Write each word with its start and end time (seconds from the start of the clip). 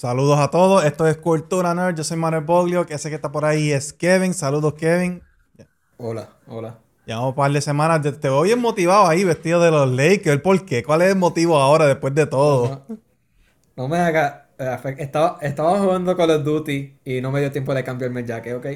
Saludos 0.00 0.38
a 0.38 0.48
todos. 0.50 0.82
Esto 0.86 1.06
es 1.06 1.18
Cultura 1.18 1.74
Nerd. 1.74 1.94
Yo 1.94 2.04
soy 2.04 2.16
Manuel 2.16 2.42
Boglio. 2.42 2.86
Que 2.86 2.94
ese 2.94 3.10
que 3.10 3.16
está 3.16 3.30
por 3.30 3.44
ahí 3.44 3.70
es 3.70 3.92
Kevin. 3.92 4.32
Saludos, 4.32 4.72
Kevin. 4.72 5.22
Hola, 5.98 6.38
hola. 6.46 6.78
Llevamos 7.04 7.28
un 7.30 7.34
par 7.34 7.52
de 7.52 7.60
semanas. 7.60 8.00
Te, 8.00 8.12
te 8.12 8.28
veo 8.30 8.40
bien 8.40 8.58
motivado 8.60 9.06
ahí, 9.06 9.24
vestido 9.24 9.60
de 9.60 9.70
los 9.70 9.90
Lakers. 9.90 10.40
¿Por 10.40 10.64
qué? 10.64 10.82
¿Cuál 10.82 11.02
es 11.02 11.10
el 11.10 11.16
motivo 11.18 11.58
ahora 11.58 11.84
después 11.86 12.14
de 12.14 12.26
todo? 12.26 12.80
No, 12.88 12.98
no 13.76 13.88
me 13.88 13.98
haga. 13.98 14.50
eh, 14.58 14.78
Estaba, 14.98 15.38
estaba 15.42 15.78
jugando 15.78 16.16
Call 16.16 16.30
of 16.30 16.44
Duty 16.44 17.00
y 17.04 17.20
no 17.20 17.30
me 17.30 17.40
dio 17.40 17.52
tiempo 17.52 17.74
de 17.74 17.84
cambiarme 17.84 18.20
el 18.20 18.26
jacket, 18.26 18.54
¿ok? 18.54 18.66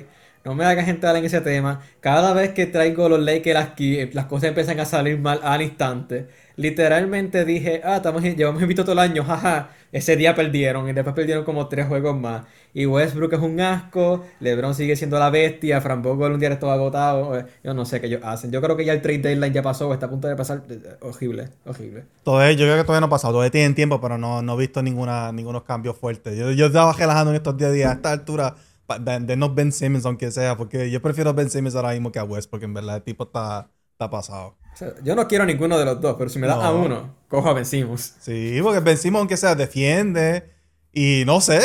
No 0.45 0.55
me 0.55 0.65
hagas 0.67 0.89
entrar 0.89 1.17
en 1.17 1.25
ese 1.25 1.41
tema. 1.41 1.81
Cada 2.01 2.35
vez 2.35 2.53
que 2.53 2.67
traigo 2.67 3.09
los 3.09 3.21
Lakers 3.21 3.61
aquí, 3.61 3.99
eh, 3.99 4.11
las 4.13 4.27
cosas 4.27 4.51
empiezan 4.51 4.79
a 4.81 4.85
salir 4.85 5.19
mal 5.19 5.41
al 5.43 5.63
instante. 5.63 6.29
Literalmente 6.57 7.45
dije, 7.47 7.81
ah, 7.85 7.97
estamos, 7.97 8.23
llevamos 8.23 8.63
invito 8.63 8.83
todo 8.85 8.93
el 8.93 8.99
año, 8.99 9.25
jaja. 9.25 9.71
Ese 9.95 10.17
día 10.17 10.35
perdieron 10.35 10.89
y 10.89 10.93
después 10.93 11.15
perdieron 11.15 11.45
como 11.45 11.69
tres 11.69 11.87
juegos 11.87 12.19
más. 12.19 12.45
Y 12.73 12.85
Westbrook 12.87 13.33
es 13.35 13.39
un 13.41 13.61
asco, 13.61 14.25
LeBron 14.41 14.75
sigue 14.75 14.97
siendo 14.97 15.19
la 15.21 15.31
bestia, 15.31 15.81
Fran 15.81 16.03
Vogel 16.03 16.33
un 16.33 16.41
día 16.41 16.49
estuvo 16.49 16.71
agotado. 16.73 17.39
eh, 17.39 17.47
Yo 17.63 17.75
no 17.75 17.85
sé 17.85 18.01
qué 18.01 18.09
ellos 18.09 18.21
hacen. 18.25 18.51
Yo 18.51 18.61
creo 18.61 18.77
que 18.77 18.85
ya 18.85 18.93
el 18.93 19.01
trade 19.03 19.19
deadline 19.21 19.53
ya 19.53 19.63
pasó, 19.63 19.93
está 19.95 20.07
a 20.07 20.11
punto 20.11 20.27
de 20.27 20.35
pasar. 20.35 20.65
eh, 20.69 20.97
Horrible, 21.01 21.49
horrible. 21.65 22.05
Todavía, 22.25 22.53
yo 22.53 22.65
creo 22.67 22.77
que 22.77 22.83
todavía 22.83 23.01
no 23.01 23.07
ha 23.07 23.11
pasado. 23.11 23.35
Todavía 23.35 23.53
tienen 23.53 23.75
tiempo, 23.77 24.01
pero 24.01 24.19
no, 24.19 24.43
no 24.43 24.55
he 24.55 24.59
visto 24.59 24.83
ninguna, 24.83 25.31
ningunos 25.31 25.63
cambios 25.63 25.97
fuertes. 25.97 26.37
Yo, 26.37 26.51
yo 26.51 26.67
estaba 26.67 26.93
relajando 26.93 27.31
en 27.31 27.37
estos 27.37 27.57
10 27.57 27.73
días. 27.73 27.91
A 27.91 27.95
esta 27.95 28.11
altura, 28.11 28.57
de- 29.01 29.21
denos 29.21 29.55
Ben 29.55 29.71
Simmons, 29.71 30.05
aunque 30.07 30.31
sea, 30.33 30.57
porque 30.57 30.91
yo 30.91 31.01
prefiero 31.01 31.33
Ben 31.35 31.49
Simmons 31.51 31.77
ahora 31.77 31.93
mismo 31.93 32.11
que 32.11 32.19
a 32.19 32.25
West, 32.25 32.51
porque 32.51 32.65
en 32.67 32.75
verdad 32.75 32.97
el 32.97 33.03
tipo 33.03 33.25
está, 33.25 33.71
está 33.93 34.11
pasado. 34.11 34.57
O 34.75 34.77
sea, 34.77 34.93
yo 35.05 35.15
no 35.15 35.27
quiero 35.29 35.47
ninguno 35.47 35.79
de 35.79 35.85
los 35.85 36.01
dos, 36.01 36.17
pero 36.19 36.29
si 36.29 36.39
me 36.39 36.47
das 36.47 36.59
a 36.59 36.73
No. 36.73 36.83
uno, 36.83 37.15
cojo 37.29 37.49
a 37.49 37.53
Ben 37.55 37.65
Simmons. 37.65 38.15
Sí, 38.21 38.59
porque 38.63 38.81
Ben 38.81 38.99
Simmons, 38.99 39.21
aunque 39.21 39.37
sea, 39.37 39.55
defiende. 39.55 40.53
Y 40.93 41.23
no 41.27 41.41
sé, 41.41 41.61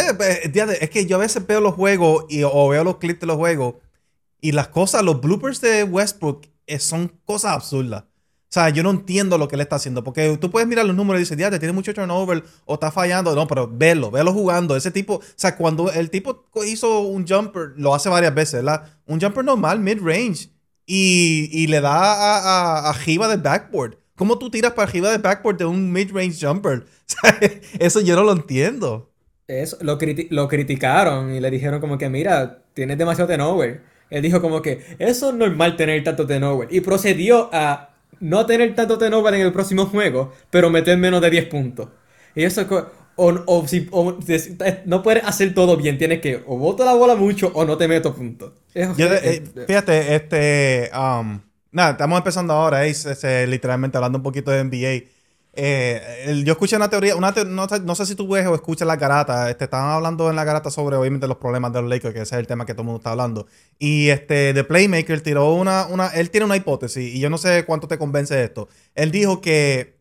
fíjate, 0.51 0.83
es 0.83 0.89
que 0.89 1.05
yo 1.05 1.17
a 1.17 1.19
veces 1.19 1.45
veo 1.45 1.61
los 1.61 1.75
juegos 1.75 2.25
y, 2.29 2.43
o 2.43 2.67
veo 2.69 2.83
los 2.83 2.97
clips 2.97 3.19
de 3.21 3.27
los 3.27 3.37
juegos 3.37 3.75
y 4.41 4.53
las 4.53 4.69
cosas, 4.69 5.03
los 5.03 5.21
bloopers 5.21 5.61
de 5.61 5.83
Westbrook 5.83 6.47
eh, 6.65 6.79
son 6.79 7.09
cosas 7.25 7.53
absurdas. 7.53 8.03
O 8.03 8.51
sea, 8.51 8.69
yo 8.69 8.81
no 8.81 8.89
entiendo 8.89 9.37
lo 9.37 9.47
que 9.47 9.53
él 9.55 9.61
está 9.61 9.75
haciendo. 9.75 10.03
Porque 10.03 10.35
tú 10.37 10.49
puedes 10.49 10.67
mirar 10.67 10.83
los 10.83 10.95
números 10.95 11.19
y 11.19 11.23
dices, 11.23 11.37
ya, 11.37 11.51
te 11.51 11.59
tiene 11.59 11.71
mucho 11.71 11.93
turnover 11.93 12.43
o 12.65 12.73
está 12.73 12.89
fallando. 12.91 13.35
No, 13.35 13.47
pero 13.47 13.67
velo, 13.71 14.09
velo 14.09 14.33
jugando. 14.33 14.75
Ese 14.75 14.89
tipo, 14.89 15.15
o 15.17 15.21
sea, 15.35 15.55
cuando 15.55 15.91
el 15.91 16.09
tipo 16.09 16.49
hizo 16.65 17.01
un 17.01 17.27
jumper, 17.27 17.73
lo 17.75 17.93
hace 17.93 18.09
varias 18.09 18.33
veces, 18.33 18.63
¿verdad? 18.63 18.87
Un 19.05 19.21
jumper 19.21 19.45
normal, 19.45 19.79
mid-range. 19.79 20.49
Y, 20.91 21.49
y 21.51 21.67
le 21.67 21.81
da 21.81 21.91
a, 21.97 22.87
a, 22.87 22.89
arriba 22.89 23.27
del 23.27 23.41
backboard. 23.41 23.97
¿Cómo 24.15 24.39
tú 24.39 24.49
tiras 24.49 24.73
para 24.73 24.89
arriba 24.89 25.11
del 25.11 25.21
backboard 25.21 25.57
de 25.57 25.65
un 25.65 25.91
mid-range 25.93 26.39
jumper? 26.45 26.85
Eso 27.79 28.01
yo 28.01 28.15
no 28.15 28.23
lo 28.23 28.31
entiendo. 28.33 29.11
Eso, 29.47 29.77
lo, 29.81 29.97
criti- 29.97 30.27
lo 30.29 30.47
criticaron 30.47 31.33
y 31.33 31.39
le 31.39 31.49
dijeron 31.49 31.79
como 31.81 31.97
que, 31.97 32.07
mira, 32.09 32.61
tienes 32.73 32.97
demasiado 32.97 33.29
turnover. 33.29 33.81
Él 34.11 34.21
dijo 34.21 34.41
como 34.41 34.61
que, 34.61 34.83
eso 34.99 35.29
es 35.29 35.35
normal 35.35 35.75
tener 35.75 36.03
tanto 36.03 36.27
turnover. 36.27 36.67
Y 36.71 36.81
procedió 36.81 37.49
a 37.51 37.89
no 38.19 38.45
tener 38.45 38.75
tanto 38.75 38.97
turnover 38.99 39.33
en 39.33 39.41
el 39.41 39.51
próximo 39.53 39.87
juego, 39.87 40.33
pero 40.51 40.69
meter 40.69 40.97
menos 40.97 41.21
de 41.21 41.29
10 41.31 41.45
puntos. 41.45 41.89
Y 42.35 42.43
eso 42.43 42.61
es 42.61 42.67
o, 43.19 43.43
o 43.45 43.67
si, 43.67 43.87
o 43.91 44.17
eh, 44.27 44.81
no 44.85 45.03
puedes 45.03 45.23
hacer 45.23 45.53
todo 45.53 45.75
bien, 45.77 45.97
tienes 45.97 46.21
que 46.21 46.43
o 46.47 46.57
boto 46.57 46.85
la 46.85 46.93
bola 46.93 47.15
mucho 47.15 47.51
o 47.53 47.65
no 47.65 47.77
te 47.77 47.87
meto 47.87 48.13
puntos. 48.15 48.53
Es- 48.73 48.95
Yo 48.97 49.07
eh, 49.07 49.19
eh, 49.55 49.65
fíjate, 49.67 50.15
este. 50.15 50.89
um, 50.97 51.39
nada, 51.71 51.91
estamos 51.91 52.17
empezando 52.17 52.53
ahora, 52.53 52.85
eh, 52.87 53.45
literalmente 53.47 53.97
hablando 53.97 54.17
un 54.19 54.23
poquito 54.23 54.51
de 54.51 54.63
NBA. 54.63 55.09
Eh, 55.53 56.23
el- 56.27 56.45
yo 56.45 56.53
escuché 56.53 56.75
una 56.77 56.89
teoría, 56.89 57.15
una 57.15 57.33
te- 57.33 57.43
no, 57.43 57.67
sé- 57.67 57.79
no 57.81 57.95
sé 57.95 58.05
si 58.05 58.15
tú 58.15 58.27
ves 58.29 58.45
o 58.47 58.55
escuchas 58.55 58.87
la 58.87 58.95
garata. 58.95 59.49
Este, 59.49 59.65
estaban 59.65 59.89
hablando 59.91 60.29
en 60.29 60.35
la 60.35 60.43
garata 60.45 60.69
sobre, 60.69 60.95
obviamente, 60.95 61.27
los 61.27 61.37
problemas 61.37 61.73
de 61.73 61.81
los 61.81 61.89
Lakers, 61.89 62.13
que 62.13 62.21
ese 62.21 62.35
es 62.35 62.39
el 62.39 62.47
tema 62.47 62.65
que 62.65 62.73
todo 62.73 62.83
el 62.83 62.85
mundo 62.85 62.99
está 62.99 63.11
hablando. 63.11 63.47
Y 63.79 64.09
este, 64.09 64.53
The 64.53 64.63
Playmaker 64.63 65.21
tiró 65.21 65.53
una, 65.55 65.87
una. 65.87 66.07
Él 66.09 66.29
tiene 66.29 66.45
una 66.45 66.55
hipótesis, 66.55 67.13
y 67.15 67.19
yo 67.19 67.29
no 67.29 67.37
sé 67.37 67.65
cuánto 67.65 67.87
te 67.87 67.97
convence 67.97 68.35
de 68.35 68.43
esto. 68.45 68.69
Él 68.95 69.11
dijo 69.11 69.41
que 69.41 69.98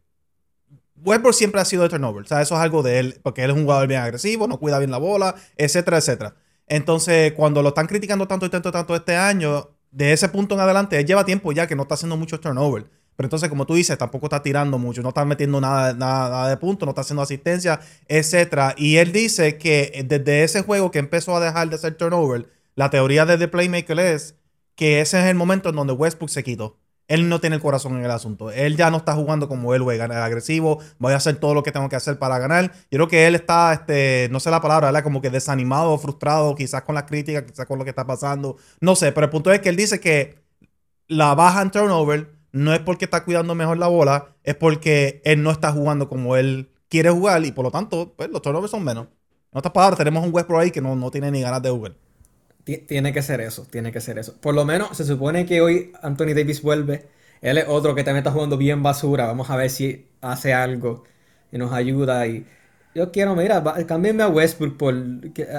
Westbrook 1.04 1.34
siempre 1.34 1.60
ha 1.60 1.64
sido 1.64 1.82
de 1.82 1.88
turnover. 1.88 2.24
O 2.24 2.26
sea, 2.26 2.42
eso 2.42 2.54
es 2.54 2.60
algo 2.60 2.82
de 2.82 2.98
él, 2.98 3.20
porque 3.22 3.42
él 3.44 3.50
es 3.50 3.56
un 3.56 3.62
jugador 3.62 3.88
bien 3.88 4.00
agresivo, 4.00 4.46
no 4.46 4.58
cuida 4.58 4.78
bien 4.78 4.90
la 4.90 4.98
bola, 4.98 5.34
etcétera, 5.56 5.98
etcétera. 5.98 6.36
Entonces, 6.66 7.32
cuando 7.32 7.62
lo 7.62 7.68
están 7.68 7.86
criticando 7.86 8.28
tanto 8.28 8.46
y 8.46 8.50
tanto, 8.50 8.70
tanto 8.70 8.94
este 8.94 9.16
año, 9.16 9.70
de 9.90 10.12
ese 10.12 10.28
punto 10.28 10.54
en 10.54 10.60
adelante, 10.60 10.98
él 10.98 11.06
lleva 11.06 11.24
tiempo 11.24 11.52
ya 11.52 11.66
que 11.66 11.74
no 11.74 11.82
está 11.82 11.94
haciendo 11.94 12.16
mucho 12.16 12.38
turnover. 12.40 12.86
Pero 13.16 13.26
entonces, 13.26 13.48
como 13.48 13.66
tú 13.66 13.74
dices, 13.74 13.98
tampoco 13.98 14.26
está 14.26 14.42
tirando 14.42 14.78
mucho, 14.78 15.02
no 15.02 15.08
está 15.08 15.24
metiendo 15.24 15.60
nada, 15.60 15.92
nada, 15.92 16.48
de 16.48 16.56
punto, 16.56 16.86
no 16.86 16.90
está 16.90 17.00
haciendo 17.00 17.22
asistencia, 17.22 17.80
etcétera. 18.06 18.74
Y 18.76 18.98
él 18.98 19.10
dice 19.12 19.58
que 19.58 20.04
desde 20.06 20.44
ese 20.44 20.62
juego 20.62 20.92
que 20.92 21.00
empezó 21.00 21.36
a 21.36 21.40
dejar 21.40 21.68
de 21.68 21.74
hacer 21.74 21.96
turnover, 21.96 22.48
la 22.76 22.90
teoría 22.90 23.26
de 23.26 23.36
The 23.36 23.48
Playmaker 23.48 23.98
es 23.98 24.36
que 24.76 25.00
ese 25.00 25.18
es 25.18 25.26
el 25.26 25.34
momento 25.34 25.70
en 25.70 25.74
donde 25.74 25.94
Westbrook 25.94 26.30
se 26.30 26.44
quitó. 26.44 26.78
Él 27.08 27.28
no 27.28 27.40
tiene 27.40 27.56
el 27.56 27.62
corazón 27.62 27.96
en 27.96 28.04
el 28.04 28.10
asunto. 28.10 28.50
Él 28.50 28.76
ya 28.76 28.90
no 28.90 28.98
está 28.98 29.14
jugando 29.14 29.48
como 29.48 29.74
él 29.74 29.82
juega, 29.82 30.04
agresivo. 30.24 30.78
Voy 30.98 31.14
a 31.14 31.16
hacer 31.16 31.36
todo 31.36 31.54
lo 31.54 31.62
que 31.62 31.72
tengo 31.72 31.88
que 31.88 31.96
hacer 31.96 32.18
para 32.18 32.38
ganar. 32.38 32.70
Yo 32.90 32.98
creo 32.98 33.08
que 33.08 33.26
él 33.26 33.34
está, 33.34 33.72
este, 33.72 34.28
no 34.30 34.40
sé 34.40 34.50
la 34.50 34.60
palabra, 34.60 35.02
como 35.02 35.22
que 35.22 35.30
desanimado, 35.30 35.96
frustrado, 35.98 36.54
quizás 36.54 36.82
con 36.82 36.94
las 36.94 37.04
críticas, 37.04 37.44
quizás 37.44 37.66
con 37.66 37.78
lo 37.78 37.84
que 37.84 37.90
está 37.90 38.06
pasando. 38.06 38.56
No 38.80 38.94
sé, 38.94 39.10
pero 39.12 39.24
el 39.24 39.30
punto 39.30 39.50
es 39.50 39.60
que 39.60 39.70
él 39.70 39.76
dice 39.76 40.00
que 40.00 40.36
la 41.08 41.34
baja 41.34 41.62
en 41.62 41.70
turnover 41.70 42.30
no 42.52 42.74
es 42.74 42.80
porque 42.80 43.06
está 43.06 43.24
cuidando 43.24 43.54
mejor 43.54 43.78
la 43.78 43.88
bola, 43.88 44.34
es 44.44 44.54
porque 44.54 45.22
él 45.24 45.42
no 45.42 45.50
está 45.50 45.72
jugando 45.72 46.08
como 46.08 46.36
él 46.36 46.70
quiere 46.88 47.10
jugar 47.10 47.44
y 47.44 47.52
por 47.52 47.64
lo 47.64 47.70
tanto, 47.70 48.14
pues 48.16 48.28
los 48.30 48.42
turnovers 48.42 48.70
son 48.70 48.84
menos. 48.84 49.06
En 49.50 49.58
otras 49.58 49.72
palabras, 49.72 49.98
tenemos 49.98 50.24
un 50.24 50.34
Westbrook 50.34 50.60
ahí 50.60 50.70
que 50.70 50.82
no, 50.82 50.94
no 50.94 51.10
tiene 51.10 51.30
ni 51.30 51.40
ganas 51.40 51.62
de 51.62 51.70
jugar. 51.70 51.94
Ti- 52.68 52.84
Tiene 52.86 53.14
que 53.14 53.22
ser 53.22 53.40
eso, 53.40 53.66
tiene 53.70 53.90
que 53.92 54.00
ser 54.02 54.18
eso. 54.18 54.34
Por 54.42 54.54
lo 54.54 54.66
menos 54.66 54.94
se 54.94 55.04
supone 55.06 55.46
que 55.46 55.62
hoy 55.62 55.90
Anthony 56.02 56.34
Davis 56.34 56.60
vuelve. 56.60 57.06
Él 57.40 57.56
es 57.56 57.64
otro 57.66 57.94
que 57.94 58.04
también 58.04 58.18
está 58.18 58.30
jugando 58.30 58.58
bien 58.58 58.82
basura. 58.82 59.24
Vamos 59.24 59.48
a 59.48 59.56
ver 59.56 59.70
si 59.70 60.06
hace 60.20 60.52
algo 60.52 61.04
y 61.50 61.56
nos 61.56 61.72
ayuda. 61.72 62.26
Y 62.26 62.44
yo 62.94 63.10
quiero, 63.10 63.34
mira, 63.34 63.64
cámbienme 63.86 64.22
a 64.22 64.28
Westbrook 64.28 64.76
por 64.76 64.94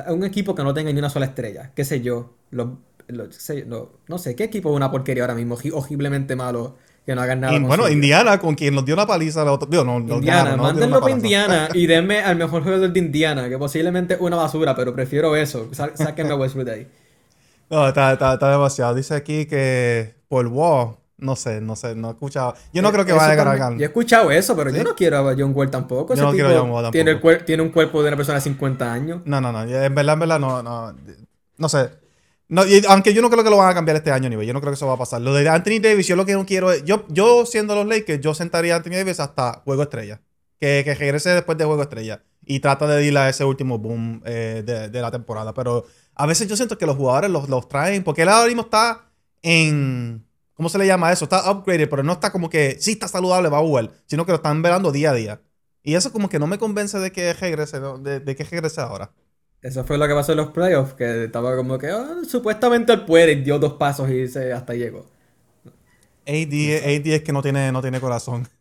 a 0.06 0.14
un 0.14 0.24
equipo 0.24 0.54
que 0.54 0.62
no 0.62 0.72
tenga 0.76 0.92
ni 0.94 1.00
una 1.00 1.10
sola 1.10 1.26
estrella. 1.26 1.72
Qué 1.74 1.84
sé 1.84 2.02
yo. 2.02 2.36
Los- 2.52 2.68
los- 3.08 3.34
sé- 3.36 3.66
no, 3.66 3.90
no 4.08 4.20
sé, 4.20 4.36
¿qué 4.36 4.44
equipo 4.44 4.70
es 4.70 4.76
una 4.76 4.92
porquería 4.92 5.24
ahora 5.24 5.34
mismo? 5.34 5.58
Horri- 5.58 5.72
Horriblemente 5.74 6.36
malo. 6.36 6.78
Que 7.08 7.16
no 7.16 7.22
hagan 7.24 7.40
nada. 7.40 7.56
Y 7.56 7.60
bueno. 7.60 7.90
Indiana, 7.90 8.38
con 8.38 8.54
quien 8.54 8.76
nos 8.76 8.86
dio 8.86 8.94
una 8.94 9.08
paliza 9.08 9.44
la 9.44 9.52
otra. 9.54 9.68
Digo, 9.72 9.84
no, 9.84 9.98
Indiana, 9.98 10.56
no 10.56 10.62
mándenlo 10.64 11.00
para. 11.02 11.14
Indiana 11.16 11.70
y 11.74 11.88
denme 11.88 12.20
al 12.20 12.36
mejor 12.36 12.62
jugador 12.62 12.94
de 12.94 13.00
Indiana, 13.00 13.50
que 13.50 13.58
posiblemente 13.58 14.14
es 14.14 14.22
una 14.22 14.36
basura, 14.36 14.76
pero 14.76 14.94
prefiero 14.94 15.36
eso. 15.36 15.70
Sá- 15.72 15.90
Sáquenme 15.96 16.34
a 16.34 16.36
Westbrook 16.36 16.66
de 16.68 16.72
ahí. 16.74 16.88
No, 17.70 17.88
está, 17.88 18.14
está, 18.14 18.34
está 18.34 18.52
demasiado. 18.52 18.96
Dice 18.96 19.14
aquí 19.16 19.46
que 19.46 20.16
por 20.28 20.48
WoW, 20.48 20.98
no 21.18 21.36
sé, 21.36 21.62
no 21.62 21.76
sé, 21.76 21.96
no 21.96 22.08
he 22.10 22.12
escuchado. 22.12 22.56
Yo 22.74 22.82
no 22.82 22.92
creo 22.92 23.06
que 23.06 23.14
vaya 23.14 23.32
a 23.32 23.36
ganar. 23.36 23.74
Yo 23.78 23.84
he 23.84 23.86
escuchado 23.86 24.32
eso, 24.32 24.56
pero 24.56 24.72
¿Sí? 24.72 24.78
yo 24.78 24.84
no 24.84 24.96
quiero 24.96 25.18
a 25.18 25.36
John 25.38 25.52
Wall 25.54 25.70
tampoco. 25.70 26.16
Yo 26.16 26.24
no 26.24 26.32
quiero 26.32 26.50
a 26.50 26.60
John 26.60 26.72
Wall 26.72 26.92
Tiene, 26.92 27.12
el 27.12 27.18
tampoco. 27.18 27.34
cuer- 27.36 27.46
tiene 27.46 27.64
un 27.64 27.70
cuerpo 27.70 28.02
de 28.02 28.08
una 28.08 28.18
persona 28.18 28.36
de 28.38 28.42
50 28.42 28.92
años. 28.92 29.22
No, 29.26 29.40
no, 29.42 29.52
no. 29.52 29.64
En 29.64 29.94
verdad, 29.96 30.14
en 30.14 30.20
verdad, 30.20 30.40
no, 30.40 30.64
no. 30.64 30.96
No 31.58 31.70
sé. 31.70 31.90
No, 32.48 32.66
y 32.66 32.82
aunque 32.88 33.14
yo 33.14 33.22
no 33.22 33.30
creo 33.30 33.44
que 33.44 33.50
lo 33.52 33.58
van 33.58 33.70
a 33.70 33.74
cambiar 33.76 33.98
este 33.98 34.12
año, 34.12 34.28
nivel. 34.30 34.48
Yo 34.48 34.54
no 34.54 34.62
creo 34.62 34.72
que 34.72 34.76
eso 34.76 34.88
va 34.88 34.94
a 34.94 34.98
pasar. 34.98 35.22
Lo 35.22 35.34
de 35.36 35.48
Anthony 35.48 35.80
Davis, 35.82 36.08
yo 36.08 36.16
lo 36.16 36.26
que 36.26 36.34
no 36.34 36.46
quiero 36.46 36.72
es. 36.72 36.84
Yo, 36.84 37.06
yo 37.10 37.46
siendo 37.46 37.76
los 37.76 37.86
Lakers, 37.86 38.22
yo 38.22 38.34
sentaría 38.34 38.74
a 38.74 38.78
Anthony 38.78 38.94
Davis 38.94 39.20
hasta 39.20 39.62
juego 39.66 39.84
estrella. 39.84 40.22
Que, 40.60 40.82
que 40.84 40.96
regrese 40.96 41.30
después 41.30 41.58
de 41.60 41.66
juego 41.66 41.84
estrella. 41.84 42.24
Y 42.46 42.60
trata 42.62 42.88
de 42.88 43.06
ir 43.06 43.16
a 43.18 43.30
ese 43.30 43.44
último 43.46 43.78
boom 43.78 44.22
eh, 44.26 44.64
de, 44.66 44.90
de 44.90 45.02
la 45.02 45.12
temporada. 45.12 45.54
Pero 45.54 45.86
a 46.20 46.26
veces 46.26 46.48
yo 46.48 46.56
siento 46.56 46.78
que 46.78 46.86
los 46.86 46.98
jugadores 46.98 47.32
los, 47.32 47.50
los 47.50 47.68
traen. 47.70 48.04
Porque 48.04 48.24
él 48.24 48.30
ahora 48.30 48.48
mismo 48.48 48.64
está 48.64 49.10
en. 49.42 50.26
¿Cómo 50.54 50.70
se 50.70 50.78
le 50.78 50.86
llama 50.88 51.12
eso? 51.12 51.24
Está 51.26 51.50
upgraded, 51.52 51.90
pero 51.90 52.04
no 52.04 52.14
está 52.14 52.32
como 52.32 52.50
que 52.50 52.78
sí 52.80 52.92
está 52.92 53.08
saludable, 53.08 53.50
va 53.50 53.60
a 53.60 53.62
jugar. 53.62 53.92
Sino 54.06 54.26
que 54.26 54.32
lo 54.34 54.38
están 54.38 54.62
velando 54.62 54.92
día 54.92 55.12
a 55.12 55.14
día. 55.14 55.42
Y 55.84 55.96
eso 55.96 56.12
como 56.12 56.30
que 56.30 56.40
no 56.40 56.48
me 56.48 56.58
convence 56.60 57.00
de 57.00 57.12
que 57.12 57.34
regrese, 57.34 57.80
¿no? 57.80 57.98
de, 57.98 58.20
de 58.20 58.36
que 58.36 58.44
regrese 58.44 58.82
ahora. 58.82 59.12
Eso 59.62 59.84
fue 59.86 59.98
lo 59.98 60.08
que 60.08 60.14
pasó 60.14 60.32
en 60.34 60.38
los 60.40 60.52
playoffs, 60.52 60.94
que 60.94 61.26
estaba 61.26 61.56
como 61.56 61.78
que 61.78 61.90
"Ah, 61.90 62.18
supuestamente 62.28 62.94
él 62.94 63.06
puede, 63.06 63.36
dio 63.38 63.60
dos 63.60 63.74
pasos 63.74 64.10
y 64.10 64.28
se, 64.28 64.54
hasta 64.54 64.74
llegó. 64.74 65.06
AD, 66.30 66.86
AD 66.86 67.08
es 67.08 67.24
que 67.24 67.34
no 67.34 67.42
tiene, 67.42 67.72
no 67.72 67.82
tiene 67.82 68.00
corazón. 68.00 68.48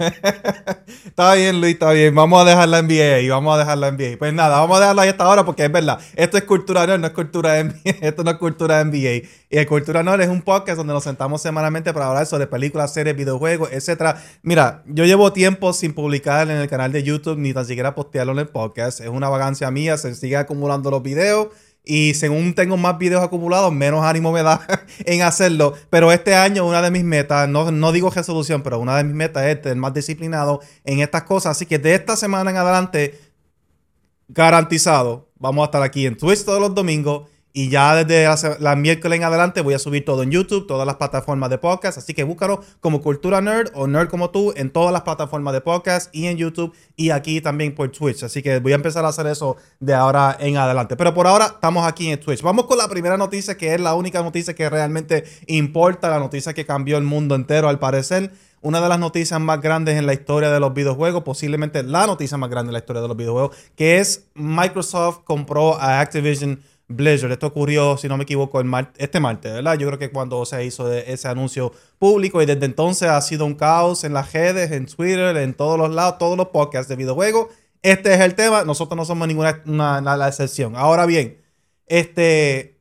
está 1.06 1.34
bien, 1.34 1.60
Luis, 1.60 1.74
está 1.74 1.92
bien. 1.92 2.14
Vamos 2.14 2.40
a 2.40 2.44
dejar 2.48 2.68
la 2.68 2.80
NBA 2.80 3.20
y 3.20 3.28
vamos 3.28 3.54
a 3.54 3.58
dejar 3.58 3.76
la 3.76 3.90
NBA. 3.92 4.16
Pues 4.18 4.32
nada, 4.32 4.60
vamos 4.60 4.78
a 4.78 4.80
dejarla 4.80 5.02
ahí 5.02 5.08
hasta 5.10 5.24
ahora 5.24 5.44
porque 5.44 5.66
es 5.66 5.72
verdad. 5.72 6.00
Esto 6.16 6.38
es 6.38 6.44
cultura 6.44 6.86
nerd, 6.86 7.00
no 7.00 7.06
es 7.06 7.12
cultura 7.12 7.62
NBA. 7.62 7.74
Esto 8.00 8.24
no 8.24 8.30
es 8.30 8.38
cultura 8.38 8.82
NBA. 8.82 9.28
Y 9.50 9.64
Cultura 9.64 10.02
Nerd 10.02 10.20
es 10.20 10.28
un 10.28 10.42
podcast 10.42 10.76
donde 10.76 10.92
nos 10.92 11.04
sentamos 11.04 11.40
semanalmente 11.40 11.94
para 11.94 12.08
hablar 12.08 12.26
sobre 12.26 12.46
películas, 12.46 12.92
series, 12.92 13.16
videojuegos, 13.16 13.70
etcétera. 13.72 14.22
Mira, 14.42 14.82
yo 14.86 15.06
llevo 15.06 15.32
tiempo 15.32 15.72
sin 15.72 15.94
publicar 15.94 16.50
en 16.50 16.58
el 16.58 16.68
canal 16.68 16.92
de 16.92 17.02
YouTube 17.02 17.38
ni 17.38 17.54
tan 17.54 17.64
siquiera 17.64 17.94
postearlo 17.94 18.32
en 18.32 18.40
el 18.40 18.48
podcast. 18.48 19.00
Es 19.00 19.08
una 19.08 19.30
vagancia 19.30 19.70
mía, 19.70 19.96
se 19.96 20.14
sigue 20.14 20.36
acumulando 20.36 20.90
los 20.90 21.02
videos. 21.02 21.48
Y 21.90 22.12
según 22.12 22.52
tengo 22.52 22.76
más 22.76 22.98
videos 22.98 23.24
acumulados, 23.24 23.72
menos 23.72 24.04
ánimo 24.04 24.30
me 24.30 24.42
da 24.42 24.60
en 25.06 25.22
hacerlo. 25.22 25.72
Pero 25.88 26.12
este 26.12 26.34
año 26.34 26.66
una 26.66 26.82
de 26.82 26.90
mis 26.90 27.02
metas, 27.02 27.48
no, 27.48 27.70
no 27.70 27.92
digo 27.92 28.10
resolución, 28.10 28.62
pero 28.62 28.78
una 28.78 28.94
de 28.98 29.04
mis 29.04 29.14
metas 29.14 29.46
es 29.46 29.60
ser 29.62 29.74
más 29.76 29.94
disciplinado 29.94 30.60
en 30.84 31.00
estas 31.00 31.22
cosas. 31.22 31.56
Así 31.56 31.64
que 31.64 31.78
de 31.78 31.94
esta 31.94 32.14
semana 32.18 32.50
en 32.50 32.58
adelante, 32.58 33.18
garantizado, 34.28 35.30
vamos 35.36 35.62
a 35.62 35.64
estar 35.64 35.82
aquí 35.82 36.04
en 36.04 36.18
Twitch 36.18 36.44
todos 36.44 36.60
los 36.60 36.74
domingos 36.74 37.26
y 37.52 37.70
ya 37.70 38.04
desde 38.04 38.28
la, 38.60 38.76
miércoles 38.76 39.18
en 39.18 39.24
adelante 39.24 39.62
voy 39.62 39.74
a 39.74 39.78
subir 39.78 40.04
todo 40.04 40.22
en 40.22 40.30
YouTube, 40.30 40.66
todas 40.66 40.86
las 40.86 40.96
plataformas 40.96 41.50
de 41.50 41.58
podcast. 41.58 41.98
Así 41.98 42.14
que 42.14 42.22
búscalo 42.22 42.62
como 42.80 43.00
Cultura 43.00 43.40
Nerd 43.40 43.70
o 43.74 43.86
Nerd 43.86 44.08
como 44.08 44.30
tú 44.30 44.52
en 44.56 44.70
todas 44.70 44.92
las 44.92 45.02
plataformas 45.02 45.54
de 45.54 45.60
podcast 45.60 46.14
y 46.14 46.26
en 46.26 46.36
YouTube 46.36 46.74
y 46.94 47.10
aquí 47.10 47.40
también 47.40 47.74
por 47.74 47.90
Twitch. 47.90 48.22
Así 48.22 48.42
que 48.42 48.60
voy 48.60 48.72
a 48.72 48.76
empezar 48.76 49.04
a 49.04 49.08
hacer 49.08 49.26
eso 49.26 49.56
de 49.80 49.94
ahora 49.94 50.36
en 50.38 50.56
adelante. 50.56 50.96
Pero 50.96 51.14
por 51.14 51.26
ahora 51.26 51.46
estamos 51.46 51.86
aquí 51.86 52.10
en 52.10 52.20
Twitch. 52.20 52.42
Vamos 52.42 52.66
con 52.66 52.78
la 52.78 52.88
primera 52.88 53.16
noticia 53.16 53.56
que 53.56 53.74
es 53.74 53.80
la 53.80 53.94
única 53.94 54.22
noticia 54.22 54.54
que 54.54 54.68
realmente 54.68 55.24
importa, 55.46 56.10
la 56.10 56.18
noticia 56.18 56.54
que 56.54 56.66
cambió 56.66 56.96
el 56.98 57.04
mundo 57.04 57.34
entero 57.34 57.68
al 57.68 57.78
parecer 57.78 58.30
una 58.60 58.80
de 58.80 58.88
las 58.88 58.98
noticias 58.98 59.40
más 59.40 59.60
grandes 59.60 59.96
en 59.96 60.06
la 60.06 60.14
historia 60.14 60.50
de 60.50 60.60
los 60.60 60.74
videojuegos, 60.74 61.22
posiblemente 61.22 61.82
la 61.82 62.06
noticia 62.06 62.36
más 62.36 62.50
grande 62.50 62.70
en 62.70 62.72
la 62.72 62.80
historia 62.80 63.02
de 63.02 63.08
los 63.08 63.16
videojuegos, 63.16 63.56
que 63.76 63.98
es 63.98 64.26
Microsoft 64.34 65.20
compró 65.24 65.80
a 65.80 66.00
Activision 66.00 66.60
Blizzard. 66.88 67.32
Esto 67.32 67.48
ocurrió, 67.48 67.96
si 67.98 68.08
no 68.08 68.16
me 68.16 68.24
equivoco, 68.24 68.60
el 68.60 68.70
este 68.96 69.20
martes, 69.20 69.52
¿verdad? 69.52 69.78
Yo 69.78 69.86
creo 69.88 69.98
que 69.98 70.10
cuando 70.10 70.44
se 70.46 70.64
hizo 70.64 70.90
ese 70.92 71.28
anuncio 71.28 71.72
público 71.98 72.42
y 72.42 72.46
desde 72.46 72.64
entonces 72.64 73.08
ha 73.08 73.20
sido 73.20 73.44
un 73.44 73.54
caos 73.54 74.04
en 74.04 74.14
las 74.14 74.32
redes, 74.32 74.72
en 74.72 74.86
Twitter, 74.86 75.36
en 75.36 75.54
todos 75.54 75.78
los 75.78 75.90
lados, 75.94 76.18
todos 76.18 76.36
los 76.36 76.48
podcasts 76.48 76.88
de 76.88 76.96
videojuegos. 76.96 77.48
Este 77.82 78.14
es 78.14 78.20
el 78.20 78.34
tema, 78.34 78.64
nosotros 78.64 78.96
no 78.96 79.04
somos 79.04 79.28
ninguna 79.28 79.60
la 79.64 80.28
excepción. 80.28 80.74
Ahora 80.76 81.06
bien, 81.06 81.40
este, 81.86 82.80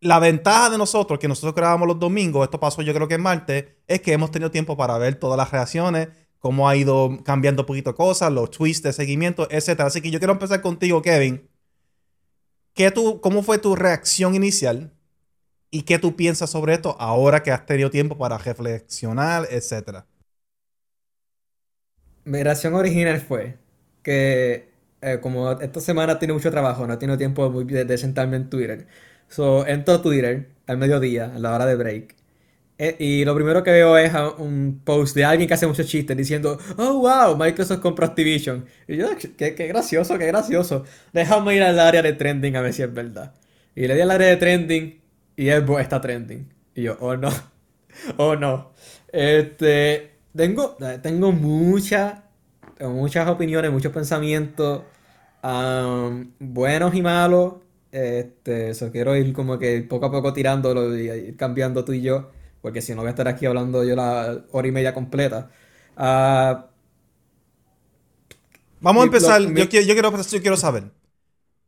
la 0.00 0.18
ventaja 0.18 0.70
de 0.70 0.78
nosotros, 0.78 1.18
que 1.18 1.28
nosotros 1.28 1.54
grabamos 1.54 1.88
los 1.88 1.98
domingos, 1.98 2.44
esto 2.44 2.60
pasó 2.60 2.82
yo 2.82 2.92
creo 2.92 3.08
que 3.08 3.14
en 3.14 3.22
martes, 3.22 3.66
es 3.86 4.00
que 4.02 4.12
hemos 4.12 4.30
tenido 4.30 4.50
tiempo 4.50 4.76
para 4.76 4.98
ver 4.98 5.14
todas 5.14 5.36
las 5.38 5.50
reacciones, 5.50 6.08
cómo 6.38 6.68
ha 6.68 6.76
ido 6.76 7.18
cambiando 7.24 7.62
un 7.62 7.66
poquito 7.66 7.94
cosas, 7.94 8.32
los 8.32 8.50
tweets 8.50 8.82
de 8.82 8.92
seguimiento, 8.92 9.48
etc. 9.50 9.80
Así 9.82 10.00
que 10.00 10.10
yo 10.10 10.18
quiero 10.18 10.32
empezar 10.32 10.60
contigo, 10.62 11.00
Kevin 11.02 11.49
¿Qué 12.74 12.90
tú, 12.90 13.20
¿Cómo 13.20 13.42
fue 13.42 13.58
tu 13.58 13.76
reacción 13.76 14.34
inicial? 14.34 14.92
¿Y 15.70 15.82
qué 15.82 15.98
tú 15.98 16.16
piensas 16.16 16.50
sobre 16.50 16.74
esto 16.74 16.96
ahora 16.98 17.42
que 17.42 17.52
has 17.52 17.66
tenido 17.66 17.90
tiempo 17.90 18.18
para 18.18 18.38
reflexionar, 18.38 19.46
etcétera? 19.50 20.06
Mi 22.24 22.42
reacción 22.42 22.74
original 22.74 23.20
fue 23.20 23.58
que 24.02 24.70
eh, 25.02 25.18
como 25.20 25.52
esta 25.52 25.80
semana 25.80 26.18
tiene 26.18 26.34
mucho 26.34 26.50
trabajo, 26.50 26.86
no 26.86 26.98
tengo 26.98 27.16
tiempo 27.16 27.50
de, 27.50 27.98
sentarme 27.98 28.36
en 28.36 28.50
Twitter. 28.50 28.86
So, 29.28 29.66
entro 29.66 29.94
a 29.94 30.02
Twitter 30.02 30.48
al 30.66 30.78
mediodía, 30.78 31.32
a 31.34 31.38
la 31.38 31.54
hora 31.54 31.66
de 31.66 31.76
break, 31.76 32.16
eh, 32.82 32.96
y 32.98 33.26
lo 33.26 33.34
primero 33.34 33.62
que 33.62 33.70
veo 33.70 33.98
es 33.98 34.10
un 34.38 34.80
post 34.82 35.14
de 35.14 35.22
alguien 35.22 35.46
que 35.46 35.52
hace 35.52 35.66
muchos 35.66 35.86
chistes 35.86 36.16
diciendo, 36.16 36.58
oh 36.78 37.00
wow, 37.00 37.36
Microsoft 37.36 37.80
compró 37.80 38.06
Activision. 38.06 38.64
Y 38.88 38.96
yo, 38.96 39.08
qué, 39.36 39.50
gracioso, 39.50 40.16
qué 40.16 40.24
gracioso. 40.24 40.84
Déjame 41.12 41.56
ir 41.56 41.62
al 41.62 41.78
área 41.78 42.00
de 42.00 42.14
trending 42.14 42.56
a 42.56 42.62
ver 42.62 42.72
si 42.72 42.80
es 42.80 42.90
verdad. 42.90 43.34
Y 43.74 43.86
le 43.86 43.94
di 43.94 44.00
al 44.00 44.10
área 44.10 44.28
de 44.28 44.36
trending 44.38 44.98
y 45.36 45.50
Xbox 45.50 45.82
está 45.82 46.00
trending. 46.00 46.48
Y 46.74 46.84
yo, 46.84 46.96
oh 47.00 47.18
no, 47.18 47.28
oh 48.16 48.34
no. 48.34 48.72
Este, 49.12 50.12
tengo, 50.34 50.78
tengo 51.02 51.32
muchas, 51.32 52.20
muchas 52.80 53.28
opiniones, 53.28 53.70
muchos 53.70 53.92
pensamientos, 53.92 54.84
buenos 56.38 56.94
y 56.94 57.02
malos. 57.02 57.56
Este, 57.92 58.70
eso 58.70 58.90
quiero 58.90 59.14
ir 59.16 59.34
como 59.34 59.58
que 59.58 59.82
poco 59.82 60.06
a 60.06 60.10
poco 60.10 60.32
tirándolo 60.32 60.96
y 60.96 61.34
cambiando 61.34 61.84
tú 61.84 61.92
y 61.92 62.00
yo 62.00 62.30
porque 62.60 62.82
si 62.82 62.94
no 62.94 63.02
voy 63.02 63.08
a 63.08 63.10
estar 63.10 63.28
aquí 63.28 63.46
hablando 63.46 63.84
yo 63.84 63.96
la 63.96 64.44
hora 64.52 64.68
y 64.68 64.72
media 64.72 64.94
completa. 64.94 65.50
Ah, 65.96 66.66
Vamos 68.80 69.02
a 69.02 69.04
empezar, 69.04 69.42
yo, 69.42 69.68
quiero, 69.68 69.86
yo, 69.86 70.40
quiero, 70.42 70.56
saber, 70.56 70.90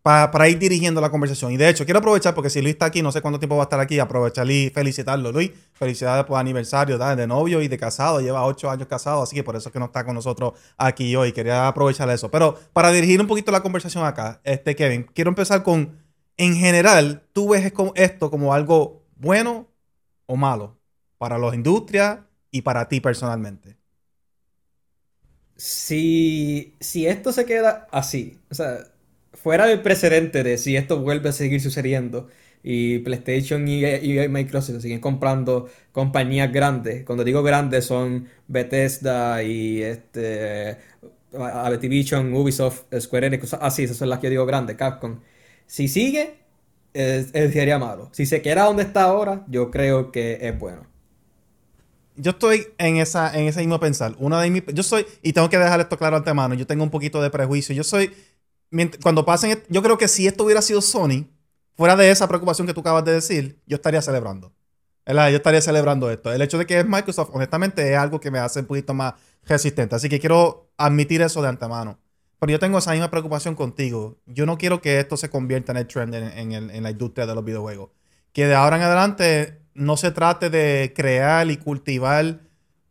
para, 0.03 0.49
ir 0.49 0.59
dirigiendo 0.59 0.99
la 1.01 1.11
conversación. 1.11 1.53
Y 1.53 1.59
de 1.59 1.69
hecho, 1.69 1.85
quiero 1.85 1.99
aprovechar, 1.99 2.35
porque 2.35 2.49
si 2.49 2.63
Luis 2.63 2.73
está 2.73 2.87
aquí, 2.87 3.03
no 3.03 3.13
sé 3.13 3.21
cuánto 3.21 3.39
tiempo 3.39 3.57
va 3.57 3.65
a 3.65 3.65
estar 3.65 3.81
aquí, 3.81 3.99
aprovechar 3.99 4.51
y 4.51 4.71
felicitarlo. 4.71 5.31
Luis, 5.31 5.51
felicidades 5.75 6.25
por 6.25 6.39
aniversario 6.39 6.97
de 6.97 7.27
novio 7.27 7.61
y 7.61 7.69
de 7.69 7.77
casado, 7.77 8.21
lleva 8.21 8.47
ocho 8.47 8.71
años 8.71 8.89
casado, 8.89 9.23
así 9.23 9.37
que 9.37 9.45
por 9.45 9.57
eso 9.57 9.69
es 9.69 9.73
que 9.75 9.79
no 9.79 9.87
está 9.87 10.05
con 10.07 10.15
nosotros 10.15 10.55
aquí 10.79 11.15
hoy. 11.15 11.33
Quería 11.33 11.69
aprovechar 11.69 12.09
eso. 12.09 12.31
Pero 12.31 12.59
para 12.73 12.91
dirigir 12.91 13.21
un 13.21 13.27
poquito 13.27 13.53
la 13.53 13.63
conversación 13.63 14.07
acá, 14.07 14.41
este 14.43 14.75
Kevin, 14.75 15.07
quiero 15.15 15.29
empezar 15.29 15.63
con, 15.63 15.99
en 16.39 16.57
general, 16.57 17.25
¿tú 17.35 17.51
ves 17.51 17.71
esto 17.95 18.31
como 18.31 18.55
algo 18.55 19.05
bueno 19.17 19.69
o 20.25 20.37
malo? 20.37 20.79
Para 21.23 21.39
las 21.39 21.55
industrias 21.55 22.19
y 22.51 22.63
para 22.63 22.89
ti 22.89 23.01
personalmente. 23.01 23.77
Si, 25.55 26.75
si 26.81 27.07
esto 27.07 27.31
se 27.33 27.45
queda 27.45 27.87
así, 27.93 28.41
o 28.51 28.55
sea, 28.57 28.89
fuera 29.33 29.67
del 29.67 29.83
precedente 29.83 30.43
de 30.43 30.59
si 30.59 30.75
esto 30.75 31.01
vuelve 31.01 31.29
a 31.29 31.33
seguir 31.33 31.61
sucediendo 31.61 32.29
y 32.65 32.99
PlayStation 32.99 33.69
y, 33.69 33.85
Microsoft 34.29 34.81
siguen 34.81 34.99
comprando 34.99 35.69
compañías 35.93 36.53
grandes, 36.53 37.05
cuando 37.05 37.23
digo 37.23 37.45
grandes 37.45 37.85
son 37.85 38.27
Bethesda 38.49 39.45
y 39.45 39.81
este 39.81 40.79
Activision, 41.39 42.35
Ubisoft, 42.35 42.87
Square 42.99 43.29
Enix, 43.29 43.55
así, 43.55 43.85
esas 43.85 43.97
son 43.97 44.09
las 44.09 44.19
que 44.19 44.27
yo 44.27 44.31
digo 44.31 44.47
grandes, 44.47 44.75
Capcom. 44.75 45.21
Si 45.67 45.87
sigue, 45.87 46.35
es, 46.93 47.31
sería 47.31 47.79
malo. 47.79 48.11
Si 48.13 48.27
se 48.27 48.43
queda 48.43 48.65
donde 48.65 48.83
está 48.83 49.05
ahora, 49.05 49.45
yo 49.47 49.71
creo 49.71 50.11
que 50.11 50.39
es 50.43 50.59
bueno 50.59 50.92
yo 52.17 52.33
estoy 52.33 52.69
en 52.79 52.97
esa 52.97 53.37
en 53.37 53.47
ese 53.47 53.61
mismo 53.61 53.81
pensar. 53.81 54.17
De 54.17 54.65
yo 54.75 54.83
soy, 54.83 55.07
y 55.23 55.33
tengo 55.33 55.49
que 55.49 55.59
dejar 55.59 55.81
esto 55.81 55.97
claro 55.99 56.17
antemano, 56.17 56.55
yo 56.55 56.67
tengo 56.67 56.85
un 56.85 56.91
poquito 56.91 57.23
de 57.23 57.31
prejuicio. 57.31 57.75
Yo 57.75 57.85
soy, 57.85 58.15
cuando 59.03 59.25
pasen, 59.25 59.63
yo 59.69 59.83
creo 59.83 59.99
que 59.99 60.09
si 60.09 60.27
esto 60.27 60.45
hubiera 60.45 60.63
sido 60.63 60.81
Sony, 60.83 61.27
fuera 61.77 61.97
de 61.97 62.11
esa 62.11 62.29
preocupación 62.29 62.67
que 62.67 62.75
tú 62.75 62.81
acabas 62.81 63.05
de 63.05 63.13
decir, 63.13 63.59
yo 63.67 63.77
estaría 63.77 64.03
celebrando. 64.03 64.53
Yo 65.07 65.37
estaría 65.37 65.61
celebrando 65.61 66.11
esto. 66.11 66.33
El 66.33 66.43
hecho 66.43 66.59
de 66.59 66.67
que 66.67 66.79
es 66.79 66.87
Microsoft, 66.87 67.31
honestamente, 67.33 67.93
es 67.93 67.99
algo 67.99 68.21
que 68.21 68.31
me 68.31 68.39
hace 68.39 68.61
un 68.61 68.67
poquito 68.67 68.95
más 68.95 69.15
resistente. 69.45 69.97
Así 69.97 70.09
que 70.09 70.21
quiero 70.21 70.71
admitir 70.77 71.23
eso 71.23 71.43
de 71.43 71.49
antemano. 71.49 71.99
Pero 72.39 72.53
yo 72.53 72.59
tengo 72.59 72.79
esa 72.79 72.93
misma 72.93 73.11
preocupación 73.11 73.55
contigo. 73.55 74.19
Yo 74.27 74.47
no 74.47 74.59
quiero 74.59 74.81
que 74.81 75.01
esto 75.01 75.17
se 75.17 75.29
convierta 75.31 75.73
en 75.73 75.79
el 75.79 75.87
trend 75.87 76.15
en, 76.15 76.53
en 76.53 76.83
la 76.83 76.91
industria 76.91 77.27
de 77.27 77.35
los 77.35 77.45
videojuegos. 77.45 77.91
Que 78.33 78.47
de 78.47 78.55
ahora 78.55 78.77
en 78.77 78.83
adelante 78.83 79.62
no 79.75 79.97
se 79.97 80.11
trate 80.11 80.51
de 80.51 80.93
crear 80.95 81.51
y 81.51 81.57
cultivar 81.57 82.41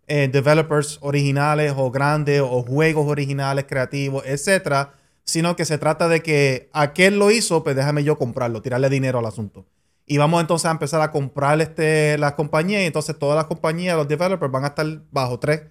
eh, 0.08 0.30
developers 0.32 0.98
originales 1.02 1.74
o 1.78 1.92
grandes 1.92 2.42
o 2.42 2.64
juegos 2.64 3.08
originales, 3.08 3.66
creativos, 3.68 4.24
etcétera, 4.26 4.94
sino 5.24 5.56
que 5.56 5.66
se 5.66 5.78
trata 5.78 6.08
de 6.08 6.22
que 6.22 6.70
aquel 6.74 7.18
lo 7.18 7.32
hizo, 7.32 7.64
pues 7.64 7.76
déjame 7.76 8.04
yo 8.04 8.18
comprarlo, 8.18 8.62
tirarle 8.62 8.90
dinero 8.90 9.20
al 9.20 9.26
asunto. 9.26 9.66
Y 10.06 10.18
vamos 10.18 10.42
entonces 10.42 10.66
a 10.66 10.72
empezar 10.72 11.02
a 11.02 11.12
comprar 11.12 11.62
este, 11.62 12.18
las 12.18 12.34
compañías. 12.34 12.82
Y 12.82 12.86
entonces 12.86 13.18
todas 13.18 13.38
las 13.38 13.46
compañías, 13.46 13.96
los 13.96 14.08
developers 14.08 14.52
van 14.52 14.66
a 14.66 14.68
estar 14.68 14.86
bajo 15.12 15.40
tres 15.40 15.62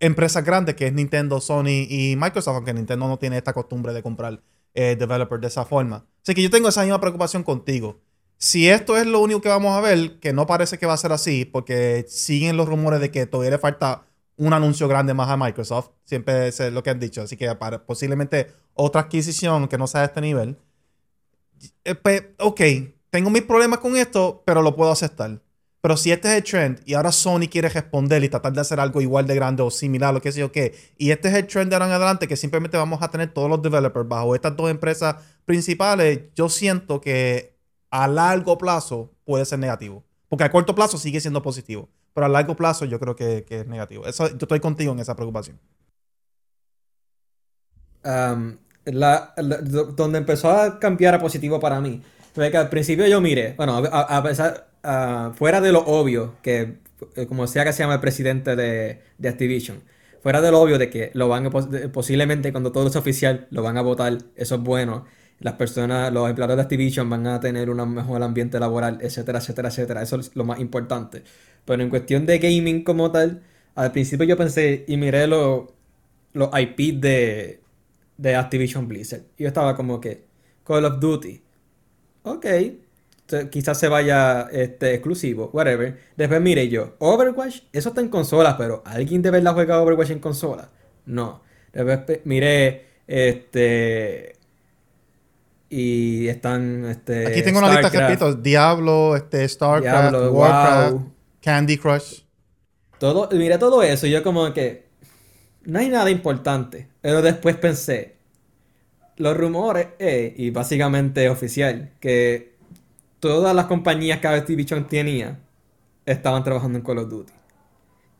empresas 0.00 0.44
grandes, 0.44 0.74
que 0.74 0.88
es 0.88 0.92
Nintendo, 0.92 1.40
Sony 1.40 1.86
y 1.88 2.16
Microsoft, 2.16 2.56
aunque 2.56 2.74
Nintendo 2.74 3.08
no 3.08 3.18
tiene 3.18 3.38
esta 3.38 3.52
costumbre 3.52 3.92
de 3.94 4.02
comprar 4.02 4.42
eh, 4.74 4.96
developers 4.98 5.40
de 5.40 5.48
esa 5.48 5.64
forma. 5.64 6.04
Así 6.22 6.34
que 6.34 6.42
yo 6.42 6.50
tengo 6.50 6.68
esa 6.68 6.82
misma 6.82 7.00
preocupación 7.00 7.42
contigo. 7.42 8.00
Si 8.42 8.70
esto 8.70 8.96
es 8.96 9.06
lo 9.06 9.20
único 9.20 9.42
que 9.42 9.50
vamos 9.50 9.76
a 9.76 9.82
ver, 9.82 10.18
que 10.18 10.32
no 10.32 10.46
parece 10.46 10.78
que 10.78 10.86
va 10.86 10.94
a 10.94 10.96
ser 10.96 11.12
así, 11.12 11.44
porque 11.44 12.06
siguen 12.08 12.56
los 12.56 12.66
rumores 12.66 12.98
de 12.98 13.10
que 13.10 13.26
todavía 13.26 13.50
le 13.50 13.58
falta 13.58 14.06
un 14.36 14.54
anuncio 14.54 14.88
grande 14.88 15.12
más 15.12 15.28
a 15.28 15.36
Microsoft, 15.36 15.90
siempre 16.06 16.48
es 16.48 16.58
lo 16.72 16.82
que 16.82 16.88
han 16.88 16.98
dicho, 16.98 17.20
así 17.20 17.36
que 17.36 17.54
posiblemente 17.86 18.50
otra 18.72 19.02
adquisición 19.02 19.68
que 19.68 19.76
no 19.76 19.86
sea 19.86 20.00
de 20.00 20.06
este 20.06 20.22
nivel. 20.22 20.56
Eh, 21.84 21.94
pues, 21.94 22.24
ok, 22.38 22.60
tengo 23.10 23.28
mis 23.28 23.42
problemas 23.42 23.80
con 23.80 23.94
esto, 23.94 24.42
pero 24.46 24.62
lo 24.62 24.74
puedo 24.74 24.90
aceptar. 24.90 25.42
Pero 25.82 25.98
si 25.98 26.10
este 26.10 26.28
es 26.28 26.34
el 26.34 26.44
trend 26.44 26.80
y 26.86 26.94
ahora 26.94 27.12
Sony 27.12 27.46
quiere 27.50 27.68
responder 27.68 28.24
y 28.24 28.30
tratar 28.30 28.54
de 28.54 28.62
hacer 28.62 28.80
algo 28.80 29.02
igual 29.02 29.26
de 29.26 29.34
grande 29.34 29.62
o 29.62 29.70
similar, 29.70 30.14
lo 30.14 30.22
que 30.22 30.32
yo 30.32 30.50
qué, 30.50 30.74
y 30.96 31.10
este 31.10 31.28
es 31.28 31.34
el 31.34 31.46
trend 31.46 31.68
de 31.68 31.76
ahora 31.76 31.86
en 31.88 31.92
adelante 31.92 32.26
que 32.26 32.36
simplemente 32.36 32.78
vamos 32.78 33.02
a 33.02 33.10
tener 33.10 33.34
todos 33.34 33.50
los 33.50 33.60
developers 33.60 34.08
bajo 34.08 34.34
estas 34.34 34.56
dos 34.56 34.70
empresas 34.70 35.16
principales, 35.44 36.20
yo 36.34 36.48
siento 36.48 37.02
que 37.02 37.59
a 37.90 38.08
largo 38.08 38.56
plazo 38.58 39.12
puede 39.24 39.44
ser 39.44 39.58
negativo. 39.58 40.04
Porque 40.28 40.44
a 40.44 40.50
corto 40.50 40.74
plazo 40.74 40.96
sigue 40.96 41.20
siendo 41.20 41.42
positivo. 41.42 41.88
Pero 42.14 42.26
a 42.26 42.28
largo 42.28 42.56
plazo 42.56 42.84
yo 42.84 42.98
creo 42.98 43.16
que, 43.16 43.44
es 43.48 43.66
negativo. 43.66 44.06
Eso, 44.06 44.28
yo 44.28 44.38
estoy 44.40 44.60
contigo 44.60 44.92
en 44.92 45.00
esa 45.00 45.14
preocupación. 45.16 45.58
donde 48.84 50.18
empezó 50.18 50.50
a 50.50 50.78
cambiar 50.78 51.14
a 51.14 51.20
positivo 51.20 51.60
para 51.60 51.80
mí 51.80 52.02
fue 52.32 52.50
que 52.50 52.56
al 52.56 52.68
principio 52.68 53.06
yo 53.06 53.20
miré, 53.20 53.54
bueno, 53.56 53.76
a, 53.76 54.22
pesar, 54.22 54.68
fuera 55.34 55.60
de 55.60 55.72
lo 55.72 55.80
obvio, 55.80 56.36
que 56.42 56.78
eh, 57.16 57.26
como 57.26 57.46
sea 57.46 57.64
que 57.64 57.72
se 57.72 57.82
llama 57.82 57.94
el 57.94 58.00
presidente 58.00 58.56
de, 58.56 59.02
de 59.18 59.28
Activision, 59.28 59.82
fuera 60.22 60.40
de 60.40 60.50
lo 60.50 60.60
obvio 60.60 60.78
de 60.78 60.90
que 60.90 61.10
lo 61.14 61.28
van 61.28 61.46
a, 61.46 61.50
posiblemente 61.92 62.52
cuando 62.52 62.72
todo 62.72 62.86
es 62.86 62.96
oficial 62.96 63.48
lo 63.50 63.62
van 63.62 63.76
a 63.76 63.82
votar, 63.82 64.18
eso 64.36 64.54
es 64.54 64.60
bueno 64.60 65.06
las 65.40 65.54
personas, 65.54 66.12
los 66.12 66.28
empleados 66.28 66.56
de 66.56 66.62
Activision 66.62 67.08
van 67.08 67.26
a 67.26 67.40
tener 67.40 67.70
un 67.70 67.94
mejor 67.94 68.22
ambiente 68.22 68.60
laboral, 68.60 68.98
etcétera, 69.00 69.38
etcétera, 69.38 69.68
etcétera. 69.68 70.02
Eso 70.02 70.16
es 70.20 70.36
lo 70.36 70.44
más 70.44 70.60
importante. 70.60 71.24
Pero 71.64 71.82
en 71.82 71.90
cuestión 71.90 72.26
de 72.26 72.38
gaming 72.38 72.84
como 72.84 73.10
tal, 73.10 73.42
al 73.74 73.92
principio 73.92 74.26
yo 74.26 74.36
pensé 74.36 74.84
y 74.86 74.96
miré 74.98 75.26
los, 75.26 75.64
los 76.34 76.50
IP 76.58 77.00
de, 77.00 77.60
de 78.18 78.36
Activision 78.36 78.86
Blizzard. 78.86 79.22
Yo 79.38 79.48
estaba 79.48 79.74
como 79.76 80.00
que, 80.00 80.24
Call 80.64 80.84
of 80.84 81.00
Duty. 81.00 81.42
Ok, 82.22 82.46
quizás 83.50 83.78
se 83.78 83.88
vaya 83.88 84.48
este, 84.52 84.94
exclusivo, 84.94 85.50
whatever. 85.54 85.98
Después 86.16 86.40
mire 86.42 86.68
yo, 86.68 86.96
Overwatch, 86.98 87.62
eso 87.72 87.88
está 87.90 88.02
en 88.02 88.08
consola, 88.08 88.58
pero 88.58 88.82
¿alguien 88.84 89.22
de 89.22 89.30
verdad 89.30 89.54
juega 89.54 89.80
Overwatch 89.80 90.10
en 90.10 90.18
consola? 90.18 90.70
No. 91.06 91.42
Después 91.72 92.20
mire, 92.24 92.84
este... 93.06 94.39
Y 95.72 96.26
están, 96.26 96.84
este... 96.84 97.28
Aquí 97.28 97.42
tengo 97.42 97.60
una 97.60 97.70
lista 97.70 97.90
que 97.90 98.00
repito, 98.00 98.34
Diablo, 98.34 99.14
este, 99.14 99.48
StarCraft, 99.48 100.16
Warcraft, 100.32 100.96
Candy 101.40 101.78
Crush. 101.78 102.22
Todo, 102.98 103.28
mire 103.32 103.56
todo 103.56 103.82
eso, 103.82 104.08
yo 104.08 104.22
como 104.24 104.52
que... 104.52 104.90
No 105.62 105.78
hay 105.78 105.88
nada 105.88 106.10
importante. 106.10 106.88
Pero 107.00 107.22
después 107.22 107.56
pensé, 107.56 108.16
los 109.16 109.36
rumores, 109.36 109.88
eh, 110.00 110.34
y 110.36 110.50
básicamente 110.50 111.28
oficial, 111.28 111.92
que 112.00 112.56
todas 113.20 113.54
las 113.54 113.66
compañías 113.66 114.18
que 114.18 114.26
Activision 114.26 114.88
tenía 114.88 115.38
estaban 116.04 116.42
trabajando 116.42 116.78
en 116.78 116.84
Call 116.84 116.98
of 116.98 117.08
Duty. 117.08 117.32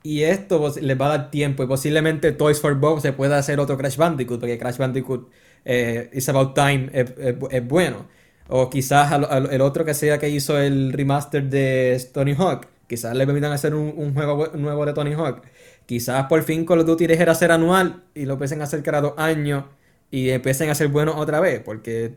Y 0.02 0.23
esto 0.23 0.73
les 0.80 0.99
va 1.00 1.07
a 1.07 1.19
dar 1.19 1.30
tiempo 1.30 1.62
y 1.62 1.66
posiblemente 1.66 2.33
Toys 2.33 2.61
for 2.61 2.75
Bob 2.75 3.00
se 3.00 3.12
pueda 3.12 3.37
hacer 3.38 3.61
otro 3.61 3.76
Crash 3.76 3.97
Bandicoot, 3.97 4.40
porque 4.40 4.59
Crash 4.59 4.78
Bandicoot 4.78 5.30
eh, 5.64 6.11
It's 6.12 6.29
About 6.29 6.55
Time 6.55 6.90
es, 6.93 7.67
bueno. 7.67 8.07
O 8.49 8.69
quizás 8.69 9.12
el 9.12 9.61
otro 9.61 9.85
que 9.85 9.95
sea 9.95 10.19
que 10.19 10.29
hizo 10.29 10.59
el 10.59 10.93
remaster 10.93 11.45
de 11.49 12.05
Tony 12.12 12.35
Hawk, 12.35 12.67
quizás 12.88 13.17
le 13.17 13.25
permitan 13.25 13.52
hacer 13.52 13.75
un, 13.75 14.12
juego 14.12 14.49
nuevo 14.55 14.85
de 14.85 14.93
Tony 14.93 15.12
Hawk. 15.14 15.43
Quizás 15.87 16.26
por 16.26 16.43
fin 16.43 16.64
Call 16.64 16.81
of 16.81 16.87
Duty 16.87 17.07
deje 17.07 17.25
de 17.25 17.35
ser 17.37 17.52
anual 17.52 18.02
y 18.14 18.25
lo 18.25 18.33
empiecen 18.35 18.61
a 18.61 18.64
hacer 18.64 18.83
cada 18.83 19.00
dos 19.00 19.14
años 19.17 19.64
y 20.11 20.31
empiecen 20.31 20.71
a 20.71 20.75
ser 20.75 20.88
buenos 20.88 21.14
otra 21.17 21.38
vez, 21.40 21.61
porque 21.64 22.17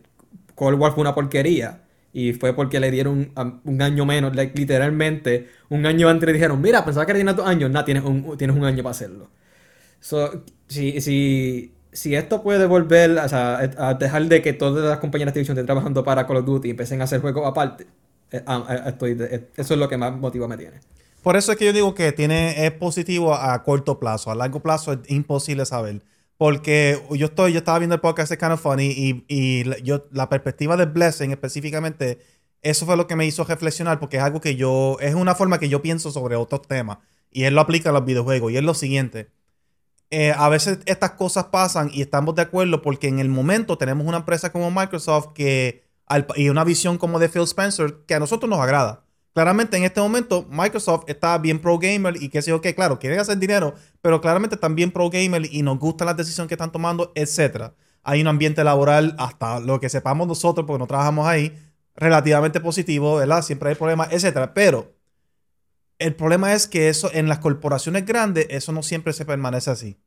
Cold 0.56 0.80
War 0.80 0.94
fue 0.94 1.02
una 1.02 1.14
porquería. 1.14 1.82
Y 2.16 2.34
fue 2.34 2.54
porque 2.56 2.80
le 2.80 2.92
dieron 2.92 3.32
un, 3.64 3.82
año 3.82 4.06
menos, 4.06 4.36
literalmente, 4.36 5.50
un 5.70 5.86
año 5.88 6.10
antes 6.10 6.28
le 6.28 6.34
dijeron, 6.34 6.62
mira, 6.62 6.86
pensaba 6.86 7.08
que 7.08 7.14
tenías 7.14 7.36
dos 7.36 7.48
años, 7.48 7.72
nada, 7.72 7.86
tienes 7.86 8.04
un, 8.04 8.38
tienes 8.38 8.56
un 8.56 8.64
año 8.66 8.84
para 8.84 8.92
hacerlo. 8.92 9.30
si, 10.68 11.02
si, 11.02 11.73
si 11.94 12.16
esto 12.16 12.44
puede 12.44 12.66
volver 12.66 13.18
a 13.20 13.94
dejar 14.00 14.26
de 14.26 14.42
que 14.42 14.54
todas 14.54 14.84
las 14.84 15.00
compañías 15.00 15.28
de 15.28 15.34
televisión 15.34 15.58
estén 15.58 15.66
trabajando 15.66 16.04
para 16.04 16.28
Call 16.28 16.38
of 16.38 16.46
Duty 16.46 16.68
y 16.68 16.72
empiecen 16.72 17.02
a 17.02 17.06
hacer 17.06 17.22
juegos 17.22 17.48
aparte, 17.48 17.88
eh, 18.32 18.44
ah, 18.46 18.66
eh, 18.70 18.82
estoy 18.88 19.18
eh, 19.20 19.50
eso 19.56 19.74
es 19.76 19.80
lo 19.80 19.88
que 19.88 19.98
más 19.98 20.18
motivo 20.18 20.48
me 20.48 20.58
tiene. 20.58 20.80
Por 21.22 21.38
eso 21.38 21.52
es 21.52 21.58
que 21.58 21.66
yo 21.66 21.74
digo 21.74 21.94
que 21.94 22.12
tiene, 22.12 22.66
es 22.66 22.72
positivo 22.74 23.34
a 23.34 23.64
corto 23.64 24.00
plazo, 24.00 24.32
a 24.32 24.36
largo 24.36 24.62
plazo 24.62 24.94
es 24.94 25.00
imposible 25.08 25.66
saber. 25.66 26.02
Porque 26.38 27.00
yo 27.12 27.28
estoy, 27.28 27.54
yo 27.54 27.60
estaba 27.60 27.80
viendo 27.80 27.96
el 27.96 28.02
podcast 28.02 28.30
de 28.30 28.38
Kind 28.38 28.54
of 28.54 28.62
Funny 28.62 28.88
y, 28.88 29.24
y 29.28 29.84
yo, 29.84 30.08
la 30.12 30.28
perspectiva 30.28 30.76
de 30.76 30.86
Blessing 30.86 31.32
específicamente, 31.32 32.20
eso 32.62 32.86
fue 32.86 32.98
lo 32.98 33.08
que 33.08 33.16
me 33.16 33.26
hizo 33.26 33.44
reflexionar 33.46 34.00
porque 34.00 34.18
es 34.18 34.24
algo 34.24 34.42
que 34.42 34.56
yo, 34.56 34.98
es 35.00 35.14
una 35.14 35.36
forma 35.36 35.60
que 35.60 35.70
yo 35.70 35.82
pienso 35.82 36.12
sobre 36.12 36.36
otros 36.36 36.64
temas 36.68 36.98
y 37.32 37.44
él 37.44 37.56
lo 37.56 37.62
aplica 37.62 37.92
a 37.92 37.94
los 37.94 38.04
videojuegos 38.04 38.52
y 38.52 38.58
es 38.58 38.64
lo 38.64 38.74
siguiente. 38.74 39.30
Eh, 40.16 40.32
a 40.38 40.48
veces 40.50 40.80
estas 40.86 41.12
cosas 41.12 41.46
pasan 41.46 41.90
y 41.92 42.02
estamos 42.02 42.36
de 42.36 42.44
acuerdo 42.44 42.84
porque 42.84 43.08
en 43.08 43.18
el 43.18 43.30
momento 43.30 43.80
tenemos 43.80 44.06
una 44.06 44.18
empresa 44.18 44.52
como 44.52 44.70
Microsoft 44.70 45.34
que, 45.34 45.86
y 46.36 46.50
una 46.50 46.64
visión 46.64 47.00
como 47.00 47.18
de 47.18 47.30
Phil 47.30 47.44
Spencer 47.44 48.04
que 48.06 48.14
a 48.14 48.20
nosotros 48.20 48.48
nos 48.48 48.60
agrada 48.60 49.04
claramente 49.34 49.76
en 49.76 49.84
este 49.84 50.00
momento 50.00 50.48
Microsoft 50.50 51.06
está 51.08 51.38
bien 51.38 51.60
pro 51.60 51.80
gamer 51.80 52.22
y 52.22 52.30
que 52.30 52.42
sé 52.42 52.52
yo 52.52 52.62
claro, 52.62 53.00
quieren 53.00 53.20
hacer 53.20 53.38
dinero, 53.38 53.74
pero 54.02 54.22
claramente 54.22 54.56
están 54.56 54.76
bien 54.76 54.92
pro 54.92 55.10
gamer 55.10 55.48
y 55.52 55.64
nos 55.64 55.80
gustan 55.80 56.06
las 56.06 56.18
decisiones 56.18 56.48
que 56.48 56.54
están 56.56 56.72
tomando, 56.72 57.12
etcétera. 57.16 57.74
Hay 58.04 58.22
un 58.22 58.28
ambiente 58.28 58.64
laboral, 58.64 59.16
hasta 59.18 59.60
lo 59.60 59.80
que 59.80 59.90
sepamos 59.90 60.28
nosotros, 60.28 60.68
porque 60.68 60.80
no 60.80 60.88
trabajamos 60.88 61.26
ahí, 61.26 61.58
relativamente 61.96 62.60
positivo, 62.60 63.16
¿verdad? 63.16 63.42
Siempre 63.42 63.70
hay 63.70 63.76
problemas, 63.76 64.10
etcétera. 64.12 64.54
Pero 64.54 64.94
el 66.00 66.16
problema 66.16 66.54
es 66.54 66.68
que 66.68 66.90
eso 66.90 67.10
en 67.14 67.30
las 67.30 67.40
corporaciones 67.40 68.06
grandes, 68.06 68.48
eso 68.50 68.72
no 68.74 68.84
siempre 68.84 69.14
se 69.14 69.26
permanece 69.26 69.72
así. 69.72 70.03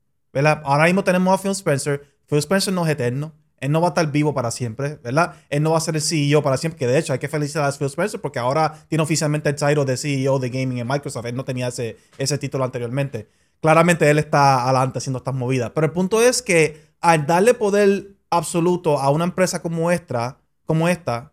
Ahora 0.64 0.84
mismo 0.84 1.04
tenemos 1.04 1.32
a 1.32 1.42
Phil 1.42 1.52
Spencer. 1.52 2.04
Phil 2.26 2.38
Spencer 2.38 2.72
no 2.74 2.84
es 2.84 2.92
eterno. 2.92 3.32
Él 3.58 3.72
no 3.72 3.80
va 3.80 3.88
a 3.88 3.90
estar 3.90 4.10
vivo 4.12 4.34
para 4.34 4.50
siempre, 4.50 4.98
¿verdad? 5.02 5.34
Él 5.48 5.62
no 5.62 5.70
va 5.70 5.78
a 5.78 5.80
ser 5.80 5.96
el 5.96 6.02
CEO 6.02 6.42
para 6.42 6.58
siempre, 6.58 6.78
que 6.78 6.86
de 6.86 6.98
hecho 6.98 7.14
hay 7.14 7.18
que 7.18 7.28
felicitar 7.28 7.64
a 7.64 7.72
Phil 7.72 7.86
Spencer 7.86 8.20
porque 8.20 8.38
ahora 8.38 8.84
tiene 8.88 9.02
oficialmente 9.02 9.48
el 9.48 9.54
title 9.54 9.86
de 9.86 9.96
CEO 9.96 10.38
de 10.38 10.50
gaming 10.50 10.78
en 10.78 10.86
Microsoft. 10.86 11.24
Él 11.24 11.36
no 11.36 11.44
tenía 11.44 11.68
ese, 11.68 12.38
título 12.38 12.64
anteriormente. 12.64 13.28
Claramente 13.62 14.10
él 14.10 14.18
está 14.18 14.64
adelante 14.64 14.98
haciendo 14.98 15.18
estas 15.18 15.34
movidas. 15.34 15.70
Pero 15.74 15.86
el 15.86 15.92
punto 15.92 16.20
es 16.20 16.42
que 16.42 16.80
al 17.00 17.26
darle 17.26 17.54
poder 17.54 18.16
absoluto 18.28 18.98
a 18.98 19.08
una 19.10 19.24
empresa 19.24 19.62
como 19.62 19.90
esta, 19.90 20.38
como 20.66 20.88
esta, 20.88 21.32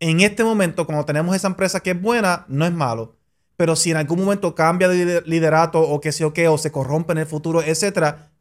en 0.00 0.20
este 0.20 0.44
momento, 0.44 0.84
cuando 0.84 1.06
tenemos 1.06 1.34
esa 1.34 1.48
empresa 1.48 1.80
que 1.80 1.92
es 1.92 2.00
buena, 2.00 2.44
no 2.48 2.66
es 2.66 2.72
malo. 2.72 3.16
Pero 3.56 3.74
si 3.74 3.90
en 3.90 3.96
algún 3.96 4.18
momento 4.18 4.54
cambia 4.54 4.88
de 4.88 5.22
liderato 5.24 5.80
o 5.80 6.00
que 6.00 6.12
sé 6.12 6.24
o 6.26 6.34
qué, 6.34 6.48
o 6.48 6.58
se 6.58 6.72
corrompe 6.72 7.12
en 7.12 7.18
el 7.18 7.26
futuro, 7.26 7.62
etcétera, 7.62 8.33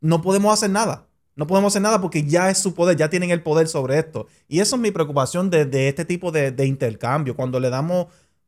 no 0.00 0.22
podemos 0.22 0.52
hacer 0.52 0.70
nada. 0.70 1.06
No 1.36 1.46
podemos 1.46 1.72
hacer 1.72 1.82
nada 1.82 2.00
porque 2.00 2.24
ya 2.24 2.48
es 2.50 2.58
su 2.58 2.74
poder, 2.74 2.96
ya 2.96 3.10
tienen 3.10 3.30
el 3.30 3.42
poder 3.42 3.68
sobre 3.68 3.98
esto. 3.98 4.26
Y 4.48 4.60
eso 4.60 4.76
es 4.76 4.82
mi 4.82 4.90
preocupación 4.90 5.50
de, 5.50 5.88
este 5.88 6.06
tipo 6.06 6.32
de, 6.32 6.54
intercambio. 6.64 7.36
Cuando 7.36 7.60
le 7.60 7.68
damos 7.68 8.06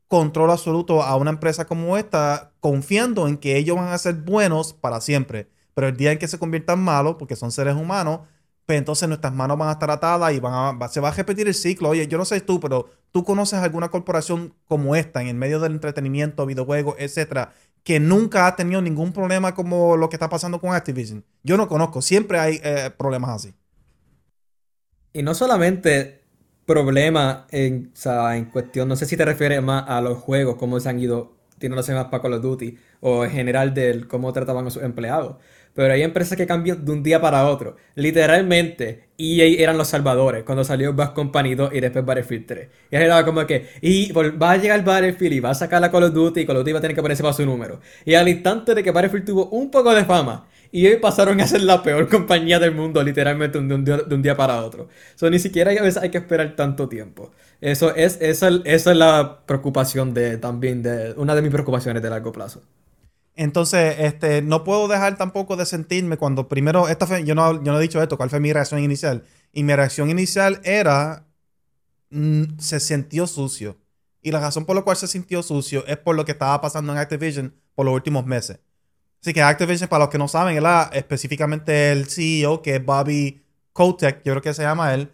control 0.08 0.50
absoluto 0.50 1.02
a 1.02 1.16
una 1.16 1.30
empresa 1.30 1.66
como 1.66 1.98
esta, 1.98 2.52
confiando 2.60 3.28
en 3.28 3.36
que 3.36 3.58
ellos 3.58 3.76
van 3.76 3.88
a 3.88 3.98
ser 3.98 4.14
buenos 4.14 4.72
para 4.72 5.02
siempre. 5.02 5.48
Pero 5.74 5.88
el 5.88 5.96
día 5.98 6.12
en 6.12 6.18
que 6.18 6.28
se 6.28 6.38
conviertan 6.38 6.80
malos, 6.80 7.16
porque 7.18 7.36
son 7.36 7.52
seres 7.52 7.76
humanos, 7.76 8.20
pues 8.68 8.78
entonces 8.78 9.08
nuestras 9.08 9.32
manos 9.32 9.56
van 9.56 9.68
a 9.68 9.72
estar 9.72 9.90
atadas 9.90 10.32
y 10.34 10.40
van 10.40 10.78
a, 10.82 10.88
se 10.88 11.00
va 11.00 11.08
a 11.08 11.12
repetir 11.12 11.46
el 11.46 11.54
ciclo. 11.54 11.90
Oye, 11.90 12.06
yo 12.06 12.18
no 12.18 12.24
sé 12.24 12.40
tú, 12.40 12.58
pero 12.58 12.86
tú 13.12 13.24
conoces 13.24 13.58
alguna 13.60 13.88
corporación 13.90 14.54
como 14.66 14.96
esta 14.96 15.22
en 15.22 15.28
el 15.28 15.36
medio 15.36 15.60
del 15.60 15.72
entretenimiento, 15.72 16.44
videojuegos, 16.44 16.96
etcétera, 16.98 17.52
que 17.84 18.00
nunca 18.00 18.46
ha 18.46 18.56
tenido 18.56 18.82
ningún 18.82 19.12
problema 19.12 19.54
como 19.54 19.96
lo 19.96 20.08
que 20.08 20.16
está 20.16 20.28
pasando 20.28 20.60
con 20.60 20.74
Activision. 20.74 21.24
Yo 21.42 21.56
no 21.56 21.68
conozco, 21.68 22.02
siempre 22.02 22.38
hay 22.38 22.60
eh, 22.62 22.90
problemas 22.96 23.30
así. 23.30 23.54
Y 25.12 25.22
no 25.22 25.34
solamente 25.34 26.22
problemas 26.66 27.44
en, 27.50 27.92
en 28.34 28.44
cuestión, 28.46 28.88
no 28.88 28.96
sé 28.96 29.06
si 29.06 29.16
te 29.16 29.24
refieres 29.24 29.62
más 29.62 29.84
a 29.88 30.00
los 30.00 30.18
juegos, 30.18 30.56
cómo 30.56 30.78
se 30.80 30.88
han 30.90 31.00
ido 31.00 31.38
tirándose 31.58 31.94
más 31.94 32.06
para 32.06 32.22
Call 32.22 32.34
of 32.34 32.42
Duty, 32.42 32.78
o 33.00 33.24
en 33.24 33.30
general 33.30 33.74
de 33.74 34.06
cómo 34.06 34.32
trataban 34.32 34.66
a 34.66 34.70
sus 34.70 34.82
empleados. 34.82 35.36
Pero 35.78 35.94
hay 35.94 36.02
empresas 36.02 36.36
que 36.36 36.44
cambian 36.44 36.84
de 36.84 36.90
un 36.90 37.04
día 37.04 37.20
para 37.20 37.46
otro. 37.46 37.76
Literalmente, 37.94 39.10
EA 39.16 39.62
eran 39.62 39.78
los 39.78 39.86
salvadores 39.86 40.42
cuando 40.42 40.64
salió 40.64 40.92
Bass 40.92 41.10
Company 41.10 41.54
2 41.54 41.72
y 41.72 41.78
después 41.78 42.04
Battlefield 42.04 42.46
3. 42.46 42.68
Y 42.90 42.96
era 42.96 43.24
como 43.24 43.46
que, 43.46 43.68
y 43.80 44.10
va 44.10 44.50
a 44.50 44.56
llegar 44.56 44.84
Battlefield 44.84 45.34
y 45.34 45.38
va 45.38 45.50
a 45.50 45.54
sacar 45.54 45.80
la 45.80 45.92
Call 45.92 46.02
of 46.02 46.12
Duty 46.12 46.40
y 46.40 46.46
Call 46.46 46.56
of 46.56 46.62
Duty 46.62 46.72
va 46.72 46.78
a 46.80 46.82
tener 46.82 46.96
que 46.96 47.02
ponerse 47.02 47.22
para 47.22 47.32
su 47.32 47.46
número. 47.46 47.78
Y 48.04 48.14
al 48.14 48.28
instante 48.28 48.74
de 48.74 48.82
que 48.82 48.90
Battlefield 48.90 49.24
tuvo 49.24 49.50
un 49.50 49.70
poco 49.70 49.94
de 49.94 50.04
fama, 50.04 50.48
y 50.72 50.84
hoy 50.84 50.96
pasaron 50.96 51.40
a 51.40 51.46
ser 51.46 51.62
la 51.62 51.80
peor 51.80 52.08
compañía 52.10 52.58
del 52.58 52.74
mundo, 52.74 53.00
literalmente 53.04 53.60
de 53.60 54.14
un, 54.14 54.22
día, 54.22 54.36
para 54.36 54.64
otro. 54.64 54.88
So, 55.14 55.30
ni 55.30 55.38
siquiera 55.38 55.70
a 55.70 55.82
veces 55.84 56.02
hay 56.02 56.10
que 56.10 56.18
esperar 56.18 56.56
tanto 56.56 56.88
tiempo. 56.88 57.30
Eso 57.60 57.94
es, 57.94 58.18
esa, 58.20 58.48
es 58.64 58.84
la 58.86 59.42
preocupación 59.46 60.12
de 60.12 60.38
también, 60.38 60.82
de 60.82 61.14
una 61.16 61.36
de 61.36 61.42
mis 61.42 61.52
preocupaciones 61.52 62.02
de 62.02 62.10
largo 62.10 62.32
plazo. 62.32 62.62
Entonces, 63.38 63.94
este, 64.00 64.42
no 64.42 64.64
puedo 64.64 64.88
dejar 64.88 65.16
tampoco 65.16 65.54
de 65.54 65.64
sentirme 65.64 66.16
cuando 66.16 66.48
primero, 66.48 66.88
esta 66.88 67.06
fue, 67.06 67.22
yo, 67.22 67.36
no, 67.36 67.62
yo 67.62 67.70
no 67.70 67.78
he 67.78 67.82
dicho 67.82 68.02
esto, 68.02 68.16
cuál 68.16 68.30
fue 68.30 68.40
mi 68.40 68.52
reacción 68.52 68.82
inicial. 68.82 69.22
Y 69.52 69.62
mi 69.62 69.76
reacción 69.76 70.10
inicial 70.10 70.60
era, 70.64 71.24
mm, 72.10 72.58
se 72.58 72.80
sintió 72.80 73.28
sucio. 73.28 73.78
Y 74.22 74.32
la 74.32 74.40
razón 74.40 74.66
por 74.66 74.74
la 74.74 74.82
cual 74.82 74.96
se 74.96 75.06
sintió 75.06 75.44
sucio 75.44 75.86
es 75.86 75.96
por 75.98 76.16
lo 76.16 76.24
que 76.24 76.32
estaba 76.32 76.60
pasando 76.60 76.92
en 76.92 76.98
Activision 76.98 77.54
por 77.76 77.86
los 77.86 77.94
últimos 77.94 78.26
meses. 78.26 78.58
Así 79.22 79.32
que 79.32 79.40
Activision, 79.40 79.88
para 79.88 80.06
los 80.06 80.10
que 80.10 80.18
no 80.18 80.26
saben, 80.26 80.60
específicamente 80.92 81.92
el 81.92 82.06
CEO, 82.10 82.60
que 82.60 82.74
es 82.74 82.84
Bobby 82.84 83.40
Kotick, 83.72 84.16
yo 84.24 84.32
creo 84.32 84.42
que 84.42 84.52
se 84.52 84.62
llama 84.62 84.94
él, 84.94 85.12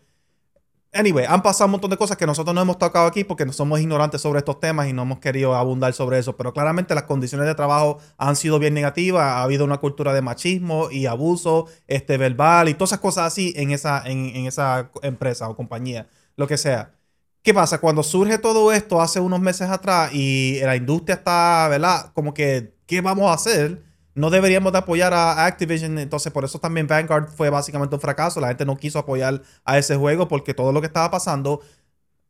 Anyway, 0.95 1.27
han 1.29 1.43
pasado 1.43 1.67
un 1.67 1.73
montón 1.73 1.91
de 1.91 1.97
cosas 1.97 2.17
que 2.17 2.25
nosotros 2.25 2.55
no 2.55 2.63
hemos 2.63 2.79
tocado 2.79 3.07
aquí 3.07 3.25
porque 3.25 3.45
no 3.45 3.53
somos 3.53 3.81
ignorantes 3.81 4.21
sobre 4.21 4.39
estos 4.39 4.61
temas 4.61 4.89
y 4.89 4.93
no 4.93 5.03
hemos 5.03 5.19
querido 5.19 5.55
abundar 5.57 5.93
sobre 5.93 6.21
eso. 6.21 6.37
Pero 6.37 6.53
claramente 6.53 6.95
las 6.95 7.03
condiciones 7.03 7.49
de 7.49 7.55
trabajo 7.57 7.99
han 8.17 8.37
sido 8.37 8.61
bien 8.61 8.75
negativas. 8.75 9.25
Ha 9.25 9.43
habido 9.43 9.65
una 9.65 9.79
cultura 9.79 10.13
de 10.13 10.23
machismo 10.23 10.91
y 10.93 11.07
abuso 11.07 11.67
este, 11.89 12.17
verbal 12.17 12.69
y 12.69 12.75
todas 12.75 12.91
esas 12.91 13.01
cosas 13.01 13.27
así 13.27 13.53
en 13.57 13.73
esa, 13.73 14.05
en, 14.07 14.47
esa 14.47 14.91
empresa 15.03 15.49
o 15.49 15.57
compañía, 15.57 16.07
lo 16.37 16.47
que 16.47 16.57
sea. 16.57 16.95
¿Qué 17.43 17.53
pasa? 17.53 17.79
Cuando 17.81 18.03
surge 18.05 18.39
todo 18.39 18.73
esto 18.73 19.03
hace 19.03 19.19
unos 19.21 19.41
meses 19.41 19.69
atrás 19.69 20.11
y 20.15 20.61
la 20.63 20.77
industria 20.77 21.17
está, 21.17 21.67
¿verdad? 21.69 22.13
Como 22.15 22.33
que, 22.35 22.75
¿qué 22.87 23.01
vamos 23.01 23.31
a 23.31 23.35
hacer? 23.35 23.83
No 24.15 24.31
deberíamos 24.31 24.73
de 24.73 24.79
apoyar 24.79 25.13
a 25.13 25.45
Activision. 25.47 25.99
Entonces, 25.99 26.33
por 26.33 26.45
eso 26.45 26.59
también 26.59 26.87
Vanguard 26.87 27.29
fue 27.29 27.51
básicamente 27.51 27.95
un 27.95 28.01
fracaso. 28.01 28.41
La 28.41 28.49
gente 28.49 28.65
no 28.65 28.77
quiso 28.77 28.99
apoyar 28.99 29.43
a 29.65 29.79
ese 29.79 29.97
juego 29.97 30.29
porque 30.29 30.55
todo 30.55 30.73
lo 30.73 30.81
que 30.81 30.87
estaba 30.87 31.11
pasando. 31.11 31.61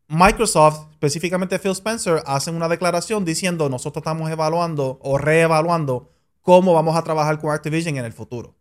Microsoft, 0.09 0.91
específicamente 0.93 1.59
Phil 1.59 1.73
Spencer, 1.73 2.23
hacen 2.27 2.55
una 2.55 2.69
declaración 2.69 3.25
diciendo 3.25 3.69
nosotros 3.69 4.03
estamos 4.03 4.31
evaluando 4.31 4.99
o 5.03 5.17
reevaluando 5.17 6.11
cómo 6.43 6.75
vamos 6.75 6.97
a 6.97 7.03
trabajar 7.03 7.39
con 7.39 7.51
Activision 7.51 7.97
en 7.97 8.05
el 8.05 8.13
futuro. 8.13 8.55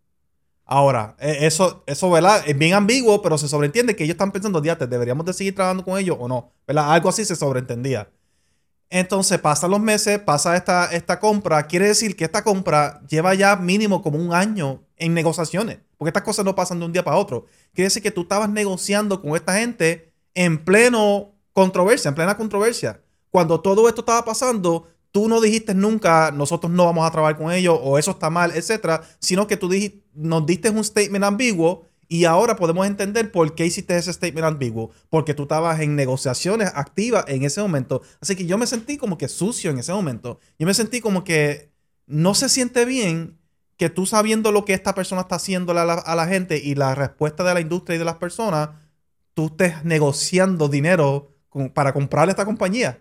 Ahora, 0.65 1.15
e, 1.19 1.45
eso, 1.45 1.83
eso, 1.85 2.09
¿verdad? 2.09 2.43
Es 2.47 2.57
bien 2.57 2.73
ambiguo, 2.73 3.21
pero 3.21 3.37
se 3.37 3.47
sobreentiende 3.47 3.95
que 3.95 4.05
ellos 4.05 4.13
están 4.13 4.31
pensando, 4.31 4.61
¿deberíamos 4.61 5.25
de 5.25 5.33
seguir 5.33 5.55
trabajando 5.55 5.83
con 5.83 5.97
ellos 5.99 6.17
o 6.19 6.27
no? 6.27 6.51
¿Verdad? 6.65 6.93
Algo 6.93 7.09
así 7.09 7.25
se 7.25 7.35
sobreentendía. 7.35 8.09
Entonces 8.95 9.39
pasan 9.39 9.71
los 9.71 9.79
meses, 9.79 10.19
pasa 10.19 10.55
esta, 10.55 10.85
esta 10.85 11.19
compra. 11.19 11.65
Quiere 11.65 11.87
decir 11.87 12.15
que 12.15 12.25
esta 12.25 12.43
compra 12.43 13.01
lleva 13.09 13.33
ya 13.33 13.55
mínimo 13.55 14.03
como 14.03 14.19
un 14.19 14.35
año 14.35 14.83
en 14.97 15.15
negociaciones. 15.15 15.79
Porque 15.97 16.09
estas 16.09 16.21
cosas 16.21 16.45
no 16.45 16.53
pasan 16.53 16.77
de 16.77 16.85
un 16.85 16.93
día 16.93 17.03
para 17.03 17.17
otro. 17.17 17.47
Quiere 17.73 17.87
decir 17.87 18.03
que 18.03 18.11
tú 18.11 18.21
estabas 18.21 18.51
negociando 18.51 19.19
con 19.19 19.35
esta 19.35 19.55
gente 19.57 20.13
en 20.35 20.63
pleno 20.63 21.31
controversia, 21.53 22.09
en 22.09 22.13
plena 22.13 22.37
controversia. 22.37 23.01
Cuando 23.31 23.61
todo 23.61 23.89
esto 23.89 24.01
estaba 24.01 24.23
pasando, 24.25 24.87
tú 25.11 25.27
no 25.27 25.41
dijiste 25.41 25.73
nunca, 25.73 26.29
nosotros 26.29 26.71
no 26.71 26.85
vamos 26.85 27.07
a 27.07 27.09
trabajar 27.09 27.35
con 27.35 27.51
ellos, 27.51 27.79
o 27.81 27.97
eso 27.97 28.11
está 28.11 28.29
mal, 28.29 28.51
etcétera, 28.51 29.01
sino 29.17 29.47
que 29.47 29.57
tú 29.57 29.69
dijiste, 29.69 30.03
nos 30.13 30.45
diste 30.45 30.69
un 30.69 30.83
statement 30.83 31.25
ambiguo 31.25 31.87
y 32.13 32.25
ahora 32.25 32.55
podemos 32.57 32.85
entender 32.85 33.31
por 33.31 33.55
qué 33.55 33.65
hiciste 33.65 33.97
ese 33.97 34.13
statement 34.13 34.45
ambiguo. 34.45 34.91
Porque 35.09 35.33
tú 35.33 35.43
estabas 35.43 35.79
en 35.79 35.95
negociaciones 35.95 36.71
activas 36.75 37.25
en 37.27 37.41
ese 37.41 37.59
momento. 37.59 38.03
Así 38.21 38.35
que 38.35 38.45
yo 38.45 38.59
me 38.59 38.67
sentí 38.67 38.97
como 38.97 39.17
que 39.17 39.27
sucio 39.27 39.71
en 39.71 39.79
ese 39.79 39.93
momento. 39.93 40.39
Yo 40.59 40.67
me 40.67 40.75
sentí 40.75 41.01
como 41.01 41.23
que 41.23 41.71
no 42.05 42.35
se 42.35 42.49
siente 42.49 42.85
bien 42.85 43.39
que 43.77 43.89
tú 43.89 44.05
sabiendo 44.05 44.51
lo 44.51 44.63
que 44.63 44.75
esta 44.75 44.93
persona 44.93 45.21
está 45.21 45.37
haciendo 45.37 45.71
a 45.71 46.15
la, 46.15 46.27
gente 46.27 46.59
y 46.63 46.75
la 46.75 46.93
respuesta 46.93 47.43
de 47.43 47.55
la 47.55 47.61
industria 47.61 47.95
y 47.95 47.97
de 47.97 48.05
las 48.05 48.17
personas, 48.17 48.69
tú 49.33 49.47
estés 49.47 49.83
negociando 49.83 50.69
dinero 50.69 51.35
para 51.73 51.93
comprarle 51.93 52.33
esta 52.33 52.45
compañía. 52.45 52.99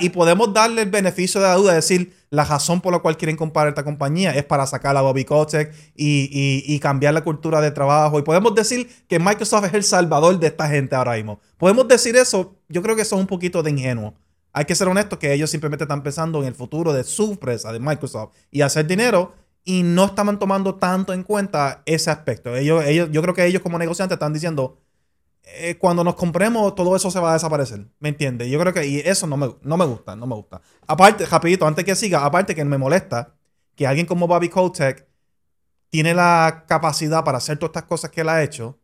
Y 0.00 0.10
podemos 0.10 0.52
darle 0.52 0.82
el 0.82 0.90
beneficio 0.90 1.40
de 1.40 1.46
la 1.46 1.54
duda, 1.54 1.72
decir, 1.72 2.14
la 2.28 2.44
razón 2.44 2.80
por 2.80 2.92
la 2.92 2.98
cual 2.98 3.16
quieren 3.16 3.36
comprar 3.36 3.68
esta 3.68 3.82
compañía 3.82 4.34
es 4.34 4.44
para 4.44 4.66
sacar 4.66 4.96
a 4.96 5.00
Bobby 5.00 5.24
Kotick 5.24 5.72
y, 5.96 6.78
cambiar 6.80 7.14
la 7.14 7.24
cultura 7.24 7.60
de 7.60 7.70
trabajo. 7.70 8.18
Y 8.18 8.22
podemos 8.22 8.54
decir 8.54 8.88
que 9.08 9.18
Microsoft 9.18 9.64
es 9.64 9.74
el 9.74 9.84
salvador 9.84 10.38
de 10.38 10.48
esta 10.48 10.68
gente 10.68 10.94
ahora 10.94 11.14
mismo. 11.14 11.40
Podemos 11.56 11.88
decir 11.88 12.16
eso, 12.16 12.56
yo 12.68 12.82
creo 12.82 12.94
que 12.94 13.02
eso 13.02 13.16
es 13.16 13.20
un 13.20 13.26
poquito 13.26 13.62
de 13.62 13.70
ingenuo. 13.70 14.14
Hay 14.52 14.64
que 14.64 14.74
ser 14.74 14.88
honestos 14.88 15.18
que 15.18 15.32
ellos 15.32 15.50
simplemente 15.50 15.84
están 15.84 16.02
pensando 16.02 16.40
en 16.40 16.46
el 16.46 16.54
futuro 16.54 16.92
de 16.92 17.04
su 17.04 17.32
empresa, 17.32 17.72
de 17.72 17.80
Microsoft, 17.80 18.32
y 18.50 18.62
hacer 18.62 18.86
dinero 18.86 19.32
y 19.64 19.82
no 19.82 20.06
estaban 20.06 20.38
tomando 20.38 20.74
tanto 20.74 21.12
en 21.12 21.22
cuenta 21.22 21.82
ese 21.86 22.10
aspecto. 22.10 22.54
Ellos, 22.56 22.84
ellos, 22.84 23.08
yo 23.12 23.22
creo 23.22 23.34
que 23.34 23.46
ellos 23.46 23.62
como 23.62 23.78
negociantes 23.78 24.16
están 24.16 24.32
diciendo, 24.32 24.78
eh, 25.44 25.76
cuando 25.78 26.04
nos 26.04 26.14
compremos, 26.14 26.74
todo 26.74 26.94
eso 26.96 27.10
se 27.10 27.20
va 27.20 27.30
a 27.30 27.34
desaparecer. 27.34 27.86
¿Me 27.98 28.10
entiendes? 28.10 28.48
Yo 28.50 28.58
creo 28.60 28.72
que 28.72 28.86
y 28.86 28.98
eso 28.98 29.26
no 29.26 29.36
me, 29.36 29.54
no 29.62 29.76
me 29.76 29.84
gusta, 29.84 30.16
no 30.16 30.26
me 30.26 30.34
gusta. 30.34 30.60
Aparte, 30.86 31.26
rapidito, 31.26 31.66
antes 31.66 31.84
que 31.84 31.94
siga, 31.94 32.24
aparte 32.24 32.54
que 32.54 32.64
me 32.64 32.78
molesta 32.78 33.34
que 33.74 33.86
alguien 33.86 34.06
como 34.06 34.26
Bobby 34.26 34.48
Kotick 34.48 35.06
tiene 35.88 36.14
la 36.14 36.64
capacidad 36.68 37.24
para 37.24 37.38
hacer 37.38 37.58
todas 37.58 37.70
estas 37.70 37.84
cosas 37.84 38.10
que 38.10 38.20
él 38.20 38.28
ha 38.28 38.42
hecho 38.42 38.78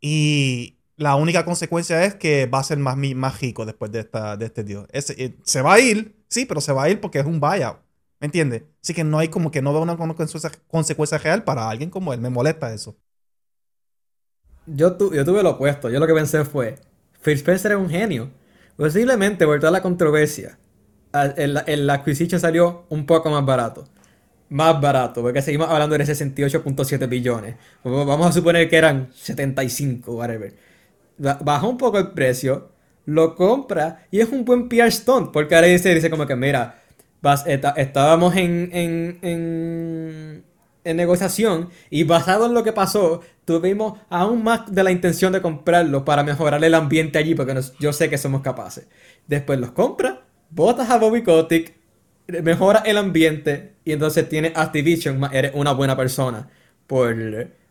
y 0.00 0.78
la 0.96 1.16
única 1.16 1.44
consecuencia 1.44 2.04
es 2.04 2.14
que 2.14 2.46
va 2.46 2.60
a 2.60 2.64
ser 2.64 2.78
más, 2.78 2.96
más 2.96 3.40
rico 3.40 3.64
después 3.66 3.90
de, 3.92 4.00
esta, 4.00 4.36
de 4.36 4.46
este 4.46 4.64
dios. 4.64 4.86
Eh, 4.92 5.36
se 5.42 5.62
va 5.62 5.74
a 5.74 5.80
ir, 5.80 6.24
sí, 6.28 6.46
pero 6.46 6.60
se 6.60 6.72
va 6.72 6.84
a 6.84 6.90
ir 6.90 7.00
porque 7.00 7.18
es 7.18 7.26
un 7.26 7.40
buyout. 7.40 7.78
¿Me 8.20 8.26
entiendes? 8.26 8.62
Así 8.82 8.94
que 8.94 9.04
no 9.04 9.18
hay 9.18 9.28
como 9.28 9.50
que 9.50 9.60
no 9.60 9.72
veo 9.72 9.82
una 9.82 9.96
consecuencia 9.96 11.18
real 11.18 11.44
para 11.44 11.68
alguien 11.68 11.90
como 11.90 12.12
él. 12.12 12.20
Me 12.20 12.30
molesta 12.30 12.72
eso. 12.72 12.96
Yo, 14.66 14.96
yo 15.12 15.24
tuve 15.24 15.42
lo 15.42 15.50
opuesto. 15.50 15.90
Yo 15.90 16.00
lo 16.00 16.06
que 16.06 16.14
pensé 16.14 16.44
fue, 16.44 16.76
Phil 17.22 17.34
Spencer 17.34 17.72
es 17.72 17.78
un 17.78 17.90
genio. 17.90 18.30
Posiblemente 18.76 19.46
por 19.46 19.60
toda 19.60 19.72
la 19.72 19.82
controversia, 19.82 20.58
el, 21.36 21.62
el 21.66 21.90
adquisition 21.90 22.40
salió 22.40 22.86
un 22.88 23.06
poco 23.06 23.30
más 23.30 23.44
barato. 23.44 23.86
Más 24.50 24.80
barato, 24.80 25.22
porque 25.22 25.42
seguimos 25.42 25.68
hablando 25.68 25.96
de 25.96 26.04
68.7 26.04 27.08
billones. 27.08 27.56
Vamos 27.82 28.26
a 28.26 28.32
suponer 28.32 28.68
que 28.68 28.76
eran 28.76 29.10
75, 29.14 30.14
whatever. 30.14 30.54
Bajó 31.18 31.68
un 31.68 31.78
poco 31.78 31.98
el 31.98 32.08
precio, 32.12 32.70
lo 33.06 33.34
compra 33.34 34.06
y 34.10 34.20
es 34.20 34.28
un 34.30 34.44
buen 34.44 34.68
PR 34.68 34.90
stunt, 34.90 35.32
porque 35.32 35.54
ahora 35.54 35.66
dice, 35.68 35.94
dice 35.94 36.10
como 36.10 36.26
que, 36.26 36.36
mira, 36.36 36.82
estábamos 37.76 38.36
en, 38.36 38.70
en, 38.72 39.18
en 39.22 40.44
en 40.84 40.96
negociación 40.96 41.70
y 41.90 42.04
basado 42.04 42.46
en 42.46 42.54
lo 42.54 42.62
que 42.62 42.72
pasó, 42.72 43.22
tuvimos 43.44 43.98
aún 44.08 44.44
más 44.44 44.72
de 44.72 44.84
la 44.84 44.92
intención 44.92 45.32
de 45.32 45.42
comprarlo 45.42 46.04
para 46.04 46.22
mejorar 46.22 46.62
el 46.62 46.74
ambiente 46.74 47.18
allí, 47.18 47.34
porque 47.34 47.58
yo 47.80 47.92
sé 47.92 48.08
que 48.08 48.18
somos 48.18 48.42
capaces. 48.42 48.86
Después 49.26 49.58
los 49.58 49.72
compra, 49.72 50.22
botas 50.50 50.90
a 50.90 50.98
Bobby 50.98 51.22
Kotick, 51.22 51.74
mejora 52.42 52.82
el 52.86 52.98
ambiente 52.98 53.74
y 53.84 53.92
entonces 53.92 54.28
tiene 54.28 54.52
Activision, 54.54 55.20
eres 55.32 55.52
una 55.54 55.72
buena 55.72 55.96
persona 55.96 56.48
por, 56.86 57.14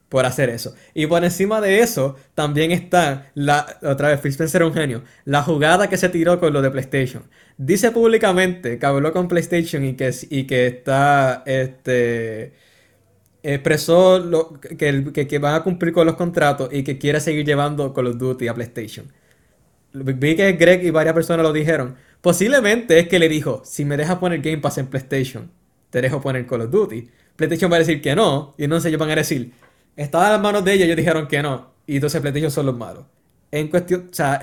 por 0.09 0.25
hacer 0.25 0.49
eso. 0.49 0.75
Y 0.93 1.07
por 1.07 1.23
encima 1.23 1.61
de 1.61 1.79
eso, 1.79 2.15
también 2.35 2.71
está, 2.71 3.31
la, 3.35 3.77
otra 3.83 4.09
vez, 4.09 4.21
Phil 4.21 4.31
Spencer 4.31 4.63
un 4.63 4.73
genio, 4.73 5.03
la 5.25 5.43
jugada 5.43 5.87
que 5.89 5.97
se 5.97 6.09
tiró 6.09 6.39
con 6.39 6.53
lo 6.53 6.61
de 6.61 6.71
PlayStation. 6.71 7.23
Dice 7.57 7.91
públicamente 7.91 8.79
que 8.79 8.85
habló 8.85 9.11
con 9.13 9.27
PlayStation 9.27 9.85
y 9.85 9.93
que, 9.93 10.11
y 10.29 10.45
que 10.45 10.67
está, 10.67 11.43
este 11.45 12.62
expresó 13.43 14.19
lo, 14.19 14.59
que, 14.59 15.27
que, 15.27 15.37
van 15.37 15.55
a 15.55 15.63
cumplir 15.63 15.93
con 15.93 16.07
los 16.07 16.15
contratos 16.15 16.69
y 16.71 16.83
que 16.83 16.97
quiere 16.97 17.19
seguir 17.19 17.45
llevando 17.45 17.93
Call 17.93 18.07
of 18.07 18.17
Duty 18.17 18.47
a 18.47 18.53
PlayStation. 18.53 19.11
Vi 19.93 20.35
que 20.35 20.53
Greg 20.53 20.83
y 20.83 20.89
varias 20.89 21.13
personas 21.13 21.43
lo 21.43 21.51
dijeron. 21.53 21.95
Posiblemente 22.21 22.97
es 22.97 23.07
que 23.09 23.19
le 23.19 23.27
dijo, 23.27 23.61
si 23.65 23.83
me 23.83 23.97
dejas 23.97 24.17
poner 24.17 24.41
Game 24.41 24.59
Pass 24.59 24.77
en 24.77 24.87
PlayStation, 24.87 25.51
te 25.89 26.01
dejo 26.01 26.21
poner 26.21 26.47
Call 26.47 26.61
of 26.61 26.71
Duty. 26.71 27.09
PlayStation 27.35 27.71
va 27.71 27.75
a 27.75 27.79
decir 27.79 28.01
que 28.01 28.15
no, 28.15 28.55
y 28.57 28.63
entonces 28.63 28.87
ellos 28.87 28.99
van 28.99 29.11
a 29.11 29.15
decir, 29.15 29.51
estaba 29.97 30.27
en 30.27 30.31
las 30.33 30.41
manos 30.41 30.63
de 30.63 30.73
ellos, 30.73 30.85
ellos 30.85 30.97
dijeron 30.97 31.27
que 31.27 31.43
no, 31.43 31.73
y 31.85 31.95
entonces 31.95 32.21
PlayStation 32.21 32.49
son 32.49 32.65
los 32.65 32.77
malos. 32.77 33.05
En 33.51 33.67
cuestión, 33.67 34.07
o 34.09 34.13
sea, 34.13 34.41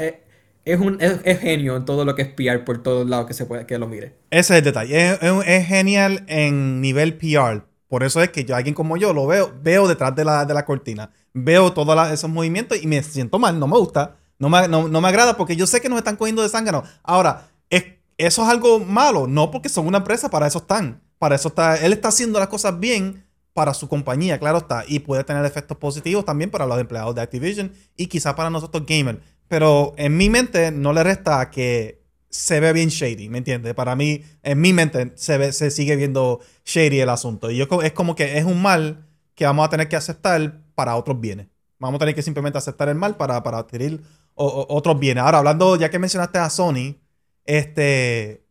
es, 0.64 0.78
un, 0.78 0.98
es, 1.00 1.40
genio 1.40 1.76
en 1.76 1.84
todo 1.84 2.04
lo 2.04 2.14
que 2.14 2.22
es 2.22 2.28
PR 2.28 2.64
por 2.64 2.82
todos 2.82 3.08
lados 3.08 3.26
que 3.26 3.34
se 3.34 3.46
puede, 3.46 3.66
que 3.66 3.78
lo 3.78 3.88
mire. 3.88 4.14
Ese 4.30 4.52
es 4.52 4.58
el 4.58 4.64
detalle. 4.64 5.18
es 5.46 5.66
genial 5.66 6.24
en 6.28 6.80
nivel 6.80 7.14
PR, 7.14 7.64
por 7.90 8.04
eso 8.04 8.22
es 8.22 8.30
que 8.30 8.44
yo, 8.44 8.54
alguien 8.54 8.72
como 8.72 8.96
yo, 8.96 9.12
lo 9.12 9.26
veo, 9.26 9.52
veo 9.62 9.88
detrás 9.88 10.14
de 10.14 10.24
la, 10.24 10.44
de 10.44 10.54
la 10.54 10.64
cortina, 10.64 11.10
veo 11.34 11.72
todos 11.72 12.08
esos 12.12 12.30
movimientos 12.30 12.80
y 12.80 12.86
me 12.86 13.02
siento 13.02 13.40
mal, 13.40 13.58
no 13.58 13.66
me 13.66 13.76
gusta, 13.76 14.16
no 14.38 14.48
me, 14.48 14.68
no, 14.68 14.88
me 14.88 15.08
agrada 15.08 15.36
porque 15.36 15.56
yo 15.56 15.66
sé 15.66 15.80
que 15.80 15.88
nos 15.88 15.98
están 15.98 16.14
cogiendo 16.14 16.40
de 16.40 16.48
sangre. 16.48 16.80
Ahora, 17.02 17.48
es, 17.68 17.84
eso 18.16 18.44
es 18.44 18.48
algo 18.48 18.78
malo, 18.78 19.26
no 19.26 19.50
porque 19.50 19.68
son 19.68 19.88
una 19.88 19.98
empresa, 19.98 20.30
para 20.30 20.46
eso 20.46 20.58
están. 20.58 21.02
Para 21.18 21.34
eso 21.34 21.48
está, 21.48 21.78
él 21.78 21.92
está 21.92 22.08
haciendo 22.08 22.38
las 22.38 22.46
cosas 22.46 22.78
bien 22.78 23.26
para 23.54 23.74
su 23.74 23.88
compañía, 23.88 24.38
claro 24.38 24.58
está, 24.58 24.84
y 24.86 25.00
puede 25.00 25.24
tener 25.24 25.44
efectos 25.44 25.76
positivos 25.76 26.24
también 26.24 26.48
para 26.48 26.66
los 26.66 26.78
empleados 26.78 27.16
de 27.16 27.22
Activision 27.22 27.72
y 27.96 28.06
quizá 28.06 28.36
para 28.36 28.50
nosotros 28.50 28.86
gamers. 28.86 29.18
Pero 29.48 29.94
en 29.96 30.16
mi 30.16 30.30
mente 30.30 30.70
no 30.70 30.92
le 30.92 31.02
resta 31.02 31.50
que 31.50 31.99
se 32.30 32.60
ve 32.60 32.72
bien 32.72 32.88
shady, 32.88 33.28
¿me 33.28 33.38
entiendes? 33.38 33.74
Para 33.74 33.96
mí, 33.96 34.22
en 34.42 34.60
mi 34.60 34.72
mente, 34.72 35.12
se, 35.16 35.52
se 35.52 35.70
sigue 35.70 35.96
viendo 35.96 36.40
shady 36.64 37.00
el 37.00 37.08
asunto. 37.08 37.50
Y 37.50 37.56
yo, 37.56 37.66
es 37.82 37.92
como 37.92 38.14
que 38.14 38.38
es 38.38 38.44
un 38.44 38.62
mal 38.62 39.04
que 39.34 39.44
vamos 39.44 39.66
a 39.66 39.70
tener 39.70 39.88
que 39.88 39.96
aceptar 39.96 40.62
para 40.76 40.96
otros 40.96 41.20
bienes. 41.20 41.48
Vamos 41.80 41.96
a 41.96 42.00
tener 42.00 42.14
que 42.14 42.22
simplemente 42.22 42.56
aceptar 42.56 42.88
el 42.88 42.94
mal 42.94 43.16
para, 43.16 43.42
para 43.42 43.58
adquirir 43.58 44.00
otros 44.34 44.98
bienes. 44.98 45.24
Ahora, 45.24 45.38
hablando, 45.38 45.76
ya 45.76 45.90
que 45.90 45.98
mencionaste 45.98 46.38
a 46.38 46.48
Sony, 46.48 46.96
este. 47.44 48.44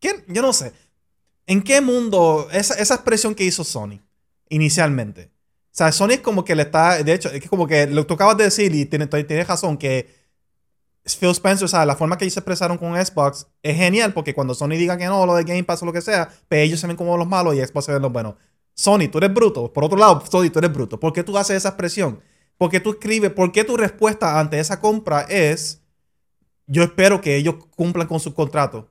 Yo 0.00 0.42
no 0.42 0.52
sé. 0.52 0.72
¿En 1.46 1.62
qué 1.62 1.80
mundo 1.80 2.48
esa, 2.52 2.74
esa 2.74 2.94
expresión 2.94 3.34
que 3.34 3.44
hizo 3.44 3.62
Sony 3.62 4.00
inicialmente? 4.48 5.30
O 5.66 5.76
sea, 5.76 5.92
Sony 5.92 6.12
es 6.12 6.20
como 6.20 6.44
que 6.44 6.56
le 6.56 6.62
está. 6.62 7.02
De 7.02 7.12
hecho, 7.12 7.30
es 7.30 7.48
como 7.48 7.66
que 7.66 7.86
lo 7.86 8.02
acabas 8.02 8.36
de 8.36 8.44
decir 8.44 8.74
y 8.74 8.86
tienes, 8.86 9.08
tienes 9.10 9.46
razón, 9.46 9.76
que 9.76 10.25
Phil 11.14 11.30
Spencer, 11.30 11.64
o 11.66 11.68
sea, 11.68 11.86
la 11.86 11.94
forma 11.94 12.18
que 12.18 12.24
ellos 12.24 12.34
se 12.34 12.40
expresaron 12.40 12.78
con 12.78 12.94
Xbox 12.94 13.46
es 13.62 13.76
genial 13.76 14.12
porque 14.12 14.34
cuando 14.34 14.54
Sony 14.54 14.70
diga 14.70 14.98
que 14.98 15.06
no, 15.06 15.24
lo 15.24 15.36
de 15.36 15.44
Game 15.44 15.62
Pass 15.62 15.82
o 15.82 15.86
lo 15.86 15.92
que 15.92 16.00
sea, 16.00 16.28
pues 16.48 16.62
ellos 16.62 16.80
se 16.80 16.86
ven 16.88 16.96
como 16.96 17.16
los 17.16 17.28
malos 17.28 17.54
y 17.54 17.64
Xbox 17.64 17.86
se 17.86 17.92
ven 17.92 18.02
los 18.02 18.12
buenos. 18.12 18.34
Sony, 18.74 19.08
tú 19.10 19.18
eres 19.18 19.32
bruto. 19.32 19.72
Por 19.72 19.84
otro 19.84 19.96
lado, 19.96 20.22
Sony, 20.28 20.50
tú 20.50 20.58
eres 20.58 20.72
bruto. 20.72 20.98
¿Por 20.98 21.12
qué 21.12 21.22
tú 21.22 21.38
haces 21.38 21.56
esa 21.56 21.68
expresión? 21.68 22.20
Porque 22.58 22.80
tú 22.80 22.90
escribes, 22.90 23.30
¿por 23.30 23.52
qué 23.52 23.64
tu 23.64 23.76
respuesta 23.76 24.40
ante 24.40 24.58
esa 24.58 24.80
compra 24.80 25.22
es, 25.22 25.82
yo 26.66 26.82
espero 26.82 27.20
que 27.20 27.36
ellos 27.36 27.54
cumplan 27.76 28.08
con 28.08 28.18
su 28.18 28.34
contrato? 28.34 28.88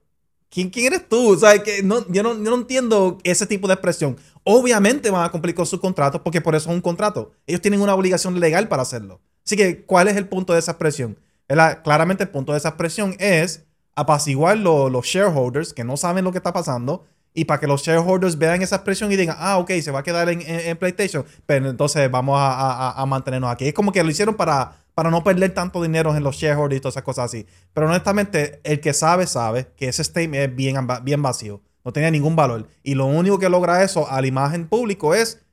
¿Quién, 0.49 0.69
quién 0.69 0.87
eres 0.87 1.09
tú? 1.09 1.33
O 1.33 1.37
sea, 1.37 1.61
que 1.61 1.83
no, 1.83 2.07
yo, 2.07 2.23
no, 2.23 2.33
yo 2.33 2.49
no 2.49 2.55
entiendo 2.55 3.17
ese 3.23 3.45
tipo 3.45 3.67
de 3.67 3.73
expresión. 3.73 4.17
Obviamente 4.43 5.09
van 5.09 5.25
a 5.25 5.31
cumplir 5.31 5.53
con 5.53 5.65
su 5.65 5.79
contrato 5.81 6.23
porque 6.23 6.39
por 6.39 6.55
eso 6.55 6.69
es 6.69 6.75
un 6.75 6.81
contrato. 6.81 7.33
Ellos 7.45 7.61
tienen 7.61 7.81
una 7.81 7.93
obligación 7.93 8.39
legal 8.39 8.67
para 8.67 8.83
hacerlo. 8.83 9.19
Así 9.45 9.57
que, 9.57 9.83
¿cuál 9.83 10.07
es 10.07 10.15
el 10.15 10.27
punto 10.27 10.53
de 10.53 10.59
esa 10.59 10.71
expresión? 10.71 11.19
Claramente 11.47 12.23
el 12.23 12.29
punto 12.29 12.51
de 12.51 12.57
esa 12.57 12.69
expresión 12.69 13.15
es 13.19 13.65
apaciguar 13.95 14.57
los 14.57 15.05
shareholders 15.05 15.73
que 15.73 15.83
no 15.83 15.97
saben 15.97 16.23
lo 16.23 16.31
que 16.31 16.39
está 16.39 16.53
pasando 16.53 17.05
y 17.33 17.45
para 17.45 17.59
que 17.59 17.67
los 17.67 17.83
shareholders 17.83 18.37
vean 18.37 18.61
esa 18.61 18.77
expresión 18.77 19.11
y 19.11 19.17
digan, 19.17 19.35
ah, 19.39 19.57
ok, 19.57 19.71
se 19.81 19.91
va 19.91 19.99
a 19.99 20.03
quedar 20.03 20.29
en, 20.29 20.77
PlayStation, 20.77 21.25
pero 21.45 21.69
entonces 21.69 22.09
vamos 22.09 22.37
a, 22.39 23.03
mantenernos 23.07 23.51
aquí. 23.51 23.67
Es 23.67 23.73
como 23.73 23.91
que 23.91 24.01
lo 24.03 24.09
hicieron 24.09 24.35
para, 24.35 24.85
para 24.93 25.11
no 25.11 25.21
perder 25.23 25.53
tanto 25.53 25.81
dinero 25.81 26.15
en 26.15 26.23
los 26.23 26.37
shareholders 26.37 26.77
y 26.77 26.81
todas 26.81 26.93
esas 26.93 27.03
cosas 27.03 27.25
así. 27.25 27.45
Pero 27.73 27.87
honestamente, 27.87 28.61
el 28.63 28.79
que 28.79 28.93
sabe, 28.93 29.27
sabe 29.27 29.67
que 29.75 29.89
ese 29.89 30.03
statement 30.03 30.49
es 30.49 30.55
bien, 30.55 30.87
bien 31.03 31.21
vacío. 31.21 31.61
No 31.83 31.91
tiene 31.91 32.09
ningún 32.09 32.37
valor. 32.37 32.67
Y 32.83 32.95
lo 32.95 33.05
único 33.05 33.37
que 33.37 33.49
logra 33.49 33.83
eso 33.83 34.09
a 34.09 34.21
la 34.21 34.27
imagen 34.27 34.67
público 34.67 35.13
es 35.13 35.45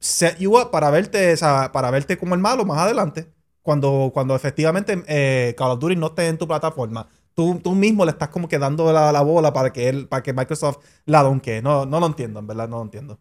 set 0.00 0.38
you 0.38 0.58
up 0.58 0.72
para 0.72 0.90
verte, 0.90 1.36
para 1.72 1.90
verte 1.92 2.18
como 2.18 2.34
el 2.34 2.40
malo 2.40 2.64
más 2.64 2.78
adelante. 2.78 3.28
Cuando, 3.62 4.10
cuando 4.12 4.34
efectivamente 4.36 5.02
eh, 5.06 5.54
Call 5.56 5.72
of 5.72 5.80
Duty 5.80 5.96
no 5.96 6.08
esté 6.08 6.28
en 6.28 6.38
tu 6.38 6.46
plataforma. 6.48 7.08
Tú, 7.34 7.60
tú 7.62 7.74
mismo 7.74 8.04
le 8.04 8.10
estás 8.12 8.28
como 8.28 8.48
que 8.48 8.58
dando 8.58 8.92
la, 8.92 9.12
la 9.12 9.22
bola 9.22 9.52
para 9.52 9.72
que 9.72 9.88
él, 9.88 10.08
para 10.08 10.22
que 10.22 10.32
Microsoft 10.32 10.78
la 11.06 11.22
donque. 11.22 11.62
No, 11.62 11.86
no 11.86 12.00
lo 12.00 12.06
entiendo, 12.06 12.40
en 12.40 12.46
verdad, 12.46 12.68
no 12.68 12.78
lo 12.78 12.82
entiendo. 12.82 13.20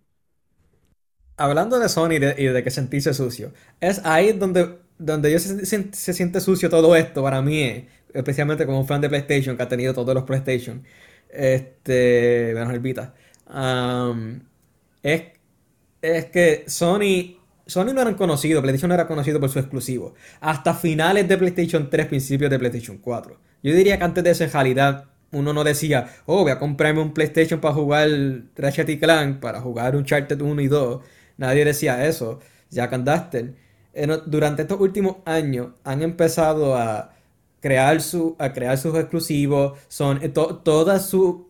Hablando 1.38 1.80
de 1.80 1.90
Sony 1.90 2.14
y 2.14 2.20
de, 2.20 2.64
que 2.64 2.70
sentirse 2.70 3.14
sucio, 3.16 3.52
es 3.80 4.06
ahí 4.06 4.32
donde, 4.34 4.78
donde 5.00 5.32
yo 5.32 5.40
se, 5.40 5.66
se, 5.66 6.14
siente 6.14 6.40
sucio 6.40 6.70
todo 6.70 6.96
esto 6.96 7.24
para 7.24 7.42
mí, 7.42 7.88
especialmente 8.14 8.66
como 8.68 8.80
un 8.82 8.88
fan 8.88 9.02
de 9.02 9.10
PlayStation 9.10 9.58
que 9.58 9.64
ha 9.64 9.68
tenido 9.68 9.94
todos 9.94 10.14
los 10.14 10.24
PlayStation, 10.24 10.84
este, 11.30 12.52
menos 12.54 12.72
el 12.74 12.80
Vita. 12.80 13.16
es, 15.04 15.24
es 16.02 16.26
que 16.28 16.64
Sony 16.68 17.41
Sony 17.72 17.94
no 17.94 18.02
eran 18.02 18.16
conocidos, 18.16 18.62
PlayStation 18.62 18.90
no 18.90 18.96
era 18.96 19.08
conocido 19.08 19.40
por 19.40 19.50
su 19.50 19.60
exclusivo. 19.60 20.14
Hasta 20.42 20.74
finales 20.74 21.28
de 21.28 21.38
PlayStation 21.38 21.90
3, 21.90 22.08
principios 22.08 22.52
de 22.52 22.60
PlayStation 22.60 22.98
4. 22.98 23.40
Yo 23.64 23.74
diría 23.74 23.98
que 23.98 24.04
antes 24.04 24.24
de 24.24 24.32
esa 24.32 24.46
realidad, 24.48 25.06
uno 25.32 25.54
no 25.54 25.64
decía, 25.64 26.08
oh, 26.26 26.44
voy 26.44 26.52
a 26.52 26.60
comprarme 26.60 27.02
un 27.02 27.14
PlayStation 27.14 27.62
para 27.62 27.74
jugar 27.74 28.10
Ratchet 28.58 28.90
y 28.90 29.00
Clank, 29.00 29.40
para 29.40 29.62
jugar 29.62 29.96
Uncharted 29.96 30.42
1 30.42 30.62
y 30.62 30.68
2. 30.68 31.02
Nadie 31.38 31.64
decía 31.64 32.06
eso. 32.06 32.40
Jack 32.70 32.92
and 32.92 33.10
Duster. 33.10 33.54
Durante 34.26 34.64
estos 34.64 34.80
últimos 34.82 35.18
años 35.24 35.70
han 35.86 36.02
empezado 36.02 36.76
a 36.76 37.14
crear, 37.62 38.02
su, 38.02 38.36
a 38.38 38.52
crear 38.52 38.78
sus 38.78 38.96
exclusivos. 38.96 39.80
Son, 39.88 40.20
eh, 40.22 40.28
toda 40.28 41.00
su, 41.00 41.48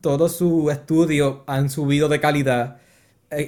todo 0.00 0.28
su 0.28 0.68
estudio 0.70 1.44
han 1.46 1.70
subido 1.70 2.08
de 2.08 2.18
calidad 2.18 2.78
eh, 2.78 2.83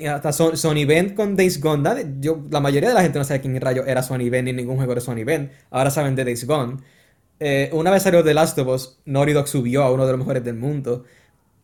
hasta 0.09 0.33
Sony 0.33 0.85
Bend 0.87 1.14
con 1.14 1.37
Days 1.37 1.61
Gone. 1.61 2.16
Yo, 2.20 2.44
la 2.51 2.61
mayoría 2.61 2.88
de 2.88 2.94
la 2.94 3.03
gente 3.03 3.18
no 3.18 3.25
sabe 3.25 3.40
quién 3.40 3.61
rayo 3.61 3.85
era 3.87 4.03
Sony 4.03 4.31
Bend 4.31 4.46
ni 4.46 4.53
ningún 4.53 4.77
juego 4.77 4.94
de 4.94 5.01
Sony 5.01 5.25
Bend. 5.25 5.51
Ahora 5.70 5.90
saben 5.90 6.14
de 6.14 6.25
Days 6.25 6.46
Gone. 6.46 6.77
Eh, 7.38 7.70
una 7.72 7.90
vez 7.90 8.03
salió 8.03 8.25
The 8.25 8.35
Last 8.35 8.59
of 8.59 8.68
Us, 8.68 8.99
Naughty 9.05 9.33
Dog 9.33 9.46
subió 9.49 9.83
a 9.83 9.92
uno 9.92 10.07
de 10.07 10.12
los 10.12 10.18
mejores 10.18 10.42
del 10.44 10.57
mundo. 10.57 11.05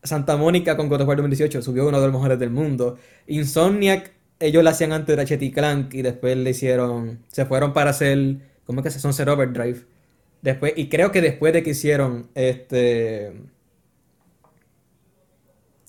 Santa 0.03 0.37
Mónica 0.37 0.77
con 0.77 0.89
God 0.89 1.03
of 1.03 1.09
War 1.09 1.17
2018 1.19 1.63
subió 1.63 1.85
a 1.85 1.89
uno 1.89 2.01
de 2.01 2.07
los 2.07 2.15
mejores 2.15 2.39
del 2.39 2.51
mundo. 2.51 2.99
Insomniac, 3.27 4.13
ellos 4.41 4.63
la 4.65 4.71
hacían 4.71 4.93
antes 4.93 5.09
de 5.09 5.17
Ratchet 5.17 5.43
y 5.43 5.53
Clank 5.53 5.95
y 5.95 6.03
después 6.03 6.37
le 6.37 6.51
hicieron. 6.51 7.21
Se 7.29 7.47
fueron 7.47 7.73
para 7.73 7.91
hacer. 7.91 8.37
¿Cómo 8.67 8.81
es 8.81 8.85
que 8.85 8.91
se 8.91 9.01
son? 9.01 9.13
Ser 9.15 9.29
Overdrive. 9.31 9.85
Después, 10.43 10.73
y 10.77 10.89
creo 10.89 11.13
que 11.13 11.21
después 11.21 11.53
de 11.53 11.63
que 11.63 11.71
hicieron 11.71 12.29
este 12.35 13.33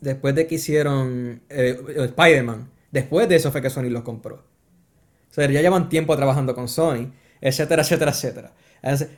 después 0.04 0.36
de 0.36 0.48
que 0.48 0.56
hicieron 0.56 1.42
eh, 1.50 1.80
Spider-Man, 1.96 2.70
después 2.92 3.28
de 3.30 3.36
eso 3.36 3.52
fue 3.52 3.62
que 3.62 3.70
Sony 3.70 3.90
los 3.90 4.04
compró. 4.04 4.36
O 4.36 5.34
sea, 5.34 5.50
ya 5.50 5.62
llevan 5.62 5.90
tiempo 5.90 6.16
trabajando 6.16 6.54
con 6.54 6.68
Sony, 6.68 7.12
etcétera, 7.42 7.82
etcétera, 7.82 8.12
etcétera. 8.12 8.52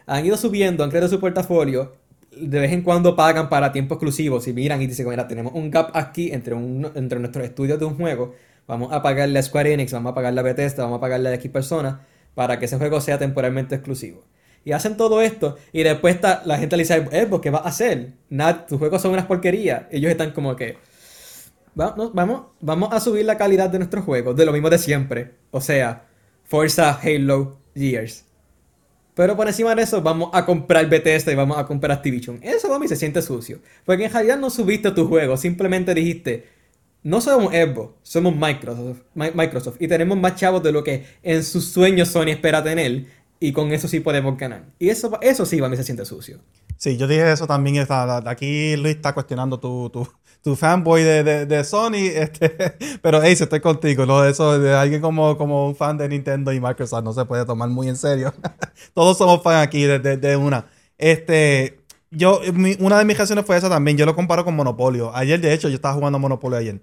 han 0.06 0.26
ido 0.26 0.38
subiendo, 0.38 0.84
han 0.84 0.90
creado 0.90 1.10
su 1.10 1.20
portafolio, 1.20 1.94
de 2.32 2.60
vez 2.60 2.72
en 2.72 2.82
cuando 2.82 3.16
pagan 3.16 3.50
para 3.50 3.72
tiempo 3.72 3.96
exclusivo. 3.96 4.40
Si 4.40 4.54
miran 4.54 4.82
y 4.82 4.88
dicen, 4.88 5.10
mira, 5.10 5.28
tenemos 5.28 5.54
un 5.54 5.72
gap 5.72 5.92
aquí 5.94 6.32
entre, 6.32 6.56
entre 6.56 7.20
nuestros 7.20 7.46
estudios 7.46 7.80
de 7.80 7.86
un 7.86 7.96
juego, 7.96 8.36
vamos 8.68 8.94
a 8.94 9.02
pagarle 9.02 9.40
a 9.40 9.44
Square 9.44 9.74
Enix, 9.74 9.92
vamos 9.92 10.12
a 10.12 10.16
pagarle 10.16 10.40
a 10.40 10.44
Bethesda, 10.44 10.84
vamos 10.84 10.98
a 10.98 11.02
pagarle 11.02 11.30
a 11.30 11.34
X 11.36 11.52
personas 11.52 11.96
para 12.34 12.60
que 12.60 12.66
ese 12.66 12.78
juego 12.78 13.02
sea 13.02 13.18
temporalmente 13.18 13.76
exclusivo. 13.76 14.24
Y 14.66 14.72
hacen 14.72 14.98
todo 14.98 15.22
esto 15.22 15.58
y 15.72 15.84
después 15.84 16.18
la 16.44 16.58
gente 16.58 16.76
le 16.76 16.84
dice, 16.84 17.08
eh, 17.12 17.30
¿qué 17.42 17.50
vas 17.52 17.66
a 17.66 17.70
hacer? 17.70 18.14
Nada, 18.30 18.66
tus 18.66 18.80
juegos 18.80 19.00
son 19.00 19.12
unas 19.12 19.28
porquerías. 19.28 19.84
Ellos 19.92 20.10
están 20.10 20.32
como 20.32 20.56
que, 20.56 20.78
vamos, 21.76 22.12
vamos, 22.16 22.42
vamos 22.60 22.92
a 22.92 23.00
subir 23.00 23.26
la 23.26 23.38
calidad 23.38 23.70
de 23.70 23.78
nuestros 23.78 24.04
juegos, 24.04 24.36
de 24.36 24.44
lo 24.44 24.52
mismo 24.52 24.72
de 24.72 24.80
siempre. 24.80 25.36
O 25.52 25.62
sea, 25.62 26.08
Forza, 26.44 27.00
Halo, 27.00 27.60
Gears. 27.76 28.26
Pero 29.14 29.38
por 29.38 29.48
encima 29.48 29.76
de 29.76 29.84
eso, 29.84 30.02
vamos 30.02 30.32
a 30.34 30.44
comprar 30.48 30.90
Bethesda 30.90 31.32
y 31.32 31.36
vamos 31.36 31.60
a 31.60 31.68
comprar 31.68 31.92
Activision. 31.92 32.40
Eso 32.42 32.74
a 32.74 32.80
mí 32.80 32.88
se 32.88 32.96
siente 32.96 33.22
sucio. 33.22 33.60
Porque 33.86 34.06
en 34.06 34.12
realidad 34.12 34.40
no 34.40 34.50
subiste 34.50 34.90
tu 34.92 35.08
juego, 35.08 35.38
simplemente 35.38 35.94
dijiste, 35.94 36.50
no 37.04 37.22
somos 37.22 37.54
Xbox, 37.54 37.94
somos 38.02 38.36
Microsoft, 38.36 39.02
Microsoft. 39.14 39.78
Y 39.80 39.88
tenemos 39.88 40.18
más 40.18 40.36
chavos 40.36 40.64
de 40.64 40.72
lo 40.72 40.84
que 40.84 41.06
en 41.22 41.44
sus 41.44 41.68
sueños 41.68 42.10
Sony 42.10 42.30
espera 42.30 42.64
tener 42.64 43.06
y 43.46 43.54
con 43.54 43.72
eso 43.72 43.88
sí 43.88 44.00
podemos 44.00 44.38
ganar. 44.38 44.66
Y 44.80 44.90
eso, 44.90 45.20
eso 45.22 45.46
sí, 45.46 45.64
a 45.64 45.70
mí 45.70 45.78
se 45.78 45.84
siente 45.84 46.04
sucio. 46.04 46.40
Sí, 46.78 46.98
yo 46.98 47.08
dije 47.08 47.32
eso 47.32 47.46
también. 47.46 47.86
Aquí 48.26 48.76
Luis 48.76 48.96
está 48.96 49.14
cuestionando 49.14 49.60
tu, 49.60 49.92
tu, 49.92 50.08
tu 50.42 50.56
fanboy 50.56 51.04
de, 51.04 51.46
de, 51.46 51.64
Sony. 51.64 51.92
Este, 52.16 53.00
pero, 53.04 53.22
hey, 53.22 53.34
estoy 53.40 53.60
contigo. 53.60 54.08
¿no? 54.08 54.26
Eso 54.26 54.58
de 54.58 54.74
alguien 54.74 55.00
como, 55.00 55.38
como 55.38 55.68
un 55.68 55.76
fan 55.76 55.96
de 55.96 56.10
Nintendo 56.10 56.52
y 56.54 56.60
Microsoft 56.60 57.04
no 57.04 57.14
se 57.14 57.26
puede 57.26 57.46
tomar 57.46 57.70
muy 57.70 57.88
en 57.88 57.98
serio. 57.98 58.34
Todos 58.96 59.18
somos 59.18 59.44
fans 59.44 59.64
aquí 59.68 59.84
de, 59.84 60.00
de, 60.00 60.36
una. 60.38 60.66
Este, 60.98 61.82
yo, 62.10 62.42
una 62.80 62.98
de 62.98 63.06
mis 63.06 63.16
reacciones 63.16 63.46
fue 63.46 63.58
esa 63.58 63.70
también. 63.70 63.96
Yo 63.96 64.08
lo 64.08 64.16
comparo 64.16 64.44
con 64.44 64.56
Monopolio. 64.56 65.16
Ayer, 65.16 65.40
de 65.40 65.54
hecho, 65.54 65.70
yo 65.70 65.76
estaba 65.76 65.94
jugando 65.94 66.18
Monopolio 66.18 66.58
ayer. 66.58 66.82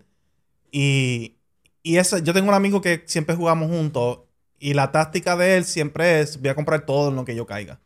Y, 0.71 1.39
y 1.83 1.97
eso, 1.97 2.19
yo 2.19 2.33
tengo 2.33 2.49
un 2.49 2.55
amigo 2.55 2.81
que 2.81 3.03
siempre 3.07 3.35
jugamos 3.35 3.69
juntos 3.69 4.21
y 4.63 4.75
la 4.75 4.93
táctica 4.93 5.37
de 5.37 5.57
él 5.57 5.65
siempre 5.65 6.21
es, 6.21 6.41
voy 6.41 6.49
a 6.49 6.55
comprar 6.55 6.87
todo 6.87 7.09
en 7.09 7.17
lo 7.17 7.25
que 7.25 7.35
yo 7.35 7.47
caiga. 7.47 7.81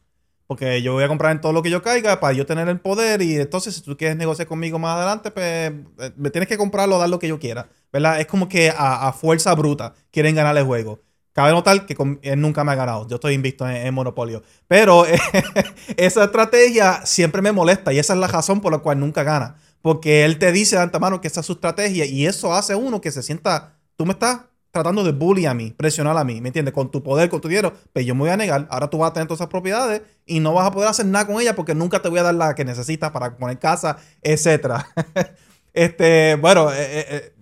Porque 0.47 0.83
yo 0.83 0.93
voy 0.93 1.03
a 1.03 1.09
comprar 1.09 1.33
en 1.33 1.41
todo 1.41 1.55
lo 1.55 1.63
que 1.63 1.71
yo 1.71 1.83
caiga 1.83 2.21
para 2.21 2.35
yo 2.35 2.45
tener 2.45 2.69
el 2.69 2.79
poder 2.79 3.23
y 3.23 3.37
entonces 3.37 3.75
si 3.75 3.81
tú 3.81 3.97
quieres 3.97 4.17
negociar 4.17 4.47
conmigo 4.47 4.79
más 4.79 4.97
adelante, 4.97 5.31
pues 5.31 5.47
eh, 5.47 6.13
me 6.17 6.31
tienes 6.31 6.49
que 6.49 6.59
comprarlo 6.59 6.99
dar 6.99 7.09
lo 7.09 7.19
que 7.19 7.29
yo 7.29 7.39
quiera. 7.39 7.69
¿Verdad? 7.91 8.21
Es 8.21 8.27
como 8.27 8.47
que 8.47 8.73
a, 8.77 9.11
fuerza 9.15 9.55
bruta 9.55 9.95
quieren 10.13 10.35
ganar 10.35 10.57
el 10.57 10.65
juego. 10.65 11.01
Cabe 11.33 11.51
notar 11.53 11.87
que 11.87 11.97
él 12.23 12.41
nunca 12.41 12.63
me 12.63 12.73
ha 12.73 12.75
ganado. 12.75 13.09
Yo 13.09 13.17
estoy 13.17 13.33
invisto 13.33 13.67
en, 13.67 13.93
Monopolio. 13.95 14.43
Pero 14.69 15.07
esa 15.97 16.25
estrategia 16.25 17.07
siempre 17.07 17.41
me 17.41 17.53
molesta 17.53 17.93
y 17.93 17.99
esa 17.99 18.13
es 18.13 18.19
la 18.21 18.27
razón 18.27 18.61
por 18.61 18.71
la 18.71 18.79
cual 18.79 19.01
nunca 19.01 19.23
gana. 19.23 19.57
Porque 19.81 20.25
él 20.27 20.39
te 20.39 20.53
dice 20.53 20.77
de 20.77 20.83
antemano 20.83 21.23
que 21.23 21.29
esa 21.29 21.41
es 21.41 21.47
su 21.47 21.55
estrategia 21.55 22.05
y 22.05 22.27
eso 22.27 22.53
hace 22.53 22.75
uno 22.75 23.01
que 23.01 23.11
se 23.11 23.23
sienta, 23.23 23.79
tú 23.97 24.05
me 24.05 24.13
estás 24.13 24.41
tratando 24.77 25.03
de 25.05 25.13
bully 25.13 25.47
a 25.47 25.55
mí, 25.55 25.71
presionar 25.71 26.17
a 26.19 26.25
mí, 26.25 26.41
¿me 26.41 26.51
entiendes? 26.51 26.75
Con 26.75 26.91
tu 26.91 27.03
poder, 27.03 27.31
con 27.31 27.41
tu 27.41 27.49
dinero, 27.49 27.73
pues 27.93 28.05
yo 28.05 28.15
me 28.15 28.21
voy 28.21 28.31
a 28.31 28.37
negar. 28.37 28.67
Ahora 28.71 28.91
tú 28.91 28.99
vas 28.99 29.11
a 29.11 29.13
tener 29.15 29.27
todas 29.27 29.41
esas 29.41 29.49
propiedades 29.49 30.03
y 30.27 30.41
no 30.41 30.53
vas 30.53 30.67
a 30.67 30.71
poder 30.71 30.91
hacer 30.91 31.07
nada 31.07 31.27
con 31.27 31.41
ellas 31.41 31.55
porque 31.55 31.75
nunca 31.75 32.03
te 32.03 32.11
voy 32.11 32.19
a 32.19 32.25
dar 32.25 32.35
la 32.35 32.55
que 32.55 32.65
necesitas 32.65 33.11
para 33.11 33.37
poner 33.37 33.59
casa, 33.59 33.97
etcétera. 34.21 34.87
este, 35.73 36.35
bueno, 36.37 36.71
eh, 36.71 36.77
eh, 36.79 37.07
eh, 37.09 37.35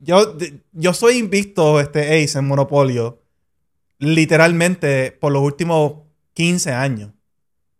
yo, 0.00 0.36
yo 0.72 0.92
soy 0.92 1.16
invicto, 1.16 1.80
este 1.80 2.22
Ace, 2.22 2.38
en 2.38 2.46
Monopolio, 2.46 3.22
literalmente 3.98 5.12
por 5.12 5.32
los 5.32 5.42
últimos 5.42 6.02
15 6.34 6.72
años. 6.72 7.15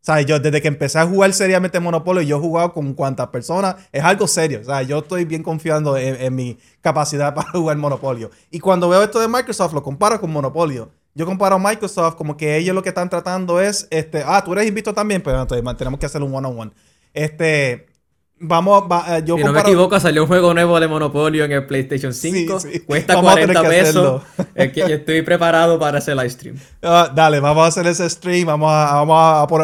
O 0.06 0.12
sea, 0.12 0.20
yo 0.20 0.38
desde 0.38 0.62
que 0.62 0.68
empecé 0.68 1.00
a 1.00 1.04
jugar 1.04 1.32
seriamente 1.32 1.80
Monopolio, 1.80 2.22
yo 2.22 2.36
he 2.36 2.40
jugado 2.40 2.72
con 2.72 2.94
cuantas 2.94 3.26
personas. 3.26 3.74
Es 3.90 4.04
algo 4.04 4.28
serio. 4.28 4.60
O 4.60 4.64
sea, 4.64 4.82
yo 4.82 4.98
estoy 4.98 5.24
bien 5.24 5.42
confiando 5.42 5.96
en, 5.96 6.32
mi 6.32 6.58
capacidad 6.80 7.34
para 7.34 7.50
jugar 7.50 7.76
Monopolio. 7.76 8.30
Y 8.52 8.60
cuando 8.60 8.88
veo 8.88 9.02
esto 9.02 9.18
de 9.18 9.26
Microsoft, 9.26 9.72
lo 9.72 9.82
comparo 9.82 10.20
con 10.20 10.30
Monopolio. 10.30 10.90
Yo 11.16 11.26
comparo 11.26 11.56
a 11.56 11.58
Microsoft 11.58 12.14
como 12.14 12.36
que 12.36 12.56
ellos 12.56 12.72
lo 12.72 12.84
que 12.84 12.90
están 12.90 13.10
tratando 13.10 13.60
es, 13.60 13.88
este, 13.90 14.22
ah, 14.24 14.44
tú 14.44 14.52
eres 14.52 14.68
invito 14.68 14.94
también, 14.94 15.22
pero 15.22 15.42
entonces 15.42 15.76
tenemos 15.76 15.98
que 15.98 16.06
hacer 16.06 16.22
un 16.22 16.32
one-on-one. 16.32 16.70
-on 16.70 16.72
-one. 16.72 16.72
Este, 17.12 17.86
Vamos, 18.38 18.84
va, 18.90 19.16
eh, 19.16 19.22
yo 19.24 19.38
si 19.38 19.44
no 19.44 19.52
me 19.52 19.60
equivoco, 19.60 19.98
salió 19.98 20.22
un 20.22 20.28
juego 20.28 20.52
nuevo 20.52 20.78
de 20.78 20.86
Monopolio 20.86 21.44
en 21.44 21.52
el 21.52 21.66
PlayStation 21.66 22.12
5. 22.12 22.58
Cuesta 22.86 23.18
40 23.18 23.62
pesos. 23.62 24.22
es 24.54 24.72
que 24.72 24.80
yo 24.80 24.94
estoy 24.94 25.22
preparado 25.22 25.78
para 25.78 25.98
ese 25.98 26.14
live 26.14 26.28
stream. 26.28 26.56
Ah, 26.82 27.10
dale, 27.14 27.40
vamos 27.40 27.64
a 27.64 27.68
hacer 27.68 27.86
ese 27.86 28.08
stream. 28.10 28.46
Vamos 28.46 28.70
a, 28.70 29.02
vamos 29.04 29.16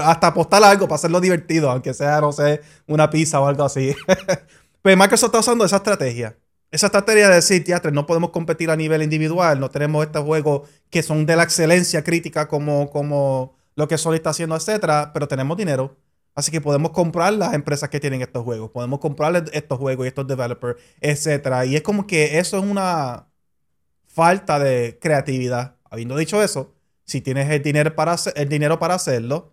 a 0.02 0.10
hasta 0.10 0.28
apostar 0.28 0.64
algo 0.64 0.86
para 0.88 0.94
hacerlo 0.94 1.20
divertido, 1.20 1.70
aunque 1.70 1.92
sea, 1.92 2.22
no 2.22 2.32
sé, 2.32 2.62
una 2.86 3.10
pizza 3.10 3.40
o 3.40 3.46
algo 3.46 3.62
así. 3.62 3.94
pues 4.82 4.96
Microsoft 4.96 5.28
está 5.28 5.40
usando 5.40 5.66
esa 5.66 5.76
estrategia. 5.76 6.38
Esa 6.70 6.86
estrategia 6.86 7.28
de 7.28 7.34
decir, 7.34 7.62
teatro, 7.64 7.90
no 7.90 8.06
podemos 8.06 8.30
competir 8.30 8.70
a 8.70 8.76
nivel 8.76 9.02
individual, 9.02 9.60
no 9.60 9.68
tenemos 9.68 10.06
estos 10.06 10.24
juegos 10.24 10.66
que 10.88 11.02
son 11.02 11.26
de 11.26 11.36
la 11.36 11.42
excelencia 11.42 12.02
crítica 12.02 12.48
como, 12.48 12.88
como 12.88 13.54
lo 13.74 13.86
que 13.86 13.98
Sony 13.98 14.14
está 14.14 14.30
haciendo, 14.30 14.56
etcétera, 14.56 15.10
pero 15.12 15.28
tenemos 15.28 15.58
dinero 15.58 15.94
Así 16.34 16.50
que 16.50 16.60
podemos 16.60 16.92
comprar 16.92 17.32
las 17.34 17.52
empresas 17.52 17.90
que 17.90 18.00
tienen 18.00 18.22
estos 18.22 18.42
juegos, 18.42 18.70
podemos 18.70 19.00
comprar 19.00 19.44
estos 19.52 19.78
juegos 19.78 20.06
y 20.06 20.08
estos 20.08 20.26
developers, 20.26 20.80
etc. 21.00 21.66
Y 21.66 21.76
es 21.76 21.82
como 21.82 22.06
que 22.06 22.38
eso 22.38 22.58
es 22.58 22.64
una 22.64 23.28
falta 24.06 24.58
de 24.58 24.98
creatividad. 25.00 25.76
Habiendo 25.90 26.16
dicho 26.16 26.42
eso, 26.42 26.74
si 27.04 27.20
tienes 27.20 27.50
el 27.50 27.62
dinero 27.62 27.94
para, 27.94 28.16
el 28.34 28.48
dinero 28.48 28.78
para 28.78 28.94
hacerlo, 28.94 29.52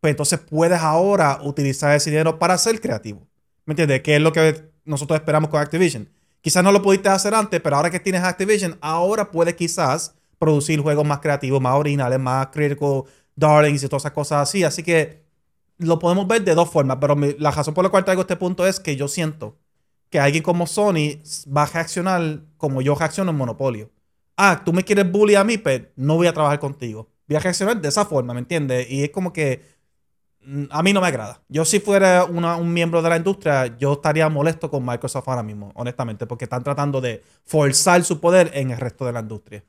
pues 0.00 0.10
entonces 0.10 0.38
puedes 0.38 0.80
ahora 0.80 1.40
utilizar 1.42 1.96
ese 1.96 2.10
dinero 2.10 2.38
para 2.38 2.58
ser 2.58 2.80
creativo. 2.80 3.26
¿Me 3.64 3.72
entiendes? 3.72 4.02
Que 4.02 4.16
es 4.16 4.22
lo 4.22 4.32
que 4.32 4.70
nosotros 4.84 5.18
esperamos 5.18 5.50
con 5.50 5.60
Activision. 5.60 6.08
Quizás 6.42 6.62
no 6.62 6.72
lo 6.72 6.82
pudiste 6.82 7.08
hacer 7.08 7.34
antes, 7.34 7.60
pero 7.60 7.76
ahora 7.76 7.90
que 7.90 8.00
tienes 8.00 8.22
Activision, 8.22 8.78
ahora 8.80 9.30
puedes 9.30 9.54
quizás 9.54 10.14
producir 10.38 10.80
juegos 10.80 11.06
más 11.06 11.18
creativos, 11.20 11.60
más 11.60 11.74
originales, 11.74 12.18
más 12.18 12.48
critical 12.48 13.04
darlings 13.34 13.82
y 13.82 13.88
todas 13.88 14.02
esas 14.02 14.12
cosas 14.12 14.48
así. 14.48 14.64
Así 14.64 14.82
que 14.82 15.22
lo 15.78 15.98
podemos 15.98 16.26
ver 16.26 16.44
de 16.44 16.54
dos 16.54 16.70
formas, 16.70 16.98
pero 17.00 17.16
la 17.38 17.50
razón 17.50 17.74
por 17.74 17.84
la 17.84 17.90
cual 17.90 18.04
traigo 18.04 18.22
este 18.22 18.36
punto 18.36 18.66
es 18.66 18.80
que 18.80 18.96
yo 18.96 19.08
siento 19.08 19.56
que 20.10 20.20
alguien 20.20 20.42
como 20.42 20.66
Sony 20.66 21.20
va 21.54 21.64
a 21.64 21.66
reaccionar 21.66 22.40
como 22.56 22.82
yo 22.82 22.94
reacciono 22.94 23.30
en 23.30 23.36
Monopolio. 23.36 23.90
Ah, 24.36 24.62
tú 24.64 24.72
me 24.72 24.84
quieres 24.84 25.10
bully 25.10 25.34
a 25.34 25.44
mí, 25.44 25.58
pero 25.58 25.84
pues 25.84 25.92
no 25.96 26.16
voy 26.16 26.26
a 26.26 26.32
trabajar 26.32 26.58
contigo. 26.58 27.08
Voy 27.26 27.36
a 27.36 27.40
reaccionar 27.40 27.80
de 27.80 27.88
esa 27.88 28.04
forma, 28.04 28.32
¿me 28.34 28.40
entiendes? 28.40 28.90
Y 28.90 29.04
es 29.04 29.10
como 29.10 29.32
que 29.32 29.62
mm, 30.42 30.64
a 30.70 30.82
mí 30.82 30.92
no 30.92 31.00
me 31.00 31.08
agrada. 31.08 31.42
Yo 31.48 31.64
si 31.64 31.80
fuera 31.80 32.24
un 32.24 32.72
miembro 32.72 33.02
de 33.02 33.08
la 33.10 33.16
industria, 33.16 33.76
yo 33.78 33.94
estaría 33.94 34.28
molesto 34.28 34.70
con 34.70 34.84
Microsoft 34.86 35.28
ahora 35.28 35.42
mismo, 35.42 35.72
honestamente, 35.74 36.26
porque 36.26 36.44
están 36.44 36.62
tratando 36.62 37.00
de 37.00 37.22
forzar 37.44 38.02
su 38.04 38.20
poder 38.20 38.50
en 38.54 38.70
el 38.70 38.78
resto 38.78 39.04
de 39.06 39.12
la 39.12 39.20
industria. 39.20 39.64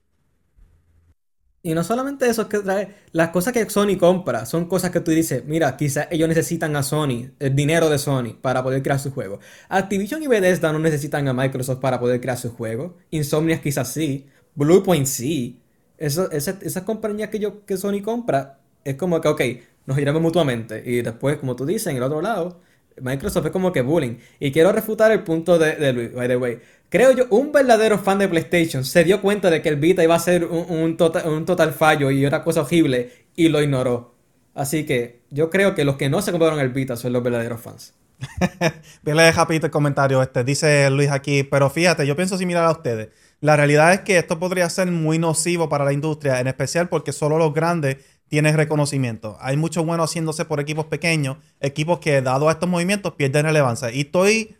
Y 1.61 1.73
no 1.73 1.83
solamente 1.83 2.29
eso, 2.29 2.43
es 2.43 2.47
que 2.47 2.59
trae 2.59 2.95
las 3.11 3.29
cosas 3.29 3.51
que 3.51 3.69
Sony 3.69 3.97
compra 3.99 4.45
son 4.45 4.67
cosas 4.67 4.91
que 4.91 5.01
tú 5.01 5.11
dices, 5.11 5.43
mira, 5.45 5.75
quizás 5.75 6.07
ellos 6.09 6.29
necesitan 6.29 6.75
a 6.77 6.83
Sony, 6.83 7.31
el 7.39 7.53
dinero 7.53 7.89
de 7.89 7.97
Sony 7.99 8.37
para 8.41 8.63
poder 8.63 8.81
crear 8.81 8.99
su 8.99 9.11
juego. 9.11 9.39
Activision 9.67 10.23
y 10.23 10.27
Bethesda 10.27 10.71
no 10.71 10.79
necesitan 10.79 11.27
a 11.27 11.33
Microsoft 11.33 11.79
para 11.79 11.99
poder 11.99 12.21
crear 12.21 12.37
su 12.37 12.51
juego. 12.51 12.95
Insomniac 13.11 13.61
quizás 13.61 13.91
sí, 13.91 14.27
Bluepoint 14.55 15.05
sí. 15.05 15.61
Esas 15.97 16.83
compañías 16.83 17.29
que, 17.29 17.39
yo, 17.39 17.65
que 17.65 17.75
Sony 17.75 18.01
compra 18.01 18.59
es 18.85 18.95
como 18.95 19.19
que, 19.19 19.27
ok, 19.27 19.41
nos 19.85 19.97
iremos 19.97 20.21
mutuamente. 20.21 20.81
Y 20.85 21.01
después, 21.01 21.37
como 21.37 21.57
tú 21.57 21.65
dices, 21.65 21.87
en 21.87 21.97
el 21.97 22.03
otro 22.03 22.21
lado, 22.21 22.61
Microsoft 23.01 23.47
es 23.47 23.51
como 23.51 23.71
que 23.71 23.81
bullying. 23.81 24.17
Y 24.39 24.51
quiero 24.51 24.71
refutar 24.71 25.11
el 25.11 25.23
punto 25.23 25.57
de, 25.57 25.93
Luis, 25.93 26.13
by 26.13 26.27
the 26.27 26.37
way. 26.37 26.59
Creo 26.89 27.11
yo, 27.11 27.25
un 27.29 27.51
verdadero 27.51 27.99
fan 27.99 28.19
de 28.19 28.27
PlayStation 28.27 28.83
se 28.83 29.03
dio 29.03 29.21
cuenta 29.21 29.49
de 29.49 29.61
que 29.61 29.69
el 29.69 29.75
Vita 29.75 30.03
iba 30.03 30.15
a 30.15 30.19
ser 30.19 30.45
un, 30.45 30.97
tota-, 30.97 31.27
un, 31.29 31.45
total, 31.45 31.73
fallo 31.73 32.09
y 32.11 32.25
una 32.25 32.43
cosa 32.43 32.61
horrible 32.61 33.11
y 33.35 33.49
lo 33.49 33.61
ignoró. 33.61 34.15
Así 34.55 34.85
que 34.85 35.21
yo 35.29 35.49
creo 35.49 35.75
que 35.75 35.85
los 35.85 35.95
que 35.95 36.09
no 36.09 36.21
se 36.21 36.31
compraron 36.31 36.59
el 36.59 36.69
Vita 36.69 36.95
son 36.95 37.13
los 37.13 37.23
verdaderos 37.23 37.61
fans. 37.61 37.93
Vele 39.03 39.31
rapidito 39.31 39.67
el 39.67 39.71
comentario 39.71 40.21
este. 40.21 40.43
Dice 40.43 40.89
Luis 40.89 41.09
aquí, 41.09 41.43
pero 41.43 41.69
fíjate, 41.69 42.05
yo 42.05 42.15
pienso 42.15 42.37
similar 42.37 42.65
a 42.65 42.71
ustedes. 42.71 43.09
La 43.41 43.55
realidad 43.55 43.93
es 43.93 44.01
que 44.01 44.17
esto 44.17 44.37
podría 44.37 44.69
ser 44.69 44.91
muy 44.91 45.17
nocivo 45.17 45.69
para 45.69 45.85
la 45.85 45.93
industria, 45.93 46.41
en 46.41 46.47
especial 46.47 46.89
porque 46.89 47.13
solo 47.13 47.37
los 47.37 47.53
grandes 47.53 47.97
tienen 48.29 48.55
reconocimiento. 48.55 49.37
Hay 49.41 49.57
mucho 49.57 49.83
bueno 49.83 50.03
haciéndose 50.03 50.45
por 50.45 50.59
equipos 50.59 50.85
pequeños, 50.85 51.37
equipos 51.59 51.99
que 51.99 52.21
dado 52.21 52.47
a 52.47 52.53
estos 52.53 52.69
movimientos 52.69 53.13
pierden 53.15 53.45
relevancia. 53.45 53.91
Y 53.91 54.01
estoy 54.01 54.55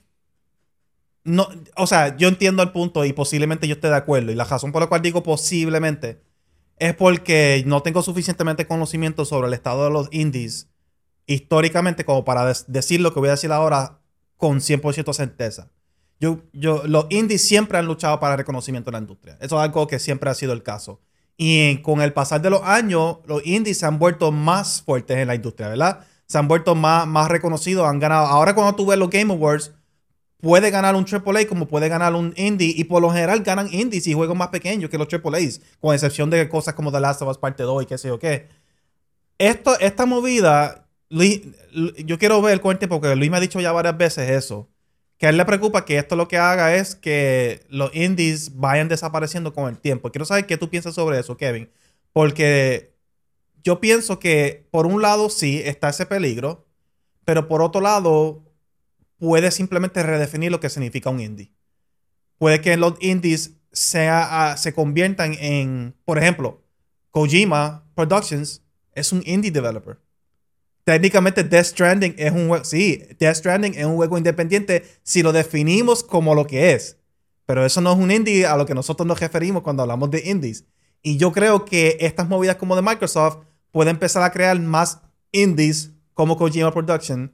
no, 1.23 1.47
o 1.75 1.85
sea, 1.85 2.17
yo 2.17 2.27
entiendo 2.27 2.63
el 2.63 2.71
punto 2.71 3.05
y 3.05 3.13
posiblemente 3.13 3.67
yo 3.67 3.75
esté 3.75 3.87
de 3.87 3.95
acuerdo. 3.95 4.31
Y 4.31 4.35
la 4.35 4.45
razón 4.45 4.71
por 4.71 4.81
la 4.81 4.87
cual 4.87 5.01
digo 5.01 5.21
posiblemente 5.21 6.21
es 6.77 6.95
porque 6.95 7.63
no 7.67 7.81
tengo 7.81 8.01
suficientemente 8.01 8.65
conocimiento 8.65 9.25
sobre 9.25 9.47
el 9.47 9.53
estado 9.53 9.83
de 9.83 9.91
los 9.91 10.07
indies 10.11 10.69
históricamente 11.27 12.05
como 12.05 12.25
para 12.25 12.51
decir 12.67 13.01
lo 13.01 13.13
que 13.13 13.19
voy 13.19 13.29
a 13.29 13.33
decir 13.33 13.51
ahora 13.51 13.99
con 14.37 14.59
100% 14.59 15.13
certeza. 15.13 15.69
Yo, 16.19 16.41
yo, 16.53 16.83
los 16.85 17.05
indies 17.09 17.47
siempre 17.47 17.77
han 17.77 17.85
luchado 17.85 18.19
para 18.19 18.35
reconocimiento 18.35 18.89
en 18.89 18.93
la 18.93 18.99
industria. 18.99 19.37
Eso 19.39 19.57
es 19.57 19.63
algo 19.63 19.85
que 19.87 19.99
siempre 19.99 20.29
ha 20.29 20.33
sido 20.33 20.53
el 20.53 20.63
caso. 20.63 21.01
Y 21.41 21.77
con 21.77 22.01
el 22.01 22.11
pasar 22.11 22.41
de 22.41 22.49
los 22.49 22.61
años, 22.63 23.19
los 23.25 23.45
indies 23.45 23.77
se 23.77 23.85
han 23.85 23.97
vuelto 23.97 24.29
más 24.29 24.81
fuertes 24.81 25.15
en 25.15 25.29
la 25.29 25.35
industria, 25.35 25.69
¿verdad? 25.69 26.05
Se 26.25 26.37
han 26.37 26.49
vuelto 26.49 26.75
más, 26.75 27.07
más 27.07 27.29
reconocidos, 27.29 27.87
han 27.87 27.97
ganado. 27.97 28.27
Ahora 28.27 28.53
cuando 28.53 28.75
tú 28.75 28.85
ves 28.85 28.99
los 28.99 29.09
Game 29.09 29.31
Awards, 29.31 29.71
puede 30.41 30.69
ganar 30.69 30.95
un 30.95 31.05
AAA 31.05 31.47
como 31.47 31.65
puede 31.65 31.87
ganar 31.87 32.13
un 32.13 32.33
indie 32.35 32.73
y 32.75 32.83
por 32.83 33.01
lo 33.01 33.09
general 33.09 33.41
ganan 33.41 33.69
indies 33.71 34.05
y 34.07 34.13
juegos 34.13 34.35
más 34.35 34.49
pequeños 34.49 34.89
que 34.89 34.97
los 34.97 35.07
AAAs, 35.07 35.61
con 35.79 35.95
excepción 35.95 36.29
de 36.29 36.49
cosas 36.49 36.73
como 36.73 36.91
The 36.91 36.99
Last 36.99 37.21
of 37.21 37.29
Us 37.29 37.37
Parte 37.37 37.63
2 37.63 37.83
y 37.83 37.85
qué 37.85 37.97
sé 37.97 38.09
yo 38.09 38.19
qué. 38.19 38.49
Esto, 39.37 39.79
esta 39.79 40.05
movida, 40.05 40.89
yo 41.09 42.19
quiero 42.19 42.41
ver 42.41 42.59
tiempo, 42.59 42.99
porque 42.99 43.15
Luis 43.15 43.31
me 43.31 43.37
ha 43.37 43.39
dicho 43.39 43.61
ya 43.61 43.71
varias 43.71 43.97
veces 43.97 44.29
eso, 44.29 44.67
que 45.19 45.27
a 45.27 45.29
él 45.29 45.37
le 45.37 45.45
preocupa 45.45 45.83
que 45.83 45.97
esto 45.97 46.15
lo 46.15 46.29
que 46.29 46.37
haga 46.37 46.75
es 46.75 46.95
que 46.95 47.65
los 47.69 47.93
indies 47.93 48.55
vayan 48.55 48.87
desapareciendo 48.87 49.53
con 49.53 49.67
el 49.67 49.77
tiempo. 49.77 50.11
Quiero 50.11 50.25
saber 50.25 50.47
qué 50.47 50.57
tú 50.57 50.69
piensas 50.69 50.95
sobre 50.95 51.19
eso, 51.19 51.35
Kevin, 51.35 51.69
porque 52.13 52.95
yo 53.61 53.81
pienso 53.81 54.17
que 54.17 54.65
por 54.71 54.87
un 54.87 55.01
lado 55.01 55.29
sí 55.29 55.61
está 55.63 55.89
ese 55.89 56.05
peligro, 56.05 56.65
pero 57.25 57.49
por 57.49 57.61
otro 57.61 57.81
lado 57.81 58.45
puede 59.17 59.51
simplemente 59.51 60.01
redefinir 60.03 60.51
lo 60.51 60.61
que 60.61 60.69
significa 60.69 61.09
un 61.09 61.19
indie. 61.19 61.51
Puede 62.37 62.61
que 62.61 62.77
los 62.77 62.93
indies 63.01 63.57
ah, 63.95 64.55
se 64.57 64.73
conviertan 64.73 65.33
en, 65.33 65.95
por 66.05 66.17
ejemplo, 66.17 66.63
Kojima 67.11 67.85
Productions 67.93 68.63
es 68.95 69.11
un 69.11 69.21
indie 69.25 69.51
developer. 69.51 69.97
Técnicamente 70.83 71.43
Death 71.43 71.65
Stranding 71.65 72.15
es 72.17 72.31
un 72.31 72.47
juego, 72.47 72.63
sí, 72.63 73.03
Death 73.19 73.35
Stranding 73.35 73.75
es 73.75 73.85
un 73.85 73.95
juego 73.95 74.17
independiente 74.17 74.83
si 75.03 75.21
lo 75.21 75.31
definimos 75.31 76.03
como 76.03 76.33
lo 76.33 76.47
que 76.47 76.73
es. 76.73 76.97
Pero 77.45 77.65
eso 77.65 77.81
no 77.81 77.93
es 77.93 77.97
un 77.97 78.11
indie 78.11 78.45
a 78.45 78.55
lo 78.57 78.65
que 78.65 78.75
nosotros 78.75 79.07
nos 79.07 79.19
referimos 79.19 79.63
cuando 79.63 79.83
hablamos 79.83 80.11
de 80.11 80.21
indies. 80.29 80.65
Y 81.01 81.17
yo 81.17 81.31
creo 81.31 81.65
que 81.65 81.97
estas 81.99 82.27
movidas 82.27 82.57
como 82.57 82.75
de 82.75 82.81
Microsoft 82.81 83.39
pueden 83.71 83.95
empezar 83.95 84.23
a 84.23 84.31
crear 84.31 84.59
más 84.59 85.01
indies 85.31 85.91
como 86.13 86.37
Kojima 86.37 86.71
Productions 86.71 87.31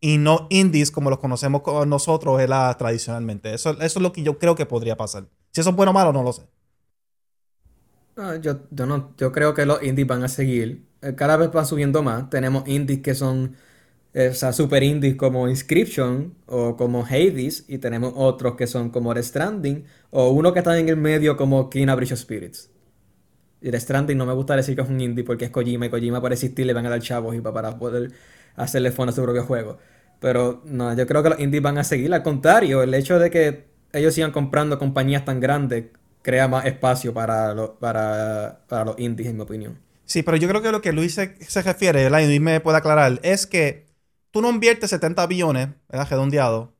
y 0.00 0.18
no 0.18 0.46
indies 0.50 0.90
como 0.90 1.10
los 1.10 1.18
conocemos 1.18 1.62
nosotros 1.86 2.40
tradicionalmente. 2.78 3.54
Eso, 3.54 3.80
es 3.80 3.96
lo 3.96 4.12
que 4.12 4.22
yo 4.22 4.38
creo 4.38 4.54
que 4.54 4.66
podría 4.66 4.96
pasar. 4.96 5.26
Si 5.50 5.60
eso 5.60 5.70
es 5.70 5.76
bueno 5.76 5.90
o 5.90 5.94
malo, 5.94 6.12
no 6.12 6.22
lo 6.22 6.32
sé. 6.32 6.42
yo, 8.40 8.60
yo, 8.70 8.86
no, 8.86 9.14
yo 9.16 9.32
creo 9.32 9.54
que 9.54 9.66
los 9.66 9.82
indies 9.82 10.06
van 10.06 10.22
a 10.22 10.28
seguir. 10.28 10.85
Eh, 11.02 11.14
cada 11.14 11.36
vez 11.36 11.50
van 11.52 11.66
subiendo 11.66 12.02
más. 12.02 12.30
Tenemos 12.30 12.66
indies 12.68 13.00
que 13.00 13.14
son 13.14 13.56
eh, 14.14 14.32
super 14.34 14.82
indies 14.82 15.16
como 15.16 15.48
Inscription 15.48 16.34
o 16.46 16.76
como 16.76 17.04
Hades. 17.04 17.64
Y 17.68 17.78
tenemos 17.78 18.12
otros 18.16 18.56
que 18.56 18.66
son 18.66 18.90
como 18.90 19.14
The 19.14 19.22
Stranding. 19.22 19.84
O 20.10 20.30
uno 20.30 20.52
que 20.52 20.60
está 20.60 20.78
en 20.78 20.88
el 20.88 20.96
medio 20.96 21.36
como 21.36 21.70
King 21.70 21.86
Bridge 21.96 22.16
Spirits. 22.16 22.70
Y 23.60 23.70
The 23.70 23.80
Stranding 23.80 24.16
no 24.18 24.26
me 24.26 24.34
gusta 24.34 24.56
decir 24.56 24.76
que 24.76 24.82
es 24.82 24.88
un 24.88 25.00
indie 25.00 25.24
porque 25.24 25.46
es 25.46 25.50
Kojima. 25.50 25.86
Y 25.86 25.90
Kojima 25.90 26.20
para 26.20 26.34
existir 26.34 26.66
le 26.66 26.72
van 26.72 26.86
a 26.86 26.90
dar 26.90 27.00
chavos 27.00 27.34
y 27.34 27.40
para 27.40 27.78
poder 27.78 28.12
hacerle 28.56 28.90
fondo 28.90 29.12
a 29.12 29.14
su 29.14 29.22
propio 29.22 29.44
juego. 29.44 29.78
Pero 30.20 30.62
no, 30.64 30.94
yo 30.94 31.06
creo 31.06 31.22
que 31.22 31.30
los 31.30 31.40
indies 31.40 31.62
van 31.62 31.78
a 31.78 31.84
seguir. 31.84 32.12
Al 32.14 32.22
contrario, 32.22 32.82
el 32.82 32.94
hecho 32.94 33.18
de 33.18 33.30
que 33.30 33.66
ellos 33.92 34.14
sigan 34.14 34.32
comprando 34.32 34.78
compañías 34.78 35.24
tan 35.24 35.40
grandes 35.40 35.86
crea 36.22 36.48
más 36.48 36.66
espacio 36.66 37.14
para, 37.14 37.54
para, 37.78 38.84
los 38.84 38.98
indies, 38.98 39.28
en 39.28 39.36
mi 39.36 39.42
opinión. 39.42 39.78
Sí, 40.06 40.22
pero 40.22 40.36
yo 40.36 40.48
creo 40.48 40.62
que 40.62 40.72
lo 40.72 40.80
que 40.80 40.92
Luis 40.92 41.14
se, 41.14 41.62
refiere, 41.62 42.04
y 42.04 42.08
Luis 42.08 42.40
me 42.40 42.60
puede 42.60 42.78
aclarar, 42.78 43.20
es 43.22 43.46
que 43.46 43.86
tú 44.30 44.40
no 44.40 44.50
inviertes 44.50 44.90
70 44.90 45.26
billones, 45.26 45.68
¿verdad? 45.88 46.08
redondeado, 46.08 46.74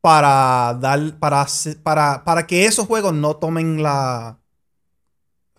para 0.00 0.78
dar, 0.80 1.18
para, 1.18 1.46
para, 1.82 2.24
para 2.24 2.46
que 2.46 2.66
esos 2.66 2.86
juegos 2.86 3.14
no 3.14 3.36
tomen 3.36 3.82
la, 3.82 4.40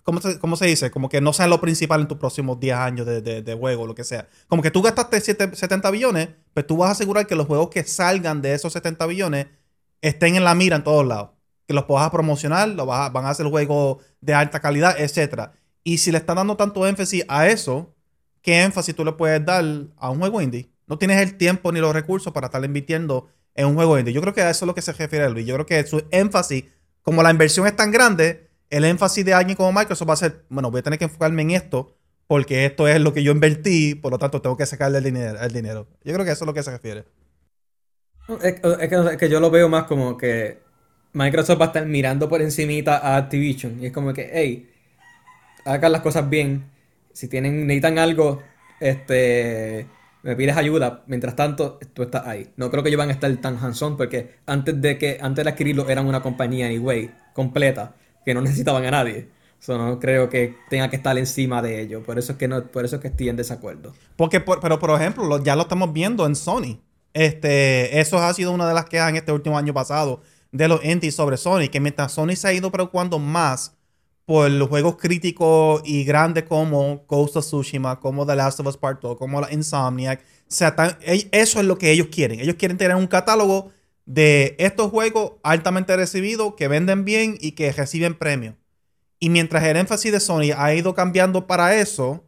¿cómo 0.04 0.56
se, 0.56 0.66
dice? 0.66 0.92
Como 0.92 1.10
que 1.10 1.22
no 1.22 1.34
sea 1.34 1.48
lo 1.48 1.62
principal 1.62 2.02
en 2.02 2.08
tus 2.08 2.18
próximos 2.18 2.60
10 2.60 2.76
años 2.76 3.06
de, 3.06 3.22
de, 3.22 3.54
juego, 3.56 3.86
lo 3.86 3.96
que 3.96 4.04
sea. 4.04 4.28
Como 4.48 4.62
que 4.62 4.72
tú 4.72 4.82
gastaste 4.82 5.22
70 5.22 5.92
billones, 5.92 6.30
pues 6.54 6.68
tú 6.68 6.78
vas 6.78 6.90
a 6.90 6.92
asegurar 6.94 7.28
que 7.28 7.36
los 7.36 7.48
juegos 7.48 7.70
que 7.70 7.84
salgan 7.84 8.42
de 8.42 8.54
esos 8.54 8.74
70 8.74 9.06
billones 9.06 9.48
estén 10.02 10.36
en 10.36 10.44
la 10.44 10.56
mira 10.56 10.76
en 10.78 10.84
todos 10.84 11.06
lados. 11.06 11.32
Que 11.68 11.74
los 11.74 11.86
puedas 11.86 12.10
promocionar, 12.10 12.70
lo 12.70 12.86
vas 12.86 13.12
van 13.14 13.26
a 13.26 13.30
hacer 13.30 13.46
juegos 13.46 14.04
de 14.20 14.34
alta 14.34 14.60
calidad, 14.60 15.00
etc. 15.00 15.52
Y 15.84 15.98
si 15.98 16.12
le 16.12 16.20
están 16.20 16.36
dando 16.36 16.56
tanto 16.56 16.86
énfasis 16.88 17.24
a 17.28 17.48
eso, 17.48 17.94
¿qué 18.42 18.64
énfasis 18.64 18.96
tú 18.96 19.04
le 19.04 19.14
puedes 19.14 19.44
dar 19.44 19.64
a 19.98 20.10
un 20.10 20.20
juego 20.20 20.42
indie? 20.42 20.70
No 20.88 20.98
tienes 20.98 21.22
el 21.22 21.38
tiempo 21.38 21.72
ni 21.72 21.80
los 21.80 21.94
recursos 21.94 22.34
para 22.34 22.48
estar 22.48 22.64
invirtiendo 22.64 23.30
en 23.56 23.68
un 23.68 23.76
juego 23.76 23.98
indie. 23.98 24.14
Yo 24.14 24.22
creo 24.22 24.34
que 24.34 24.42
a 24.42 24.50
eso 24.50 24.66
es 24.66 24.68
lo 24.68 24.76
que 24.76 24.82
se 24.82 24.94
refiere 24.94 25.30
Luis. 25.30 25.46
Yo 25.46 25.56
creo 25.56 25.66
que 25.66 25.84
su 25.86 26.04
énfasis, 26.12 26.66
como 27.02 27.24
la 27.24 27.32
inversión 27.32 27.66
es 27.68 27.76
tan 27.76 27.92
grande, 27.92 28.50
el 28.70 28.86
énfasis 28.86 29.26
de 29.26 29.34
alguien 29.34 29.56
como 29.56 29.72
Microsoft 29.72 30.10
va 30.10 30.14
a 30.14 30.18
ser, 30.18 30.46
bueno, 30.50 30.72
voy 30.72 30.80
a 30.80 30.84
tener 30.84 31.00
que 31.00 31.06
enfocarme 31.06 31.42
en 31.42 31.52
esto 31.52 31.96
porque 32.28 32.66
esto 32.66 32.88
es 32.88 33.02
lo 33.02 33.14
que 33.14 33.24
yo 33.24 33.34
invertí, 33.34 33.94
por 33.94 34.10
lo 34.10 34.18
tanto 34.18 34.42
tengo 34.42 34.56
que 34.56 34.66
sacarle 34.66 35.00
el 35.00 35.04
dinero. 35.04 35.38
El 35.42 35.52
dinero. 35.52 35.88
Yo 36.04 36.14
creo 36.14 36.26
que 36.26 36.32
eso 36.32 36.46
es 36.46 36.48
lo 36.48 36.54
que 36.54 36.64
se 36.64 36.72
refiere. 36.72 37.04
Es, 38.42 39.18
que, 39.18 39.30
yo 39.30 39.42
lo 39.42 39.52
veo 39.52 39.68
más 39.68 39.84
como 39.84 40.18
que 40.18 40.60
Microsoft 41.12 41.60
va 41.60 41.66
a 41.66 41.68
estar 41.68 41.86
mirando 41.86 42.30
por 42.30 42.42
encimita 42.42 43.00
a 43.00 43.18
Activision 43.18 43.84
y 43.84 43.88
es 43.88 43.92
como 43.92 44.14
que, 44.14 44.30
hey, 44.32 44.71
hagan 45.66 45.92
las 45.92 46.02
cosas 46.02 46.30
bien. 46.30 46.70
Si 47.14 47.28
tienen 47.28 47.68
necesitan 47.68 48.00
algo, 48.00 48.42
este 48.80 49.88
me 50.24 50.36
pides 50.36 50.56
ayuda, 50.56 51.04
mientras 51.08 51.36
tanto 51.36 51.80
tú 51.94 52.04
estás 52.04 52.28
ahí. 52.28 52.52
No 52.56 52.70
creo 52.70 52.84
que 52.84 52.90
ellos 52.90 53.00
van 53.00 53.10
a 53.10 53.14
estar 53.14 53.36
tan 53.38 53.58
hands-on 53.58 53.98
porque 53.98 54.36
antes 54.46 54.80
de 54.80 54.98
que 54.98 55.18
antes 55.22 55.44
de 55.44 55.50
adquirirlo 55.50 55.90
eran 55.90 56.06
una 56.06 56.22
compañía 56.22 56.68
anyway, 56.68 57.12
completa 57.34 57.96
que 58.24 58.34
no 58.34 58.42
necesitaban 58.42 58.86
a 58.86 58.92
nadie. 58.92 59.30
So, 59.60 59.78
no 59.78 60.00
creo 60.00 60.28
que 60.28 60.58
tenga 60.70 60.90
que 60.90 60.96
estar 60.96 61.16
encima 61.20 61.62
de 61.62 61.82
ellos. 61.82 62.04
Por 62.04 62.18
eso 62.18 62.32
es 62.32 62.38
que 62.40 62.48
no, 62.48 62.64
por 62.66 62.84
eso 62.84 62.96
es 62.96 63.02
que 63.02 63.10
estoy 63.10 63.30
en 63.30 63.36
desacuerdo. 63.36 63.94
Porque, 64.16 64.40
pero 64.40 64.80
por 64.80 64.90
ejemplo, 65.00 65.44
ya 65.44 65.56
lo 65.56 65.64
estamos 65.64 65.94
viendo 65.94 66.26
en 66.26 66.36
Sony. 66.36 66.80
Este, 67.14 68.00
eso 68.00 68.18
ha 68.18 68.34
sido 68.34 68.52
una 68.54 68.68
de 68.68 68.74
las 68.74 68.86
quejas 68.86 69.10
en 69.10 69.18
este 69.18 69.32
último 69.32 69.58
año 69.58 69.72
pasado 69.72 70.22
de 70.52 70.68
los 70.68 70.84
indies 70.84 71.16
sobre 71.16 71.38
Sony, 71.38 71.70
que 71.72 71.80
mientras 71.80 72.12
Sony 72.12 72.36
se 72.36 72.48
ha 72.48 72.54
ido 72.54 72.72
preocupando 72.72 73.20
más 73.20 73.78
por 74.32 74.50
los 74.50 74.70
juegos 74.70 74.96
críticos 74.96 75.82
y 75.84 76.06
grandes 76.06 76.46
como 76.46 77.04
Ghost 77.06 77.36
of 77.36 77.46
Tsushima, 77.46 78.00
como 78.00 78.26
The 78.26 78.38
Last 78.38 78.62
of 78.62 78.68
Us 78.68 78.78
Part 78.78 79.02
2, 79.02 79.18
como 79.18 79.42
la 79.42 79.52
Insomniac, 79.52 80.22
o 80.22 80.24
sea, 80.48 80.74
eso 81.02 81.60
es 81.60 81.66
lo 81.66 81.78
que 81.78 81.92
ellos 81.92 82.08
quieren. 82.10 82.40
Ellos 82.40 82.56
quieren 82.56 82.78
tener 82.78 82.96
un 82.96 83.08
catálogo 83.08 83.72
de 84.06 84.56
estos 84.58 84.90
juegos 84.90 85.34
altamente 85.44 85.98
recibidos, 85.98 86.54
que 86.56 86.70
venden 86.70 87.04
bien 87.04 87.38
y 87.42 87.52
que 87.52 87.74
reciben 87.74 88.18
premios. 88.18 88.56
Y 89.20 89.30
mientras 89.30 89.66
el 89.66 89.76
énfasis 89.76 90.14
de 90.14 90.22
Sony 90.22 90.54
ha 90.56 90.74
ido 90.74 90.94
cambiando 90.94 91.46
para 91.46 91.76
eso, 91.76 92.24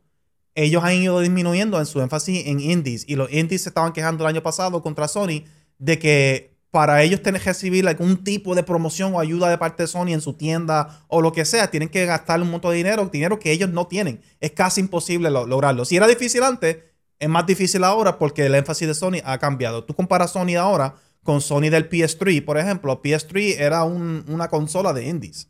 ellos 0.56 0.84
han 0.84 0.96
ido 0.96 1.22
disminuyendo 1.22 1.80
en 1.80 1.86
su 1.86 2.02
énfasis 2.02 2.48
en 2.48 2.60
indies. 2.60 3.06
Y 3.08 3.16
los 3.16 3.32
indies 3.32 3.62
se 3.62 3.70
estaban 3.70 3.94
quejando 3.94 4.26
el 4.26 4.28
año 4.28 4.44
pasado 4.44 4.82
contra 4.82 5.08
Sony 5.08 5.46
de 5.80 6.00
que 6.00 6.53
para 6.74 7.04
ellos 7.04 7.22
tener 7.22 7.40
que 7.40 7.50
recibir 7.50 7.88
algún 7.88 8.24
tipo 8.24 8.56
de 8.56 8.64
promoción 8.64 9.14
o 9.14 9.20
ayuda 9.20 9.48
de 9.48 9.60
parte 9.60 9.84
de 9.84 9.88
Sony 9.88 10.08
en 10.08 10.22
su 10.22 10.34
tienda 10.34 11.06
o 11.08 11.22
lo 11.22 11.32
que 11.32 11.46
sea, 11.46 11.70
tienen 11.70 11.88
que 11.88 12.04
gastar 12.08 12.42
un 12.42 12.50
montón 12.50 12.72
de 12.72 12.78
dinero, 12.78 13.06
dinero 13.14 13.38
que 13.38 13.52
ellos 13.52 13.70
no 13.70 13.86
tienen. 13.86 14.24
Es 14.40 14.54
casi 14.54 14.82
imposible 14.82 15.30
lograrlo. 15.30 15.86
Si 15.86 15.98
era 15.98 16.08
difícil 16.08 16.42
antes, 16.42 16.78
es 17.20 17.30
más 17.30 17.46
difícil 17.46 17.84
ahora 17.84 18.18
porque 18.18 18.48
el 18.48 18.56
énfasis 18.56 18.88
de 18.88 18.96
Sony 18.96 19.22
ha 19.24 19.38
cambiado. 19.38 19.84
Tú 19.84 19.94
comparas 19.94 20.32
Sony 20.32 20.56
ahora 20.58 20.96
con 21.22 21.42
Sony 21.42 21.70
del 21.70 21.88
PS3, 21.88 22.44
por 22.44 22.58
ejemplo. 22.58 23.00
PS3 23.04 23.60
era 23.60 23.84
una 23.84 24.48
consola 24.48 24.94
de 24.94 25.06
indies. 25.06 25.50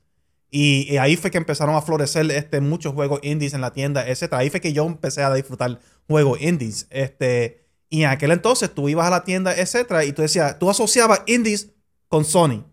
Y, 0.51 0.97
ahí 0.97 1.15
fue 1.15 1.31
que 1.31 1.37
empezaron 1.37 1.73
a 1.73 1.81
florecer 1.81 2.29
este, 2.31 2.59
muchos 2.59 2.93
juegos 2.93 3.21
indies 3.23 3.53
en 3.53 3.61
la 3.61 3.71
tienda, 3.71 4.05
etc. 4.05 4.33
Ahí 4.33 4.49
fue 4.49 4.59
que 4.59 4.73
yo 4.73 4.85
empecé 4.85 5.23
a 5.23 5.33
disfrutar 5.33 5.79
juegos 6.05 6.41
indies. 6.41 6.85
Este, 6.89 7.62
y 7.93 8.01
en 8.01 8.09
aquel 8.09 8.31
entonces 8.31 8.73
tú 8.73 8.89
ibas 8.89 9.05
a 9.05 9.11
la 9.11 9.23
tienda, 9.23 9.53
etc. 9.53 10.03
Y 10.07 10.13
tú 10.13 10.23
decías, 10.23 10.57
tú 10.57 10.67
asociabas 10.67 11.21
indies 11.27 11.69
con 12.07 12.25
Sony. 12.25 12.65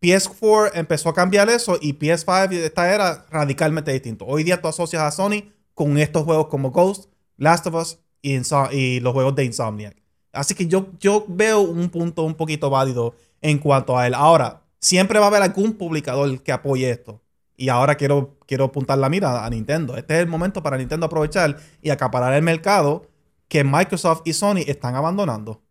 PS4 0.00 0.70
empezó 0.72 1.10
a 1.10 1.14
cambiar 1.14 1.50
eso 1.50 1.76
y 1.78 1.92
PS5 1.92 2.52
esta 2.54 2.94
era 2.94 3.26
radicalmente 3.28 3.92
distinto. 3.92 4.24
Hoy 4.24 4.44
día 4.44 4.58
tú 4.58 4.68
asocias 4.68 5.02
a 5.02 5.10
Sony 5.10 5.52
con 5.74 5.98
estos 5.98 6.24
juegos 6.24 6.46
como 6.46 6.70
Ghost, 6.70 7.12
Last 7.36 7.66
of 7.66 7.74
Us 7.74 7.98
y, 8.22 8.40
y 8.74 9.00
los 9.00 9.12
juegos 9.12 9.34
de 9.34 9.44
Insomniac. 9.44 10.02
Así 10.32 10.54
que 10.54 10.66
yo, 10.66 10.92
yo 10.98 11.26
veo 11.28 11.60
un 11.60 11.90
punto 11.90 12.22
un 12.22 12.34
poquito 12.34 12.70
válido 12.70 13.14
en 13.42 13.58
cuanto 13.58 13.98
a 13.98 14.06
él. 14.06 14.14
Ahora, 14.14 14.62
siempre 14.80 15.18
va 15.18 15.26
a 15.26 15.28
haber 15.28 15.42
algún 15.42 15.74
publicador 15.74 16.42
que 16.42 16.52
apoye 16.52 16.88
esto. 16.88 17.20
Y 17.54 17.68
ahora 17.68 17.96
quiero, 17.96 18.38
quiero 18.46 18.64
apuntar 18.64 18.96
la 18.96 19.10
mira 19.10 19.44
a 19.44 19.50
Nintendo. 19.50 19.98
Este 19.98 20.14
es 20.14 20.20
el 20.20 20.26
momento 20.26 20.62
para 20.62 20.78
Nintendo 20.78 21.04
aprovechar 21.04 21.58
y 21.82 21.90
acaparar 21.90 22.32
el 22.32 22.42
mercado 22.42 23.08
que 23.48 23.64
Microsoft 23.64 24.22
y 24.24 24.32
Sony 24.32 24.62
están 24.66 24.94
abandonando. 24.94 25.62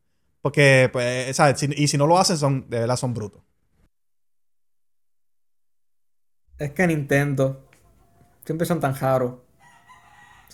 Porque, 0.41 0.89
pues, 0.91 1.35
¿sabes? 1.35 1.61
y 1.63 1.87
si 1.87 1.97
no 1.97 2.07
lo 2.07 2.17
hacen, 2.17 2.37
son, 2.37 2.69
de 2.69 2.79
verdad 2.79 2.95
son 2.95 3.13
brutos. 3.13 3.41
Es 6.57 6.71
que 6.71 6.87
Nintendo 6.87 7.69
siempre 8.43 8.65
son 8.65 8.79
tan 8.79 8.95
raros 8.95 9.47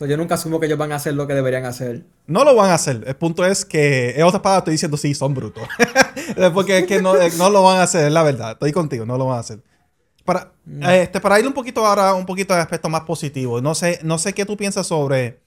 yo 0.07 0.17
nunca 0.17 0.35
asumo 0.35 0.59
que 0.59 0.65
ellos 0.65 0.77
van 0.77 0.91
a 0.91 0.95
hacer 0.95 1.13
lo 1.13 1.27
que 1.27 1.33
deberían 1.33 1.65
hacer. 1.65 2.05
No 2.27 2.43
lo 2.43 2.55
van 2.55 2.71
a 2.71 2.75
hacer. 2.75 3.03
El 3.05 3.15
punto 3.15 3.45
es 3.45 3.65
que, 3.65 4.11
en 4.11 4.23
otras 4.23 4.41
palabras, 4.41 4.61
estoy 4.61 4.73
diciendo 4.73 4.97
sí, 4.97 5.13
son 5.13 5.33
brutos. 5.33 5.67
Porque 6.53 6.79
es 6.79 6.87
que 6.87 7.01
no, 7.01 7.13
no, 7.37 7.49
lo 7.49 7.63
van 7.63 7.77
a 7.77 7.83
hacer, 7.83 8.07
es 8.07 8.11
la 8.11 8.23
verdad. 8.23 8.53
Estoy 8.53 8.71
contigo, 8.71 9.05
no 9.05 9.17
lo 9.17 9.27
van 9.27 9.37
a 9.37 9.41
hacer. 9.41 9.59
Para, 10.25 10.53
mm. 10.65 10.83
este, 10.83 11.19
para 11.19 11.39
ir 11.39 11.47
un 11.47 11.53
poquito 11.53 11.85
ahora, 11.85 12.13
un 12.13 12.25
poquito 12.25 12.53
de 12.53 12.61
aspecto 12.61 12.89
más 12.89 13.01
positivo. 13.01 13.61
No 13.61 13.75
sé, 13.75 13.99
no 14.03 14.17
sé 14.17 14.33
qué 14.33 14.45
tú 14.45 14.57
piensas 14.57 14.87
sobre. 14.87 15.41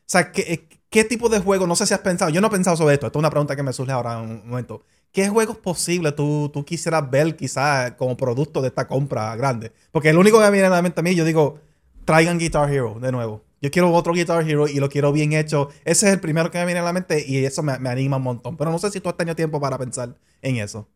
O 0.00 0.10
sea, 0.10 0.32
¿qué, 0.32 0.68
qué 0.90 1.04
tipo 1.04 1.28
de 1.28 1.40
juego? 1.40 1.66
No 1.66 1.76
sé 1.76 1.86
si 1.86 1.94
has 1.94 2.00
pensado. 2.00 2.30
Yo 2.30 2.40
no 2.40 2.48
he 2.48 2.50
pensado 2.50 2.76
sobre 2.76 2.94
esto. 2.94 3.06
Esto 3.06 3.18
es 3.18 3.20
una 3.20 3.30
pregunta 3.30 3.56
que 3.56 3.62
me 3.62 3.72
surge 3.72 3.92
ahora 3.92 4.22
en 4.22 4.30
un 4.30 4.48
momento. 4.48 4.82
¿Qué 5.12 5.28
juegos 5.28 5.56
posibles 5.56 6.14
tú, 6.14 6.50
tú 6.52 6.64
quisieras 6.64 7.10
ver 7.10 7.34
quizás 7.36 7.92
como 7.92 8.16
producto 8.16 8.60
de 8.60 8.68
esta 8.68 8.86
compra 8.86 9.34
grande? 9.36 9.72
Porque 9.90 10.10
el 10.10 10.18
único 10.18 10.38
que 10.38 10.44
me 10.44 10.50
viene 10.50 10.66
a 10.66 10.70
la 10.70 10.82
mente 10.82 11.00
a 11.00 11.02
mí, 11.02 11.14
yo 11.14 11.24
digo, 11.24 11.60
traigan 12.04 12.38
Guitar 12.38 12.72
Hero 12.72 12.98
de 13.00 13.10
nuevo. 13.12 13.42
Yo 13.60 13.70
quiero 13.70 13.92
otro 13.92 14.12
Guitar 14.12 14.48
Hero 14.48 14.68
y 14.68 14.74
lo 14.74 14.88
quiero 14.88 15.12
bien 15.12 15.32
hecho. 15.32 15.68
Ese 15.84 16.06
es 16.06 16.12
el 16.12 16.20
primero 16.20 16.50
que 16.50 16.58
me 16.58 16.66
viene 16.66 16.80
a 16.80 16.84
la 16.84 16.92
mente 16.92 17.24
y 17.26 17.44
eso 17.44 17.62
me, 17.62 17.72
anima 17.72 18.18
un 18.18 18.22
montón. 18.22 18.56
Pero 18.56 18.70
no 18.70 18.78
sé 18.78 18.90
si 18.90 19.00
tú 19.00 19.08
has 19.08 19.16
tenido 19.16 19.34
tiempo 19.34 19.60
para 19.60 19.78
pensar 19.78 20.14
en 20.42 20.56
eso. 20.56 20.88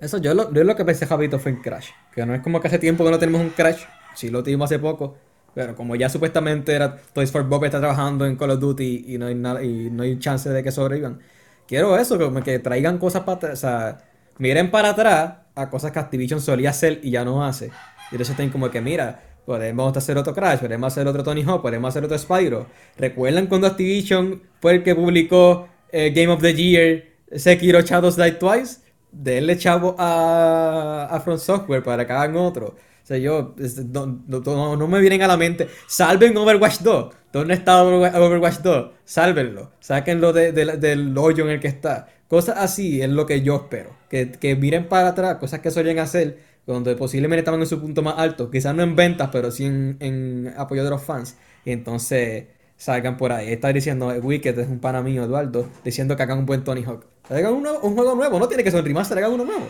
Eso 0.00 0.18
yo 0.18 0.34
lo, 0.34 0.52
yo 0.52 0.62
lo 0.64 0.76
que 0.76 0.84
pensé, 0.84 1.06
Javito, 1.06 1.38
fue 1.38 1.52
en 1.52 1.62
Crash. 1.62 1.88
Que 2.14 2.26
no 2.26 2.34
es 2.34 2.42
como 2.42 2.60
que 2.60 2.68
hace 2.68 2.78
tiempo 2.78 3.04
que 3.04 3.10
no 3.10 3.18
tenemos 3.18 3.40
un 3.40 3.50
Crash. 3.50 3.84
Sí 4.14 4.28
lo 4.28 4.42
tuvimos 4.42 4.66
hace 4.66 4.78
poco. 4.78 5.16
Pero 5.58 5.74
como 5.74 5.96
ya 5.96 6.08
supuestamente 6.08 6.72
era 6.72 6.96
Toys 7.12 7.32
for 7.32 7.42
Bob 7.42 7.64
está 7.64 7.80
trabajando 7.80 8.24
en 8.24 8.36
Call 8.36 8.52
of 8.52 8.60
Duty 8.60 9.06
y 9.08 9.18
no 9.18 9.26
hay, 9.26 9.34
nada, 9.34 9.60
y 9.60 9.90
no 9.90 10.04
hay 10.04 10.16
chance 10.20 10.48
de 10.48 10.62
que 10.62 10.70
sobrevivan. 10.70 11.18
Quiero 11.66 11.98
eso, 11.98 12.16
que 12.44 12.60
traigan 12.60 12.98
cosas 12.98 13.24
para 13.24 13.38
atrás. 13.38 13.96
Miren 14.38 14.70
para 14.70 14.90
atrás 14.90 15.32
a 15.56 15.68
cosas 15.68 15.90
que 15.90 15.98
Activision 15.98 16.40
solía 16.40 16.70
hacer 16.70 17.00
y 17.02 17.10
ya 17.10 17.24
no 17.24 17.44
hace. 17.44 17.72
Y 18.12 18.22
eso 18.22 18.34
tienen 18.34 18.52
como 18.52 18.70
que, 18.70 18.80
mira, 18.80 19.20
Podemos 19.44 19.96
hacer 19.96 20.16
otro 20.16 20.32
Crash, 20.32 20.60
podemos 20.60 20.92
hacer 20.92 21.08
otro 21.08 21.24
Tony 21.24 21.42
Hawk, 21.42 21.62
podemos 21.62 21.88
hacer 21.88 22.04
otro 22.04 22.18
Spyro. 22.18 22.66
¿Recuerdan 22.96 23.48
cuando 23.48 23.66
Activision 23.66 24.42
fue 24.60 24.74
el 24.74 24.82
que 24.84 24.94
publicó 24.94 25.66
eh, 25.90 26.12
Game 26.14 26.28
of 26.28 26.40
the 26.40 26.54
Year 26.54 27.04
Sekiro 27.34 27.80
Shadows 27.80 28.16
Die 28.16 28.32
Twice? 28.32 28.80
Denle 29.10 29.56
chavo 29.56 29.96
a, 29.98 31.08
a 31.10 31.20
Front 31.20 31.40
Software 31.40 31.82
para 31.82 32.06
que 32.06 32.12
hagan 32.12 32.36
otro. 32.36 32.76
Sea, 33.08 33.16
yo, 33.16 33.54
no, 33.90 34.86
me 34.86 35.00
vienen 35.00 35.22
a 35.22 35.26
la 35.26 35.38
mente. 35.38 35.66
Salven 35.86 36.36
Overwatch 36.36 36.80
2. 36.80 37.14
¿Dónde 37.32 37.54
está 37.54 37.82
Overwatch 37.82 38.58
2? 38.58 38.90
Sálvenlo. 39.06 39.70
Sáquenlo 39.80 40.34
del 40.34 41.16
hoyo 41.16 41.44
en 41.44 41.52
el 41.52 41.58
que 41.58 41.68
está. 41.68 42.08
Cosas 42.28 42.58
así 42.58 43.00
es 43.00 43.08
lo 43.08 43.24
que 43.24 43.40
yo 43.40 43.56
espero. 43.56 43.96
Que, 44.10 44.30
que 44.30 44.56
miren 44.56 44.90
para 44.90 45.08
atrás, 45.08 45.36
cosas 45.36 45.60
que 45.60 45.70
solían 45.70 45.98
hacer 45.98 46.38
donde 46.66 46.96
posiblemente 46.96 47.38
estaban 47.38 47.60
en 47.60 47.66
su 47.66 47.80
punto 47.80 48.02
más 48.02 48.18
alto, 48.18 48.50
quizás 48.50 48.74
no 48.74 48.82
en 48.82 48.94
ventas, 48.94 49.30
pero 49.32 49.50
sí 49.50 49.64
en, 49.64 50.52
apoyo 50.58 50.84
de 50.84 50.90
los 50.90 51.02
fans. 51.02 51.38
Y 51.64 51.72
entonces 51.72 52.48
salgan 52.76 53.16
por 53.16 53.32
ahí. 53.32 53.50
Está 53.50 53.72
diciendo 53.72 54.08
Wicked, 54.08 54.58
es 54.58 54.68
un 54.68 54.80
pana 54.80 55.00
mío, 55.00 55.24
Eduardo, 55.24 55.66
diciendo 55.82 56.14
que 56.14 56.24
hagan 56.24 56.40
un 56.40 56.44
buen 56.44 56.62
Tony 56.62 56.84
Hawk. 56.84 57.06
Hagan 57.30 57.54
un, 57.54 57.66
un 57.66 57.94
juego 57.94 58.14
nuevo, 58.14 58.38
no 58.38 58.48
tiene 58.48 58.62
que 58.62 58.70
ser 58.70 58.80
un 58.80 58.86
remaster, 58.86 59.16
hagan 59.16 59.32
uno 59.32 59.46
nuevo. 59.46 59.66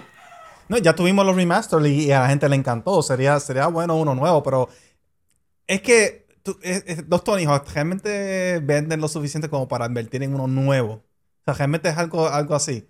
No, 0.69 0.77
ya 0.79 0.95
tuvimos 0.95 1.25
los 1.25 1.35
remasters 1.35 1.87
y 1.87 2.13
a 2.13 2.21
la 2.21 2.29
gente 2.29 2.49
le 2.49 2.57
encantó. 2.57 3.03
Sería, 3.03 3.41
sería 3.41 3.67
bueno 3.69 3.97
uno 3.97 4.15
nuevo, 4.15 4.43
pero 4.43 4.69
es 5.67 5.83
que 5.83 6.27
los 7.09 7.25
Tony 7.25 7.45
Hawk 7.45 7.67
realmente 7.73 8.61
venden 8.63 9.01
lo 9.01 9.09
suficiente 9.09 9.49
como 9.49 9.69
para 9.69 9.87
invertir 9.87 10.23
en 10.23 10.35
uno 10.35 10.47
nuevo. 10.47 10.93
O 10.93 11.45
sea, 11.45 11.55
realmente 11.55 11.89
es 11.89 11.97
algo, 11.97 12.29
algo 12.29 12.55
así. 12.55 12.87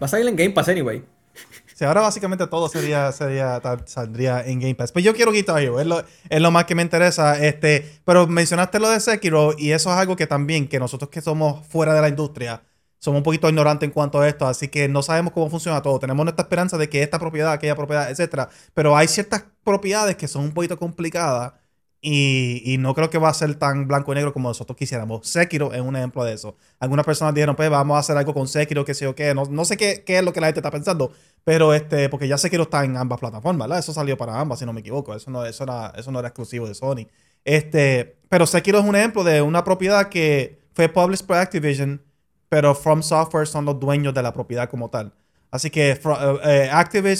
Va 0.00 0.06
a 0.06 0.08
salir 0.08 0.26
en 0.28 0.36
Game 0.36 0.50
Pass 0.50 0.68
anyway. 0.68 1.04
Sí, 1.80 1.86
ahora 1.86 2.02
básicamente 2.02 2.46
todo 2.46 2.68
sería, 2.68 3.10
sería, 3.10 3.58
saldría 3.86 4.44
en 4.44 4.60
Game 4.60 4.74
Pass. 4.74 4.92
Pero 4.92 5.02
pues 5.02 5.04
yo 5.06 5.14
quiero 5.14 5.32
Guitar 5.32 5.62
Hero, 5.62 5.80
es 5.80 5.86
lo, 5.86 6.04
es 6.28 6.40
lo 6.42 6.50
más 6.50 6.66
que 6.66 6.74
me 6.74 6.82
interesa. 6.82 7.42
Este, 7.42 8.00
pero 8.04 8.26
mencionaste 8.26 8.78
lo 8.78 8.90
de 8.90 9.00
Sekiro 9.00 9.54
y 9.56 9.70
eso 9.70 9.90
es 9.90 9.96
algo 9.96 10.14
que 10.14 10.26
también, 10.26 10.68
que 10.68 10.78
nosotros 10.78 11.08
que 11.08 11.22
somos 11.22 11.66
fuera 11.66 11.94
de 11.94 12.02
la 12.02 12.10
industria, 12.10 12.62
somos 13.00 13.18
un 13.18 13.24
poquito 13.24 13.48
ignorantes 13.48 13.86
en 13.88 13.92
cuanto 13.92 14.20
a 14.20 14.28
esto, 14.28 14.46
así 14.46 14.68
que 14.68 14.88
no 14.88 15.02
sabemos 15.02 15.32
cómo 15.32 15.50
funciona 15.50 15.82
todo. 15.82 15.98
Tenemos 15.98 16.24
nuestra 16.24 16.44
esperanza 16.44 16.78
de 16.78 16.88
que 16.88 17.02
esta 17.02 17.18
propiedad, 17.18 17.52
aquella 17.52 17.74
propiedad, 17.74 18.10
etcétera, 18.10 18.48
pero 18.74 18.96
hay 18.96 19.08
ciertas 19.08 19.44
propiedades 19.64 20.16
que 20.16 20.28
son 20.28 20.44
un 20.44 20.52
poquito 20.52 20.78
complicadas 20.78 21.54
y, 22.02 22.76
no 22.78 22.94
creo 22.94 23.10
que 23.10 23.18
va 23.18 23.28
a 23.28 23.34
ser 23.34 23.54
tan 23.56 23.86
blanco 23.86 24.12
y 24.12 24.14
negro 24.14 24.32
como 24.32 24.48
nosotros 24.48 24.76
quisiéramos. 24.76 25.26
Sekiro 25.26 25.72
es 25.74 25.80
un 25.82 25.96
ejemplo 25.96 26.24
de 26.24 26.32
eso. 26.32 26.56
Algunas 26.78 27.04
personas 27.04 27.34
dijeron, 27.34 27.56
pues 27.56 27.68
vamos 27.68 27.96
a 27.96 27.98
hacer 28.00 28.16
algo 28.16 28.32
con 28.32 28.48
Sekiro, 28.48 28.84
que 28.84 28.94
sé 28.94 29.04
yo 29.04 29.14
qué. 29.14 29.34
No, 29.34 29.44
no 29.44 29.64
sé 29.66 29.76
qué, 29.76 30.02
qué, 30.06 30.18
es 30.18 30.24
lo 30.24 30.32
que 30.32 30.40
la 30.40 30.46
gente 30.46 30.60
está 30.60 30.70
pensando, 30.70 31.12
pero 31.44 31.74
este, 31.74 32.08
porque 32.08 32.26
ya 32.26 32.38
Sekiro 32.38 32.62
está 32.64 32.84
en 32.84 32.96
ambas 32.96 33.20
plataformas, 33.20 33.68
¿verdad? 33.68 33.80
Eso 33.80 33.92
salió 33.92 34.16
para 34.16 34.40
ambas, 34.40 34.58
si 34.60 34.66
no 34.66 34.72
me 34.72 34.80
equivoco. 34.80 35.14
Eso 35.14 35.30
no, 35.30 35.44
eso 35.44 35.64
era, 35.64 35.92
eso 35.96 36.10
no 36.10 36.18
era 36.20 36.28
exclusivo 36.28 36.66
de 36.66 36.74
Sony. 36.74 37.06
Este, 37.44 38.16
pero 38.28 38.46
Sekiro 38.46 38.78
es 38.78 38.84
un 38.84 38.96
ejemplo 38.96 39.22
de 39.24 39.42
una 39.42 39.62
propiedad 39.64 40.08
que 40.08 40.58
fue 40.72 40.88
published 40.88 41.26
por 41.26 41.36
Activision, 41.36 42.02
pero 42.50 42.74
From 42.74 43.02
Software 43.02 43.46
son 43.46 43.64
los 43.64 43.80
dueños 43.80 44.12
de 44.12 44.22
la 44.22 44.34
propiedad 44.34 44.68
como 44.68 44.90
tal. 44.90 45.14
Así 45.50 45.70
que 45.70 45.92
eh, 45.92 46.00
eh, 46.44 46.70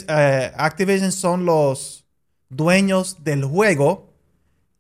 eh, 0.09 0.53
Activision 0.57 1.12
son 1.12 1.47
los 1.47 2.05
dueños 2.49 3.22
del 3.24 3.45
juego 3.45 4.12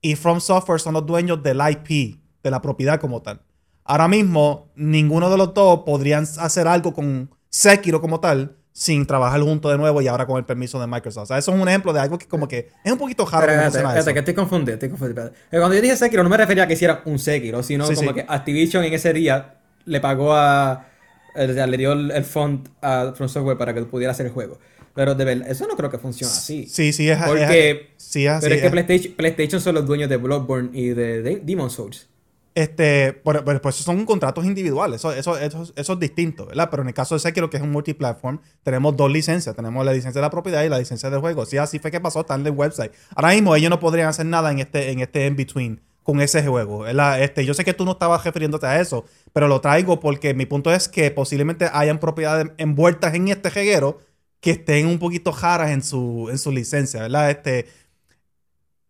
y 0.02 0.16
From 0.16 0.40
Software 0.40 0.80
son 0.80 0.94
los 0.94 1.06
dueños 1.06 1.42
del 1.42 1.60
IP, 1.60 2.18
de 2.42 2.50
la 2.50 2.60
propiedad 2.60 3.00
como 3.00 3.22
tal. 3.22 3.40
Ahora 3.84 4.08
mismo, 4.08 4.70
ninguno 4.74 5.30
de 5.30 5.38
los 5.38 5.54
dos 5.54 5.80
podrían 5.86 6.24
hacer 6.38 6.66
algo 6.66 6.92
con 6.92 7.30
Sekiro 7.48 8.00
como 8.00 8.20
tal 8.20 8.56
sin 8.72 9.06
trabajar 9.06 9.40
junto 9.40 9.68
de 9.68 9.78
nuevo 9.78 10.00
y 10.00 10.08
ahora 10.08 10.26
con 10.26 10.36
el 10.36 10.44
permiso 10.44 10.80
de 10.80 10.86
Microsoft. 10.86 11.24
O 11.24 11.26
sea, 11.26 11.38
eso 11.38 11.54
es 11.54 11.60
un 11.60 11.68
ejemplo 11.68 11.92
de 11.92 12.00
algo 12.00 12.18
que 12.18 12.26
como 12.26 12.48
que 12.48 12.70
es 12.82 12.92
un 12.92 12.98
poquito 12.98 13.24
raro. 13.24 13.50
Espérate, 13.52 14.12
que 14.12 14.18
estoy 14.18 14.34
confundido, 14.34 14.74
estoy 14.74 14.88
confundido. 14.88 15.30
Cuando 15.50 15.74
yo 15.74 15.80
dije 15.82 15.96
Sekiro 15.96 16.24
no 16.24 16.28
me 16.28 16.36
refería 16.36 16.64
a 16.64 16.66
que 16.66 16.74
hiciera 16.74 17.02
un 17.04 17.20
Sekiro, 17.20 17.62
sino 17.62 17.86
como 17.92 18.14
que 18.14 18.24
Activision 18.28 18.84
en 18.84 18.94
ese 18.94 19.12
día 19.12 19.59
le 19.90 20.00
pagó 20.00 20.34
a... 20.34 20.86
Le 21.34 21.76
dio 21.76 21.92
el, 21.92 22.24
font 22.24 22.68
a 22.80 23.12
From 23.14 23.28
Software 23.28 23.56
para 23.56 23.72
que 23.72 23.82
pudiera 23.82 24.12
hacer 24.12 24.26
el 24.26 24.32
juego. 24.32 24.58
Pero 24.94 25.14
de 25.14 25.24
verdad, 25.24 25.48
eso 25.48 25.66
no 25.68 25.76
creo 25.76 25.90
que 25.90 25.98
funcione 25.98 26.32
así. 26.32 26.66
Sí, 26.66 26.92
sí, 26.92 27.08
es 27.08 27.18
Porque, 27.22 27.90
sí, 27.96 28.26
es 28.26 28.40
Pero 28.40 28.54
es 28.54 28.62
que 28.62 28.70
PlayStation, 28.70 29.14
PlayStation, 29.14 29.60
son 29.60 29.76
los 29.76 29.86
dueños 29.86 30.08
de 30.08 30.16
Bloodborne 30.16 30.70
y 30.72 30.88
de, 30.88 31.22
de 31.22 31.36
Demon 31.36 31.70
Souls. 31.70 32.08
Este, 32.52 33.12
pero, 33.24 33.62
pues 33.62 33.76
son 33.76 34.04
contratos 34.04 34.44
individuales, 34.44 34.96
eso, 34.96 35.12
eso, 35.12 35.38
eso, 35.38 35.72
eso, 35.76 35.92
es 35.92 35.98
distinto, 36.00 36.46
¿verdad? 36.46 36.68
Pero 36.68 36.82
en 36.82 36.88
el 36.88 36.94
caso 36.94 37.14
de 37.14 37.20
Sekiro, 37.20 37.48
que 37.48 37.58
es 37.58 37.62
un 37.62 37.70
multiplatform, 37.70 38.40
tenemos 38.64 38.96
dos 38.96 39.10
licencias, 39.10 39.54
tenemos 39.54 39.86
la 39.86 39.92
licencia 39.92 40.20
de 40.20 40.26
la 40.26 40.30
propiedad 40.30 40.64
y 40.64 40.68
la 40.68 40.80
licencia 40.80 41.10
del 41.10 41.20
juego. 41.20 41.46
Sí, 41.46 41.58
así 41.58 41.78
fue 41.78 41.92
que 41.92 42.00
pasó, 42.00 42.20
está 42.20 42.34
en 42.34 42.44
el 42.44 42.52
website. 42.52 42.90
Ahora 43.14 43.30
mismo 43.30 43.54
ellos 43.54 43.70
no 43.70 43.78
podrían 43.78 44.08
hacer 44.08 44.26
nada 44.26 44.50
en 44.50 44.58
este, 44.58 44.90
en 44.90 44.98
este 44.98 45.26
in-between 45.28 45.80
con 46.02 46.20
ese 46.20 46.46
juego. 46.46 46.86
Este, 46.86 47.44
yo 47.44 47.54
sé 47.54 47.64
que 47.64 47.74
tú 47.74 47.84
no 47.84 47.92
estabas 47.92 48.24
refiriéndote 48.24 48.66
a 48.66 48.80
eso, 48.80 49.04
pero 49.32 49.48
lo 49.48 49.60
traigo 49.60 50.00
porque 50.00 50.34
mi 50.34 50.46
punto 50.46 50.72
es 50.72 50.88
que 50.88 51.10
posiblemente 51.10 51.68
hayan 51.72 51.98
propiedades 51.98 52.52
envueltas 52.58 53.14
en 53.14 53.28
este 53.28 53.50
jeguero 53.50 53.98
que 54.40 54.52
estén 54.52 54.86
un 54.86 54.98
poquito 54.98 55.32
jaras 55.32 55.70
en 55.70 55.82
su, 55.82 56.28
en 56.30 56.38
su 56.38 56.50
licencia, 56.50 57.02
¿verdad? 57.02 57.30
Este, 57.30 57.66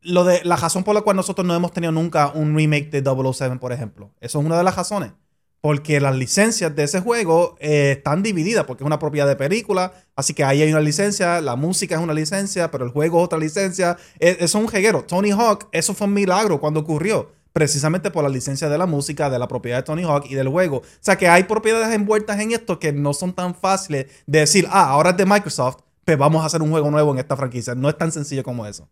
lo 0.02 0.24
de 0.24 0.42
la 0.44 0.56
razón 0.56 0.84
por 0.84 0.94
la 0.94 1.02
cual 1.02 1.16
nosotros 1.16 1.46
no 1.46 1.54
hemos 1.54 1.72
tenido 1.72 1.92
nunca 1.92 2.30
un 2.32 2.54
remake 2.56 2.90
de 2.90 3.02
007, 3.02 3.56
por 3.56 3.72
ejemplo. 3.72 4.12
Eso 4.20 4.40
es 4.40 4.44
una 4.46 4.56
de 4.56 4.64
las 4.64 4.76
razones. 4.76 5.12
Porque 5.60 6.00
las 6.00 6.16
licencias 6.16 6.74
de 6.74 6.84
ese 6.84 7.00
juego 7.00 7.56
eh, 7.60 7.92
están 7.98 8.22
divididas, 8.22 8.64
porque 8.64 8.82
es 8.82 8.86
una 8.86 8.98
propiedad 8.98 9.26
de 9.26 9.36
película, 9.36 9.92
así 10.16 10.32
que 10.32 10.42
ahí 10.42 10.62
hay 10.62 10.70
una 10.70 10.80
licencia, 10.80 11.40
la 11.42 11.54
música 11.54 11.96
es 11.96 12.00
una 12.00 12.14
licencia, 12.14 12.70
pero 12.70 12.84
el 12.84 12.90
juego 12.90 13.18
es 13.18 13.24
otra 13.24 13.38
licencia. 13.38 13.98
E, 14.18 14.30
eso 14.40 14.44
es 14.44 14.54
un 14.54 14.68
jeguero. 14.68 15.04
Tony 15.04 15.32
Hawk, 15.32 15.68
eso 15.72 15.92
fue 15.92 16.06
un 16.06 16.14
milagro 16.14 16.60
cuando 16.60 16.80
ocurrió, 16.80 17.30
precisamente 17.52 18.10
por 18.10 18.22
la 18.22 18.30
licencia 18.30 18.70
de 18.70 18.78
la 18.78 18.86
música, 18.86 19.28
de 19.28 19.38
la 19.38 19.48
propiedad 19.48 19.78
de 19.78 19.82
Tony 19.82 20.02
Hawk 20.02 20.24
y 20.30 20.34
del 20.34 20.48
juego. 20.48 20.78
O 20.78 20.84
sea 21.00 21.16
que 21.16 21.28
hay 21.28 21.44
propiedades 21.44 21.94
envueltas 21.94 22.40
en 22.40 22.52
esto 22.52 22.78
que 22.78 22.92
no 22.92 23.12
son 23.12 23.34
tan 23.34 23.54
fáciles 23.54 24.06
de 24.26 24.38
decir, 24.38 24.66
ah, 24.70 24.88
ahora 24.88 25.10
es 25.10 25.16
de 25.18 25.26
Microsoft, 25.26 25.82
pues 26.06 26.16
vamos 26.16 26.42
a 26.42 26.46
hacer 26.46 26.62
un 26.62 26.70
juego 26.70 26.90
nuevo 26.90 27.12
en 27.12 27.18
esta 27.18 27.36
franquicia. 27.36 27.74
No 27.74 27.88
es 27.90 27.98
tan 27.98 28.10
sencillo 28.10 28.42
como 28.42 28.66
eso. 28.66 28.88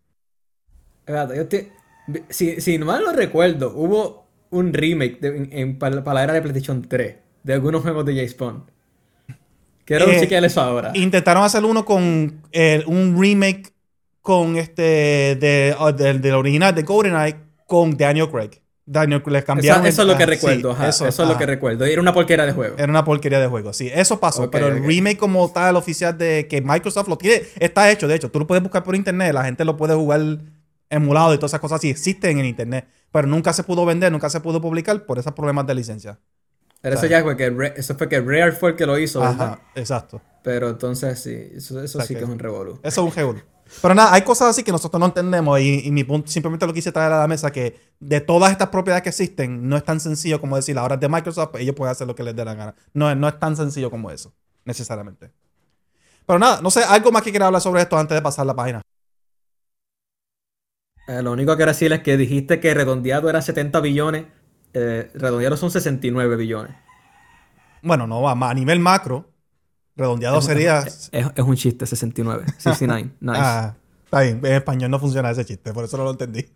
Si, 2.29 2.61
si 2.61 2.79
mal 2.79 3.05
no 3.05 3.13
recuerdo, 3.13 3.73
hubo 3.75 4.28
un 4.51 4.73
remake 4.73 5.19
en, 5.23 5.79
para, 5.79 6.01
la 6.01 6.25
era 6.25 6.33
de 6.33 6.43
PlayStation 6.43 6.83
3 6.83 7.17
de 7.43 7.53
algunos 7.53 7.83
juegos 7.83 8.05
de 8.05 8.15
James 8.15 8.37
Bond. 8.37 8.63
Quiero 9.85 10.11
eh, 10.11 10.21
chequear 10.21 10.45
eso 10.45 10.61
ahora. 10.61 10.93
Intentaron 10.95 11.43
hacer 11.43 11.65
uno 11.65 11.85
con 11.85 12.43
eh, 12.53 12.83
un 12.87 13.21
remake 13.21 13.73
con 14.21 14.57
este 14.57 15.37
de, 15.41 15.75
oh, 15.79 15.93
del 15.93 16.35
original 16.35 16.75
de 16.75 16.83
GoldenEye 16.83 17.37
con 17.67 17.97
Daniel 17.97 18.29
Craig. 18.31 18.61
Daniel 18.85 19.23
les 19.27 19.45
cambiaron. 19.45 19.85
Eso, 19.85 20.03
es 20.03 20.09
lo 20.09 20.17
que 20.17 20.25
recuerdo, 20.25 20.77
eso, 20.83 21.07
es 21.07 21.19
lo 21.19 21.37
que 21.37 21.45
recuerdo. 21.45 21.85
Era 21.85 22.01
una 22.01 22.15
porquería 22.15 22.47
de 22.47 22.53
juego. 22.53 22.75
Era 22.79 22.89
una 22.91 23.05
porquería 23.05 23.39
de 23.39 23.47
juego, 23.47 23.75
sí. 23.75 23.91
Eso 23.93 24.19
pasó, 24.19 24.51
pero 24.51 24.69
el 24.69 24.83
remake 24.83 25.19
como 25.19 25.51
tal 25.53 25.77
oficial 25.77 26.17
de 26.17 26.47
que 26.49 26.63
Microsoft 26.63 27.07
lo 27.09 27.19
tiene, 27.19 27.43
está 27.61 27.91
hecho. 27.91 28.09
De 28.09 28.15
hecho, 28.15 28.31
tú 28.31 28.39
lo 28.39 28.47
puedes 28.47 28.63
buscar 28.63 28.83
por 28.83 28.97
internet, 28.97 29.35
la 29.35 29.45
gente 29.45 29.65
lo 29.67 29.77
puede 29.77 29.95
jugar 29.95 30.39
emulado 30.89 31.35
y 31.35 31.37
todas 31.37 31.51
esas 31.51 31.61
cosas 31.61 31.83
sí 31.83 31.91
existen 31.91 32.39
en 32.39 32.47
internet, 32.47 32.87
pero 33.13 33.27
nunca 33.27 33.53
se 33.53 33.63
pudo 33.63 33.85
vender, 33.87 34.13
nunca 34.13 34.31
se 34.31 34.41
pudo 34.41 34.61
publicar 34.61 35.05
por 35.07 35.19
esos 35.19 35.33
problemas 35.33 35.67
de 35.67 35.75
licencia. 35.75 36.19
Pero 36.81 36.97
eso 36.97 37.07
ya 37.07 37.23
fue 37.23 37.37
que, 37.37 37.73
eso 37.77 37.95
fue 37.97 38.09
que 38.09 38.21
Rare 38.21 38.53
fue 38.53 38.71
el 38.71 38.77
que 38.77 38.87
lo 38.87 38.99
hizo, 38.99 39.23
Ajá, 39.23 39.61
exacto. 39.75 40.21
Pero 40.45 40.69
entonces 40.69 41.19
sí, 41.19 41.37
eso, 41.55 41.85
sí 41.87 42.15
que, 42.15 42.21
es 42.21 42.29
un 42.29 42.39
revolú. 42.39 42.79
Eso 42.83 43.03
es 43.03 43.07
un 43.09 43.13
revolú. 43.13 43.41
Pero 43.83 43.95
nada, 43.95 44.15
hay 44.15 44.23
cosas 44.23 44.49
así 44.49 44.63
que 44.63 44.73
nosotros 44.73 44.99
no 44.99 45.07
entendemos 45.07 45.61
y, 45.61 45.91
mi 45.91 46.05
punto 46.05 46.31
simplemente 46.31 46.67
lo 46.67 46.73
quise 46.73 46.91
traer 46.91 47.13
a 47.13 47.19
la 47.19 47.29
mesa 47.29 47.51
que 47.51 47.79
de 48.01 48.21
todas 48.21 48.51
estas 48.51 48.69
propiedades 48.69 49.03
que 49.03 49.11
existen, 49.11 49.69
no 49.69 49.77
es 49.77 49.85
tan 49.85 50.01
sencillo 50.01 50.41
como 50.41 50.57
decir, 50.57 50.79
ahora 50.79 50.95
es 50.95 51.01
de 51.01 51.09
Microsoft, 51.09 51.57
ellos 51.57 51.75
pueden 51.75 51.93
hacer 51.93 52.07
lo 52.07 52.15
que 52.15 52.23
les 52.23 52.35
dé 52.35 52.45
la 52.45 52.55
gana. 52.55 52.75
No, 52.95 53.15
no 53.15 53.29
es 53.29 53.39
tan 53.39 53.57
sencillo 53.57 53.91
como 53.91 54.11
eso, 54.11 54.33
necesariamente. 54.65 55.33
Pero 56.25 56.39
nada, 56.39 56.61
no 56.63 56.71
sé, 56.71 56.83
algo 56.85 57.11
más 57.11 57.23
que 57.23 57.31
quiera 57.31 57.47
hablar 57.47 57.61
sobre 57.61 57.83
esto 57.83 57.99
antes 57.99 58.15
de 58.15 58.23
pasar 58.23 58.47
la 58.47 58.55
página. 58.55 58.83
Eh, 61.09 61.23
lo 61.23 61.33
único 61.33 61.53
que 61.53 61.57
quiero 61.57 61.73
decir 61.73 61.91
es 61.93 62.01
que 62.01 62.19
dijiste 62.19 62.61
que 62.61 62.75
redondeado 62.75 63.31
era 63.31 63.41
70 63.41 63.81
billones. 63.81 64.27
Eh, 64.75 65.11
redondeado 65.15 65.57
son 65.57 65.71
69 65.71 66.37
billones. 66.37 66.77
Bueno, 67.83 68.07
no, 68.07 68.29
a 68.29 68.55
nivel 68.55 68.79
macro, 68.79 69.27
redondeado 69.97 70.43
sería. 70.43 70.81
Es, 70.81 71.11
un 71.39 71.57
chiste, 71.57 71.87
69. 71.87 72.45
69. 72.59 73.11
Nice. 73.21 73.39
Ah, 73.41 73.75
está 74.05 74.21
bien. 74.21 74.41
En 74.45 74.53
español 74.53 74.91
no 74.91 74.99
funciona 74.99 75.31
ese 75.31 75.47
chiste, 75.47 75.73
por 75.73 75.85
eso 75.85 75.97
no 75.97 76.05
lo 76.05 76.11
entendí. 76.11 76.47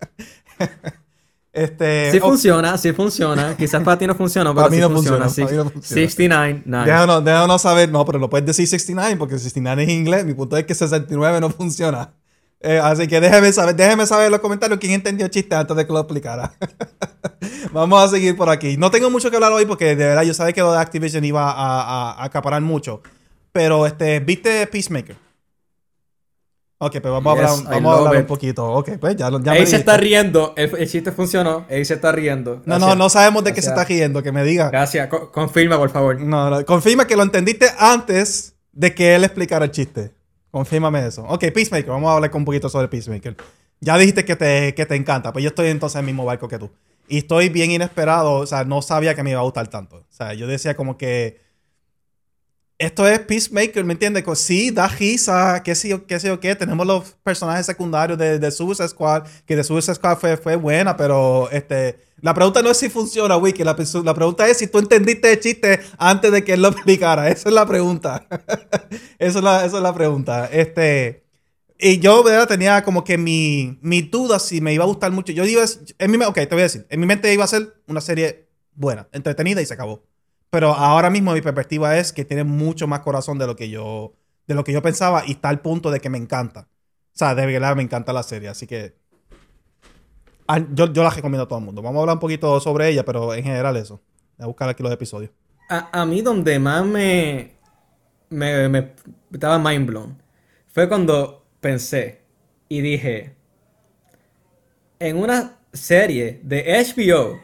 este, 1.53 2.11
sí 2.13 2.21
funciona, 2.21 2.77
sí 2.77 2.93
funciona. 2.93 3.57
Quizás 3.57 3.83
para 3.83 3.97
ti 3.97 4.07
no 4.07 4.15
funciona, 4.15 4.51
pero 4.51 4.67
para 4.69 4.77
mí 4.77 4.83
no 4.83 4.91
funciona. 4.91 5.31
69, 5.31 6.65
nice. 6.67 6.85
Déjanos, 6.85 7.25
déjanos 7.25 7.63
saber, 7.63 7.91
no, 7.91 8.05
pero 8.05 8.19
no 8.19 8.29
puedes 8.29 8.45
decir 8.45 8.67
69 8.67 9.17
porque 9.17 9.39
69 9.39 9.85
es 9.85 9.89
inglés. 9.89 10.27
Mi 10.27 10.35
punto 10.35 10.59
es 10.59 10.67
que 10.67 10.75
69 10.75 11.41
no 11.41 11.49
funciona. 11.49 12.13
Eh, 12.65 12.79
así 12.81 13.09
que 13.09 13.21
déjeme 13.21 13.53
saber, 13.53 13.75
déjeme 13.75 14.07
saber 14.07 14.27
en 14.27 14.33
los 14.33 14.41
comentarios 14.41 14.79
quién 14.79 14.93
entendió 14.93 15.27
el 15.27 15.33
chiste 15.33 15.55
antes 15.55 15.77
de 15.77 15.85
que 15.85 15.93
lo 15.93 15.99
explicara. 15.99 16.53
Vamos 17.73 18.05
a 18.05 18.09
seguir 18.09 18.37
por 18.37 18.49
aquí. 18.49 18.77
No 18.77 18.91
tengo 18.91 19.11
mucho 19.11 19.31
que 19.31 19.37
hablar 19.37 19.53
hoy 19.53 19.67
porque 19.67 19.97
de 19.97 20.07
verdad 20.07 20.23
yo 20.23 20.33
sabía 20.33 20.53
que 20.53 20.61
lo 20.61 20.73
de 20.73 20.79
Activision 20.79 21.25
iba 21.25 21.51
a, 21.51 22.23
acaparar 22.23 22.63
mucho. 22.63 23.03
Pero 23.51 23.85
este, 23.85 24.21
¿viste 24.21 24.67
Peacemaker? 24.69 25.17
Ok, 26.79 26.93
pues 27.01 27.05
vamos 27.05 27.27
a 27.27 27.31
hablar, 27.31 27.73
vamos 27.75 27.95
a 27.95 27.99
hablar 27.99 28.23
un 28.23 28.27
poquito. 28.27 28.65
Ok, 28.73 28.91
pues 29.01 29.17
ya, 29.17 29.31
ya 29.43 29.53
Ahí 29.53 29.67
se 29.67 29.77
está 29.77 29.97
riendo. 29.97 30.55
El, 30.57 30.89
chiste 30.89 31.11
funcionó. 31.11 31.67
Ahí 31.69 31.85
se 31.85 31.95
está 31.95 32.13
riendo. 32.13 32.63
No, 32.65 32.79
no, 32.79 32.95
no 32.95 33.09
sabemos 33.09 33.43
de 33.45 33.53
qué 33.53 33.63
se 33.63 33.71
está 33.71 33.85
riendo. 33.85 34.23
Que 34.23 34.33
me 34.33 34.45
diga. 34.45 34.71
Gracias. 34.71 35.09
confirma, 35.33 35.77
por 35.79 35.91
favor. 35.91 36.21
No, 36.21 36.51
no, 36.51 36.65
confirma 36.65 37.07
que 37.07 37.17
lo 37.17 37.23
entendiste 37.25 37.67
antes 37.79 38.55
de 38.73 38.95
que 38.95 39.15
él 39.17 39.25
explicara 39.25 39.65
el 39.65 39.71
chiste. 39.73 40.13
Confírmame 40.53 41.05
eso. 41.07 41.25
Ok, 41.25 41.47
Peacemaker. 41.53 41.91
Vamos 41.91 42.11
a 42.11 42.15
hablar 42.15 42.31
un 42.35 42.45
poquito 42.45 42.69
sobre 42.69 42.87
Peacemaker. 42.87 43.37
Ya 43.81 43.97
dijiste 43.97 44.25
que 44.25 44.37
te, 44.37 44.75
que 44.75 44.87
te 44.87 44.95
encanta. 44.95 45.33
Pues 45.33 45.43
yo 45.43 45.49
estoy 45.49 45.69
entonces 45.69 45.97
en 45.97 46.01
el 46.01 46.07
mismo 46.07 46.27
barco 46.27 46.47
que 46.47 46.59
tú. 46.59 46.71
Y 47.09 47.19
estoy 47.19 47.49
bien 47.49 47.71
inesperado. 47.71 48.35
O 48.35 48.47
sea, 48.47 48.63
no 48.65 48.83
sabía 48.83 49.15
que 49.15 49.23
me 49.23 49.31
iba 49.31 49.41
a 49.41 49.45
gustar 49.45 49.69
tanto. 49.69 49.97
O 49.97 50.13
sea, 50.13 50.35
yo 50.35 50.47
decía 50.47 50.77
como 50.77 50.99
que 50.99 51.41
esto 52.83 53.07
es 53.07 53.21
Peacemaker, 53.21 53.85
¿me 53.85 53.93
entiendes? 53.93 54.25
Sí, 54.41 54.73
da 54.73 54.89
risa, 54.89 55.63
qué 55.65 55.75
sé 55.77 55.89
yo, 55.89 56.05
qué 56.05 56.19
sé 56.19 56.27
yo 56.27 56.41
qué. 56.41 56.57
Tenemos 56.57 56.85
los 56.85 57.13
personajes 57.23 57.65
secundarios 57.65 58.19
de, 58.19 58.41
de 58.41 58.51
Suicide 58.51 58.89
Squad, 58.89 59.23
que 59.47 59.55
de 59.55 59.63
Suicide 59.63 59.95
Squad 59.95 60.19
fue, 60.19 60.37
fue 60.37 60.57
buena, 60.57 60.97
pero 60.97 61.49
este, 61.53 62.01
la 62.21 62.35
pregunta 62.35 62.61
no 62.61 62.71
es 62.71 62.79
si 62.79 62.89
funciona, 62.89 63.37
Wiki. 63.37 63.63
La, 63.63 63.77
la, 64.05 64.15
pregunta 64.15 64.49
es 64.49 64.59
si 64.59 64.67
tú 64.67 64.81
entendiste 64.81 65.33
el 65.33 65.39
chiste 65.39 65.79
antes 65.97 66.33
de 66.33 66.43
que 66.43 66.55
él 66.55 66.63
lo 66.63 66.69
explicara. 66.73 67.29
Esa 67.29 67.51
es 67.51 67.55
la 67.55 67.67
pregunta. 67.67 68.27
esa, 69.19 69.39
es 69.39 69.45
la, 69.45 69.65
esa 69.65 69.77
es 69.77 69.83
la 69.83 69.95
pregunta. 69.95 70.47
Este, 70.47 71.25
y 71.79 72.01
yo, 72.01 72.25
¿verdad? 72.25 72.49
Tenía 72.49 72.83
como 72.83 73.05
que 73.05 73.17
mi, 73.17 73.79
mi 73.81 74.03
duda 74.03 74.41
si 74.41 74.61
me 74.61 74.75
iba 74.75 74.83
a 74.83 74.89
gustar 74.89 75.13
mucho. 75.13 75.33
Yo 75.33 75.45
iba, 75.45 75.63
en 75.99 76.11
mi, 76.11 76.17
ok, 76.25 76.35
te 76.35 76.47
voy 76.47 76.61
a 76.61 76.65
decir. 76.65 76.85
En 76.89 76.99
mi 76.99 77.07
mente 77.07 77.33
iba 77.33 77.45
a 77.45 77.47
ser 77.49 77.77
una 77.87 78.01
serie 78.01 78.49
buena, 78.75 79.09
entretenida 79.13 79.63
y 79.63 79.67
se 79.67 79.75
acabó. 79.75 80.03
Pero 80.53 80.75
ahora 80.75 81.09
mismo 81.09 81.33
mi 81.33 81.41
perspectiva 81.41 81.97
es 81.97 82.13
que 82.13 82.27
tiene 82.27 82.45
mucho 82.45 82.87
más 82.87 83.01
corazón 83.01 83.39
de 83.39 83.47
lo 83.47 83.57
que 83.57 83.71
yo, 83.71 84.13
de 84.47 84.55
lo 84.55 84.65
que 84.65 84.73
yo 84.75 84.83
pensaba 84.83 85.25
y 85.27 85.33
está 85.33 85.49
al 85.49 85.63
punto 85.63 85.91
de 85.91 85.99
que 85.99 86.11
me 86.11 86.19
encanta. 86.19 86.69
O 87.15 87.15
sea, 87.19 87.35
de 87.35 87.47
verdad 87.47 87.75
me 87.75 87.83
encanta 87.83 88.13
la 88.13 88.23
serie, 88.23 88.51
así 88.51 88.67
que 88.67 88.95
ah, 90.47 90.59
yo, 90.75 90.93
yo 90.93 91.03
la 91.03 91.09
recomiendo 91.09 91.45
a 91.45 91.49
todo 91.49 91.59
el 91.59 91.65
mundo. 91.65 91.81
Vamos 91.81 91.97
a 91.97 92.01
hablar 92.03 92.17
un 92.17 92.21
poquito 92.21 92.61
sobre 92.61 92.91
ella, 92.91 93.03
pero 93.03 93.33
en 93.33 93.43
general 93.45 93.79
eso. 93.79 94.03
A 94.39 94.45
buscar 94.45 94.69
aquí 94.69 94.83
los 94.83 94.93
episodios. 94.93 95.31
A, 95.71 96.05
mí 96.05 96.21
donde 96.21 96.59
más 96.59 96.85
me, 96.85 97.53
me, 98.29 98.69
me 98.69 98.93
estaba 99.33 99.59
mind 99.59 99.87
blown 99.87 100.23
fue 100.67 100.87
cuando 100.87 101.47
pensé 101.61 102.21
y 102.69 102.83
dije, 102.83 103.37
en 104.99 105.17
una 105.17 105.61
serie 105.73 106.41
de 106.43 106.85
HBO 106.85 107.41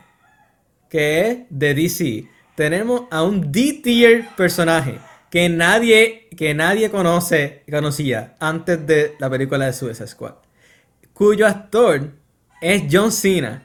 que 0.90 1.20
es 1.22 1.38
de 1.48 1.72
DC, 1.72 2.28
tenemos 2.58 3.02
a 3.12 3.22
un 3.22 3.52
D-tier 3.52 4.30
personaje 4.36 4.98
que 5.30 5.48
nadie, 5.48 6.28
que 6.36 6.54
nadie 6.54 6.90
conocía 6.90 8.34
antes 8.40 8.84
de 8.84 9.14
la 9.20 9.30
película 9.30 9.66
de 9.66 9.72
Suicide 9.72 10.08
Squad, 10.08 10.34
cuyo 11.12 11.46
actor 11.46 12.14
es 12.60 12.82
John 12.90 13.12
Cena, 13.12 13.62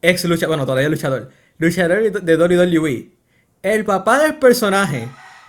ex 0.00 0.24
luchador, 0.24 0.50
bueno, 0.50 0.66
todavía 0.66 0.88
luchador, 0.88 1.32
luchador 1.58 2.12
de 2.12 2.36
WWE. 2.36 3.10
El 3.60 3.84
papá 3.84 4.22
del 4.22 4.36
personaje 4.36 5.08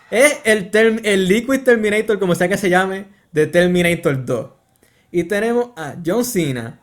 es 0.09 0.39
el, 0.43 0.71
el 1.03 1.27
Liquid 1.27 1.61
Terminator, 1.61 2.17
como 2.17 2.33
sea 2.33 2.49
que 2.49 2.57
se 2.57 2.71
llame, 2.71 3.05
de 3.31 3.45
Terminator 3.45 4.25
2. 4.25 4.49
Y 5.11 5.25
tenemos 5.25 5.73
a 5.75 5.93
John 6.03 6.25
Cena, 6.25 6.81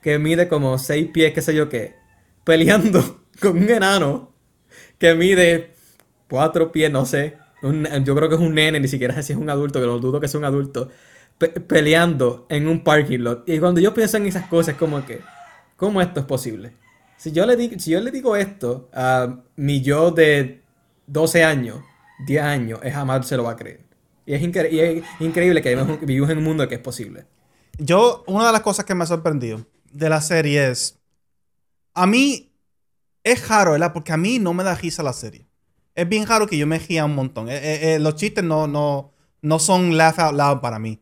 que 0.00 0.18
mide 0.18 0.48
como 0.48 0.78
6 0.78 1.10
pies, 1.12 1.34
qué 1.34 1.42
sé 1.42 1.54
yo 1.54 1.68
qué, 1.68 1.96
peleando 2.44 3.26
con 3.42 3.58
un 3.58 3.68
enano 3.68 4.31
que 5.02 5.16
mide 5.16 5.74
cuatro 6.30 6.70
pies, 6.70 6.88
no 6.92 7.04
sé. 7.04 7.36
yo 7.60 8.14
creo 8.14 8.28
que 8.28 8.36
es 8.36 8.40
un 8.40 8.54
nene, 8.54 8.78
ni 8.78 8.86
siquiera 8.86 9.12
sé 9.14 9.24
si 9.24 9.32
es 9.32 9.38
un 9.38 9.50
adulto, 9.50 9.80
que 9.80 9.86
lo 9.86 9.98
dudo 9.98 10.20
que 10.20 10.28
sea 10.28 10.38
un 10.38 10.44
adulto. 10.44 10.90
peleando 11.66 12.46
en 12.48 12.68
un 12.68 12.84
parking 12.84 13.18
lot. 13.18 13.48
Y 13.48 13.58
cuando 13.58 13.80
yo 13.80 13.92
pienso 13.92 14.16
en 14.18 14.26
esas 14.26 14.46
cosas, 14.46 14.76
como 14.76 15.04
que, 15.04 15.20
¿cómo 15.76 16.00
esto 16.00 16.20
es 16.20 16.26
posible? 16.26 16.70
Si 17.16 17.32
yo 17.32 17.44
le, 17.46 17.56
digo, 17.56 17.74
si 17.80 17.90
yo 17.90 18.00
le 18.00 18.12
digo 18.12 18.36
esto 18.36 18.88
a 18.94 19.40
mi 19.56 19.82
yo 19.82 20.12
de 20.12 20.62
12 21.08 21.42
años, 21.42 21.80
10 22.24 22.42
años, 22.44 22.80
es 22.84 22.94
jamás 22.94 23.26
se 23.26 23.36
lo 23.36 23.42
va 23.42 23.52
a 23.52 23.56
creer. 23.56 23.80
Y 24.24 24.34
es, 24.34 24.42
increíble 25.18 25.62
que 25.62 25.74
vivimos 26.02 26.30
en 26.30 26.38
un 26.38 26.44
mundo 26.44 26.68
que 26.68 26.76
es 26.76 26.80
posible. 26.80 27.26
Yo, 27.76 28.22
una 28.28 28.46
de 28.46 28.52
las 28.52 28.60
cosas 28.60 28.84
que 28.84 28.94
me 28.94 29.02
ha 29.02 29.08
sorprendido 29.08 29.66
de 29.90 30.08
la 30.08 30.20
serie 30.20 30.70
es. 30.70 30.96
A 31.92 32.06
mí, 32.06 32.51
es 33.24 33.48
raro, 33.48 33.72
¿verdad? 33.72 33.92
Porque 33.92 34.12
a 34.12 34.16
mí 34.16 34.38
no 34.38 34.54
me 34.54 34.64
da 34.64 34.74
risa 34.74 35.02
la 35.02 35.12
serie. 35.12 35.46
Es 35.94 36.08
bien 36.08 36.26
raro 36.26 36.46
que 36.46 36.56
yo 36.56 36.66
me 36.66 36.78
ría 36.78 37.04
un 37.04 37.14
montón. 37.14 37.48
Eh, 37.48 37.56
eh, 37.56 37.94
eh, 37.94 37.98
los 37.98 38.16
chistes 38.16 38.42
no, 38.42 38.66
no, 38.66 39.12
no 39.42 39.58
son 39.58 39.96
laugh 39.96 40.18
out 40.18 40.34
loud 40.34 40.60
para 40.60 40.78
mí. 40.78 41.00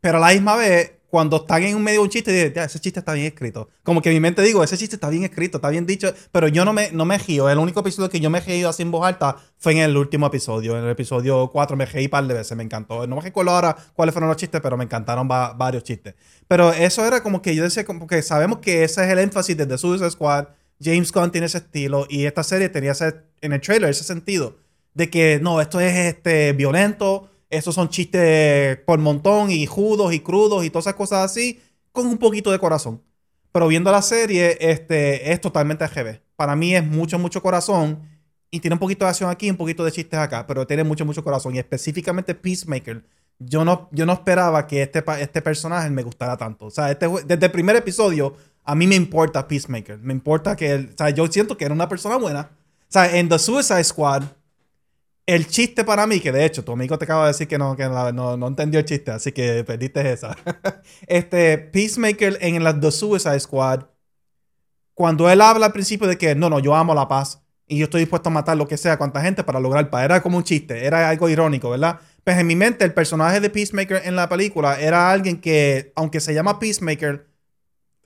Pero 0.00 0.16
a 0.16 0.20
la 0.20 0.32
misma 0.32 0.56
vez, 0.56 0.92
cuando 1.10 1.38
están 1.38 1.62
en 1.64 1.76
un 1.76 1.82
medio 1.82 2.00
de 2.00 2.04
un 2.04 2.08
chiste, 2.08 2.32
digo, 2.32 2.62
ese 2.62 2.78
chiste 2.78 3.00
está 3.00 3.12
bien 3.12 3.26
escrito. 3.26 3.68
Como 3.82 4.00
que 4.00 4.08
en 4.08 4.14
mi 4.14 4.20
mente 4.20 4.42
digo, 4.42 4.62
ese 4.64 4.78
chiste 4.78 4.96
está 4.96 5.10
bien 5.10 5.24
escrito, 5.24 5.58
está 5.58 5.68
bien 5.68 5.84
dicho, 5.84 6.14
pero 6.32 6.48
yo 6.48 6.64
no 6.64 6.72
me, 6.72 6.90
no 6.92 7.04
me 7.04 7.18
río. 7.18 7.50
El 7.50 7.58
único 7.58 7.80
episodio 7.80 8.08
que 8.08 8.20
yo 8.20 8.30
me 8.30 8.40
reído 8.40 8.70
así 8.70 8.82
en 8.82 8.90
voz 8.90 9.06
alta 9.06 9.36
fue 9.58 9.72
en 9.72 9.78
el 9.78 9.96
último 9.96 10.28
episodio. 10.28 10.78
En 10.78 10.84
el 10.84 10.90
episodio 10.90 11.50
4 11.52 11.76
me 11.76 11.84
reí 11.84 12.04
un 12.04 12.10
par 12.10 12.26
de 12.26 12.34
veces, 12.34 12.56
me 12.56 12.62
encantó. 12.62 13.06
No 13.06 13.16
me 13.16 13.22
recuerdo 13.22 13.50
ahora 13.50 13.76
cuáles 13.94 14.14
fueron 14.14 14.28
los 14.28 14.36
chistes, 14.36 14.60
pero 14.62 14.76
me 14.76 14.84
encantaron 14.84 15.28
varios 15.28 15.82
chistes. 15.82 16.14
Pero 16.48 16.72
eso 16.72 17.04
era 17.04 17.22
como 17.22 17.42
que 17.42 17.54
yo 17.54 17.64
decía, 17.64 17.84
como 17.84 18.06
que 18.06 18.22
sabemos 18.22 18.60
que 18.60 18.84
ese 18.84 19.04
es 19.04 19.10
el 19.10 19.18
énfasis 19.18 19.56
desde 19.56 19.76
Suicide 19.76 20.10
Squad. 20.10 20.46
James 20.82 21.12
Gunn 21.12 21.30
tiene 21.30 21.46
ese 21.46 21.58
estilo 21.58 22.06
y 22.08 22.24
esta 22.24 22.42
serie 22.42 22.68
tenía 22.68 22.92
ese, 22.92 23.22
en 23.40 23.52
el 23.52 23.60
trailer 23.60 23.90
ese 23.90 24.04
sentido 24.04 24.56
de 24.94 25.10
que 25.10 25.38
no, 25.40 25.60
esto 25.60 25.80
es 25.80 25.96
este, 25.96 26.52
violento, 26.52 27.30
estos 27.48 27.74
son 27.74 27.88
chistes 27.88 28.78
por 28.86 28.98
montón 28.98 29.50
y 29.50 29.66
judos 29.66 30.12
y 30.12 30.20
crudos 30.20 30.64
y 30.64 30.70
todas 30.70 30.86
esas 30.86 30.94
cosas 30.94 31.30
así, 31.30 31.60
con 31.92 32.06
un 32.06 32.18
poquito 32.18 32.50
de 32.50 32.58
corazón. 32.58 33.02
Pero 33.52 33.66
viendo 33.68 33.90
la 33.90 34.02
serie, 34.02 34.56
este, 34.60 35.32
es 35.32 35.40
totalmente 35.40 35.84
AGB. 35.84 36.20
Para 36.36 36.54
mí 36.54 36.74
es 36.74 36.86
mucho, 36.86 37.18
mucho 37.18 37.42
corazón. 37.42 38.08
Y 38.52 38.60
tiene 38.60 38.74
un 38.74 38.78
poquito 38.78 39.04
de 39.04 39.10
acción 39.10 39.30
aquí, 39.30 39.50
un 39.50 39.56
poquito 39.56 39.84
de 39.84 39.92
chistes 39.92 40.18
acá, 40.18 40.46
pero 40.46 40.66
tiene 40.66 40.84
mucho, 40.84 41.04
mucho 41.04 41.22
corazón. 41.22 41.54
Y 41.54 41.58
específicamente 41.58 42.34
Peacemaker. 42.34 43.04
Yo 43.38 43.64
no, 43.64 43.88
yo 43.90 44.06
no 44.06 44.12
esperaba 44.12 44.66
que 44.66 44.82
este, 44.82 45.02
este 45.20 45.40
personaje 45.40 45.88
me 45.90 46.02
gustara 46.02 46.36
tanto. 46.36 46.66
O 46.66 46.70
sea, 46.70 46.90
este, 46.90 47.08
desde 47.26 47.46
el 47.46 47.52
primer 47.52 47.74
episodio, 47.76 48.36
a 48.70 48.74
mí 48.76 48.86
me 48.86 48.94
importa 48.94 49.48
Peacemaker. 49.48 49.98
Me 49.98 50.12
importa 50.12 50.54
que 50.54 50.70
él, 50.70 50.90
o 50.94 50.96
sea, 50.96 51.10
yo 51.10 51.26
siento 51.26 51.56
que 51.56 51.64
era 51.64 51.74
una 51.74 51.88
persona 51.88 52.16
buena. 52.16 52.50
O 52.82 52.92
sea, 52.92 53.16
en 53.16 53.28
The 53.28 53.40
Suicide 53.40 53.82
Squad, 53.82 54.22
el 55.26 55.48
chiste 55.48 55.82
para 55.84 56.06
mí, 56.06 56.20
que 56.20 56.30
de 56.30 56.44
hecho 56.44 56.64
tu 56.64 56.70
amigo 56.70 56.96
te 56.96 57.04
acaba 57.04 57.24
de 57.24 57.32
decir 57.32 57.48
que 57.48 57.58
no, 57.58 57.74
que 57.74 57.88
no, 57.88 58.46
entendió 58.46 58.78
el 58.78 58.86
chiste, 58.86 59.10
así 59.10 59.32
que 59.32 59.64
perdiste 59.64 60.12
esa. 60.12 60.36
este, 61.08 61.58
Peacemaker 61.58 62.38
en 62.40 62.62
la 62.62 62.78
The 62.78 62.92
Suicide 62.92 63.40
Squad, 63.40 63.86
cuando 64.94 65.28
él 65.28 65.40
habla 65.40 65.66
al 65.66 65.72
principio 65.72 66.06
de 66.06 66.16
que 66.16 66.36
no, 66.36 66.48
no, 66.48 66.60
yo 66.60 66.76
amo 66.76 66.94
la 66.94 67.08
paz 67.08 67.42
y 67.66 67.78
yo 67.78 67.84
estoy 67.84 68.02
dispuesto 68.02 68.28
a 68.28 68.32
matar 68.32 68.56
lo 68.56 68.68
que 68.68 68.76
sea, 68.76 68.98
cuánta 68.98 69.20
gente 69.20 69.42
para 69.42 69.58
lograr 69.58 69.90
paz, 69.90 70.04
era 70.04 70.22
como 70.22 70.36
un 70.36 70.44
chiste, 70.44 70.86
era 70.86 71.08
algo 71.08 71.28
irónico, 71.28 71.70
¿verdad? 71.70 71.98
Pues 72.22 72.38
en 72.38 72.46
mi 72.46 72.54
mente 72.54 72.84
el 72.84 72.94
personaje 72.94 73.40
de 73.40 73.50
Peacemaker 73.50 74.02
en 74.04 74.14
la 74.14 74.28
película 74.28 74.80
era 74.80 75.10
alguien 75.10 75.40
que, 75.40 75.92
aunque 75.96 76.20
se 76.20 76.34
llama 76.34 76.60
Peacemaker, 76.60 77.29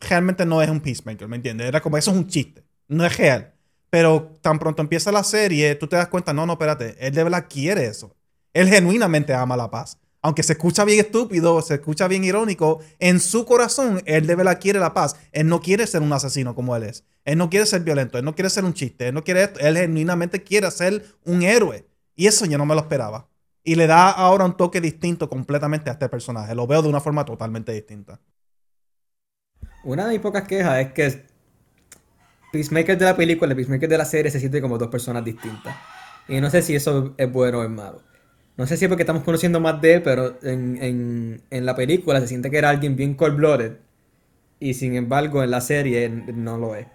realmente 0.00 0.44
no 0.46 0.62
es 0.62 0.68
un 0.68 0.80
Peacemaker, 0.80 1.28
¿me 1.28 1.36
entiendes? 1.36 1.68
Era 1.68 1.80
como, 1.80 1.96
eso 1.96 2.10
es 2.10 2.16
un 2.16 2.26
chiste, 2.26 2.64
no 2.88 3.04
es 3.04 3.16
real. 3.16 3.54
Pero 3.90 4.36
tan 4.40 4.58
pronto 4.58 4.82
empieza 4.82 5.12
la 5.12 5.22
serie, 5.22 5.74
tú 5.76 5.86
te 5.86 5.96
das 5.96 6.08
cuenta, 6.08 6.32
no, 6.32 6.46
no, 6.46 6.54
espérate, 6.54 6.96
él 6.98 7.14
de 7.14 7.22
verdad 7.24 7.46
quiere 7.48 7.86
eso. 7.86 8.14
Él 8.52 8.68
genuinamente 8.68 9.34
ama 9.34 9.56
la 9.56 9.70
paz. 9.70 9.98
Aunque 10.20 10.42
se 10.42 10.54
escucha 10.54 10.84
bien 10.84 11.00
estúpido, 11.00 11.60
se 11.60 11.74
escucha 11.74 12.08
bien 12.08 12.24
irónico, 12.24 12.80
en 12.98 13.20
su 13.20 13.44
corazón 13.44 14.02
él 14.06 14.26
de 14.26 14.34
verdad 14.34 14.58
quiere 14.58 14.78
la 14.78 14.94
paz. 14.94 15.16
Él 15.32 15.48
no 15.48 15.60
quiere 15.60 15.86
ser 15.86 16.00
un 16.00 16.12
asesino 16.14 16.54
como 16.54 16.74
él 16.74 16.84
es. 16.84 17.04
Él 17.26 17.36
no 17.36 17.50
quiere 17.50 17.66
ser 17.66 17.82
violento, 17.82 18.16
él 18.16 18.24
no 18.24 18.34
quiere 18.34 18.48
ser 18.48 18.64
un 18.64 18.72
chiste, 18.72 19.08
él 19.08 19.14
no 19.14 19.22
quiere 19.22 19.42
esto. 19.42 19.60
Él 19.60 19.76
genuinamente 19.76 20.42
quiere 20.42 20.70
ser 20.70 21.04
un 21.24 21.42
héroe. 21.42 21.86
Y 22.16 22.26
eso 22.26 22.46
yo 22.46 22.56
no 22.56 22.64
me 22.64 22.74
lo 22.74 22.80
esperaba. 22.80 23.28
Y 23.62 23.74
le 23.74 23.86
da 23.86 24.10
ahora 24.10 24.46
un 24.46 24.56
toque 24.56 24.80
distinto 24.80 25.28
completamente 25.28 25.90
a 25.90 25.92
este 25.92 26.08
personaje. 26.08 26.54
Lo 26.54 26.66
veo 26.66 26.80
de 26.80 26.88
una 26.88 27.00
forma 27.00 27.24
totalmente 27.24 27.72
distinta. 27.72 28.18
Una 29.84 30.06
de 30.06 30.12
mis 30.12 30.20
pocas 30.20 30.44
quejas 30.44 30.80
es 30.80 30.92
que 30.92 31.24
Peacemaker 32.52 32.96
de 32.96 33.04
la 33.04 33.16
película 33.16 33.52
y 33.52 33.56
Peacemaker 33.56 33.88
de 33.88 33.98
la 33.98 34.04
serie 34.04 34.30
se 34.30 34.40
siente 34.40 34.60
como 34.60 34.78
dos 34.78 34.88
personas 34.88 35.24
distintas. 35.24 35.76
Y 36.28 36.40
no 36.40 36.50
sé 36.50 36.62
si 36.62 36.74
eso 36.74 37.14
es 37.16 37.30
bueno 37.30 37.58
o 37.58 37.64
es 37.64 37.70
malo. 37.70 38.02
No 38.56 38.66
sé 38.66 38.76
si 38.76 38.84
es 38.84 38.88
porque 38.88 39.02
estamos 39.02 39.24
conociendo 39.24 39.58
más 39.58 39.80
de 39.80 39.94
él, 39.94 40.02
pero 40.02 40.38
en, 40.42 41.42
la 41.50 41.74
película 41.74 42.20
se 42.20 42.28
siente 42.28 42.50
que 42.50 42.58
era 42.58 42.70
alguien 42.70 42.96
bien 42.96 43.14
cold-blooded. 43.14 43.72
Y 44.60 44.74
sin 44.74 44.94
embargo, 44.94 45.42
en 45.42 45.50
la 45.50 45.60
serie 45.60 46.08
no 46.08 46.56
lo 46.56 46.76
es. 46.76 46.86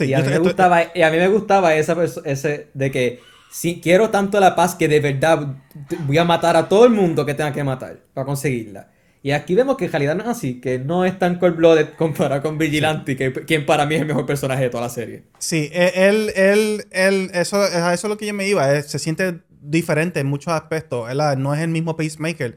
y, 0.00 0.12
a 0.12 0.20
mí 0.20 0.28
me 0.28 0.38
gustaba, 0.38 0.82
y 0.94 1.02
a 1.02 1.10
mí 1.10 1.16
me 1.16 1.28
gustaba 1.28 1.74
esa 1.74 1.96
ese 2.24 2.68
de 2.74 2.90
que 2.90 3.20
si 3.50 3.80
quiero 3.80 4.10
tanto 4.10 4.38
la 4.38 4.54
paz 4.54 4.74
que 4.74 4.86
de 4.86 5.00
verdad 5.00 5.56
voy 6.00 6.18
a 6.18 6.24
matar 6.24 6.56
a 6.56 6.68
todo 6.68 6.84
el 6.84 6.92
mundo 6.92 7.24
que 7.24 7.32
tenga 7.32 7.52
que 7.52 7.64
matar 7.64 8.00
para 8.12 8.26
conseguirla. 8.26 8.90
Y 9.26 9.32
aquí 9.32 9.56
vemos 9.56 9.76
que 9.76 9.86
en 9.86 9.90
realidad 9.90 10.14
no 10.14 10.22
es 10.22 10.28
así, 10.28 10.60
que 10.60 10.78
no 10.78 11.04
es 11.04 11.18
tan 11.18 11.40
cold-blooded 11.40 11.94
comparado 11.98 12.42
con 12.42 12.58
Vigilante, 12.58 13.16
que 13.16 13.32
quien 13.32 13.66
para 13.66 13.84
mí 13.84 13.96
es 13.96 14.02
el 14.02 14.06
mejor 14.06 14.24
personaje 14.24 14.62
de 14.62 14.70
toda 14.70 14.84
la 14.84 14.88
serie. 14.88 15.24
Sí, 15.40 15.68
e, 15.72 16.08
él, 16.08 16.30
él, 16.36 16.84
él, 16.92 17.30
eso, 17.34 17.56
a 17.56 17.92
eso 17.92 18.06
es 18.06 18.08
lo 18.08 18.16
que 18.18 18.26
yo 18.26 18.32
me 18.32 18.46
iba, 18.46 18.80
se 18.82 19.00
siente 19.00 19.40
diferente 19.50 20.20
en 20.20 20.28
muchos 20.28 20.52
aspectos, 20.52 21.12
no 21.38 21.54
es 21.54 21.60
el 21.60 21.70
mismo 21.70 21.96
Peacemaker. 21.96 22.56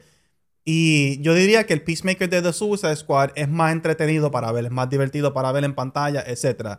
Y 0.64 1.20
yo 1.22 1.34
diría 1.34 1.64
que 1.64 1.72
el 1.72 1.82
Peacemaker 1.82 2.30
de 2.30 2.40
The 2.40 2.52
Suicide 2.52 2.94
Squad 2.94 3.30
es 3.34 3.48
más 3.48 3.72
entretenido 3.72 4.30
para 4.30 4.52
ver, 4.52 4.66
es 4.66 4.70
más 4.70 4.88
divertido 4.88 5.32
para 5.32 5.50
ver 5.50 5.64
en 5.64 5.74
pantalla, 5.74 6.22
etc. 6.24 6.78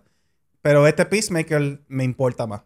Pero 0.61 0.87
este 0.87 1.05
Peacemaker 1.05 1.81
me 1.89 2.05
importa 2.05 2.47
más. 2.47 2.61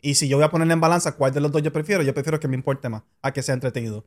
Y 0.00 0.14
si 0.14 0.28
yo 0.28 0.36
voy 0.36 0.44
a 0.44 0.50
ponerle 0.50 0.74
en 0.74 0.80
balanza 0.80 1.16
cuál 1.16 1.32
de 1.32 1.40
los 1.40 1.50
dos 1.50 1.60
yo 1.60 1.72
prefiero, 1.72 2.04
yo 2.04 2.14
prefiero 2.14 2.38
que 2.38 2.46
me 2.46 2.54
importe 2.54 2.88
más, 2.88 3.02
a 3.20 3.32
que 3.32 3.42
sea 3.42 3.54
entretenido. 3.54 4.06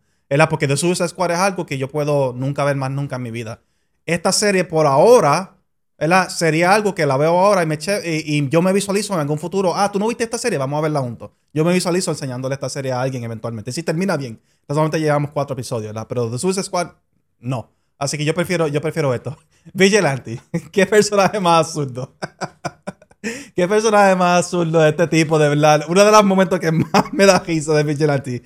Porque 0.50 0.68
The 0.68 0.78
Suicide 0.78 1.10
Squad 1.10 1.32
es 1.32 1.38
algo 1.38 1.66
que 1.66 1.78
yo 1.78 1.90
puedo 1.90 2.34
nunca 2.34 2.64
ver 2.64 2.76
más 2.76 2.90
nunca 2.90 3.18
en 3.18 3.22
mi 3.24 3.32
vida. 3.32 3.62
Esta 4.06 4.32
serie 4.32 4.64
por 4.64 4.88
ahora, 4.88 5.58
¿verdad? 6.00 6.30
Sería 6.30 6.74
algo 6.74 6.96
que 6.96 7.06
la 7.06 7.18
veo 7.18 7.38
ahora 7.38 7.64
y, 7.64 7.66
me 7.66 7.78
y, 8.06 8.50
yo 8.50 8.62
me 8.62 8.72
visualizo 8.72 9.14
en 9.14 9.20
algún 9.20 9.38
futuro. 9.38 9.76
Ah, 9.76 9.92
tú 9.92 10.00
no 10.00 10.08
viste 10.08 10.24
esta 10.24 10.38
serie, 10.38 10.58
vamos 10.58 10.78
a 10.78 10.82
verla 10.82 11.02
juntos. 11.02 11.32
Yo 11.54 11.66
me 11.66 11.74
visualizo 11.74 12.12
enseñándole 12.12 12.56
esta 12.56 12.70
serie 12.70 12.94
a 12.94 13.02
alguien 13.02 13.24
eventualmente. 13.24 13.74
Si 13.74 13.84
termina 13.84 14.16
bien, 14.16 14.40
solamente 14.68 15.00
llevamos 15.00 15.32
cuatro 15.32 15.54
episodios, 15.54 15.94
¿verdad? 15.94 16.08
Pero 16.08 16.32
The 16.32 16.40
Suicide 16.40 16.64
Squad, 16.64 16.92
no. 17.40 17.70
Así 17.98 18.18
que 18.18 18.24
yo 18.24 18.34
prefiero, 18.34 18.68
yo 18.68 18.82
prefiero 18.82 19.14
esto. 19.14 19.38
Vigilante, 19.74 20.42
¿qué 20.72 20.86
personaje 20.86 21.40
más 21.42 21.68
absurdo? 21.68 22.16
¿Qué 23.56 23.68
personaje 23.68 24.16
más 24.16 24.46
absurdo 24.46 24.80
de 24.80 24.90
este 24.90 25.08
tipo, 25.08 25.38
de 25.38 25.50
verdad? 25.50 25.86
Uno 25.88 26.04
de 26.04 26.12
los 26.12 26.24
momentos 26.24 26.60
que 26.60 26.72
más 26.72 27.14
me 27.14 27.26
da 27.26 27.40
risa 27.40 27.74
de 27.74 27.84
Vigilante. 27.84 28.42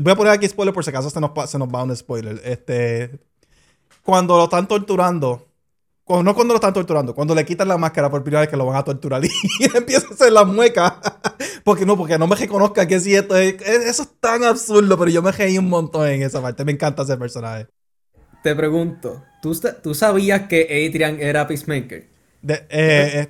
Voy 0.00 0.12
a 0.12 0.16
poner 0.16 0.32
aquí 0.32 0.48
spoiler 0.48 0.72
por 0.72 0.84
si 0.84 0.90
acaso 0.90 1.10
se 1.10 1.20
nos, 1.20 1.32
se 1.50 1.58
nos 1.58 1.68
va 1.68 1.82
un 1.82 1.94
spoiler. 1.94 2.40
Este, 2.44 3.10
cuando 4.02 4.36
lo 4.36 4.44
están 4.44 4.66
torturando, 4.66 5.46
no 6.06 6.34
cuando 6.34 6.54
lo 6.54 6.56
están 6.56 6.72
torturando, 6.72 7.14
cuando 7.14 7.34
le 7.34 7.44
quitan 7.44 7.68
la 7.68 7.78
máscara 7.78 8.10
por 8.10 8.22
primera 8.22 8.40
vez 8.40 8.48
que 8.48 8.56
lo 8.56 8.66
van 8.66 8.76
a 8.76 8.84
torturar 8.84 9.24
y, 9.24 9.30
empieza 9.74 10.06
a 10.08 10.14
hacer 10.14 10.32
la 10.32 10.44
mueca. 10.44 11.00
porque 11.64 11.84
no, 11.84 11.96
porque 11.96 12.18
no 12.18 12.26
me 12.26 12.36
reconozca 12.36 12.86
que 12.86 13.00
si 13.00 13.14
esto 13.14 13.36
es, 13.36 13.60
eso 13.62 14.02
es 14.02 14.08
tan 14.20 14.44
absurdo, 14.44 14.98
pero 14.98 15.10
yo 15.10 15.22
me 15.22 15.32
reí 15.32 15.58
un 15.58 15.68
montón 15.68 16.08
en 16.08 16.22
esa 16.22 16.40
parte. 16.40 16.64
Me 16.64 16.72
encanta 16.72 17.02
ese 17.02 17.16
personaje. 17.16 17.66
Te 18.42 18.54
pregunto, 18.54 19.22
¿tú, 19.40 19.58
¿tú 19.82 19.94
sabías 19.94 20.48
que 20.48 20.86
Adrian 20.86 21.18
era 21.20 21.46
Peacemaker? 21.46 22.14
De, 22.42 22.54
eh, 22.54 22.66
eh, 22.68 23.28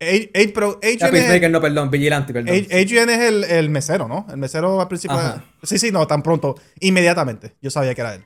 Adrian 0.00 1.52
no, 1.52 1.60
perdón, 1.60 1.90
Vigilante, 1.90 2.32
perdón. 2.32 2.54
Adrian 2.54 3.10
es 3.10 3.20
el, 3.20 3.44
el, 3.44 3.70
mesero, 3.70 4.08
¿no? 4.08 4.26
El 4.30 4.36
mesero 4.36 4.80
al 4.80 4.88
principio. 4.88 5.18
Sí, 5.62 5.78
sí, 5.78 5.90
no, 5.90 6.06
tan 6.06 6.22
pronto. 6.22 6.56
Inmediatamente. 6.80 7.54
Yo 7.60 7.70
sabía 7.70 7.94
que 7.94 8.00
era 8.00 8.14
él. 8.14 8.24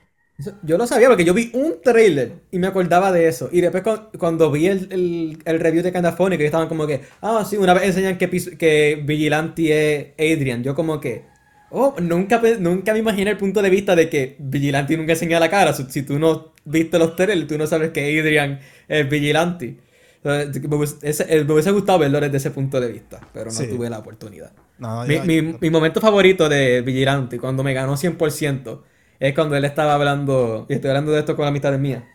Yo 0.63 0.77
lo 0.77 0.87
sabía 0.87 1.07
porque 1.09 1.25
yo 1.25 1.33
vi 1.33 1.51
un 1.53 1.75
trailer 1.83 2.33
y 2.51 2.57
me 2.57 2.67
acordaba 2.67 3.11
de 3.11 3.27
eso. 3.27 3.49
Y 3.51 3.61
después 3.61 3.83
cuando, 4.17 4.51
vi 4.51 4.67
el, 4.67 5.37
el, 5.45 5.59
review 5.59 5.83
de 5.83 5.91
Candafónica, 5.91 6.39
que 6.39 6.45
estaban 6.45 6.67
como 6.67 6.87
que, 6.87 7.01
ah, 7.21 7.45
sí, 7.47 7.55
una 7.55 7.73
vez 7.73 7.83
enseñan 7.83 8.17
que, 8.17 8.29
que 8.57 9.01
Vigilante 9.05 10.13
es 10.17 10.37
Adrian. 10.37 10.63
Yo 10.63 10.73
como 10.73 10.99
que, 10.99 11.25
oh, 11.69 11.95
nunca, 12.01 12.41
nunca 12.59 12.93
me 12.93 12.99
imaginé 12.99 13.31
el 13.31 13.37
punto 13.37 13.61
de 13.61 13.69
vista 13.69 13.95
de 13.95 14.09
que 14.09 14.35
Vigilante 14.39 14.97
nunca 14.97 15.13
enseña 15.13 15.39
la 15.39 15.51
cara. 15.51 15.71
Si 15.73 16.01
tú 16.01 16.17
no 16.17 16.53
viste 16.65 16.97
los 16.97 17.15
trailers, 17.15 17.47
tú 17.47 17.57
no 17.57 17.67
sabes 17.67 17.91
que 17.91 18.19
Adrian 18.19 18.59
es 18.87 19.07
Vigilante. 19.07 19.77
Me 20.23 20.75
hubiese, 20.75 21.71
gustado 21.71 21.99
verlo 21.99 22.21
desde 22.21 22.37
ese 22.37 22.51
punto 22.51 22.79
de 22.79 22.91
vista, 22.91 23.19
pero 23.33 23.51
no 23.51 23.59
tuve 23.67 23.89
la 23.89 23.99
oportunidad. 23.99 24.51
mi, 24.79 25.69
momento 25.69 25.99
favorito 25.99 26.47
de 26.47 26.81
Vigilante, 26.81 27.39
cuando 27.39 27.63
me 27.63 27.73
ganó 27.73 27.95
100%, 27.95 28.81
es 29.19 29.33
cuando 29.33 29.55
él 29.55 29.65
estaba 29.65 29.93
hablando, 29.95 30.65
y 30.69 30.73
estoy 30.73 30.89
hablando 30.89 31.11
de 31.11 31.19
esto 31.19 31.35
con 31.35 31.45
la 31.45 31.51
mitad 31.51 31.71
de 31.71 31.77
mía, 31.77 32.09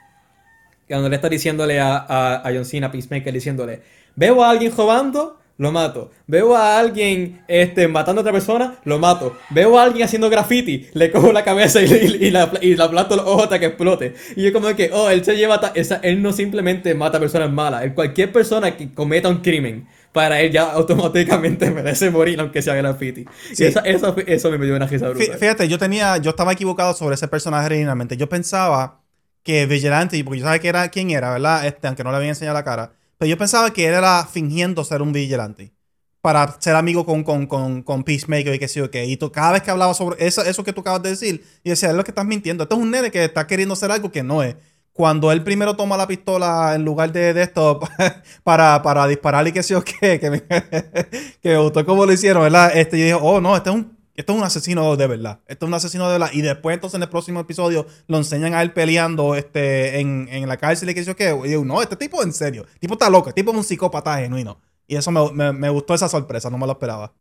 cuando 0.88 1.08
él 1.08 1.14
está 1.14 1.28
diciéndole 1.28 1.80
a, 1.80 1.96
a, 1.98 2.36
a 2.36 2.52
John 2.52 2.64
Cena, 2.64 2.90
Peacemaker, 2.90 3.32
diciéndole, 3.32 3.82
veo 4.16 4.42
a 4.42 4.50
alguien 4.50 4.74
robando, 4.74 5.38
lo 5.58 5.72
mato. 5.72 6.12
Veo 6.26 6.56
a 6.56 6.78
alguien 6.78 7.42
este, 7.48 7.88
matando 7.88 8.20
a 8.20 8.22
otra 8.22 8.32
persona, 8.32 8.78
lo 8.84 8.98
mato. 8.98 9.36
Veo 9.50 9.78
a 9.78 9.82
alguien 9.82 10.04
haciendo 10.04 10.30
graffiti, 10.30 10.86
le 10.94 11.10
cojo 11.10 11.32
la 11.32 11.44
cabeza 11.44 11.82
y, 11.82 12.30
la, 12.30 12.50
y 12.62 12.76
la 12.76 12.88
plato 12.88 13.16
los 13.16 13.26
ojos 13.26 13.42
hasta 13.44 13.58
que 13.58 13.66
explote. 13.66 14.14
Y 14.36 14.44
yo 14.44 14.52
como 14.52 14.74
que, 14.74 14.90
oh, 14.92 15.10
él 15.10 15.24
se 15.24 15.36
lleva... 15.36 15.60
Esa, 15.74 15.96
él 15.96 16.22
no 16.22 16.32
simplemente 16.32 16.94
mata 16.94 17.18
personas 17.18 17.50
malas. 17.50 17.92
cualquier 17.92 18.32
persona 18.32 18.76
que 18.76 18.94
cometa 18.94 19.28
un 19.28 19.38
crimen, 19.38 19.88
para 20.12 20.40
él 20.40 20.52
ya 20.52 20.70
automáticamente 20.70 21.70
merece 21.72 22.10
morir 22.10 22.40
aunque 22.40 22.62
sea 22.62 22.74
graffiti. 22.76 23.26
Y 23.56 23.64
eso, 23.64 23.82
eso, 24.26 24.50
me 24.52 24.64
dio 24.64 24.76
una 24.76 24.86
risa 24.86 25.08
brutal. 25.08 25.38
Fíjate, 25.38 25.68
yo 25.68 25.76
tenía... 25.76 26.18
Yo 26.18 26.30
estaba 26.30 26.52
equivocado 26.52 26.94
sobre 26.94 27.16
ese 27.16 27.26
personaje 27.26 27.66
originalmente. 27.66 28.16
Yo 28.16 28.28
pensaba 28.28 29.00
que 29.42 29.66
Vigilante, 29.66 30.22
porque 30.22 30.38
yo 30.38 30.44
sabía 30.44 30.60
que 30.60 30.68
era 30.68 30.88
quién 30.88 31.10
era, 31.10 31.32
¿verdad? 31.32 31.66
Este, 31.66 31.88
aunque 31.88 32.04
no 32.04 32.12
le 32.12 32.18
había 32.18 32.28
enseñado 32.28 32.54
la 32.54 32.64
cara 32.64 32.92
pero 33.18 33.28
yo 33.28 33.36
pensaba 33.36 33.72
que 33.72 33.86
él 33.86 33.94
era 33.94 34.24
fingiendo 34.24 34.84
ser 34.84 35.02
un 35.02 35.12
vigilante 35.12 35.72
para 36.20 36.60
ser 36.60 36.74
amigo 36.76 37.06
con, 37.06 37.24
con, 37.24 38.04
Peacemaker 38.04 38.54
y 38.54 38.58
que 38.58 38.68
sí 38.68 38.80
o 38.80 38.90
qué. 38.90 39.06
Y 39.06 39.16
tú, 39.16 39.30
cada 39.30 39.52
vez 39.52 39.62
que 39.62 39.70
hablaba 39.70 39.94
sobre 39.94 40.26
eso, 40.26 40.64
que 40.64 40.72
tú 40.72 40.80
acabas 40.80 41.02
de 41.02 41.10
decir, 41.10 41.44
y 41.62 41.70
decía, 41.70 41.90
es 41.90 41.94
lo 41.94 42.04
que 42.04 42.10
estás 42.10 42.26
mintiendo. 42.26 42.64
Esto 42.64 42.76
es 42.76 42.82
un 42.82 42.90
nene 42.90 43.10
que 43.10 43.24
está 43.24 43.46
queriendo 43.46 43.74
hacer 43.74 43.90
algo 43.90 44.10
que 44.10 44.22
no 44.22 44.42
es. 44.42 44.56
cuando 44.92 45.30
él 45.30 45.44
primero 45.44 45.76
toma 45.76 45.96
la 45.96 46.08
pistola 46.08 46.74
en 46.74 46.84
lugar 46.84 47.12
de, 47.12 47.32
de 47.32 47.42
esto 47.42 47.80
para, 48.44 48.82
para 48.82 49.06
disparar 49.06 49.46
y 49.46 49.52
que 49.52 49.62
sé 49.62 49.74
yo 49.74 49.82
qué, 49.84 50.18
que 50.18 50.30
me, 50.30 50.42
que 51.40 51.48
me 51.50 51.58
gustó 51.58 51.84
cómo 51.86 52.04
lo 52.04 52.12
hicieron, 52.12 52.42
¿verdad? 52.42 52.76
Este, 52.76 52.98
yo 52.98 53.04
dije, 53.04 53.18
oh 53.20 53.40
no, 53.40 53.56
este 53.56 53.70
es 53.70 53.76
un 53.76 53.97
esto 54.18 54.32
es 54.32 54.38
un 54.40 54.44
asesino 54.44 54.96
de 54.96 55.06
verdad. 55.06 55.40
Esto 55.46 55.64
es 55.64 55.68
un 55.68 55.74
asesino 55.74 56.06
de 56.06 56.18
verdad. 56.18 56.30
Y 56.32 56.42
después, 56.42 56.74
entonces, 56.74 56.96
en 56.96 57.04
el 57.04 57.08
próximo 57.08 57.38
episodio, 57.38 57.86
lo 58.08 58.16
enseñan 58.16 58.52
a 58.52 58.62
él 58.62 58.72
peleando 58.72 59.36
este, 59.36 60.00
en, 60.00 60.26
en 60.28 60.48
la 60.48 60.56
cárcel 60.56 60.90
y 60.90 60.94
que 60.94 61.04
yo 61.04 61.14
qué. 61.14 61.30
Y 61.30 61.64
no, 61.64 61.80
este 61.80 61.94
tipo 61.94 62.20
en 62.24 62.32
serio. 62.32 62.66
El 62.74 62.80
tipo 62.80 62.94
está 62.94 63.08
loco. 63.10 63.28
El 63.28 63.34
tipo 63.34 63.52
es 63.52 63.56
un 63.56 63.62
psicópata 63.62 64.18
genuino. 64.18 64.60
Y 64.88 64.96
eso 64.96 65.12
me, 65.12 65.30
me, 65.32 65.52
me 65.52 65.68
gustó 65.68 65.94
esa 65.94 66.08
sorpresa. 66.08 66.50
No 66.50 66.58
me 66.58 66.66
lo 66.66 66.72
esperaba. 66.72 67.14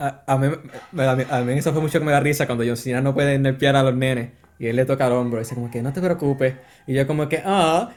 A, 0.00 0.24
a, 0.26 0.36
mí, 0.38 0.48
a, 0.48 1.14
mí, 1.14 1.24
a 1.30 1.40
mí 1.42 1.52
eso 1.52 1.72
fue 1.72 1.80
mucho 1.80 2.00
que 2.00 2.04
me 2.04 2.10
da 2.10 2.18
risa 2.18 2.46
cuando 2.46 2.64
John 2.66 2.76
Cena 2.76 3.00
no 3.00 3.14
puede 3.14 3.38
nerfear 3.38 3.76
a 3.76 3.84
los 3.84 3.94
nenes. 3.94 4.32
Y 4.62 4.68
él 4.68 4.76
le 4.76 4.84
toca 4.84 5.06
al 5.06 5.12
hombro 5.14 5.40
y 5.40 5.42
dice 5.42 5.56
como 5.56 5.72
que 5.72 5.82
no 5.82 5.92
te 5.92 6.00
preocupes. 6.00 6.54
Y 6.86 6.94
yo 6.94 7.04
como 7.04 7.28
que, 7.28 7.42
ah, 7.44 7.90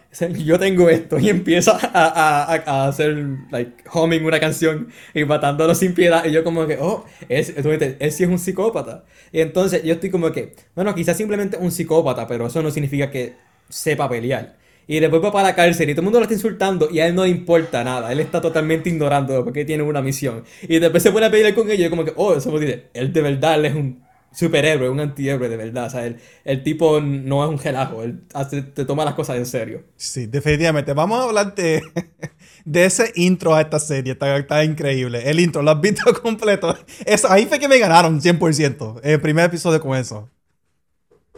yo 0.43 0.57
tengo 0.57 0.89
esto. 0.89 1.19
Y 1.25 1.29
empieza 1.29 1.77
a, 1.93 2.53
a, 2.53 2.55
a 2.65 2.87
hacer, 2.87 3.15
like, 3.51 3.83
humming 3.93 4.25
una 4.25 4.39
canción 4.39 4.87
y 5.13 5.25
matándolo 5.25 5.75
sin 5.75 5.93
piedad. 5.93 6.25
Y 6.25 6.31
yo 6.31 6.43
como 6.43 6.65
que, 6.65 6.79
oh, 6.81 7.05
es, 7.29 7.53
él 7.55 8.11
sí 8.11 8.23
es 8.23 8.29
un 8.29 8.39
psicópata. 8.39 9.03
Y 9.31 9.41
entonces 9.41 9.83
yo 9.83 9.93
estoy 9.93 10.09
como 10.09 10.31
que, 10.31 10.55
bueno, 10.73 10.95
quizás 10.95 11.15
simplemente 11.15 11.55
un 11.55 11.71
psicópata, 11.71 12.25
pero 12.25 12.47
eso 12.47 12.63
no 12.63 12.71
significa 12.71 13.11
que 13.11 13.35
sepa 13.69 14.09
pelear. 14.09 14.55
Y 14.87 14.99
después 14.99 15.23
va 15.23 15.31
para 15.31 15.49
la 15.49 15.55
cárcel 15.55 15.91
y 15.91 15.93
todo 15.93 16.01
el 16.01 16.05
mundo 16.05 16.19
lo 16.19 16.23
está 16.23 16.33
insultando 16.33 16.89
y 16.91 16.99
a 16.99 17.05
él 17.05 17.13
no 17.13 17.25
le 17.25 17.29
importa 17.29 17.83
nada. 17.83 18.11
Él 18.11 18.19
está 18.21 18.41
totalmente 18.41 18.89
ignorando 18.89 19.43
porque 19.43 19.65
tiene 19.65 19.83
una 19.83 20.01
misión. 20.01 20.43
Y 20.63 20.79
después 20.79 21.03
se 21.03 21.11
pone 21.11 21.27
a 21.27 21.31
pelear 21.31 21.53
con 21.53 21.69
ellos 21.69 21.85
y 21.85 21.89
como 21.91 22.05
que, 22.05 22.13
oh, 22.15 22.33
eso 22.33 22.51
me 22.51 22.59
dice, 22.59 22.85
él 22.95 23.13
de 23.13 23.21
verdad 23.21 23.63
es 23.65 23.75
un 23.75 24.04
superhéroe, 24.35 24.89
un 24.89 24.99
antihéroe 24.99 25.49
de 25.49 25.57
verdad. 25.57 25.87
O 25.87 25.89
sea, 25.89 26.05
el, 26.05 26.17
el 26.43 26.63
tipo 26.63 26.99
no 27.01 27.43
es 27.43 27.49
un 27.49 27.57
gelajo, 27.57 28.03
él 28.03 28.21
hace, 28.33 28.61
te 28.61 28.85
toma 28.85 29.05
las 29.05 29.15
cosas 29.15 29.37
en 29.37 29.45
serio. 29.45 29.83
Sí, 29.95 30.27
definitivamente. 30.27 30.93
Vamos 30.93 31.19
a 31.19 31.23
hablar 31.23 31.55
de, 31.55 31.81
de 32.65 32.85
ese 32.85 33.11
intro 33.15 33.55
a 33.55 33.61
esta 33.61 33.79
serie, 33.79 34.13
está, 34.13 34.37
está, 34.37 34.63
increíble. 34.63 35.29
El 35.29 35.39
intro, 35.39 35.61
¿lo 35.61 35.71
has 35.71 35.81
visto 35.81 36.03
completo? 36.21 36.77
Eso, 37.05 37.31
ahí 37.31 37.45
fue 37.45 37.59
que 37.59 37.67
me 37.67 37.79
ganaron 37.79 38.21
100%, 38.21 38.99
el 39.03 39.21
primer 39.21 39.45
episodio 39.45 39.79
con 39.79 39.97
eso. 39.97 40.29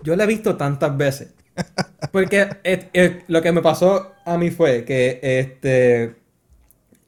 Yo 0.03 0.15
lo 0.15 0.23
he 0.23 0.27
visto 0.27 0.55
tantas 0.57 0.95
veces. 0.97 1.29
Porque 2.11 2.49
es, 2.63 2.85
es, 2.93 3.11
lo 3.27 3.41
que 3.41 3.51
me 3.51 3.61
pasó 3.61 4.13
a 4.25 4.37
mí 4.37 4.51
fue 4.51 4.83
que 4.85 5.19
este 5.21 6.15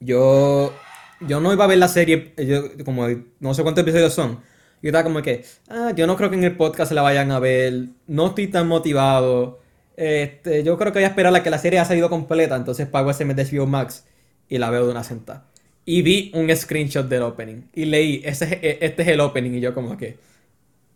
yo 0.00 0.72
yo 1.20 1.40
no 1.40 1.52
iba 1.52 1.64
a 1.64 1.68
ver 1.68 1.78
la 1.78 1.88
serie, 1.88 2.32
yo 2.36 2.84
como 2.84 3.06
no 3.40 3.54
sé 3.54 3.62
cuántos 3.62 3.82
episodios 3.82 4.14
son. 4.14 4.40
Yo 4.82 4.88
estaba 4.88 5.04
como 5.04 5.22
que, 5.22 5.44
ah, 5.68 5.92
yo 5.94 6.06
no 6.06 6.16
creo 6.16 6.30
que 6.30 6.36
en 6.36 6.44
el 6.44 6.56
podcast 6.56 6.88
se 6.88 6.94
la 6.94 7.02
vayan 7.02 7.30
a 7.30 7.38
ver, 7.38 7.88
no 8.06 8.28
estoy 8.28 8.46
tan 8.46 8.66
motivado. 8.66 9.60
Este, 9.96 10.62
yo 10.64 10.78
creo 10.78 10.92
que 10.92 11.00
voy 11.00 11.04
a 11.04 11.08
esperar 11.08 11.34
a 11.34 11.42
que 11.42 11.50
la 11.50 11.58
serie 11.58 11.78
haya 11.78 11.88
salido 11.88 12.08
completa, 12.08 12.56
entonces 12.56 12.86
pago 12.86 13.10
ese 13.10 13.24
mes 13.26 13.36
de 13.36 13.44
HBO 13.44 13.66
Max 13.66 14.04
y 14.48 14.58
la 14.58 14.70
veo 14.70 14.86
de 14.86 14.92
una 14.92 15.04
sentada. 15.04 15.46
Y 15.84 16.02
vi 16.02 16.30
un 16.34 16.54
screenshot 16.54 17.06
del 17.08 17.22
opening 17.22 17.62
y 17.74 17.84
leí, 17.84 18.22
este, 18.24 18.84
este 18.84 19.02
es 19.02 19.08
el 19.08 19.20
opening 19.20 19.52
y 19.52 19.60
yo 19.60 19.74
como 19.74 19.96
que 19.96 20.16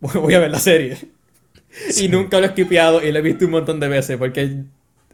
voy 0.00 0.34
a 0.34 0.38
ver 0.38 0.50
la 0.50 0.58
serie. 0.58 0.96
Sí. 1.90 2.06
Y 2.06 2.08
nunca 2.08 2.38
lo 2.38 2.46
he 2.46 2.50
skipeado 2.50 3.02
y 3.02 3.12
lo 3.12 3.18
he 3.18 3.22
visto 3.22 3.44
un 3.44 3.50
montón 3.50 3.80
de 3.80 3.88
veces 3.88 4.16
porque 4.16 4.42
es, 4.42 4.52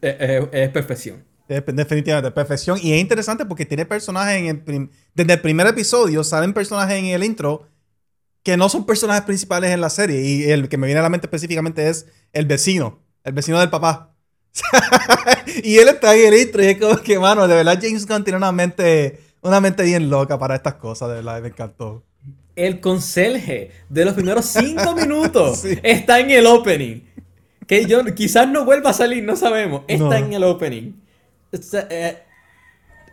es, 0.01 0.43
es 0.51 0.69
perfección. 0.69 1.23
Definitivamente, 1.47 2.31
perfección. 2.31 2.79
Y 2.81 2.93
es 2.93 3.01
interesante 3.01 3.45
porque 3.45 3.65
tiene 3.65 3.85
personajes 3.85 4.37
en 4.37 4.47
el 4.47 4.89
desde 5.13 5.33
el 5.33 5.41
primer 5.41 5.67
episodio, 5.67 6.23
salen 6.23 6.53
personajes 6.53 6.97
en 6.97 7.05
el 7.05 7.23
intro 7.23 7.67
que 8.43 8.57
no 8.57 8.69
son 8.69 8.85
personajes 8.85 9.23
principales 9.23 9.71
en 9.71 9.81
la 9.81 9.89
serie. 9.89 10.21
Y 10.21 10.51
el 10.51 10.69
que 10.69 10.77
me 10.77 10.87
viene 10.87 10.99
a 10.99 11.03
la 11.03 11.09
mente 11.09 11.27
específicamente 11.27 11.87
es 11.89 12.07
el 12.33 12.45
vecino, 12.45 12.99
el 13.23 13.33
vecino 13.33 13.59
del 13.59 13.69
papá. 13.69 14.15
y 15.63 15.77
él 15.77 15.87
está 15.87 16.15
en 16.15 16.33
el 16.33 16.39
intro 16.39 16.63
y 16.63 16.67
es 16.67 16.77
como 16.77 16.97
que, 16.97 17.17
mano, 17.19 17.47
de 17.47 17.55
verdad 17.55 17.79
James 17.81 18.05
Gunn 18.05 18.23
tiene 18.23 18.37
una 18.37 18.51
mente, 18.51 19.19
una 19.41 19.61
mente 19.61 19.83
bien 19.83 20.09
loca 20.09 20.37
para 20.37 20.55
estas 20.55 20.75
cosas, 20.75 21.09
de 21.09 21.15
verdad, 21.15 21.41
me 21.41 21.49
encantó. 21.49 22.03
El 22.55 22.81
conserje 22.81 23.71
de 23.89 24.05
los 24.05 24.13
primeros 24.13 24.45
cinco 24.45 24.93
minutos 24.95 25.59
sí. 25.59 25.79
está 25.83 26.19
en 26.19 26.31
el 26.31 26.45
opening. 26.47 27.01
Que 27.65 27.85
yo 27.85 28.03
quizás 28.13 28.49
no 28.49 28.65
vuelva 28.65 28.89
a 28.89 28.93
salir, 28.93 29.23
no 29.23 29.37
sabemos. 29.37 29.83
Está 29.87 30.19
no. 30.19 30.25
en 30.25 30.33
el 30.33 30.43
opening. 30.43 30.91
O 31.53 31.57
sea, 31.57 31.87
eh, 31.89 32.17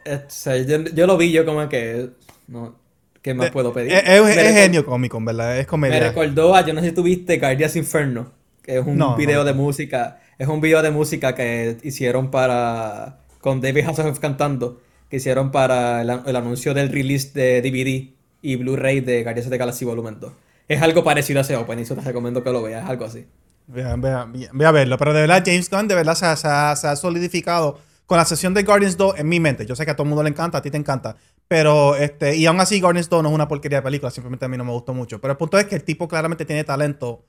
eh, 0.05 0.25
o 0.27 0.31
sea, 0.31 0.57
yo, 0.57 0.79
yo, 0.83 1.07
lo 1.07 1.17
vi, 1.17 1.31
yo 1.31 1.45
como 1.45 1.69
que. 1.69 2.11
No, 2.49 2.75
¿Qué 3.23 3.35
más 3.35 3.51
puedo 3.51 3.73
pedir? 3.73 3.93
Es, 3.93 4.03
es, 4.07 4.37
es 4.37 4.55
genio 4.55 4.85
cómico, 4.85 5.21
¿verdad? 5.21 5.59
Es 5.59 5.67
comedia. 5.67 5.99
Me 5.99 6.09
recordó 6.09 6.55
a, 6.55 6.65
yo 6.65 6.73
no 6.73 6.81
sé 6.81 6.89
si 6.89 6.95
tuviste 6.95 7.39
Guardias 7.39 7.77
Inferno, 7.77 8.33
que 8.63 8.79
es 8.79 8.87
un 8.87 8.97
no, 8.97 9.17
video 9.17 9.41
no. 9.41 9.45
de 9.45 9.55
música. 9.55 10.21
Es 10.39 10.49
un 10.49 10.61
video 10.61 10.83
de 10.83 10.91
música 10.91 11.35
que 11.35 11.79
hicieron 11.83 12.31
para. 12.31 13.19
con 13.41 13.61
David 13.61 13.87
Hasselhoff 13.87 14.19
cantando. 14.19 14.81
Que 15.11 15.17
hicieron 15.17 15.51
para 15.51 16.03
el, 16.03 16.11
el 16.27 16.37
anuncio 16.37 16.75
del 16.75 16.91
release 16.91 17.31
de 17.33 17.63
DVD 17.63 18.19
y 18.43 18.57
Blu-ray 18.57 19.01
de 19.01 19.23
Guardians 19.23 19.47
of 19.47 19.51
the 19.51 19.59
Galaxy 19.59 19.85
Volumen 19.85 20.21
2. 20.21 20.33
Es 20.69 20.83
algo 20.83 21.03
parecido 21.03 21.41
a 21.41 21.43
ese 21.43 21.57
opening, 21.57 21.83
eso 21.83 21.95
te 21.95 22.03
recomiendo 22.03 22.43
que 22.43 22.51
lo 22.51 22.63
veas, 22.63 22.85
es 22.85 22.91
algo 22.91 23.07
así. 23.07 23.27
Voy 23.67 23.83
a 23.83 24.71
verlo, 24.71 24.97
pero 24.99 25.13
de 25.13 25.23
verdad 25.23 25.43
James 25.45 25.69
Gunn 25.69 25.89
de 25.89 25.95
verdad 25.95 26.15
se, 26.15 26.27
se, 26.37 26.81
se, 26.81 26.87
ha 26.87 26.97
solidificado 26.97 27.79
con 28.07 28.17
la 28.17 28.25
sesión 28.25 28.55
de 28.55 28.63
Guardians 28.63 28.97
2 28.97 29.19
en 29.19 29.29
mi 29.29 29.41
mente. 29.41 29.67
Yo 29.67 29.77
sé 29.77 29.85
que 29.85 29.91
a 29.91 29.97
todo 29.97 30.05
el 30.05 30.09
mundo 30.11 30.23
le 30.23 30.31
encanta, 30.31 30.59
a 30.59 30.63
ti 30.63 30.71
te 30.71 30.77
encanta, 30.77 31.17
pero 31.49 31.97
este, 31.97 32.37
y 32.37 32.45
aún 32.47 32.61
así 32.61 32.81
Guardians 32.81 33.09
2 33.09 33.23
no 33.23 33.31
es 33.31 33.35
una 33.35 33.49
porquería 33.49 33.79
de 33.79 33.83
película, 33.83 34.11
simplemente 34.11 34.45
a 34.45 34.49
mí 34.49 34.59
no 34.59 34.65
me 34.65 34.73
gustó 34.73 34.93
mucho. 34.93 35.21
Pero 35.21 35.33
el 35.33 35.39
punto 35.39 35.59
es 35.59 35.65
que 35.65 35.75
el 35.75 35.83
tipo 35.83 36.07
claramente 36.07 36.45
tiene 36.45 36.63
talento. 36.63 37.25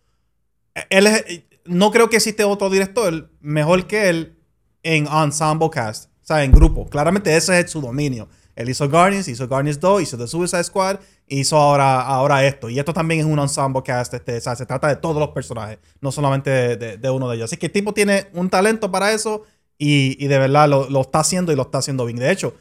Él 0.90 1.08
es, 1.08 1.24
no 1.66 1.90
creo 1.92 2.10
que 2.10 2.18
existe 2.18 2.44
otro 2.44 2.70
director 2.70 3.32
mejor 3.40 3.88
que 3.88 4.10
él 4.10 4.38
en 4.84 5.08
ensemble 5.08 5.70
cast, 5.70 6.10
o 6.22 6.26
sea, 6.26 6.44
en 6.44 6.52
grupo. 6.52 6.90
Claramente 6.90 7.36
ese 7.36 7.60
es 7.60 7.72
su 7.72 7.82
dominio. 7.82 8.28
Él 8.56 8.70
hizo 8.70 8.90
Guardians, 8.90 9.30
hizo 9.30 9.48
Guardians 9.48 9.80
2, 9.80 10.02
hizo 10.02 10.18
The 10.18 10.28
Suicide 10.28 10.66
Squad, 10.66 11.00
hizo 11.28 11.56
ahora, 11.56 12.02
ahora 12.02 12.46
esto. 12.46 12.70
Y 12.70 12.78
esto 12.78 12.94
también 12.94 13.22
es 13.22 13.26
un 13.26 13.40
ensemble 13.40 13.82
cast. 13.84 14.14
Este, 14.14 14.36
o 14.36 14.42
sea, 14.42 14.54
se 14.58 14.66
trata 14.66 14.90
de 14.90 14.98
todos 14.98 15.16
los 15.16 15.30
personajes, 15.30 15.80
no 16.02 16.12
solamente 16.12 16.50
de, 16.50 16.76
de, 16.76 16.98
de, 16.98 17.10
uno 17.10 17.30
de 17.30 17.38
ellos. 17.38 17.46
Así 17.46 17.56
que 17.56 17.68
el 17.68 17.72
tipo 17.72 17.94
tiene 17.94 18.28
un 18.34 18.50
talento 18.50 18.92
para 18.92 19.14
eso 19.14 19.44
y, 19.78 20.22
y 20.24 20.28
de 20.28 20.40
verdad 20.40 20.68
lo, 20.68 20.90
lo, 20.90 21.02
está 21.02 21.20
haciendo 21.20 21.54
y 21.54 21.56
lo 21.56 21.62
está 21.62 21.78
haciendo 21.78 22.06
bien. 22.06 22.20
De 22.20 22.30
hecho, 22.30 22.54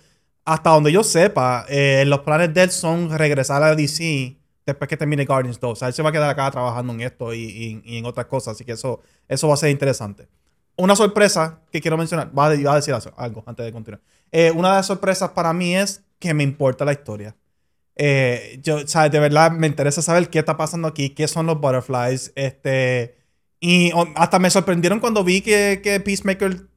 hasta 0.49 0.71
donde 0.71 0.91
yo 0.91 1.05
sepa, 1.05 1.67
eh, 1.69 2.05
los 2.07 2.21
planes 2.21 2.55
de 2.55 2.63
él 2.63 2.71
son 2.71 3.11
regresar 3.11 3.63
a 3.63 3.75
DC 3.75 4.39
después 4.65 4.89
que 4.89 4.97
termine 4.97 5.27
Guardians 5.27 5.61
2. 5.61 5.73
O 5.73 5.77
sea, 5.77 5.89
él 5.89 5.95
se 5.95 6.03
va 6.03 6.09
a 6.09 6.13
quedar 6.13 6.31
acá 6.31 6.51
trabajando 6.51 6.95
en 6.95 7.03
esto 7.03 7.35
y, 7.35 7.41
y, 7.41 7.83
y 7.85 7.99
en 7.99 8.07
otras 8.07 8.25
cosas. 8.27 8.55
Así 8.55 8.65
que 8.65 8.73
eso, 8.73 9.03
eso 9.29 9.47
va 9.47 9.55
a 9.55 9.57
ser 9.59 9.69
interesante. 9.69 10.27
Una 10.79 10.97
sorpresa 10.97 11.61
que 11.71 11.83
quiero 11.83 11.99
mencionar, 11.99 12.31
va 12.37 12.47
a, 12.47 12.77
decir 12.77 12.95
algo 13.17 13.45
antes 13.45 13.67
de 13.67 13.73
continuar. 13.73 14.01
Eh, 14.33 14.51
una 14.51 14.71
de 14.71 14.75
las 14.77 14.87
sorpresas 14.87 15.33
para 15.33 15.53
mí 15.53 15.77
es 15.77 16.03
que 16.19 16.33
me 16.33 16.45
importa 16.45 16.87
la 16.87 16.93
historia. 16.93 17.37
Eh, 17.95 18.59
yo, 18.63 18.87
¿sabes? 18.87 19.13
De 19.13 19.21
verdad 19.21 19.51
me 19.51 19.67
interesa 19.67 20.01
saber 20.01 20.31
qué 20.31 20.39
está 20.39 20.57
pasando 20.57 20.89
aquí, 20.89 21.11
qué 21.11 21.29
son 21.29 21.45
los 21.45 21.61
butterflies. 21.61 22.33
Este, 22.37 23.18
y 23.61 23.91
hasta 24.15 24.39
me 24.39 24.51
sorprendieron 24.51 25.01
cuando 25.01 25.25
vi 25.25 25.41
que, 25.41 25.81
que 25.83 25.99
Peacemaker 25.99 26.69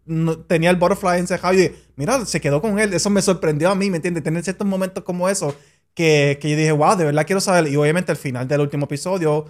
tenía 0.48 0.72
el 0.72 0.78
butterfly 0.78 1.20
encejado 1.20 1.54
y 1.54 1.58
dije, 1.58 1.76
mira, 1.96 2.26
se 2.26 2.42
quedó 2.42 2.62
con 2.62 2.80
él. 2.80 2.94
Eso 2.94 3.10
me 3.10 3.22
sorprendió 3.22 3.70
a 3.70 3.76
mí, 3.76 3.90
¿me 3.90 3.98
entiendes? 3.98 4.24
Tener 4.24 4.44
ciertos 4.44 4.66
momentos 4.66 5.04
como 5.04 5.30
eso 5.30 5.56
que, 5.94 6.40
que 6.42 6.50
yo 6.50 6.58
dije, 6.58 6.72
wow, 6.72 6.96
de 6.96 7.06
verdad 7.06 7.26
quiero 7.26 7.40
saber. 7.40 7.72
Y 7.72 7.76
obviamente 7.76 8.12
al 8.12 8.18
final 8.18 8.48
del 8.48 8.62
último 8.62 8.86
episodio, 8.86 9.46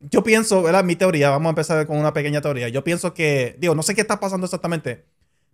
yo 0.00 0.24
pienso, 0.24 0.62
¿verdad? 0.62 0.82
Mi 0.82 0.96
teoría, 0.96 1.30
vamos 1.30 1.46
a 1.46 1.50
empezar 1.50 1.86
con 1.86 1.98
una 1.98 2.12
pequeña 2.12 2.40
teoría. 2.40 2.68
Yo 2.68 2.82
pienso 2.82 3.14
que, 3.14 3.56
digo, 3.60 3.74
no 3.76 3.82
sé 3.84 3.94
qué 3.94 4.00
está 4.00 4.18
pasando 4.18 4.46
exactamente, 4.46 5.04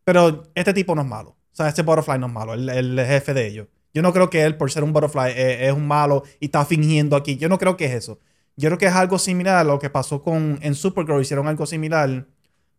pero 0.04 0.44
este 0.54 0.72
tipo 0.72 0.94
no 0.94 1.02
es 1.02 1.08
malo. 1.08 1.36
O 1.52 1.56
sea, 1.58 1.68
este 1.68 1.82
Butterfly 1.82 2.18
no 2.18 2.28
es 2.28 2.32
malo, 2.32 2.54
el, 2.54 2.68
el 2.68 2.98
jefe 3.06 3.34
de 3.34 3.46
ellos. 3.46 3.68
Yo 3.92 4.00
no 4.00 4.12
creo 4.12 4.30
que 4.30 4.42
él, 4.42 4.56
por 4.56 4.70
ser 4.70 4.84
un 4.84 4.92
Butterfly, 4.92 5.32
es, 5.32 5.60
es, 5.62 5.72
un 5.72 5.86
malo 5.86 6.22
y 6.40 6.46
está 6.46 6.64
fingiendo 6.64 7.16
aquí. 7.16 7.36
Yo 7.36 7.48
no 7.48 7.58
creo 7.58 7.76
que 7.76 7.86
es 7.86 7.92
eso. 7.92 8.20
Yo 8.58 8.68
creo 8.70 8.78
que 8.78 8.86
es 8.86 8.92
algo 8.92 9.20
similar 9.20 9.58
a 9.58 9.62
lo 9.62 9.78
que 9.78 9.88
pasó 9.88 10.20
con 10.20 10.58
en 10.60 10.74
Supergirl. 10.74 11.22
Hicieron 11.22 11.46
algo 11.46 11.64
similar 11.64 12.26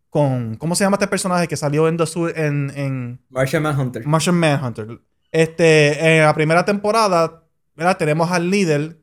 con. 0.09 0.55
¿Cómo 0.57 0.75
se 0.75 0.83
llama 0.83 0.95
este 0.95 1.07
personaje 1.07 1.47
que 1.47 1.55
salió 1.55 1.87
en 1.87 1.95
The 1.95 2.03
en, 2.35 2.71
en. 2.75 3.21
Martian 3.29 3.63
Manhunter. 3.63 4.05
Martian 4.05 4.35
Manhunter. 4.35 4.99
Este, 5.31 6.17
en 6.17 6.25
la 6.25 6.33
primera 6.33 6.65
temporada, 6.65 7.45
¿verdad? 7.77 7.97
Tenemos 7.97 8.29
al 8.29 8.49
líder 8.49 8.99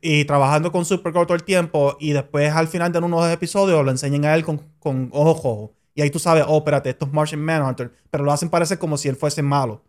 y 0.00 0.24
trabajando 0.24 0.72
con 0.72 0.84
Supergirl 0.84 1.26
todo 1.26 1.36
el 1.36 1.44
tiempo. 1.44 1.96
Y 2.00 2.12
después, 2.12 2.52
al 2.52 2.66
final 2.66 2.90
de 2.90 2.98
uno 2.98 3.20
de 3.20 3.26
los 3.26 3.32
episodios, 3.32 3.84
lo 3.84 3.90
enseñan 3.92 4.24
a 4.24 4.34
él 4.34 4.44
con, 4.44 4.58
con 4.80 5.10
ojos 5.12 5.44
rojos. 5.44 5.70
Y 5.94 6.02
ahí 6.02 6.10
tú 6.10 6.18
sabes, 6.18 6.44
oh, 6.48 6.58
espérate, 6.58 6.90
esto 6.90 7.06
es 7.06 7.12
Martian 7.12 7.40
Manhunter. 7.40 7.92
Pero 8.10 8.24
lo 8.24 8.32
hacen 8.32 8.50
parecer 8.50 8.80
como 8.80 8.98
si 8.98 9.08
él 9.08 9.14
fuese 9.14 9.42
malo. 9.42 9.84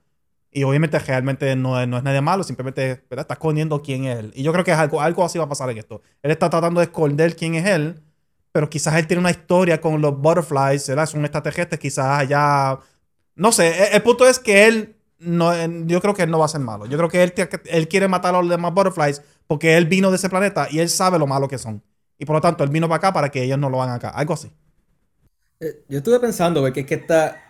Y 0.52 0.64
obviamente 0.64 0.98
realmente 1.00 1.56
no 1.56 1.80
es, 1.80 1.88
no 1.88 1.98
es 1.98 2.04
nadie 2.04 2.22
malo, 2.22 2.44
simplemente 2.44 3.04
¿verdad? 3.10 3.24
está 3.24 3.34
escondiendo 3.36 3.82
quién 3.82 4.06
es 4.06 4.20
él. 4.20 4.32
Y 4.36 4.44
yo 4.44 4.52
creo 4.54 4.64
que 4.64 4.72
es 4.72 4.78
algo, 4.78 5.02
algo 5.02 5.24
así 5.24 5.38
va 5.38 5.46
a 5.46 5.50
pasar 5.50 5.70
en 5.70 5.78
esto. 5.78 6.02
Él 6.22 6.32
está 6.32 6.50
tratando 6.50 6.80
de 6.80 6.86
esconder 6.86 7.36
quién 7.36 7.56
es 7.56 7.66
él, 7.66 8.02
pero 8.52 8.70
quizás 8.70 8.96
él 8.96 9.08
tiene 9.08 9.20
una 9.20 9.32
historia 9.32 9.80
con 9.82 10.02
los 10.02 10.18
butterflies, 10.20 10.88
¿verdad? 10.88 11.06
Son 11.06 11.22
extraterrestres, 11.22 11.80
quizás 11.80 12.20
allá... 12.20 12.80
No 13.36 13.52
sé, 13.52 13.88
el, 13.90 13.94
el, 13.96 14.02
punto 14.02 14.28
es 14.28 14.40
que 14.40 14.66
él, 14.68 14.96
no, 15.20 15.54
yo 15.86 16.02
creo 16.02 16.16
que 16.16 16.24
él 16.24 16.32
no 16.32 16.40
va 16.40 16.46
a 16.46 16.50
ser 16.50 16.62
malo. 16.62 16.88
Yo 16.88 16.98
creo 16.98 17.10
que 17.10 17.22
él, 17.22 17.34
él 17.66 17.88
quiere 17.88 18.08
matar 18.08 18.34
a 18.34 18.42
los 18.42 18.50
demás 18.50 18.74
butterflies 18.74 19.22
porque 19.46 19.78
él 19.78 19.86
vino 19.86 20.10
de 20.10 20.16
ese 20.16 20.30
planeta 20.30 20.68
y 20.72 20.80
él 20.80 20.90
sabe 20.90 21.20
lo 21.20 21.28
malo 21.28 21.48
que 21.48 21.58
son. 21.58 21.84
Y 22.18 22.26
por 22.26 22.36
lo 22.36 22.42
tanto, 22.42 22.64
él 22.64 22.70
vino 22.70 22.88
para 22.88 22.98
acá 22.98 23.14
para 23.14 23.30
que 23.30 23.44
ellos 23.44 23.60
no 23.60 23.70
lo 23.70 23.82
hagan 23.82 23.96
acá. 23.96 24.10
Algo 24.10 24.34
así. 24.34 24.52
Eh, 25.60 25.84
yo 25.88 26.00
estuve 26.00 26.20
pensando, 26.20 26.62
porque 26.62 26.82
es 26.82 26.86
que 26.86 26.96
está. 26.96 27.44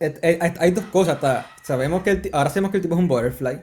Hay, 0.00 0.70
dos 0.70 0.84
cosas. 0.86 1.18
sabemos 1.62 2.02
que 2.02 2.30
ahora 2.32 2.50
sabemos 2.50 2.70
que 2.70 2.78
el 2.78 2.82
tipo 2.82 2.94
es 2.94 3.00
un 3.00 3.08
butterfly. 3.08 3.62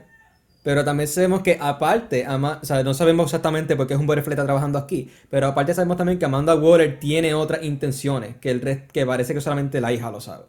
Pero 0.64 0.84
también 0.84 1.08
sabemos 1.08 1.42
que 1.42 1.58
aparte, 1.62 2.26
sea, 2.62 2.84
no 2.84 2.94
sabemos 2.94 3.28
exactamente 3.28 3.76
por 3.76 3.88
qué 3.88 3.94
es 3.94 4.00
un 4.00 4.06
butterfly 4.06 4.34
está 4.34 4.44
trabajando 4.44 4.78
aquí. 4.78 5.10
Pero 5.30 5.48
aparte 5.48 5.74
sabemos 5.74 5.98
también 5.98 6.20
que 6.20 6.26
Amanda 6.26 6.56
Water 6.56 7.00
tiene 7.00 7.34
otras 7.34 7.64
intenciones. 7.64 8.36
Que 8.38 8.52
el 8.52 8.86
que 8.88 9.06
parece 9.06 9.34
que 9.34 9.42
solamente 9.42 9.82
la 9.82 9.94
hija 9.94 10.12
lo 10.12 10.22
sabe. 10.22 10.46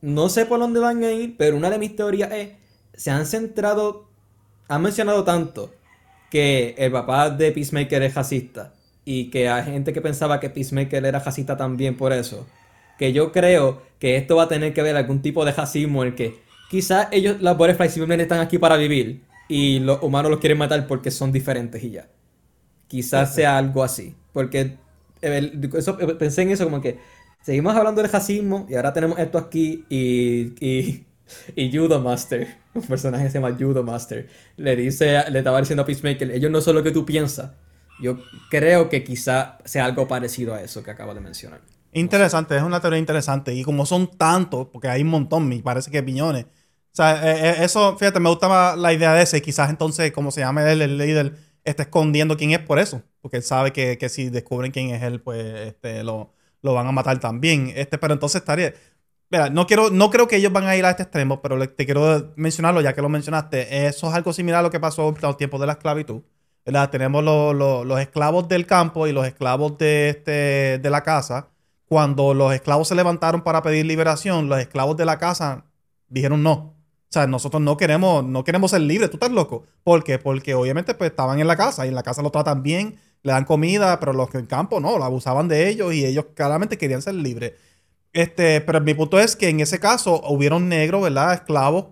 no 0.00 0.28
sé 0.28 0.46
por 0.46 0.58
dónde 0.58 0.80
van 0.80 1.02
a 1.04 1.12
ir, 1.12 1.36
pero 1.38 1.56
una 1.56 1.70
de 1.70 1.78
mis 1.78 1.96
teorías 1.96 2.32
es. 2.32 2.50
Se 2.94 3.10
han 3.10 3.26
centrado. 3.26 4.08
Han 4.68 4.82
mencionado 4.82 5.24
tanto 5.24 5.72
que 6.30 6.74
el 6.78 6.92
papá 6.92 7.30
de 7.30 7.52
Peacemaker 7.52 8.02
es 8.02 8.14
racista 8.14 8.72
y 9.04 9.30
que 9.30 9.48
hay 9.48 9.64
gente 9.64 9.92
que 9.92 10.00
pensaba 10.00 10.40
que 10.40 10.50
Peacemaker 10.50 11.04
era 11.04 11.18
racista 11.18 11.56
también 11.56 11.96
por 11.96 12.12
eso. 12.12 12.46
Que 12.98 13.12
yo 13.12 13.32
creo 13.32 13.82
que 13.98 14.16
esto 14.16 14.36
va 14.36 14.44
a 14.44 14.48
tener 14.48 14.74
que 14.74 14.82
ver 14.82 14.96
algún 14.96 15.22
tipo 15.22 15.44
de 15.44 15.52
racismo 15.52 16.02
en 16.02 16.10
el 16.10 16.14
que 16.14 16.40
quizás 16.70 17.08
ellos, 17.12 17.40
las 17.40 17.56
Butterflies, 17.56 17.92
simplemente 17.92 18.22
están 18.22 18.40
aquí 18.40 18.58
para 18.58 18.76
vivir 18.76 19.22
y 19.48 19.80
los 19.80 20.02
humanos 20.02 20.30
los 20.30 20.40
quieren 20.40 20.58
matar 20.58 20.86
porque 20.86 21.10
son 21.10 21.32
diferentes 21.32 21.82
y 21.82 21.90
ya. 21.90 22.08
Quizás 22.88 23.34
sea 23.34 23.58
algo 23.58 23.82
así. 23.82 24.14
Porque 24.32 24.76
eso, 25.20 25.96
pensé 26.18 26.42
en 26.42 26.50
eso 26.50 26.64
como 26.64 26.80
que 26.80 26.98
seguimos 27.42 27.74
hablando 27.76 28.02
del 28.02 28.10
racismo 28.10 28.66
y 28.68 28.74
ahora 28.74 28.92
tenemos 28.92 29.18
esto 29.18 29.38
aquí 29.38 29.84
y, 29.88 30.54
y, 30.64 31.06
y 31.54 31.76
Judo 31.76 32.00
Master, 32.00 32.56
un 32.74 32.82
personaje 32.82 33.24
que 33.24 33.30
se 33.30 33.40
llama 33.40 33.56
Judo 33.58 33.82
Master, 33.82 34.28
le 34.56 34.76
dice, 34.76 35.30
le 35.30 35.38
estaba 35.38 35.60
diciendo 35.60 35.82
a 35.82 35.86
Peacemaker, 35.86 36.30
ellos 36.30 36.50
no 36.50 36.60
son 36.60 36.76
lo 36.76 36.82
que 36.82 36.90
tú 36.90 37.04
piensas, 37.04 37.52
yo 38.00 38.18
creo 38.50 38.88
que 38.88 39.04
quizá 39.04 39.58
sea 39.64 39.84
algo 39.84 40.08
parecido 40.08 40.54
a 40.54 40.62
eso 40.62 40.82
que 40.82 40.90
acabo 40.90 41.14
de 41.14 41.20
mencionar. 41.20 41.60
Interesante, 41.92 42.56
es 42.56 42.62
una 42.62 42.80
teoría 42.80 42.98
interesante. 42.98 43.54
Y 43.54 43.62
como 43.64 43.84
son 43.86 44.08
tantos, 44.16 44.68
porque 44.72 44.88
hay 44.88 45.02
un 45.02 45.08
montón, 45.08 45.48
me 45.48 45.58
parece 45.62 45.90
que 45.90 46.02
piñones. 46.02 46.44
O 46.44 46.94
sea, 46.94 47.14
eh, 47.30 47.50
eh, 47.50 47.64
eso, 47.64 47.96
fíjate, 47.98 48.20
me 48.20 48.28
gustaba 48.30 48.76
la 48.76 48.92
idea 48.92 49.14
de 49.14 49.22
ese. 49.22 49.42
quizás 49.42 49.70
entonces, 49.70 50.12
como 50.12 50.30
se 50.30 50.40
llama 50.40 50.70
él, 50.70 50.82
el 50.82 50.98
líder, 50.98 51.36
está 51.64 51.84
escondiendo 51.84 52.36
quién 52.36 52.52
es 52.52 52.60
por 52.60 52.78
eso. 52.78 53.02
Porque 53.20 53.38
él 53.38 53.42
sabe 53.42 53.72
que, 53.72 54.08
si 54.08 54.30
descubren 54.30 54.72
quién 54.72 54.90
es 54.90 55.02
él, 55.02 55.20
pues 55.20 55.44
este, 55.68 56.02
lo, 56.02 56.32
lo 56.62 56.74
van 56.74 56.86
a 56.86 56.92
matar 56.92 57.18
también. 57.20 57.72
Este, 57.76 57.98
pero 57.98 58.14
entonces 58.14 58.40
estaría. 58.40 58.74
Mira, 59.30 59.50
no, 59.50 59.66
quiero, 59.66 59.90
no 59.90 60.10
creo 60.10 60.28
que 60.28 60.36
ellos 60.36 60.52
van 60.52 60.66
a 60.66 60.76
ir 60.76 60.84
a 60.84 60.90
este 60.90 61.04
extremo, 61.04 61.40
pero 61.42 61.58
te 61.68 61.84
quiero 61.86 62.32
mencionarlo 62.36 62.80
ya 62.82 62.94
que 62.94 63.02
lo 63.02 63.08
mencionaste. 63.08 63.86
Eso 63.86 64.08
es 64.08 64.14
algo 64.14 64.32
similar 64.32 64.60
a 64.60 64.62
lo 64.62 64.70
que 64.70 64.80
pasó 64.80 65.08
en 65.08 65.16
los 65.22 65.36
tiempos 65.38 65.60
de 65.60 65.66
la 65.66 65.72
esclavitud. 65.74 66.22
Tenemos 66.90 67.24
los 67.24 68.00
esclavos 68.00 68.48
del 68.48 68.66
campo 68.66 69.06
y 69.06 69.12
los 69.12 69.26
esclavos 69.26 69.78
de, 69.78 70.10
este, 70.10 70.78
de 70.78 70.90
la 70.90 71.02
casa. 71.02 71.51
Cuando 71.92 72.32
los 72.32 72.54
esclavos 72.54 72.88
se 72.88 72.94
levantaron 72.94 73.42
para 73.42 73.62
pedir 73.62 73.84
liberación, 73.84 74.48
los 74.48 74.58
esclavos 74.58 74.96
de 74.96 75.04
la 75.04 75.18
casa 75.18 75.66
dijeron 76.08 76.42
no. 76.42 76.52
O 76.52 76.74
sea, 77.10 77.26
nosotros 77.26 77.60
no 77.60 77.76
queremos, 77.76 78.24
no 78.24 78.44
queremos 78.44 78.70
ser 78.70 78.80
libres. 78.80 79.10
¿Tú 79.10 79.16
estás 79.16 79.30
loco? 79.30 79.64
¿Por 79.84 80.02
qué? 80.02 80.18
Porque 80.18 80.54
obviamente 80.54 80.94
pues, 80.94 81.10
estaban 81.10 81.38
en 81.38 81.46
la 81.46 81.54
casa 81.54 81.84
y 81.84 81.90
en 81.90 81.94
la 81.94 82.02
casa 82.02 82.22
lo 82.22 82.30
tratan 82.30 82.62
bien, 82.62 82.98
le 83.22 83.32
dan 83.32 83.44
comida, 83.44 84.00
pero 84.00 84.14
los 84.14 84.30
que 84.30 84.38
en 84.38 84.46
campo 84.46 84.80
no, 84.80 84.96
lo 84.96 85.04
abusaban 85.04 85.48
de 85.48 85.68
ellos 85.68 85.92
y 85.92 86.06
ellos 86.06 86.24
claramente 86.34 86.78
querían 86.78 87.02
ser 87.02 87.12
libres. 87.12 87.52
Este, 88.14 88.62
pero 88.62 88.80
mi 88.80 88.94
punto 88.94 89.18
es 89.20 89.36
que 89.36 89.50
en 89.50 89.60
ese 89.60 89.78
caso 89.78 90.22
hubieron 90.30 90.70
negros, 90.70 91.02
¿verdad? 91.02 91.34
Esclavos 91.34 91.88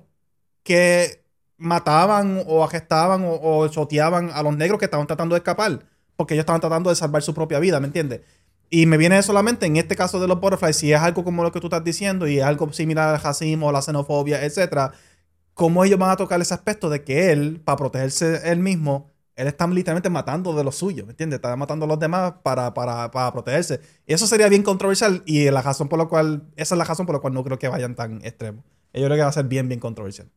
que 0.62 1.26
mataban 1.58 2.42
o 2.46 2.64
agestaban 2.64 3.22
o, 3.22 3.38
o 3.38 3.68
choteaban 3.68 4.30
a 4.32 4.42
los 4.42 4.56
negros 4.56 4.78
que 4.78 4.86
estaban 4.86 5.06
tratando 5.06 5.34
de 5.34 5.40
escapar, 5.40 5.84
porque 6.16 6.32
ellos 6.32 6.44
estaban 6.44 6.62
tratando 6.62 6.88
de 6.88 6.96
salvar 6.96 7.20
su 7.20 7.34
propia 7.34 7.58
vida, 7.58 7.80
¿me 7.80 7.86
entiendes? 7.88 8.22
Y 8.70 8.86
me 8.86 8.96
viene 8.96 9.20
solamente 9.22 9.66
en 9.66 9.76
este 9.76 9.96
caso 9.96 10.20
de 10.20 10.28
los 10.28 10.40
butterflies, 10.40 10.76
si 10.76 10.92
es 10.92 11.00
algo 11.00 11.24
como 11.24 11.42
lo 11.42 11.50
que 11.50 11.60
tú 11.60 11.66
estás 11.66 11.82
diciendo 11.82 12.28
y 12.28 12.38
es 12.38 12.44
algo 12.44 12.72
similar 12.72 13.12
al 13.12 13.20
racismo, 13.20 13.72
la 13.72 13.82
xenofobia, 13.82 14.44
etcétera, 14.44 14.92
cómo 15.54 15.84
ellos 15.84 15.98
van 15.98 16.10
a 16.10 16.16
tocar 16.16 16.40
ese 16.40 16.54
aspecto 16.54 16.88
de 16.88 17.02
que 17.02 17.32
él, 17.32 17.60
para 17.64 17.76
protegerse 17.76 18.48
él 18.50 18.60
mismo, 18.60 19.10
él 19.34 19.48
está 19.48 19.66
literalmente 19.66 20.08
matando 20.08 20.54
de 20.54 20.62
los 20.62 20.76
suyos, 20.76 21.06
¿me 21.06 21.12
entiendes? 21.12 21.38
Está 21.38 21.56
matando 21.56 21.84
a 21.86 21.88
los 21.88 21.98
demás 21.98 22.34
para, 22.42 22.72
para, 22.72 23.10
para 23.10 23.32
protegerse. 23.32 23.80
Y 24.06 24.12
eso 24.12 24.26
sería 24.26 24.48
bien 24.48 24.62
controversial 24.62 25.22
y 25.26 25.50
la 25.50 25.62
razón 25.62 25.88
por 25.88 25.98
la 25.98 26.06
cual, 26.06 26.44
esa 26.56 26.74
es 26.74 26.78
la 26.78 26.84
razón 26.84 27.06
por 27.06 27.16
la 27.16 27.20
cual 27.20 27.34
no 27.34 27.42
creo 27.42 27.58
que 27.58 27.68
vayan 27.68 27.94
tan 27.94 28.24
extremos. 28.24 28.64
Yo 28.92 29.04
creo 29.04 29.16
que 29.16 29.22
va 29.22 29.28
a 29.28 29.32
ser 29.32 29.46
bien, 29.46 29.66
bien 29.66 29.80
controversial. 29.80 30.28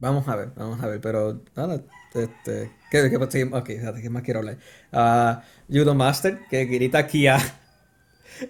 Vamos 0.00 0.26
a 0.26 0.36
ver, 0.36 0.52
vamos 0.56 0.82
a 0.82 0.88
ver, 0.88 1.00
pero 1.00 1.42
nada, 1.54 1.80
este, 2.14 2.70
¿qué, 2.90 3.02
qué, 3.02 3.10
qué, 3.10 3.44
ok, 3.44 3.66
¿qué 4.00 4.10
más 4.10 4.22
quiero 4.22 4.40
hablar? 4.40 4.58
Uh, 4.92 5.40
Judo 5.72 5.94
Master, 5.94 6.40
que 6.50 6.64
grita 6.66 7.06
Kia. 7.06 7.38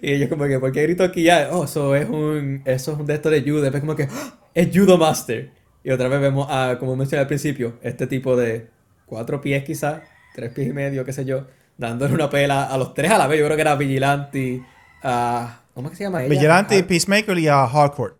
Y 0.01 0.17
yo 0.17 0.27
como 0.29 0.45
que, 0.45 0.59
¿por 0.59 0.71
qué 0.71 0.81
grito 0.83 1.11
Kia? 1.11 1.49
Oh, 1.51 1.65
eso 1.65 1.93
es 1.95 2.09
un, 2.09 2.63
eso 2.65 2.93
es 2.93 2.99
un 2.99 3.05
de 3.05 3.13
estos 3.15 3.31
de 3.31 3.41
judo. 3.41 3.61
Después 3.61 3.81
como 3.81 3.95
que, 3.95 4.07
¡Ah! 4.09 4.39
es 4.53 4.69
Judo 4.73 4.97
Master. 4.97 5.51
Y 5.83 5.91
otra 5.91 6.07
vez 6.07 6.21
vemos, 6.21 6.47
a, 6.49 6.77
como 6.79 6.95
mencioné 6.95 7.21
al 7.21 7.27
principio, 7.27 7.77
este 7.81 8.07
tipo 8.07 8.35
de 8.35 8.69
cuatro 9.05 9.41
pies 9.41 9.63
quizás, 9.63 10.01
tres 10.33 10.51
pies 10.53 10.69
y 10.69 10.73
medio, 10.73 11.03
qué 11.03 11.13
sé 11.13 11.25
yo, 11.25 11.45
dándole 11.77 12.13
una 12.13 12.29
pela 12.29 12.63
a 12.63 12.77
los 12.77 12.93
tres 12.93 13.11
a 13.11 13.17
la 13.17 13.27
vez. 13.27 13.39
Yo 13.39 13.45
creo 13.45 13.57
que 13.57 13.61
era 13.61 13.75
Vigilante, 13.75 14.63
uh, 15.03 15.47
¿cómo 15.73 15.87
es 15.87 15.91
que 15.91 15.97
se 15.97 16.03
llama 16.05 16.21
ella? 16.23 16.29
Vigilante, 16.29 16.81
Peacemaker 16.83 17.37
y 17.37 17.47
a 17.49 17.67
Hardcore. 17.67 18.15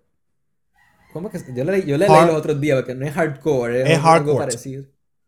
¿Cómo 1.13 1.29
que 1.29 1.39
Yo 1.55 1.63
le, 1.63 1.85
yo 1.85 1.97
le 1.97 2.07
leí 2.07 2.25
los 2.25 2.35
otros 2.35 2.59
días 2.59 2.79
porque 2.79 2.95
no 2.95 3.05
es 3.05 3.13
hardcore, 3.13 3.93
es, 3.93 4.03
algo 4.03 4.35
parecido. 4.35 4.85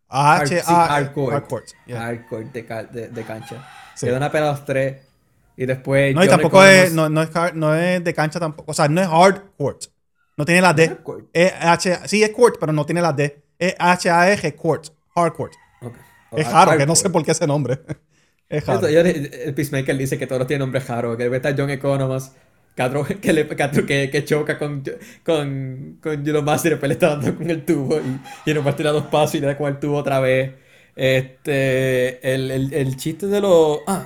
H 0.10 0.62
-A 0.62 0.88
hardcore. 0.88 1.34
Hardcore, 1.36 1.66
hardcore 1.90 2.46
de, 2.92 3.10
de, 3.10 3.24
cancha. 3.24 3.68
Se 3.96 4.10
da 4.10 4.18
una 4.18 4.32
pena 4.32 4.50
a 4.50 4.52
los 4.52 4.66
tres. 4.66 5.02
Y 5.58 5.66
después. 5.66 6.14
No, 6.14 6.24
y 6.24 6.28
tampoco 6.28 6.64
es, 6.64 6.94
no, 6.94 7.10
no, 7.10 7.22
es, 7.22 7.30
no 7.54 7.76
es 7.76 8.04
de 8.04 8.14
cancha 8.14 8.40
tampoco. 8.40 8.72
O 8.72 8.74
sea, 8.74 8.88
no 8.88 9.02
es 9.02 9.08
hardcore. 9.08 9.78
No 10.38 10.46
tiene 10.46 10.62
la 10.62 10.74
D. 10.74 10.98
Es 11.32 11.54
H, 11.60 12.00
sí, 12.06 12.24
es 12.24 12.32
court, 12.32 12.58
pero 12.60 12.74
no 12.74 12.86
tiene 12.86 13.02
la 13.02 13.14
D. 13.14 13.42
Es 13.58 13.76
H-A-G, 13.80 14.56
court. 14.56 14.88
Hardcore. 15.16 15.54
Okay. 15.82 16.42
Es 16.44 16.52
raro, 16.52 16.78
que 16.78 16.86
no 16.86 16.96
sé 16.96 17.10
por 17.10 17.24
qué 17.24 17.32
ese 17.32 17.48
nombre. 17.48 17.80
es 18.50 18.66
raro. 18.66 18.86
El 18.88 19.54
Peacemaker 19.56 19.98
dice 19.98 20.18
que 20.18 20.28
todos 20.28 20.46
tienen 20.46 20.60
nombres 20.60 20.88
raros. 20.88 21.16
Que 21.16 21.24
debe 21.24 21.38
estar 21.38 21.56
John 21.58 21.70
Economos 21.70 22.32
que, 23.22 23.34
le, 23.34 23.48
que, 23.48 24.10
que, 24.12 24.26
choca 24.26 24.58
con, 24.58 24.84
con, 25.24 26.00
con 26.02 26.46
Master 26.46 26.72
y 26.72 26.74
después 26.74 26.88
le 26.90 26.94
está 26.94 27.16
dando 27.16 27.36
con 27.36 27.50
el 27.50 27.64
tubo 27.64 28.00
y, 28.00 28.50
y 28.50 28.54
nomás 28.54 28.76
tira 28.76 28.92
dos 28.92 29.06
pasos 29.06 29.36
y 29.36 29.40
le 29.40 29.48
da 29.48 29.58
con 29.58 29.68
el 29.68 29.80
tubo 29.80 29.98
otra 29.98 30.20
vez. 30.20 30.54
Este, 30.96 32.34
el, 32.34 32.52
el, 32.52 32.74
el 32.74 32.98
chiste 32.98 33.28
de 33.28 33.42
los... 33.42 33.80
Ah, 33.88 34.06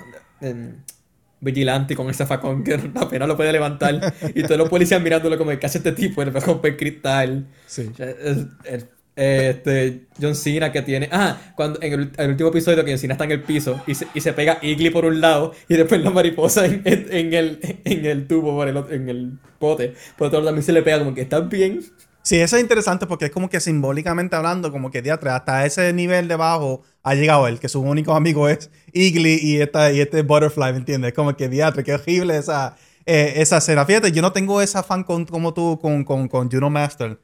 vigilante 1.41 1.95
con 1.95 2.09
ese 2.09 2.25
facón 2.25 2.63
que 2.63 2.73
apenas 2.95 3.27
lo 3.27 3.37
puede 3.37 3.51
levantar 3.51 4.13
y 4.33 4.43
todos 4.43 4.57
los 4.57 4.69
policías 4.69 5.01
mirándolo 5.01 5.37
como 5.37 5.57
que 5.57 5.65
hace 5.65 5.77
este 5.77 5.93
tipo? 5.93 6.21
El 6.21 6.33
romper 6.33 6.77
cristal. 6.77 7.47
Sí. 7.65 7.89
Es, 7.97 8.85
este, 9.15 10.07
John 10.19 10.35
Cena 10.35 10.71
que 10.71 10.81
tiene. 10.81 11.09
Ah, 11.11 11.37
cuando 11.55 11.81
en 11.81 12.11
el, 12.15 12.29
último 12.29 12.49
episodio 12.49 12.83
que 12.85 12.91
John 12.91 12.99
Cena 12.99 13.13
está 13.13 13.25
en 13.25 13.31
el 13.31 13.43
piso 13.43 13.81
y 13.85 13.95
se, 13.95 14.07
y 14.13 14.21
se 14.21 14.33
pega 14.33 14.59
Igly 14.61 14.89
por 14.89 15.05
un 15.05 15.19
lado 15.19 15.53
y 15.67 15.75
después 15.75 16.01
la 16.01 16.09
mariposa 16.09 16.65
en, 16.65 16.83
en, 16.85 17.33
el, 17.33 17.59
en 17.83 18.05
el 18.05 18.27
tubo, 18.27 18.55
por 18.55 18.67
el, 18.67 18.77
en 18.91 19.09
el 19.09 19.39
pote. 19.59 19.93
Por 20.17 20.27
otro 20.27 20.39
lado 20.39 20.49
también 20.49 20.63
se 20.63 20.71
le 20.71 20.81
pega 20.81 20.99
como 20.99 21.13
que 21.13 21.21
está 21.21 21.41
bien. 21.41 21.81
Sí, 22.21 22.37
eso 22.37 22.57
es 22.57 22.61
interesante 22.61 23.07
porque 23.07 23.25
es 23.25 23.31
como 23.31 23.49
que 23.49 23.59
simbólicamente 23.59 24.35
hablando, 24.35 24.71
como 24.71 24.91
que 24.91 25.01
diatre, 25.01 25.29
hasta 25.31 25.65
ese 25.65 25.91
nivel 25.93 26.27
de 26.27 26.35
bajo 26.35 26.83
ha 27.01 27.15
llegado 27.15 27.47
él, 27.47 27.59
que 27.59 27.69
su 27.69 27.81
único 27.81 28.13
amigo 28.13 28.47
es 28.49 28.69
Igly 28.93 29.39
y, 29.41 29.61
esta, 29.61 29.91
y 29.91 30.01
este 30.01 30.21
Butterfly, 30.21 30.73
¿me 30.73 30.79
entiendes? 30.79 31.13
Como 31.13 31.35
que 31.35 31.49
diatre, 31.49 31.83
qué 31.83 31.93
horrible 31.93 32.37
esa, 32.37 32.75
eh, 33.05 33.33
esa 33.37 33.57
escena. 33.57 33.85
Fíjate, 33.85 34.11
yo 34.11 34.21
no 34.21 34.31
tengo 34.31 34.61
esa 34.61 34.83
fan 34.83 35.03
con, 35.03 35.25
como 35.25 35.53
tú 35.53 35.79
con, 35.81 36.03
con, 36.03 36.27
con 36.27 36.51
Juno 36.51 36.69
Master 36.69 37.19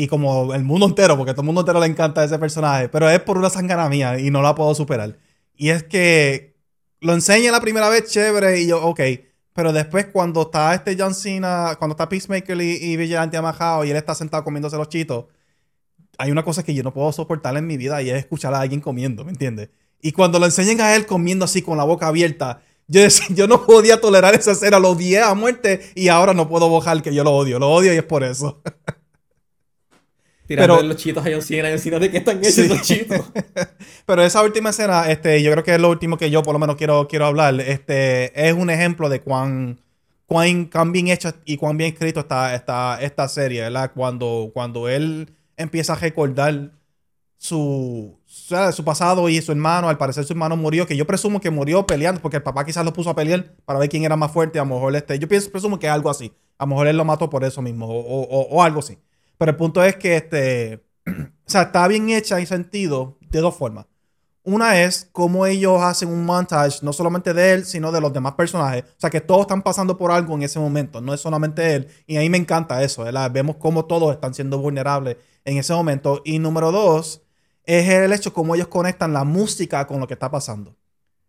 y 0.00 0.08
como 0.08 0.54
el 0.54 0.64
mundo 0.64 0.86
entero, 0.86 1.14
porque 1.18 1.32
a 1.32 1.34
todo 1.34 1.42
el 1.42 1.46
mundo 1.46 1.60
entero 1.60 1.78
le 1.78 1.86
encanta 1.86 2.24
ese 2.24 2.38
personaje, 2.38 2.88
pero 2.88 3.10
es 3.10 3.20
por 3.20 3.36
una 3.36 3.50
sangana 3.50 3.86
mía 3.90 4.18
y 4.18 4.30
no 4.30 4.40
la 4.40 4.54
puedo 4.54 4.74
superar. 4.74 5.18
Y 5.54 5.68
es 5.68 5.82
que 5.84 6.56
lo 7.00 7.12
enseña 7.12 7.52
la 7.52 7.60
primera 7.60 7.90
vez 7.90 8.10
chévere 8.10 8.60
y 8.60 8.66
yo, 8.66 8.82
ok, 8.82 8.98
pero 9.52 9.74
después 9.74 10.06
cuando 10.06 10.40
está 10.40 10.74
este 10.74 10.96
John 10.98 11.14
Cena, 11.14 11.76
cuando 11.78 11.92
está 11.92 12.08
Peacemaker 12.08 12.58
y, 12.62 12.76
y 12.82 12.96
Vigilante 12.96 13.36
amajado 13.36 13.84
y 13.84 13.90
él 13.90 13.96
está 13.98 14.14
sentado 14.14 14.42
comiéndose 14.42 14.78
los 14.78 14.88
chitos, 14.88 15.26
hay 16.16 16.30
una 16.30 16.44
cosa 16.44 16.62
que 16.62 16.72
yo 16.72 16.82
no 16.82 16.94
puedo 16.94 17.12
soportar 17.12 17.54
en 17.58 17.66
mi 17.66 17.76
vida 17.76 18.00
y 18.00 18.08
es 18.08 18.16
escuchar 18.16 18.54
a 18.54 18.60
alguien 18.60 18.80
comiendo, 18.80 19.22
¿me 19.22 19.32
entiendes? 19.32 19.68
Y 20.00 20.12
cuando 20.12 20.38
lo 20.38 20.46
enseñan 20.46 20.80
a 20.80 20.96
él 20.96 21.04
comiendo 21.04 21.44
así 21.44 21.60
con 21.60 21.76
la 21.76 21.84
boca 21.84 22.06
abierta, 22.06 22.62
yo, 22.88 23.02
yo 23.34 23.46
no 23.46 23.66
podía 23.66 24.00
tolerar 24.00 24.34
esa 24.34 24.52
escena, 24.52 24.78
lo 24.78 24.92
odié 24.92 25.20
a 25.20 25.34
muerte 25.34 25.92
y 25.94 26.08
ahora 26.08 26.32
no 26.32 26.48
puedo 26.48 26.70
bojar 26.70 27.02
que 27.02 27.14
yo 27.14 27.22
lo 27.22 27.32
odio, 27.32 27.58
lo 27.58 27.68
odio 27.68 27.92
y 27.92 27.98
es 27.98 28.04
por 28.04 28.24
eso. 28.24 28.62
Tirando 30.50 30.78
pero, 30.78 30.88
los 30.88 30.96
chitos 30.96 31.24
a 31.24 31.30
John 31.30 31.42
Cena, 31.42 31.68
de 32.00 32.10
qué 32.10 32.16
están 32.16 32.38
hechos 32.38 32.58
esos 32.58 32.82
chitos. 32.82 33.20
pero 34.04 34.24
esa 34.24 34.42
última 34.42 34.70
escena, 34.70 35.08
este, 35.08 35.40
yo 35.44 35.52
creo 35.52 35.62
que 35.62 35.76
es 35.76 35.80
lo 35.80 35.88
último 35.88 36.18
que 36.18 36.28
yo 36.28 36.42
por 36.42 36.52
lo 36.52 36.58
menos 36.58 36.74
quiero, 36.74 37.06
quiero 37.06 37.26
hablar. 37.26 37.60
Este, 37.60 38.48
es 38.48 38.52
un 38.52 38.68
ejemplo 38.68 39.08
de 39.08 39.20
cuán, 39.20 39.80
cuán, 40.26 40.90
bien 40.90 41.06
hecho 41.06 41.32
y 41.44 41.56
cuán 41.56 41.76
bien 41.76 41.92
escrito 41.92 42.18
está 42.18 42.52
esta, 42.56 43.00
esta 43.00 43.28
serie, 43.28 43.60
¿verdad? 43.60 43.92
Cuando, 43.94 44.50
cuando 44.52 44.88
él 44.88 45.32
empieza 45.56 45.92
a 45.92 45.96
recordar 45.96 46.72
su, 47.38 48.18
su 48.26 48.84
pasado 48.84 49.28
y 49.28 49.40
su 49.40 49.52
hermano, 49.52 49.88
al 49.88 49.98
parecer 49.98 50.24
su 50.24 50.32
hermano 50.32 50.56
murió, 50.56 50.84
que 50.84 50.96
yo 50.96 51.06
presumo 51.06 51.40
que 51.40 51.50
murió 51.50 51.86
peleando, 51.86 52.20
porque 52.20 52.38
el 52.38 52.42
papá 52.42 52.64
quizás 52.64 52.84
lo 52.84 52.92
puso 52.92 53.10
a 53.10 53.14
pelear 53.14 53.54
para 53.64 53.78
ver 53.78 53.88
quién 53.88 54.02
era 54.02 54.16
más 54.16 54.32
fuerte, 54.32 54.58
a 54.58 54.64
lo 54.64 54.74
mejor 54.74 54.96
este, 54.96 55.16
yo 55.16 55.28
pienso, 55.28 55.48
presumo 55.52 55.78
que 55.78 55.88
algo 55.88 56.10
así, 56.10 56.32
a 56.58 56.64
lo 56.64 56.70
mejor 56.70 56.88
él 56.88 56.96
lo 56.96 57.04
mató 57.04 57.30
por 57.30 57.44
eso 57.44 57.62
mismo, 57.62 57.86
o, 57.88 58.62
algo 58.64 58.80
así. 58.80 58.98
Pero 59.40 59.52
el 59.52 59.56
punto 59.56 59.82
es 59.82 59.96
que 59.96 60.16
este, 60.16 60.84
o 61.06 61.50
sea, 61.50 61.62
está 61.62 61.88
bien 61.88 62.10
hecha 62.10 62.38
en 62.38 62.46
sentido 62.46 63.16
de 63.30 63.40
dos 63.40 63.56
formas. 63.56 63.86
Una 64.42 64.82
es 64.82 65.08
cómo 65.12 65.46
ellos 65.46 65.80
hacen 65.80 66.10
un 66.10 66.26
montage, 66.26 66.80
no 66.82 66.92
solamente 66.92 67.32
de 67.32 67.54
él, 67.54 67.64
sino 67.64 67.90
de 67.90 68.02
los 68.02 68.12
demás 68.12 68.34
personajes. 68.34 68.84
O 68.84 69.00
sea, 69.00 69.08
que 69.08 69.22
todos 69.22 69.42
están 69.42 69.62
pasando 69.62 69.96
por 69.96 70.12
algo 70.12 70.34
en 70.34 70.42
ese 70.42 70.58
momento, 70.58 71.00
no 71.00 71.14
es 71.14 71.22
solamente 71.22 71.74
él. 71.74 71.88
Y 72.06 72.18
ahí 72.18 72.28
me 72.28 72.36
encanta 72.36 72.82
eso, 72.82 73.02
¿verdad? 73.02 73.30
Vemos 73.30 73.56
cómo 73.56 73.86
todos 73.86 74.12
están 74.12 74.34
siendo 74.34 74.58
vulnerables 74.58 75.16
en 75.46 75.56
ese 75.56 75.72
momento. 75.72 76.20
Y 76.26 76.38
número 76.38 76.70
dos, 76.70 77.22
es 77.64 77.88
el 77.88 78.12
hecho 78.12 78.34
cómo 78.34 78.54
ellos 78.54 78.68
conectan 78.68 79.14
la 79.14 79.24
música 79.24 79.86
con 79.86 80.00
lo 80.00 80.06
que 80.06 80.14
está 80.14 80.30
pasando. 80.30 80.76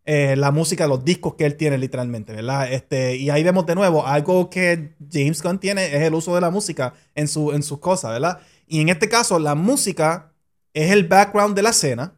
Eh, 0.04 0.36
la 0.36 0.50
música, 0.52 0.88
los 0.88 1.06
discos 1.06 1.36
que 1.36 1.46
él 1.46 1.56
tiene 1.58 1.78
literalmente, 1.78 2.34
¿verdad? 2.34 2.74
Este, 2.74 3.16
y 3.18 3.30
ahí 3.30 3.44
vemos 3.44 3.68
de 3.68 3.76
nuevo, 3.76 4.08
algo 4.08 4.50
que 4.50 4.96
James 5.12 5.44
Gunn 5.44 5.60
tiene 5.60 5.96
es 5.96 6.02
el 6.02 6.16
uso 6.16 6.34
de 6.34 6.42
la 6.42 6.50
música 6.50 6.96
en, 7.14 7.28
su, 7.28 7.52
en 7.52 7.62
sus 7.62 7.80
cosas, 7.80 8.12
¿verdad? 8.12 8.40
Y 8.68 8.82
en 8.82 8.90
este 8.90 9.10
caso, 9.10 9.38
la 9.38 9.54
música 9.54 10.34
es 10.74 10.92
el 10.92 11.08
background 11.08 11.56
de 11.56 11.62
la 11.62 11.70
escena 11.70 12.16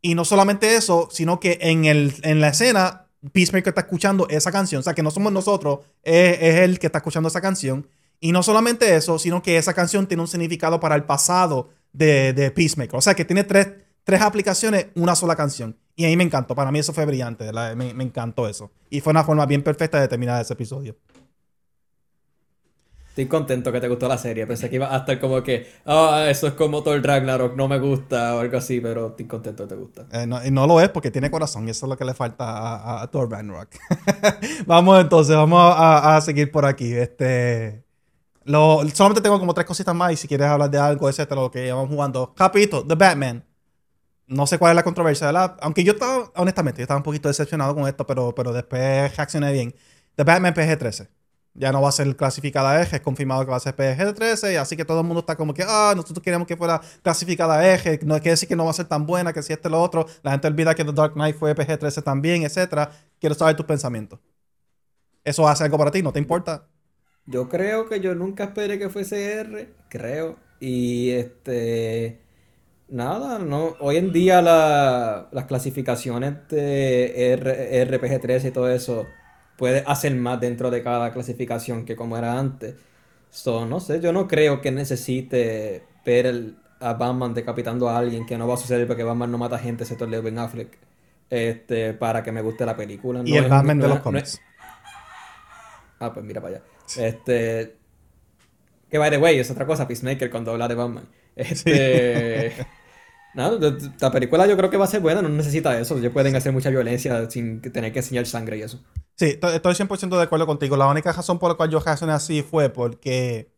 y 0.00 0.14
no 0.14 0.24
solamente 0.24 0.76
eso, 0.76 1.08
sino 1.10 1.38
que 1.38 1.58
en, 1.60 1.84
el, 1.84 2.14
en 2.22 2.40
la 2.40 2.48
escena, 2.48 3.08
Peacemaker 3.32 3.70
está 3.70 3.82
escuchando 3.82 4.26
esa 4.30 4.52
canción. 4.52 4.80
O 4.80 4.82
sea, 4.82 4.94
que 4.94 5.02
no 5.02 5.10
somos 5.10 5.32
nosotros, 5.32 5.80
es, 6.02 6.38
es 6.40 6.54
él 6.60 6.78
que 6.78 6.86
está 6.86 6.98
escuchando 6.98 7.28
esa 7.28 7.40
canción. 7.40 7.88
Y 8.20 8.32
no 8.32 8.42
solamente 8.42 8.94
eso, 8.96 9.18
sino 9.18 9.42
que 9.42 9.58
esa 9.58 9.74
canción 9.74 10.06
tiene 10.06 10.22
un 10.22 10.28
significado 10.28 10.80
para 10.80 10.94
el 10.94 11.04
pasado 11.04 11.70
de, 11.92 12.32
de 12.32 12.50
Peacemaker. 12.50 12.96
O 12.96 13.00
sea, 13.02 13.14
que 13.14 13.24
tiene 13.24 13.44
tres, 13.44 13.68
tres 14.04 14.22
aplicaciones, 14.22 14.86
una 14.94 15.14
sola 15.14 15.36
canción. 15.36 15.76
Y 15.96 16.04
ahí 16.04 16.16
me 16.16 16.24
encantó. 16.24 16.54
Para 16.54 16.70
mí 16.70 16.78
eso 16.78 16.92
fue 16.92 17.06
brillante. 17.06 17.50
Me, 17.74 17.94
me 17.94 18.04
encantó 18.04 18.46
eso. 18.46 18.70
Y 18.90 19.00
fue 19.00 19.10
una 19.10 19.24
forma 19.24 19.46
bien 19.46 19.62
perfecta 19.62 20.00
de 20.00 20.06
terminar 20.06 20.40
ese 20.40 20.52
episodio. 20.52 20.96
Estoy 23.16 23.28
contento 23.28 23.72
que 23.72 23.80
te 23.80 23.88
gustó 23.88 24.08
la 24.08 24.18
serie. 24.18 24.46
Pensé 24.46 24.68
que 24.68 24.76
iba 24.76 24.94
a 24.94 24.98
estar 24.98 25.18
como 25.18 25.42
que, 25.42 25.66
ah, 25.86 26.26
eso 26.28 26.48
es 26.48 26.52
como 26.52 26.84
el 26.92 27.02
Ragnarok, 27.02 27.56
no 27.56 27.66
me 27.66 27.78
gusta 27.78 28.36
o 28.36 28.40
algo 28.40 28.58
así, 28.58 28.78
pero 28.78 29.06
estoy 29.06 29.24
contento 29.24 29.62
que 29.62 29.68
te 29.70 29.74
gusta. 29.74 30.06
Eh, 30.12 30.26
no, 30.26 30.44
y 30.44 30.50
no 30.50 30.66
lo 30.66 30.82
es 30.82 30.90
porque 30.90 31.10
tiene 31.10 31.30
corazón 31.30 31.66
y 31.66 31.70
eso 31.70 31.86
es 31.86 31.88
lo 31.88 31.96
que 31.96 32.04
le 32.04 32.12
falta 32.12 33.00
a, 33.00 33.10
Thor 33.10 33.30
Ragnarok. 33.30 33.70
vamos 34.66 35.00
entonces, 35.00 35.34
vamos 35.34 35.62
a, 35.74 36.20
seguir 36.20 36.52
por 36.52 36.66
aquí. 36.66 36.92
Este, 36.92 37.86
lo, 38.44 38.86
solamente 38.92 39.22
tengo 39.22 39.38
como 39.38 39.54
tres 39.54 39.66
cositas 39.66 39.94
más 39.94 40.12
y 40.12 40.16
si 40.16 40.28
quieres 40.28 40.48
hablar 40.48 40.70
de 40.70 40.76
algo, 40.76 41.08
etcétera, 41.08 41.40
lo 41.40 41.50
que 41.50 41.64
llevamos 41.64 41.88
jugando. 41.88 42.34
Capito, 42.36 42.86
The 42.86 42.96
Batman. 42.96 43.45
No 44.26 44.46
sé 44.46 44.58
cuál 44.58 44.72
es 44.72 44.76
la 44.76 44.82
controversia, 44.82 45.26
¿verdad? 45.28 45.56
Aunque 45.60 45.84
yo 45.84 45.92
estaba, 45.92 46.30
honestamente, 46.36 46.80
yo 46.80 46.84
estaba 46.84 46.98
un 46.98 47.04
poquito 47.04 47.28
decepcionado 47.28 47.74
con 47.74 47.86
esto, 47.86 48.06
pero, 48.06 48.34
pero 48.34 48.52
después 48.52 49.16
reaccioné 49.16 49.52
bien. 49.52 49.74
The 50.16 50.24
Batman 50.24 50.54
PG-13 50.54 51.08
ya 51.58 51.72
no 51.72 51.80
va 51.80 51.88
a 51.88 51.92
ser 51.92 52.14
clasificada 52.16 52.80
eje, 52.80 52.96
es 52.96 53.02
confirmado 53.02 53.44
que 53.44 53.50
va 53.50 53.56
a 53.56 53.60
ser 53.60 53.74
PG-13, 53.74 54.58
así 54.58 54.76
que 54.76 54.84
todo 54.84 55.00
el 55.00 55.06
mundo 55.06 55.20
está 55.20 55.36
como 55.36 55.54
que, 55.54 55.64
ah, 55.66 55.94
nosotros 55.96 56.22
queríamos 56.22 56.46
que 56.46 56.56
fuera 56.56 56.80
clasificada 57.02 57.72
eje, 57.72 57.98
no 58.02 58.14
quiere 58.16 58.30
decir 58.30 58.48
que 58.48 58.56
no 58.56 58.64
va 58.64 58.70
a 58.70 58.74
ser 58.74 58.86
tan 58.86 59.06
buena, 59.06 59.32
que 59.32 59.42
si 59.42 59.52
este 59.52 59.70
lo 59.70 59.80
otro, 59.80 60.06
la 60.22 60.32
gente 60.32 60.48
olvida 60.48 60.74
que 60.74 60.84
The 60.84 60.92
Dark 60.92 61.14
Knight 61.14 61.36
fue 61.36 61.54
PG-13 61.54 62.02
también, 62.02 62.42
etcétera. 62.42 62.90
Quiero 63.18 63.34
saber 63.34 63.56
tus 63.56 63.66
pensamientos. 63.66 64.20
¿Eso 65.24 65.48
hace 65.48 65.64
algo 65.64 65.78
para 65.78 65.90
ti? 65.90 66.02
¿No 66.02 66.12
te 66.12 66.18
importa? 66.18 66.68
Yo 67.26 67.48
creo 67.48 67.88
que 67.88 68.00
yo 68.00 68.14
nunca 68.14 68.44
esperé 68.44 68.78
que 68.78 68.88
fuese 68.88 69.34
R, 69.40 69.74
creo, 69.88 70.36
y 70.60 71.10
este... 71.10 72.25
Nada, 72.88 73.38
no. 73.38 73.76
Hoy 73.80 73.96
en 73.96 74.12
día 74.12 74.40
las 74.42 75.44
clasificaciones 75.46 76.48
de 76.48 77.84
RPG 77.88 78.20
13 78.20 78.48
y 78.48 78.50
todo 78.52 78.70
eso 78.70 79.06
puede 79.56 79.82
hacer 79.86 80.14
más 80.14 80.40
dentro 80.40 80.70
de 80.70 80.82
cada 80.82 81.12
clasificación 81.12 81.84
que 81.84 81.96
como 81.96 82.16
era 82.16 82.38
antes. 82.38 82.76
So, 83.30 83.66
no 83.66 83.80
sé, 83.80 84.00
yo 84.00 84.12
no 84.12 84.28
creo 84.28 84.60
que 84.60 84.70
necesite 84.70 85.84
ver 86.04 86.54
a 86.80 86.94
Batman 86.94 87.34
decapitando 87.34 87.88
a 87.88 87.98
alguien 87.98 88.24
que 88.24 88.38
no 88.38 88.46
va 88.46 88.54
a 88.54 88.58
suceder 88.58 88.86
porque 88.86 89.02
Batman 89.02 89.32
no 89.32 89.38
mata 89.38 89.58
gente, 89.58 89.82
excepto 89.82 90.06
Leo 90.06 90.22
Ben 90.22 90.38
Affleck, 90.38 90.78
este, 91.28 91.92
para 91.94 92.22
que 92.22 92.32
me 92.32 92.42
guste 92.42 92.64
la 92.64 92.76
película. 92.76 93.22
y 93.24 93.36
el 93.36 93.48
Batman 93.48 93.80
de 93.80 93.88
los 93.88 94.00
cómics. 94.00 94.40
Ah, 95.98 96.12
pues 96.12 96.24
mira 96.24 96.40
para 96.40 96.56
allá. 96.56 96.64
Este. 96.98 97.76
Que 98.88 98.98
by 98.98 99.10
the 99.10 99.18
way, 99.18 99.38
es 99.38 99.50
otra 99.50 99.66
cosa, 99.66 99.88
Peacemaker 99.88 100.30
cuando 100.30 100.52
habla 100.52 100.68
de 100.68 100.74
Batman. 100.74 101.08
Este. 101.34 102.52
Nada, 103.36 103.58
la 104.00 104.10
película 104.10 104.46
yo 104.46 104.56
creo 104.56 104.70
que 104.70 104.78
va 104.78 104.86
a 104.86 104.88
ser 104.88 105.00
buena, 105.00 105.20
no 105.20 105.28
necesita 105.28 105.78
eso. 105.78 105.98
Ellos 105.98 106.12
pueden 106.12 106.34
hacer 106.34 106.52
mucha 106.52 106.70
violencia 106.70 107.28
sin 107.28 107.60
tener 107.60 107.92
que 107.92 107.98
enseñar 107.98 108.24
sangre 108.26 108.56
y 108.56 108.62
eso. 108.62 108.82
Sí, 109.14 109.38
estoy 109.40 109.74
100% 109.74 110.16
de 110.16 110.22
acuerdo 110.22 110.46
contigo. 110.46 110.74
La 110.76 110.86
única 110.86 111.12
razón 111.12 111.38
por 111.38 111.50
la 111.50 111.54
cual 111.56 111.70
yo 111.70 111.78
reaccioné 111.78 112.14
así 112.14 112.42
fue 112.42 112.70
porque. 112.70 113.52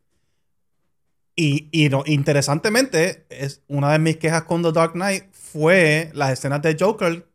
Y, 1.37 1.69
y 1.71 1.89
no, 1.91 2.03
interesantemente, 2.07 3.25
es 3.31 3.63
una 3.69 3.93
de 3.93 4.01
mis 4.01 4.17
quejas 4.17 4.43
con 4.43 4.65
The 4.65 4.73
Dark 4.73 4.95
Knight 4.95 5.27
fue 5.33 6.11
las 6.13 6.33
escenas 6.33 6.61
de 6.61 6.77
Joker 6.79 7.29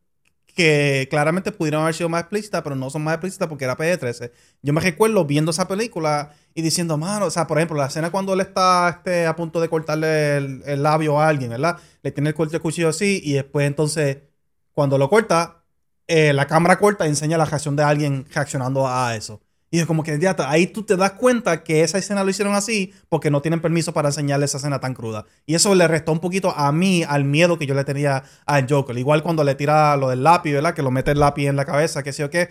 que 0.53 1.07
claramente 1.09 1.51
pudieron 1.51 1.81
haber 1.81 1.95
sido 1.95 2.09
más 2.09 2.21
explícitas, 2.21 2.61
pero 2.61 2.75
no 2.75 2.89
son 2.89 3.03
más 3.03 3.15
explícitas 3.15 3.47
porque 3.47 3.63
era 3.63 3.77
PG-13. 3.77 4.31
Yo 4.61 4.73
me 4.73 4.81
recuerdo 4.81 5.25
viendo 5.25 5.51
esa 5.51 5.67
película 5.67 6.33
y 6.55 6.61
diciendo, 6.61 6.97
mano, 6.97 7.25
o 7.25 7.31
sea, 7.31 7.47
por 7.47 7.57
ejemplo, 7.57 7.77
la 7.77 7.87
escena 7.87 8.11
cuando 8.11 8.33
él 8.33 8.41
está 8.41 8.89
este, 8.89 9.25
a 9.25 9.35
punto 9.35 9.59
de 9.59 9.69
cortarle 9.69 10.37
el, 10.37 10.83
labio 10.83 11.19
a 11.19 11.27
alguien, 11.27 11.49
¿verdad? 11.49 11.77
Le 12.01 12.11
tiene 12.11 12.29
el 12.29 12.35
corte 12.35 12.57
de 12.57 12.59
cuchillo 12.59 12.89
así 12.89 13.21
y 13.23 13.33
después 13.33 13.67
entonces, 13.67 14.17
cuando 14.71 14.97
lo 14.97 15.09
corta, 15.09 15.63
eh, 16.07 16.33
la 16.33 16.47
cámara 16.47 16.77
corta 16.79 17.05
y 17.05 17.09
enseña 17.09 17.37
la 17.37 17.45
reacción 17.45 17.75
de 17.75 17.83
alguien 17.83 18.25
reaccionando 18.33 18.87
a 18.87 19.15
eso. 19.15 19.41
Y 19.73 19.79
es 19.79 19.87
como 19.87 20.03
que 20.03 20.19
ya, 20.19 20.35
ahí 20.47 20.67
tú 20.67 20.83
te 20.83 20.95
das 20.95 21.13
cuenta 21.13 21.63
que 21.63 21.81
esa 21.81 21.97
escena 21.97 22.23
lo 22.23 22.29
hicieron 22.29 22.53
así 22.53 22.93
porque 23.09 23.31
no 23.31 23.41
tienen 23.41 23.59
permiso 23.59 23.91
para 23.91 24.09
enseñarle 24.09 24.45
esa 24.45 24.57
escena 24.59 24.79
tan 24.79 24.93
cruda. 24.93 25.25
Y 25.47 25.55
eso 25.55 25.73
le 25.73 25.87
restó 25.87 26.11
un 26.11 26.19
poquito 26.19 26.55
a 26.55 26.71
mí 26.71 27.03
al 27.07 27.25
miedo 27.25 27.57
que 27.57 27.65
yo 27.65 27.73
le 27.73 27.83
tenía 27.83 28.23
al 28.45 28.67
Joker. 28.69 28.95
Igual 28.95 29.23
cuando 29.23 29.43
le 29.43 29.55
tira 29.55 29.97
lo 29.97 30.09
del 30.09 30.21
lápiz, 30.21 30.53
¿verdad? 30.53 30.75
Que 30.75 30.83
lo 30.83 30.91
mete 30.91 31.09
el 31.09 31.19
lápiz 31.19 31.47
en 31.47 31.55
la 31.55 31.65
cabeza, 31.65 32.03
que 32.03 32.13
sé 32.13 32.23
o 32.23 32.29
qué. 32.29 32.49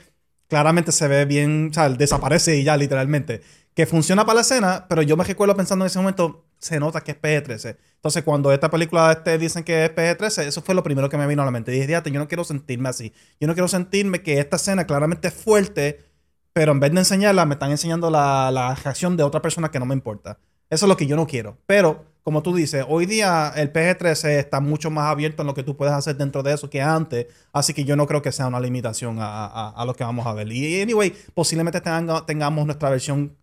Claramente 0.49 0.91
se 0.91 1.07
ve 1.07 1.25
bien, 1.25 1.69
o 1.71 1.75
sea, 1.75 1.89
desaparece 1.91 2.57
y 2.57 2.65
ya 2.65 2.77
literalmente. 2.77 3.43
Que 3.75 3.87
funciona 3.87 4.25
para 4.25 4.37
la 4.37 4.41
escena, 4.43 4.87
pero 4.89 5.03
yo 5.03 5.17
me 5.17 5.25
recuerdo 5.25 5.57
pensando 5.57 5.85
en 5.85 5.87
ese 5.87 5.99
momento, 5.99 6.45
se 6.59 6.79
nota 6.79 7.01
que 7.01 7.13
es 7.13 7.21
PG-13. 7.21 7.77
Entonces, 7.95 8.23
cuando 8.23 8.53
esta 8.53 8.71
película 8.71 9.13
este, 9.13 9.39
dicen 9.39 9.65
que 9.65 9.87
es 9.87 9.95
PG-13, 9.95 10.43
eso 10.43 10.63
fue 10.63 10.75
lo 10.75 10.83
primero 10.83 11.09
que 11.09 11.17
me 11.17 11.27
vino 11.27 11.43
a 11.43 11.45
la 11.45 11.51
mente. 11.51 11.73
Dije, 11.73 11.87
yo 11.87 12.19
no 12.19 12.29
quiero 12.29 12.45
sentirme 12.45 12.89
así. 12.89 13.13
Yo 13.41 13.49
no 13.49 13.55
quiero 13.55 13.69
sentirme 13.69 14.23
que 14.23 14.39
esta 14.39 14.57
escena 14.57 14.87
claramente 14.87 15.29
es 15.29 15.35
fuerte 15.35 16.13
pero 16.53 16.73
en 16.73 16.81
vez 16.81 16.93
de 16.93 16.99
enseñarla, 16.99 17.47
me 17.47 17.55
están 17.55 17.71
enseñando 17.71 18.11
la, 18.11 18.51
la, 18.51 18.75
reacción 18.75 19.17
de 19.17 19.23
otra 19.23 19.41
persona 19.41 19.71
que 19.71 19.79
no 19.79 19.87
me 19.87 19.95
importa. 19.95 20.39
Eso 20.69 20.87
es 20.87 20.89
lo 20.89 20.97
que 20.97 21.07
yo 21.07 21.17
no 21.17 21.27
quiero. 21.27 21.59
Pero, 21.67 22.05
como 22.23 22.43
tú 22.43 22.55
dices, 22.55 22.85
hoy 22.89 23.07
día 23.07 23.53
el 23.57 23.73
PG-13 23.73 24.39
está 24.39 24.61
mucho 24.61 24.91
más 24.91 25.07
abierto 25.11 25.43
en 25.43 25.47
lo 25.47 25.55
que 25.55 25.63
tú 25.63 25.77
puedes 25.77 25.95
hacer 25.95 26.17
dentro 26.17 26.43
de 26.43 26.53
eso 26.53 26.69
que 26.69 26.83
antes. 26.83 27.27
Así 27.53 27.73
que 27.75 27.85
yo 27.85 27.97
no 27.97 28.07
creo 28.07 28.23
que 28.23 28.33
sea 28.33 28.47
una 28.47 28.61
limitación 28.61 29.17
a, 29.19 29.71
a 29.71 29.85
lo 29.85 29.95
que 29.95 30.05
vamos 30.05 30.27
a 30.27 30.35
ver. 30.35 30.51
Y, 30.53 30.81
anyway, 30.83 31.15
posiblemente 31.35 31.81
tengamos 31.81 32.67
nuestra 32.67 32.91
versión 32.91 33.37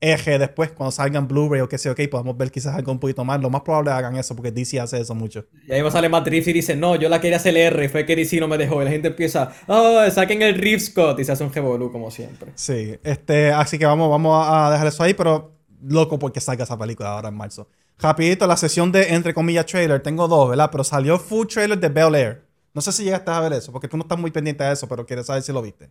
eje 0.00 0.38
después, 0.38 0.72
cuando 0.72 0.90
salgan 0.90 1.26
Blu-ray 1.26 1.60
o 1.60 1.68
que 1.68 1.78
sea, 1.78 1.92
ok, 1.92 2.00
podemos 2.10 2.36
ver 2.36 2.50
quizás 2.50 2.74
algo 2.74 2.92
un 2.92 2.98
poquito 2.98 3.24
más. 3.24 3.40
Lo 3.40 3.50
más 3.50 3.62
probable 3.62 3.90
hagan 3.90 4.16
eso 4.16 4.34
porque 4.36 4.52
DC 4.52 4.78
hace 4.80 5.00
eso 5.00 5.14
mucho. 5.14 5.46
Y 5.66 5.72
ahí 5.72 5.82
va 5.82 5.88
a 5.88 5.92
salir 5.92 6.10
Reeves 6.10 6.48
y 6.48 6.52
dice, 6.52 6.76
no, 6.76 6.96
yo 6.96 7.08
la 7.08 7.20
quería 7.20 7.36
hacer 7.36 7.56
R, 7.56 7.88
fue 7.88 8.04
que 8.04 8.16
DC 8.16 8.40
no 8.40 8.48
me 8.48 8.58
dejó. 8.58 8.82
Y 8.82 8.84
la 8.84 8.90
gente 8.90 9.08
empieza, 9.08 9.52
oh, 9.66 10.02
saquen 10.10 10.42
el 10.42 10.54
Reeves 10.54 10.86
Scott 10.86 11.20
y 11.20 11.24
se 11.24 11.32
hace 11.32 11.44
un 11.44 11.52
revolú 11.52 11.90
como 11.90 12.10
siempre. 12.10 12.52
Sí, 12.54 12.98
este, 13.02 13.52
así 13.52 13.78
que 13.78 13.86
vamos, 13.86 14.10
vamos 14.10 14.46
a 14.48 14.70
dejar 14.70 14.86
eso 14.86 15.02
ahí, 15.02 15.14
pero 15.14 15.52
loco 15.82 16.18
porque 16.18 16.40
salga 16.40 16.64
esa 16.64 16.78
película 16.78 17.10
ahora 17.10 17.28
en 17.28 17.34
marzo. 17.34 17.68
Rapidito, 17.98 18.46
la 18.46 18.56
sesión 18.56 18.92
de, 18.92 19.14
entre 19.14 19.32
comillas, 19.32 19.64
trailer, 19.66 20.02
tengo 20.02 20.28
dos, 20.28 20.50
¿verdad? 20.50 20.68
Pero 20.70 20.84
salió 20.84 21.18
full 21.18 21.46
trailer 21.46 21.78
de 21.78 21.88
Bel 21.88 22.14
Air. 22.14 22.42
No 22.74 22.82
sé 22.82 22.92
si 22.92 23.04
llegaste 23.04 23.30
a 23.30 23.40
ver 23.40 23.54
eso, 23.54 23.72
porque 23.72 23.88
tú 23.88 23.96
no 23.96 24.02
estás 24.02 24.18
muy 24.18 24.30
pendiente 24.30 24.62
de 24.62 24.72
eso, 24.72 24.86
pero 24.86 25.06
quieres 25.06 25.26
saber 25.26 25.42
si 25.42 25.50
lo 25.50 25.62
viste 25.62 25.90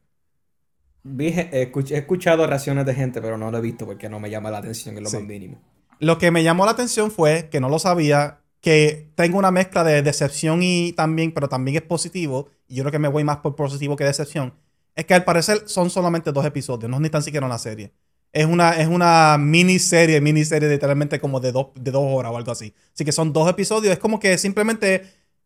he, 1.20 1.72
escuchado 1.92 2.48
reacciones 2.48 2.86
de 2.86 2.94
gente, 2.94 3.22
pero 3.22 3.38
no 3.38 3.52
lo 3.52 3.58
he 3.58 3.62
visto 3.62 3.86
porque 3.86 4.10
no 4.10 4.20
me 4.20 4.30
llama 4.30 4.52
la 4.52 4.60
atención 4.60 4.98
en 4.98 5.04
lo 5.04 5.10
más 5.10 5.22
mínimo. 5.22 5.62
Lo 6.00 6.18
que 6.18 6.32
me 6.32 6.44
llamó 6.44 6.66
la 6.66 6.72
atención 6.72 7.12
fue, 7.12 7.50
que 7.50 7.60
no 7.60 7.70
lo 7.70 7.80
sabía, 7.80 8.40
que 8.62 9.12
tengo 9.16 9.38
una 9.38 9.52
mezcla 9.52 9.84
de 9.84 10.02
decepción 10.02 10.62
y 10.64 10.94
también, 10.94 11.32
pero 11.34 11.48
también 11.48 11.78
es 11.78 11.84
positivo, 11.84 12.50
y 12.68 12.76
yo 12.76 12.84
creo 12.84 12.92
que 12.92 13.00
me 13.00 13.08
voy 13.08 13.24
más 13.24 13.38
por 13.38 13.56
positivo 13.56 13.96
que 13.96 14.04
decepción, 14.04 14.54
es 14.96 15.06
que 15.06 15.14
al 15.14 15.24
parecer 15.24 15.64
son 15.66 15.90
solamente 15.90 16.32
dos 16.32 16.46
episodios, 16.46 16.90
no 16.90 16.98
es 16.98 17.02
ni 17.02 17.10
tan 17.10 17.22
siquiera 17.22 17.46
una 17.46 17.58
serie. 17.58 17.94
Es 18.34 18.46
una, 18.46 18.72
es 18.72 18.88
una 18.88 19.38
miniserie, 19.40 20.20
miniserie 20.20 20.68
literalmente 20.68 21.22
como 21.22 21.40
de 21.40 21.54
dos, 21.54 21.68
de 21.76 21.92
dos 21.92 22.04
horas 22.06 22.34
o 22.34 22.38
algo 22.38 22.52
así. 22.52 22.74
Así 22.94 23.06
que 23.06 23.14
son 23.14 23.32
dos 23.32 23.50
episodios, 23.50 23.94
es 23.94 24.00
como 24.00 24.20
que 24.20 24.38
simplemente 24.38 25.04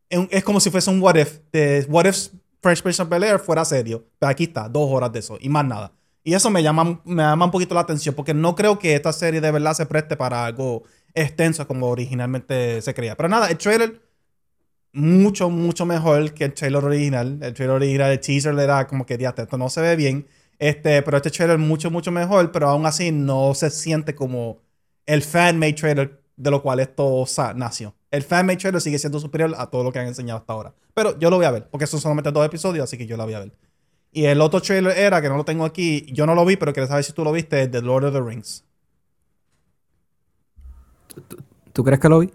es 0.09 0.43
como 0.43 0.59
si 0.59 0.71
fuese 0.71 0.89
un 0.89 1.01
what 1.01 1.15
if, 1.15 1.39
de 1.51 1.85
what 1.87 2.05
if 2.05 2.29
Prince 2.61 3.01
of 3.01 3.09
Bel 3.09 3.23
Air 3.23 3.39
fuera 3.39 3.65
serio. 3.65 4.05
Pero 4.19 4.29
aquí 4.29 4.45
está, 4.45 4.69
dos 4.69 4.89
horas 4.91 5.11
de 5.11 5.19
eso 5.19 5.37
y 5.39 5.49
más 5.49 5.65
nada. 5.65 5.91
Y 6.23 6.33
eso 6.33 6.49
me 6.49 6.61
llama, 6.61 7.01
me 7.05 7.23
llama 7.23 7.45
un 7.45 7.51
poquito 7.51 7.73
la 7.73 7.81
atención 7.81 8.13
porque 8.15 8.33
no 8.33 8.55
creo 8.55 8.77
que 8.77 8.95
esta 8.95 9.13
serie 9.13 9.41
de 9.41 9.51
verdad 9.51 9.73
se 9.73 9.85
preste 9.85 10.17
para 10.17 10.45
algo 10.45 10.83
extenso 11.13 11.65
como 11.67 11.87
originalmente 11.87 12.81
se 12.81 12.93
creía. 12.93 13.15
Pero 13.15 13.29
nada, 13.29 13.49
el 13.49 13.57
trailer 13.57 14.01
mucho, 14.93 15.49
mucho 15.49 15.85
mejor 15.85 16.33
que 16.33 16.45
el 16.45 16.53
trailer 16.53 16.83
original. 16.83 17.39
El 17.41 17.53
trailer 17.53 17.77
original, 17.77 18.11
el 18.11 18.19
teaser 18.19 18.53
le 18.53 18.65
da 18.65 18.87
como 18.87 19.05
que, 19.05 19.17
diate, 19.17 19.43
esto 19.43 19.57
no 19.57 19.69
se 19.69 19.81
ve 19.81 19.95
bien. 19.95 20.27
Este, 20.59 21.01
pero 21.03 21.17
este 21.17 21.31
trailer 21.31 21.57
mucho, 21.57 21.89
mucho 21.89 22.11
mejor, 22.11 22.51
pero 22.51 22.69
aún 22.69 22.85
así 22.85 23.11
no 23.11 23.53
se 23.55 23.69
siente 23.69 24.13
como 24.13 24.61
el 25.05 25.21
fan-made 25.23 25.73
trailer 25.73 26.18
de 26.39 26.51
lo 26.51 26.61
cual 26.61 26.79
esto 26.79 27.25
nació. 27.55 27.93
El 28.09 28.23
fan-made 28.23 28.57
trailer 28.57 28.81
sigue 28.81 28.97
siendo 28.97 29.19
superior 29.19 29.53
a 29.57 29.67
todo 29.67 29.83
lo 29.83 29.91
que 29.91 29.99
han 29.99 30.07
enseñado 30.07 30.39
hasta 30.39 30.53
ahora. 30.53 30.73
Pero 30.93 31.19
yo 31.19 31.29
lo 31.29 31.35
voy 31.35 31.45
a 31.45 31.51
ver, 31.51 31.69
porque 31.69 31.85
son 31.85 31.99
solamente 31.99 32.31
dos 32.31 32.45
episodios, 32.45 32.85
así 32.85 32.97
que 32.97 33.05
yo 33.05 33.17
lo 33.17 33.25
voy 33.25 33.33
a 33.33 33.39
ver. 33.39 33.51
Y 34.13 34.23
el 34.23 34.39
otro 34.39 34.61
trailer 34.61 34.97
era, 34.97 35.21
que 35.21 35.27
no 35.27 35.35
lo 35.35 35.43
tengo 35.43 35.65
aquí, 35.65 36.05
yo 36.13 36.25
no 36.25 36.33
lo 36.33 36.45
vi, 36.45 36.55
pero 36.55 36.71
quiero 36.71 36.87
saber 36.87 37.03
si 37.03 37.11
tú 37.11 37.25
lo 37.25 37.33
viste, 37.33 37.67
The 37.67 37.81
Lord 37.81 38.05
of 38.05 38.13
the 38.13 38.21
Rings. 38.21 38.63
¿Tú, 41.73 41.83
crees 41.83 41.99
que 41.99 42.07
lo 42.07 42.19
vi? 42.19 42.31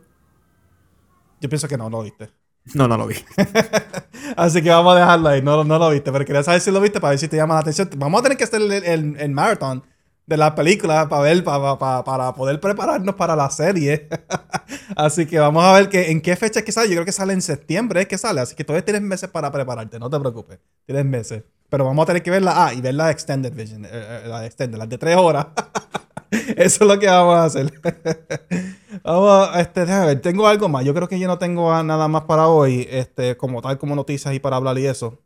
Yo 1.40 1.48
pienso 1.48 1.66
que 1.66 1.78
no, 1.78 1.88
no 1.88 1.98
lo 1.98 2.04
viste. 2.04 2.30
No, 2.74 2.86
no 2.86 2.98
lo 2.98 3.06
vi. 3.06 3.16
Así 4.36 4.62
que 4.62 4.68
vamos 4.68 4.94
a 4.96 5.00
dejarlo 5.00 5.28
ahí. 5.30 5.42
No, 5.42 5.64
no 5.64 5.78
lo 5.78 5.90
viste, 5.90 6.12
pero 6.12 6.24
quería 6.24 6.42
saber 6.42 6.60
si 6.60 6.70
lo 6.70 6.80
viste 6.80 7.00
para 7.00 7.10
ver 7.10 7.18
si 7.18 7.28
te 7.28 7.36
llama 7.36 7.54
la 7.54 7.60
atención. 7.60 7.88
Vamos 7.96 8.20
a 8.20 8.22
tener 8.22 8.38
que 8.38 8.44
hacer 8.44 8.60
el, 8.60 8.72
el, 8.72 9.16
el 9.18 9.30
marathon 9.30 9.82
de 10.26 10.36
la 10.36 10.54
película 10.54 11.08
para 11.08 11.22
ver, 11.22 11.44
para, 11.44 11.78
para, 11.78 12.34
poder 12.34 12.60
prepararnos 12.60 13.14
para 13.14 13.36
la 13.36 13.50
serie. 13.50 14.08
así 14.96 15.26
que 15.26 15.38
vamos 15.38 15.64
a 15.64 15.72
ver 15.74 15.88
que, 15.88 16.10
en 16.10 16.20
qué 16.20 16.36
fecha 16.36 16.60
es 16.60 16.64
que 16.64 16.72
sale. 16.72 16.88
Yo 16.88 16.94
creo 16.94 17.04
que 17.04 17.12
sale 17.12 17.32
en 17.32 17.42
septiembre, 17.42 18.02
es 18.02 18.08
que 18.08 18.18
sale. 18.18 18.40
Así 18.40 18.54
que 18.54 18.64
todavía 18.64 18.84
tienes 18.84 19.02
meses 19.02 19.28
para 19.28 19.50
prepararte, 19.52 19.98
no 19.98 20.08
te 20.08 20.18
preocupes. 20.18 20.58
Tienes 20.86 21.04
meses. 21.04 21.42
Pero 21.68 21.84
vamos 21.84 22.02
a 22.04 22.06
tener 22.06 22.22
que 22.22 22.30
verla. 22.30 22.66
Ah, 22.66 22.74
y 22.74 22.80
ver 22.80 22.94
la 22.94 23.10
Extended 23.10 23.52
Vision. 23.52 23.84
Eh, 23.84 23.90
eh, 23.92 24.22
la 24.26 24.46
Extended, 24.46 24.78
las 24.78 24.88
de 24.88 24.98
tres 24.98 25.16
horas. 25.16 25.46
Eso 26.56 26.84
es 26.84 26.88
lo 26.88 26.98
que 26.98 27.06
vamos 27.06 27.36
a 27.36 27.44
hacer. 27.44 27.72
vamos 29.02 29.48
a, 29.50 29.60
este, 29.60 29.84
ver, 29.84 30.20
tengo 30.20 30.46
algo 30.46 30.68
más. 30.68 30.84
Yo 30.84 30.94
creo 30.94 31.08
que 31.08 31.18
yo 31.18 31.28
no 31.28 31.38
tengo 31.38 31.70
nada 31.82 32.08
más 32.08 32.22
para 32.24 32.48
hoy, 32.48 32.86
este, 32.90 33.36
como 33.36 33.62
tal, 33.62 33.78
como 33.78 33.94
noticias 33.94 34.34
y 34.34 34.40
para 34.40 34.56
hablar 34.56 34.78
y 34.78 34.86
eso. 34.86 35.18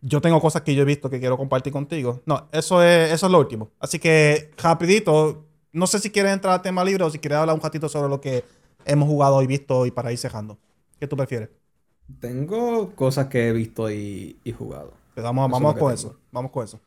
Yo 0.00 0.20
tengo 0.20 0.40
cosas 0.40 0.62
que 0.62 0.74
yo 0.74 0.82
he 0.82 0.86
visto 0.86 1.10
que 1.10 1.20
quiero 1.20 1.36
compartir 1.36 1.72
contigo. 1.72 2.22
No, 2.26 2.48
eso 2.52 2.82
es, 2.82 3.12
eso 3.12 3.26
es 3.26 3.32
lo 3.32 3.38
último. 3.38 3.70
Así 3.80 3.98
que, 3.98 4.50
rapidito, 4.58 5.46
no 5.72 5.86
sé 5.86 5.98
si 5.98 6.10
quieres 6.10 6.32
entrar 6.32 6.54
al 6.54 6.62
tema 6.62 6.84
libre 6.84 7.04
o 7.04 7.10
si 7.10 7.18
quieres 7.18 7.38
hablar 7.38 7.54
un 7.54 7.62
ratito 7.62 7.88
sobre 7.88 8.08
lo 8.08 8.20
que 8.20 8.44
hemos 8.84 9.08
jugado 9.08 9.42
y 9.42 9.46
visto 9.46 9.86
y 9.86 9.90
para 9.90 10.12
ir 10.12 10.18
cejando. 10.18 10.58
¿Qué 10.98 11.06
tú 11.06 11.16
prefieres? 11.16 11.50
Tengo 12.20 12.94
cosas 12.94 13.26
que 13.26 13.48
he 13.48 13.52
visto 13.52 13.90
y, 13.90 14.36
jugado. 14.56 14.92
Pues 15.14 15.24
vamos, 15.24 15.50
vamos 15.50 15.74
con 15.74 15.92
eso. 15.92 16.16
Vamos 16.30 16.50
con 16.50 16.64
eso. 16.64 16.80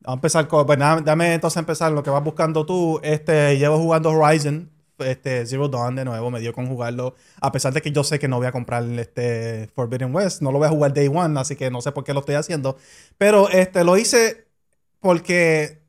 Vamos 0.00 0.16
a 0.16 0.18
empezar 0.18 0.48
con. 0.48 0.66
Pues 0.66 0.78
dame 0.78 1.34
entonces 1.34 1.58
empezar 1.58 1.90
lo 1.92 2.02
que 2.02 2.10
vas 2.10 2.22
buscando 2.22 2.64
tú. 2.64 3.00
Este, 3.02 3.58
llevo 3.58 3.78
jugando 3.78 4.10
Horizon, 4.10 4.70
este, 4.98 5.46
Zero 5.46 5.68
Dawn 5.68 5.96
de 5.96 6.04
nuevo, 6.04 6.30
me 6.30 6.40
dio 6.40 6.52
con 6.52 6.66
jugarlo. 6.66 7.14
A 7.40 7.52
pesar 7.52 7.72
de 7.72 7.82
que 7.82 7.90
yo 7.92 8.04
sé 8.04 8.18
que 8.18 8.28
no 8.28 8.38
voy 8.38 8.46
a 8.46 8.52
comprar 8.52 8.84
este 8.98 9.68
Forbidden 9.74 10.14
West, 10.14 10.42
no 10.42 10.52
lo 10.52 10.58
voy 10.58 10.66
a 10.66 10.70
jugar 10.70 10.94
Day 10.94 11.08
One, 11.08 11.38
así 11.38 11.56
que 11.56 11.70
no 11.70 11.80
sé 11.80 11.92
por 11.92 12.04
qué 12.04 12.14
lo 12.14 12.20
estoy 12.20 12.36
haciendo. 12.36 12.76
Pero 13.18 13.48
este, 13.50 13.84
lo 13.84 13.96
hice 13.96 14.46
porque 15.00 15.82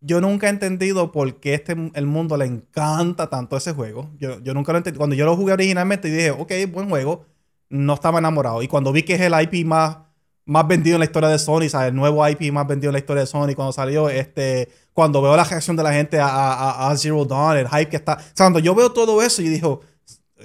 yo 0.00 0.20
nunca 0.20 0.48
he 0.48 0.50
entendido 0.50 1.12
por 1.12 1.40
qué 1.40 1.54
este, 1.54 1.76
el 1.94 2.06
mundo 2.06 2.36
le 2.36 2.46
encanta 2.46 3.30
tanto 3.30 3.56
ese 3.56 3.72
juego. 3.72 4.10
Yo, 4.18 4.40
yo 4.40 4.54
nunca 4.54 4.72
lo 4.72 4.78
entendí. 4.78 4.98
Cuando 4.98 5.16
yo 5.16 5.24
lo 5.24 5.36
jugué 5.36 5.52
originalmente 5.52 6.10
dije, 6.10 6.30
ok, 6.32 6.52
buen 6.72 6.88
juego, 6.88 7.26
no 7.68 7.94
estaba 7.94 8.18
enamorado. 8.18 8.62
Y 8.62 8.68
cuando 8.68 8.92
vi 8.92 9.02
que 9.04 9.14
es 9.14 9.20
el 9.20 9.34
IP 9.40 9.66
más 9.66 9.98
más 10.44 10.66
vendido 10.66 10.96
en 10.96 11.00
la 11.00 11.04
historia 11.04 11.28
de 11.28 11.38
Sony, 11.38 11.68
¿sabes? 11.68 11.88
El 11.88 11.94
nuevo 11.94 12.26
IP 12.28 12.52
más 12.52 12.66
vendido 12.66 12.90
en 12.90 12.94
la 12.94 12.98
historia 12.98 13.22
de 13.22 13.26
Sony 13.26 13.54
cuando 13.54 13.72
salió, 13.72 14.08
este, 14.08 14.68
cuando 14.92 15.22
veo 15.22 15.36
la 15.36 15.44
reacción 15.44 15.76
de 15.76 15.82
la 15.82 15.92
gente 15.92 16.18
a, 16.20 16.92
Zero 16.96 17.24
Dawn, 17.24 17.56
el 17.58 17.68
hype 17.68 17.88
que 17.88 17.96
está, 17.96 18.14
o 18.14 18.20
sea, 18.20 18.46
cuando 18.46 18.58
yo 18.58 18.74
veo 18.74 18.92
todo 18.92 19.22
eso 19.22 19.42
y 19.42 19.48
digo, 19.48 19.80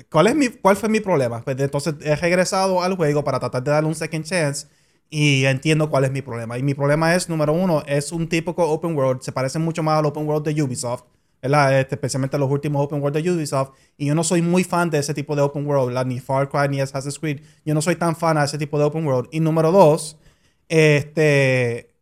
¿cuál, 0.10 0.28
es 0.28 0.36
mi, 0.36 0.50
¿cuál 0.50 0.76
fue 0.76 0.90
mi 0.90 1.00
problema? 1.00 1.42
Pues 1.42 1.60
entonces 1.60 1.96
he 2.02 2.16
regresado 2.16 2.82
al 2.84 2.96
juego 2.96 3.24
para 3.24 3.40
tratar 3.40 3.64
de 3.64 3.72
darle 3.72 3.90
un 3.90 3.96
second 3.96 4.26
chance 4.26 4.68
y 5.10 5.46
entiendo 5.46 5.90
cuál 5.90 6.06
es 6.06 6.12
mi 6.12 6.22
problema. 6.22 6.58
Y 6.58 6.64
mi 6.64 6.74
problema 6.74 7.16
es, 7.16 7.30
número 7.30 7.54
uno, 7.54 7.84
es 7.88 8.12
un 8.12 8.28
típico 8.28 8.70
open 8.70 8.96
world, 8.96 9.22
se 9.22 9.32
parece 9.32 9.60
mucho 9.60 9.84
más 9.84 10.00
al 10.00 10.06
open 10.06 10.28
world 10.28 10.46
de 10.46 10.62
Ubisoft. 10.62 11.04
Este, 11.42 11.96
especialmente 11.96 12.38
los 12.38 12.50
últimos 12.50 12.84
open 12.84 13.02
world 13.02 13.18
de 13.18 13.32
Ubisoft. 13.32 13.72
Y 13.98 14.08
yo 14.08 14.16
no 14.16 14.24
soy 14.24 14.42
muy 14.42 14.64
fan 14.64 14.90
de 14.90 15.00
ese 15.00 15.14
tipo 15.14 15.36
de 15.36 15.42
open 15.42 15.66
world, 15.66 16.06
ni 16.06 16.20
Far 16.20 16.50
Cry 16.50 16.68
ni 16.70 16.82
Assassin's 16.82 17.20
Creed. 17.20 17.42
Yo 17.66 17.74
no 17.74 17.82
soy 17.82 17.96
tan 17.96 18.16
fan 18.16 18.38
de 18.38 18.46
ese 18.46 18.58
tipo 18.58 18.78
de 18.78 18.86
open 18.86 19.06
world. 19.06 19.30
Y 19.32 19.40
número 19.40 19.72
dos, 19.72 20.18
este, 20.68 21.94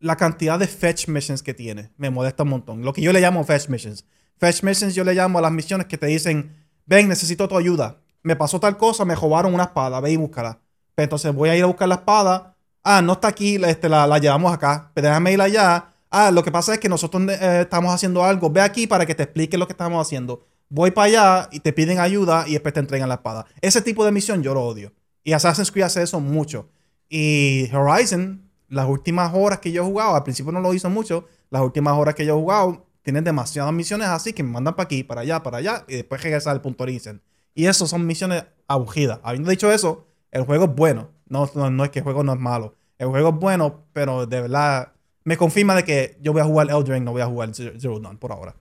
la 0.00 0.16
cantidad 0.16 0.58
de 0.58 0.66
fetch 0.66 1.08
missions 1.08 1.42
que 1.42 1.54
tiene 1.54 1.90
me 1.96 2.10
molesta 2.10 2.42
un 2.42 2.50
montón. 2.50 2.82
Lo 2.82 2.92
que 2.92 3.00
yo 3.00 3.12
le 3.12 3.20
llamo 3.20 3.42
fetch 3.44 3.68
missions. 3.68 4.04
Fetch 4.38 4.62
missions 4.62 4.94
yo 4.94 5.04
le 5.04 5.14
llamo 5.14 5.38
a 5.38 5.42
las 5.42 5.52
misiones 5.52 5.86
que 5.86 5.96
te 5.96 6.06
dicen, 6.06 6.54
ven, 6.86 7.08
necesito 7.08 7.48
tu 7.48 7.56
ayuda. 7.56 8.00
Me 8.22 8.36
pasó 8.36 8.60
tal 8.60 8.76
cosa, 8.76 9.04
me 9.04 9.14
robaron 9.14 9.54
una 9.54 9.64
espada, 9.64 10.00
ve 10.00 10.12
y 10.12 10.16
búscala. 10.16 10.60
Entonces 10.96 11.34
voy 11.34 11.48
a 11.48 11.56
ir 11.56 11.64
a 11.64 11.66
buscar 11.66 11.88
la 11.88 11.96
espada. 11.96 12.54
Ah, 12.82 13.00
no 13.00 13.14
está 13.14 13.28
aquí, 13.28 13.56
este, 13.64 13.88
la, 13.88 14.06
la 14.06 14.18
llevamos 14.18 14.52
acá. 14.52 14.90
Pero 14.94 15.08
déjame 15.08 15.32
ir 15.32 15.40
allá 15.40 15.93
ah, 16.14 16.30
lo 16.30 16.42
que 16.42 16.52
pasa 16.52 16.74
es 16.74 16.80
que 16.80 16.88
nosotros 16.88 17.22
eh, 17.28 17.62
estamos 17.62 17.92
haciendo 17.92 18.24
algo, 18.24 18.48
ve 18.50 18.60
aquí 18.60 18.86
para 18.86 19.04
que 19.04 19.14
te 19.14 19.24
explique 19.24 19.58
lo 19.58 19.66
que 19.66 19.72
estamos 19.72 20.00
haciendo. 20.00 20.46
Voy 20.68 20.90
para 20.92 21.06
allá 21.06 21.48
y 21.52 21.60
te 21.60 21.72
piden 21.72 21.98
ayuda 21.98 22.44
y 22.46 22.52
después 22.52 22.72
te 22.72 22.80
entregan 22.80 23.08
la 23.08 23.16
espada. 23.16 23.46
Ese 23.60 23.82
tipo 23.82 24.04
de 24.04 24.12
misión 24.12 24.42
yo 24.42 24.54
lo 24.54 24.62
odio. 24.62 24.92
Y 25.24 25.32
Assassin's 25.32 25.70
Creed 25.70 25.84
hace 25.84 26.02
eso 26.02 26.20
mucho. 26.20 26.68
Y 27.08 27.68
Horizon, 27.72 28.48
las 28.68 28.88
últimas 28.88 29.32
horas 29.34 29.58
que 29.58 29.72
yo 29.72 29.82
he 29.82 29.86
jugado, 29.86 30.14
al 30.14 30.22
principio 30.22 30.52
no 30.52 30.60
lo 30.60 30.72
hizo 30.72 30.88
mucho, 30.88 31.26
las 31.50 31.62
últimas 31.62 31.96
horas 31.98 32.14
que 32.14 32.24
yo 32.24 32.36
he 32.36 32.40
jugado, 32.40 32.86
tienen 33.02 33.24
demasiadas 33.24 33.72
misiones 33.72 34.08
así 34.08 34.32
que 34.32 34.42
me 34.42 34.50
mandan 34.50 34.74
para 34.74 34.84
aquí, 34.84 35.04
para 35.04 35.20
allá, 35.20 35.42
para 35.42 35.58
allá, 35.58 35.84
y 35.88 35.96
después 35.96 36.22
regresar 36.22 36.52
al 36.52 36.62
punto 36.62 36.84
origen. 36.84 37.22
Y 37.54 37.66
eso 37.66 37.86
son 37.86 38.06
misiones 38.06 38.44
aburridas. 38.66 39.20
Habiendo 39.22 39.50
dicho 39.50 39.70
eso, 39.70 40.06
el 40.30 40.44
juego 40.44 40.64
es 40.64 40.74
bueno. 40.74 41.10
No, 41.28 41.48
no, 41.54 41.70
no 41.70 41.84
es 41.84 41.90
que 41.90 42.00
el 42.00 42.04
juego 42.04 42.24
no 42.24 42.32
es 42.32 42.40
malo. 42.40 42.74
El 42.98 43.08
juego 43.08 43.28
es 43.30 43.34
bueno, 43.36 43.84
pero 43.92 44.26
de 44.26 44.40
verdad 44.40 44.93
me 45.24 45.36
confirma 45.36 45.74
de 45.74 45.84
que 45.84 46.18
yo 46.20 46.32
voy 46.32 46.42
a 46.42 46.44
jugar 46.44 46.68
Elden 46.70 47.04
no 47.04 47.12
voy 47.12 47.22
a 47.22 47.26
jugar 47.26 47.54
Zero 47.54 47.98
Dawn 47.98 48.18
por 48.18 48.32
ahora. 48.32 48.54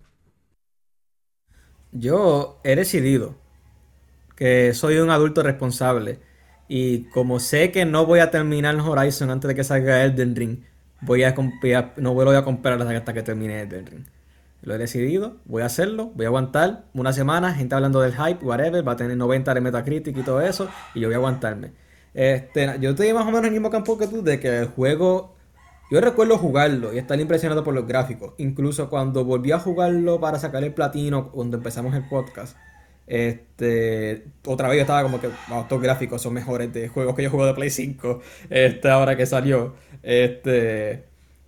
Yo 1.92 2.60
he 2.64 2.76
decidido 2.76 3.36
que 4.36 4.74
soy 4.74 4.98
un 4.98 5.10
adulto 5.10 5.44
responsable 5.44 6.20
y 6.68 7.04
como 7.10 7.40
sé 7.40 7.72
que 7.72 7.86
no 7.86 8.06
voy 8.06 8.20
a 8.20 8.32
terminar 8.32 8.76
Horizon 8.80 9.30
antes 9.30 9.48
de 9.48 9.56
que 9.56 9.64
salga 9.64 10.04
Elden 10.04 10.36
Ring, 10.36 10.64
voy 11.02 11.24
a, 11.24 11.36
no 11.98 12.14
voy 12.14 12.36
a 12.36 12.44
comprar 12.44 12.82
hasta 12.82 13.14
que 13.14 13.22
termine 13.22 13.62
Elden 13.62 13.86
Ring. 13.86 14.06
Lo 14.64 14.74
he 14.74 14.78
decidido, 14.78 15.36
voy 15.46 15.62
a 15.62 15.66
hacerlo, 15.66 16.12
voy 16.16 16.26
a 16.26 16.30
aguantar 16.30 16.86
una 16.94 17.12
semana, 17.12 17.54
gente 17.54 17.76
hablando 17.76 18.00
del 18.00 18.14
hype, 18.14 18.46
whatever, 18.46 18.88
va 18.88 18.94
a 18.94 18.96
tener 18.96 19.18
90 19.18 19.54
de 19.54 19.62
Metacritic 19.62 20.18
y 20.18 20.24
todo 20.24 20.40
eso, 20.42 20.70
y 20.96 21.02
yo 21.02 21.10
voy 21.10 21.16
a 21.16 21.18
aguantarme. 21.18 21.74
Este, 22.14 22.78
yo 22.80 22.92
estoy 22.92 23.12
más 23.12 23.24
o 23.24 23.26
menos 23.26 23.42
en 23.42 23.46
el 23.48 23.52
mismo 23.52 23.70
campo 23.70 23.98
que 23.98 24.08
tú, 24.08 24.24
de 24.24 24.40
que 24.40 24.60
el 24.60 24.68
juego 24.68 25.36
yo 25.94 26.02
recuerdo 26.02 26.40
jugarlo 26.40 26.92
y 26.92 26.98
estar 26.98 27.20
impresionado 27.20 27.64
por 27.64 27.76
los 27.76 27.86
gráficos. 27.86 28.34
Incluso 28.38 28.90
cuando 28.90 29.26
volví 29.26 29.52
a 29.52 29.60
jugarlo 29.60 30.20
para 30.20 30.40
sacar 30.40 30.64
el 30.64 30.74
platino, 30.74 31.32
cuando 31.32 31.58
empezamos 31.58 31.94
el 31.94 32.04
podcast, 32.10 32.58
este, 33.06 34.26
otra 34.44 34.70
vez 34.70 34.78
yo 34.78 34.82
estaba 34.82 35.04
como 35.04 35.22
que, 35.22 35.28
estos 35.28 35.82
gráficos 35.82 36.20
son 36.20 36.34
mejores 36.34 36.74
de 36.74 36.88
juegos 36.88 37.16
que 37.16 37.22
yo 37.22 37.30
juego 37.30 37.46
de 37.46 37.54
Play 37.54 37.70
5, 37.70 38.22
este, 38.50 38.90
ahora 38.90 39.16
que 39.16 39.28
salió. 39.28 39.76
Este, 40.02 41.04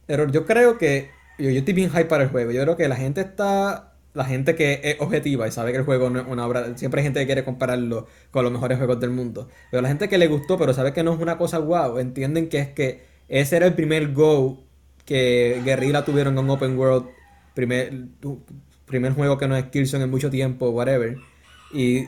pero 0.05 0.29
yo 0.29 0.45
creo 0.45 0.77
que, 0.77 1.09
yo, 1.39 1.49
yo 1.49 1.57
estoy 1.57 1.73
bien 1.73 1.89
hype 1.89 2.05
para 2.05 2.25
el 2.25 2.29
juego. 2.29 2.51
Yo 2.51 2.61
creo 2.61 2.77
que 2.77 2.87
la 2.87 2.97
gente 2.97 3.21
está 3.21 3.93
la 4.13 4.25
gente 4.25 4.55
que 4.55 4.79
es 4.83 5.01
objetiva 5.01 5.47
y 5.47 5.51
sabe 5.51 5.71
que 5.71 5.79
el 5.79 5.85
juego 5.85 6.11
no 6.11 6.21
es 6.21 6.27
una 6.27 6.45
obra, 6.45 6.77
siempre 6.77 7.01
hay 7.01 7.05
gente 7.05 7.19
que 7.19 7.25
quiere 7.25 7.43
compararlo 7.43 8.07
con 8.31 8.43
los 8.43 8.53
mejores 8.53 8.77
juegos 8.77 8.99
del 8.99 9.09
mundo. 9.09 9.49
Pero 9.71 9.81
la 9.81 9.89
gente 9.89 10.07
que 10.07 10.19
le 10.19 10.27
gustó, 10.27 10.57
pero 10.57 10.71
sabe 10.73 10.93
que 10.93 11.03
no 11.03 11.13
es 11.13 11.19
una 11.19 11.37
cosa 11.39 11.57
guau, 11.57 11.97
entienden 11.97 12.47
que 12.47 12.59
es 12.59 12.69
que 12.69 13.14
ese 13.27 13.57
era 13.57 13.65
el 13.65 13.73
primer 13.73 14.13
Go 14.13 14.65
que 15.05 15.61
Guerrilla 15.63 16.03
tuvieron 16.03 16.37
en 16.37 16.49
Open 16.49 16.77
World. 16.77 17.07
Primer, 17.53 17.93
primer 18.85 19.13
juego 19.13 19.37
que 19.37 19.47
no 19.47 19.55
es 19.55 19.65
Killzone 19.65 20.03
en 20.03 20.09
mucho 20.09 20.29
tiempo, 20.29 20.69
whatever. 20.69 21.17
Y, 21.73 22.07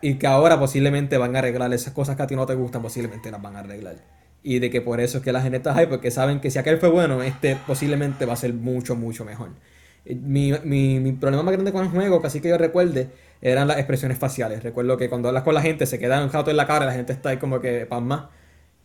y 0.00 0.14
que 0.14 0.26
ahora 0.26 0.58
posiblemente 0.58 1.18
van 1.18 1.36
a 1.36 1.40
arreglar 1.40 1.72
esas 1.72 1.92
cosas 1.92 2.16
que 2.16 2.22
a 2.22 2.26
ti 2.26 2.36
no 2.36 2.46
te 2.46 2.54
gustan, 2.54 2.82
posiblemente 2.82 3.30
las 3.30 3.42
van 3.42 3.56
a 3.56 3.60
arreglar. 3.60 3.96
Y 4.42 4.60
de 4.60 4.70
que 4.70 4.80
por 4.80 5.00
eso 5.00 5.18
es 5.18 5.24
que 5.24 5.32
la 5.32 5.42
gente 5.42 5.58
está 5.58 5.76
ahí, 5.76 5.86
porque 5.86 6.10
saben 6.10 6.40
que 6.40 6.50
si 6.50 6.58
aquel 6.58 6.78
fue 6.78 6.88
bueno, 6.88 7.22
este 7.22 7.56
posiblemente 7.66 8.24
va 8.24 8.34
a 8.34 8.36
ser 8.36 8.54
mucho, 8.54 8.94
mucho 8.94 9.24
mejor. 9.24 9.50
Mi, 10.04 10.52
mi, 10.64 11.00
mi 11.00 11.12
problema 11.12 11.42
más 11.42 11.52
grande 11.52 11.72
con 11.72 11.84
el 11.84 11.90
juego, 11.90 12.20
que 12.20 12.28
así 12.28 12.40
que 12.40 12.48
yo 12.48 12.56
recuerde, 12.56 13.10
eran 13.42 13.68
las 13.68 13.78
expresiones 13.78 14.16
faciales. 14.16 14.62
Recuerdo 14.62 14.96
que 14.96 15.08
cuando 15.08 15.28
hablas 15.28 15.42
con 15.42 15.54
la 15.54 15.60
gente 15.60 15.86
se 15.86 15.98
queda 15.98 16.22
un 16.22 16.30
jato 16.30 16.50
en 16.50 16.56
la 16.56 16.66
cara 16.66 16.86
la 16.86 16.92
gente 16.92 17.12
está 17.12 17.30
ahí 17.30 17.36
como 17.36 17.60
que 17.60 17.86
más 18.00 18.26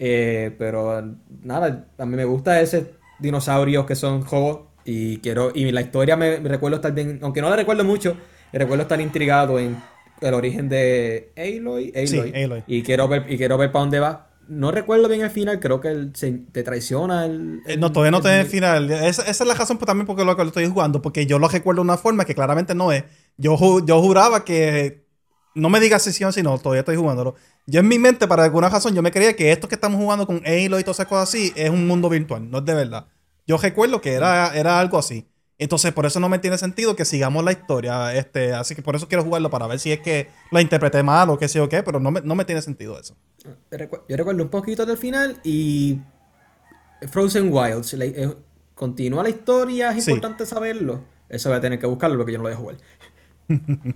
eh, 0.06 0.54
pero 0.58 1.02
nada, 1.44 1.86
a 1.98 2.06
mí 2.06 2.18
me 2.18 2.26
gusta 2.26 2.60
ese 2.60 2.92
dinosaurios 3.20 3.86
que 3.86 3.96
son 3.96 4.22
juegos 4.22 4.64
y 4.84 5.20
quiero 5.20 5.54
y 5.56 5.72
la 5.72 5.80
historia 5.80 6.18
me, 6.18 6.40
recuerdo 6.40 6.76
estar 6.76 6.94
bien, 6.94 7.20
aunque 7.22 7.42
no 7.42 7.50
la 7.50 7.56
recuerdo 7.56 7.86
mucho, 7.86 8.18
me 8.52 8.60
recuerdo 8.60 8.82
estar 8.82 9.00
intrigado 9.00 9.60
en 9.60 9.82
el 10.20 10.34
origen 10.34 10.68
de 10.68 11.32
Aloy, 11.38 11.94
y 12.68 12.84
quiero 12.84 13.08
ver 13.08 13.32
y 13.32 13.38
quiero 13.38 13.58
ver 13.58 13.72
para 13.72 13.84
dónde 13.84 14.02
va. 14.02 14.28
No 14.50 14.72
recuerdo 14.72 15.08
bien 15.08 15.22
el 15.22 15.30
final, 15.30 15.62
creo 15.62 15.80
que 15.80 16.10
se, 16.16 16.34
te 16.52 16.64
traiciona 16.64 17.26
el, 17.26 17.62
eh, 17.66 17.78
No, 17.78 17.94
todavía 17.94 18.12
no 18.12 18.20
te 18.20 18.42
el 18.42 18.46
final. 18.46 18.92
Esa, 18.92 19.24
es 19.24 19.40
la 19.40 19.54
razón 19.54 19.78
también 19.78 20.06
porque 20.06 20.26
lo, 20.26 20.34
lo 20.34 20.44
estoy 20.44 20.68
jugando, 20.68 21.02
porque 21.02 21.26
yo 21.26 21.40
lo 21.40 21.48
recuerdo 21.48 21.82
de 21.82 21.86
una 21.86 21.96
forma 21.96 22.26
que 22.26 22.36
claramente 22.36 22.76
no 22.76 22.92
es. 22.92 23.06
Yo, 23.38 23.58
yo 23.86 24.02
juraba 24.02 24.44
que 24.44 25.03
no 25.56 25.70
me 25.70 25.80
digas 25.80 26.02
sesión, 26.02 26.34
sino 26.34 26.58
todavía 26.58 26.82
estoy 26.82 26.96
jugándolo. 26.96 27.36
Yo 27.66 27.80
en 27.80 27.88
mi 27.88 28.00
mente, 28.00 28.28
para 28.28 28.44
alguna 28.44 28.70
razón, 28.70 28.94
yo 28.94 29.02
me 29.02 29.12
creía 29.12 29.36
que 29.36 29.52
esto 29.52 29.68
que 29.68 29.76
estamos 29.76 30.00
jugando 30.00 30.26
con 30.26 30.42
Halo 30.46 30.80
y 30.80 30.84
todas 30.84 30.98
esas 30.98 31.08
cosas 31.08 31.30
así 31.30 31.54
es 31.56 31.70
un 31.70 31.88
mundo 31.88 32.10
virtual, 32.10 32.50
no 32.50 32.60
es 32.60 32.66
de 32.66 32.74
verdad. 32.74 33.08
Yo 33.46 33.58
recuerdo 33.58 34.02
que 34.02 34.14
era, 34.14 34.56
era 34.56 34.80
algo 34.80 34.98
así. 34.98 35.28
Entonces, 35.58 35.94
por 35.94 36.06
eso 36.06 36.20
no 36.20 36.30
me 36.30 36.40
tiene 36.40 36.58
sentido 36.58 36.96
que 36.96 37.06
sigamos 37.06 37.44
la 37.44 37.52
historia. 37.52 38.14
Este, 38.16 38.54
así 38.54 38.76
que 38.76 38.82
por 38.82 38.96
eso 38.96 39.08
quiero 39.08 39.24
jugarlo 39.24 39.50
para 39.50 39.68
ver 39.68 39.80
si 39.80 39.92
es 39.92 40.00
que 40.00 40.28
lo 40.52 40.60
interpreté 40.60 41.04
mal 41.04 41.30
o 41.30 41.38
qué 41.38 41.48
sé 41.48 41.60
o 41.62 41.70
qué, 41.70 41.84
pero 41.84 42.00
no 42.00 42.12
me, 42.12 42.22
no 42.22 42.36
me 42.36 42.46
tiene 42.46 42.62
sentido 42.62 43.00
eso. 43.00 43.16
Yo 43.72 44.18
recuerdo 44.18 44.44
un 44.44 44.50
poquito 44.50 44.86
del 44.86 44.98
final 44.98 45.40
y 45.44 46.00
Frozen 47.10 47.50
Wilds. 47.54 47.94
Eh, 47.94 48.36
continúa 48.74 49.24
la 49.24 49.30
historia, 49.30 49.92
es 49.92 50.08
importante 50.08 50.46
saberlo. 50.46 51.02
Eso 51.30 51.50
voy 51.50 51.58
a 51.58 51.62
tener 51.62 51.80
que 51.80 51.86
buscarlo 51.86 52.18
porque 52.18 52.34
yo 52.34 52.40
no 52.40 52.44
lo 52.44 52.50
voy 52.50 52.56
a 52.56 52.60
jugar. 52.60 52.78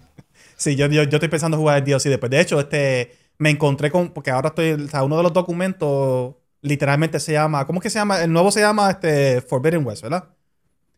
sí, 0.57 0.75
yo, 0.75 0.87
yo, 0.87 1.03
estoy 1.03 1.29
pensando 1.29 1.57
jugar 1.57 1.77
el 1.77 1.85
DLC 1.85 2.09
después. 2.09 2.29
De 2.29 2.41
hecho, 2.41 2.59
este 2.59 3.11
me 3.37 3.49
encontré 3.49 3.91
con. 3.91 4.09
Porque 4.09 4.31
ahora 4.31 4.49
estoy. 4.49 4.71
O 4.73 4.87
sea, 4.89 5.03
uno 5.03 5.17
de 5.17 5.23
los 5.23 5.33
documentos 5.33 6.35
literalmente 6.61 7.19
se 7.19 7.33
llama. 7.33 7.65
¿Cómo 7.65 7.79
es 7.79 7.83
que 7.83 7.89
se 7.89 7.99
llama? 7.99 8.21
El 8.23 8.33
nuevo 8.33 8.51
se 8.51 8.61
llama 8.61 8.91
este, 8.91 9.41
Forbidden 9.41 9.85
West, 9.85 10.03
¿verdad? 10.03 10.29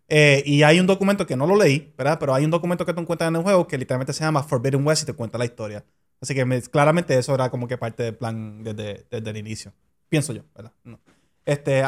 Eh, 0.08 0.42
y 0.46 0.64
hay 0.64 0.80
un 0.80 0.88
documento 0.88 1.28
que 1.28 1.36
no 1.36 1.46
lo 1.46 1.56
leí, 1.56 1.94
¿verdad? 1.98 2.18
Pero 2.20 2.34
hay 2.34 2.44
un 2.44 2.52
documento 2.52 2.86
que 2.86 2.94
te 2.94 3.00
encuentras 3.00 3.28
en 3.30 3.36
el 3.36 3.44
juego 3.44 3.68
que 3.68 3.78
literalmente 3.78 4.14
se 4.14 4.24
llama 4.24 4.42
Forbidden 4.44 4.86
West 4.86 5.04
y 5.04 5.06
te 5.06 5.14
cuenta 5.14 5.38
la 5.38 5.46
historia. 5.46 5.86
Así 6.22 6.34
que 6.34 6.62
claramente 6.72 7.18
eso 7.18 7.36
era 7.36 7.50
como 7.50 7.68
que 7.68 7.78
parte 7.78 8.04
del 8.04 8.16
plan 8.16 8.64
desde, 8.64 9.06
desde 9.10 9.30
el 9.30 9.38
inicio. 9.38 9.72
Pienso 10.10 10.34
yo, 10.34 10.44
¿verdad? 10.56 10.74
No. 10.84 11.00
Este, 11.46 11.80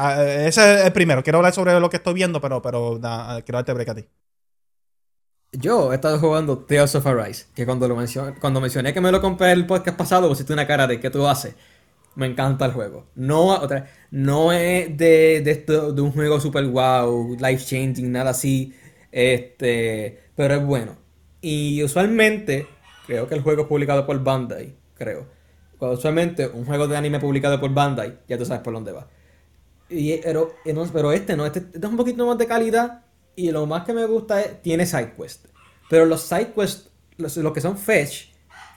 ese 0.47 0.75
es 0.75 0.85
el 0.85 0.93
primero. 0.93 1.23
Quiero 1.23 1.39
hablar 1.39 1.53
sobre 1.53 1.79
lo 1.79 1.89
que 1.89 1.97
estoy 1.97 2.13
viendo, 2.13 2.39
pero, 2.41 2.61
pero 2.61 2.99
quiero 2.99 3.57
darte 3.57 3.73
break 3.73 3.89
a 3.89 3.95
ti. 3.95 4.05
Yo 5.53 5.91
he 5.91 5.95
estado 5.95 6.17
jugando 6.17 6.59
Tales 6.59 6.95
of 6.95 7.05
Arise, 7.05 7.47
que 7.53 7.65
cuando, 7.65 7.85
lo 7.85 7.97
cuando 8.39 8.61
mencioné 8.61 8.93
que 8.93 9.01
me 9.01 9.11
lo 9.11 9.19
compré 9.19 9.51
el 9.51 9.65
podcast 9.65 9.97
pasado, 9.97 10.29
pusiste 10.29 10.53
una 10.53 10.65
cara 10.65 10.87
de 10.87 11.01
¿qué 11.01 11.09
tú 11.09 11.27
haces? 11.27 11.55
Me 12.15 12.25
encanta 12.25 12.65
el 12.65 12.71
juego. 12.71 13.07
No, 13.15 13.47
otra, 13.47 13.87
no 14.11 14.53
es 14.53 14.95
de, 14.97 15.41
de, 15.41 15.51
esto, 15.51 15.91
de 15.91 16.01
un 16.01 16.13
juego 16.13 16.39
super 16.39 16.65
wow, 16.65 17.35
life 17.37 17.65
changing, 17.65 18.11
nada 18.13 18.31
así. 18.31 18.73
Este, 19.11 20.21
pero 20.35 20.55
es 20.55 20.65
bueno. 20.65 20.95
Y 21.41 21.83
usualmente, 21.83 22.67
creo 23.05 23.27
que 23.27 23.35
el 23.35 23.41
juego 23.41 23.63
es 23.63 23.67
publicado 23.67 24.05
por 24.05 24.23
Bandai, 24.23 24.73
creo. 24.93 25.27
usualmente 25.79 26.47
un 26.47 26.65
juego 26.65 26.87
de 26.87 26.95
anime 26.95 27.19
publicado 27.19 27.59
por 27.59 27.73
Bandai, 27.73 28.19
ya 28.27 28.37
tú 28.37 28.45
sabes 28.45 28.61
por 28.63 28.73
dónde 28.73 28.93
va. 28.93 29.09
Y, 29.89 30.17
pero, 30.19 30.53
pero 30.93 31.11
este 31.11 31.35
no, 31.35 31.45
este, 31.45 31.59
este, 31.59 31.79
es 31.79 31.85
un 31.85 31.97
poquito 31.97 32.25
más 32.25 32.37
de 32.37 32.47
calidad. 32.47 33.03
Y 33.35 33.51
lo 33.51 33.65
más 33.65 33.85
que 33.85 33.93
me 33.93 34.05
gusta 34.05 34.41
es, 34.41 34.61
tiene 34.61 34.85
side 34.85 35.13
quest. 35.17 35.45
Pero 35.89 36.05
los 36.05 36.21
side 36.21 36.53
quests, 36.53 36.89
los, 37.17 37.53
que 37.53 37.61
son 37.61 37.77
fetch, 37.77 38.27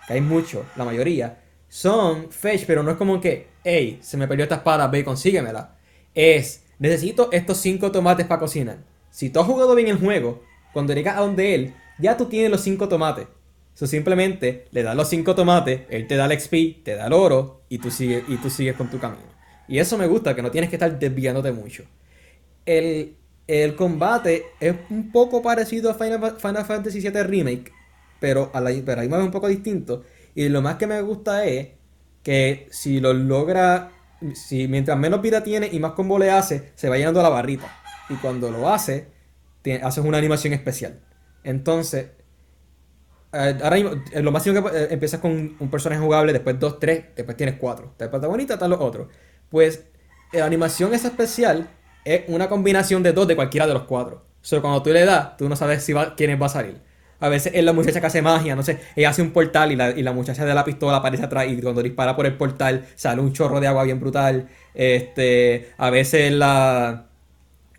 que 0.06 0.14
hay 0.14 0.20
muchos, 0.20 0.64
la 0.76 0.84
mayoría, 0.84 1.42
son 1.68 2.30
fetch, 2.30 2.64
pero 2.66 2.82
no 2.82 2.90
es 2.90 2.96
como 2.96 3.20
que, 3.20 3.48
hey, 3.64 3.98
se 4.02 4.16
me 4.16 4.28
perdió 4.28 4.44
esta 4.44 4.56
espada, 4.56 4.88
ve 4.88 5.04
consíguemela. 5.04 5.76
Es, 6.14 6.64
necesito 6.78 7.30
estos 7.32 7.58
cinco 7.58 7.90
tomates 7.90 8.26
para 8.26 8.40
cocinar. 8.40 8.78
Si 9.10 9.30
tú 9.30 9.40
has 9.40 9.46
jugado 9.46 9.74
bien 9.74 9.88
el 9.88 9.98
juego, 9.98 10.42
cuando 10.72 10.92
llegas 10.92 11.16
a 11.16 11.20
donde 11.20 11.54
él, 11.54 11.74
ya 11.98 12.16
tú 12.16 12.26
tienes 12.26 12.50
los 12.50 12.60
cinco 12.60 12.88
tomates. 12.88 13.26
Eso 13.74 13.86
simplemente 13.86 14.66
le 14.70 14.82
das 14.82 14.94
los 14.94 15.08
cinco 15.08 15.34
tomates, 15.34 15.82
él 15.90 16.06
te 16.06 16.16
da 16.16 16.26
el 16.26 16.40
XP, 16.40 16.84
te 16.84 16.94
da 16.94 17.06
el 17.06 17.12
oro 17.12 17.62
y 17.68 17.78
tú 17.78 17.90
sigues, 17.90 18.22
y 18.28 18.36
tú 18.36 18.50
sigues 18.50 18.76
con 18.76 18.88
tu 18.88 18.98
camino. 18.98 19.34
Y 19.66 19.78
eso 19.78 19.98
me 19.98 20.06
gusta, 20.06 20.34
que 20.34 20.42
no 20.42 20.50
tienes 20.50 20.70
que 20.70 20.76
estar 20.76 20.96
desviándote 20.96 21.50
mucho. 21.50 21.84
El, 22.66 23.16
el 23.46 23.76
combate 23.76 24.46
es 24.60 24.74
un 24.90 25.12
poco 25.12 25.42
parecido 25.42 25.90
a 25.90 25.94
Final, 25.94 26.64
Fantasy 26.64 27.00
VII 27.00 27.22
Remake, 27.22 27.72
pero, 28.20 28.50
a 28.54 28.60
la, 28.60 28.70
pero 28.84 29.02
ahí 29.02 29.08
un 29.08 29.30
poco 29.30 29.48
distinto. 29.48 30.02
Y 30.34 30.48
lo 30.48 30.62
más 30.62 30.76
que 30.76 30.86
me 30.86 31.00
gusta 31.02 31.44
es 31.44 31.68
que 32.22 32.66
si 32.70 33.00
lo 33.00 33.12
logra, 33.12 33.90
si 34.34 34.66
mientras 34.66 34.98
menos 34.98 35.20
vida 35.20 35.42
tiene 35.42 35.68
y 35.70 35.78
más 35.78 35.92
combo 35.92 36.18
le 36.18 36.30
hace, 36.30 36.72
se 36.74 36.88
va 36.88 36.96
llenando 36.96 37.22
la 37.22 37.28
barrita. 37.28 37.70
Y 38.08 38.14
cuando 38.14 38.50
lo 38.50 38.68
hace, 38.68 39.08
haces 39.82 40.04
una 40.04 40.18
animación 40.18 40.52
especial. 40.54 41.00
Entonces, 41.42 42.06
eh, 43.32 43.58
ahora 43.62 43.76
mismo, 43.76 43.90
eh, 44.12 44.22
lo 44.22 44.32
máximo 44.32 44.62
que 44.62 44.78
eh, 44.78 44.88
empiezas 44.90 45.20
con 45.20 45.56
un 45.58 45.70
personaje 45.70 46.00
jugable, 46.00 46.32
después 46.32 46.58
dos, 46.58 46.78
tres, 46.78 47.04
después 47.14 47.36
tienes 47.36 47.56
cuatro. 47.56 47.94
Está 47.98 48.06
el 48.06 48.40
están 48.40 48.70
los 48.70 48.80
otros. 48.80 49.08
Pues 49.50 49.84
la 50.32 50.46
animación 50.46 50.94
es 50.94 51.04
especial 51.04 51.68
es 52.04 52.22
una 52.28 52.48
combinación 52.48 53.02
de 53.02 53.12
dos 53.12 53.26
de 53.26 53.36
cualquiera 53.36 53.66
de 53.66 53.74
los 53.74 53.84
cuatro. 53.84 54.24
O 54.42 54.46
sea, 54.46 54.60
cuando 54.60 54.82
tú 54.82 54.90
le 54.90 55.04
das, 55.04 55.36
tú 55.36 55.48
no 55.48 55.56
sabes 55.56 55.82
si 55.82 55.92
va, 55.92 56.14
quién 56.14 56.40
va 56.40 56.46
a 56.46 56.50
salir. 56.50 56.80
A 57.20 57.28
veces 57.30 57.52
es 57.54 57.64
la 57.64 57.72
muchacha 57.72 58.00
que 58.00 58.06
hace 58.06 58.20
magia, 58.20 58.54
no 58.54 58.62
sé, 58.62 58.80
ella 58.96 59.08
hace 59.08 59.22
un 59.22 59.30
portal 59.30 59.72
y 59.72 59.76
la, 59.76 59.90
y 59.90 60.02
la 60.02 60.12
muchacha 60.12 60.44
de 60.44 60.54
la 60.54 60.64
pistola 60.64 60.98
aparece 60.98 61.24
atrás 61.24 61.46
y 61.48 61.58
cuando 61.62 61.82
dispara 61.82 62.14
por 62.14 62.26
el 62.26 62.34
portal 62.34 62.84
sale 62.96 63.22
un 63.22 63.32
chorro 63.32 63.60
de 63.60 63.66
agua 63.66 63.84
bien 63.84 64.00
brutal. 64.00 64.48
Este, 64.74 65.70
a 65.78 65.90
veces 65.90 66.32
la... 66.32 67.06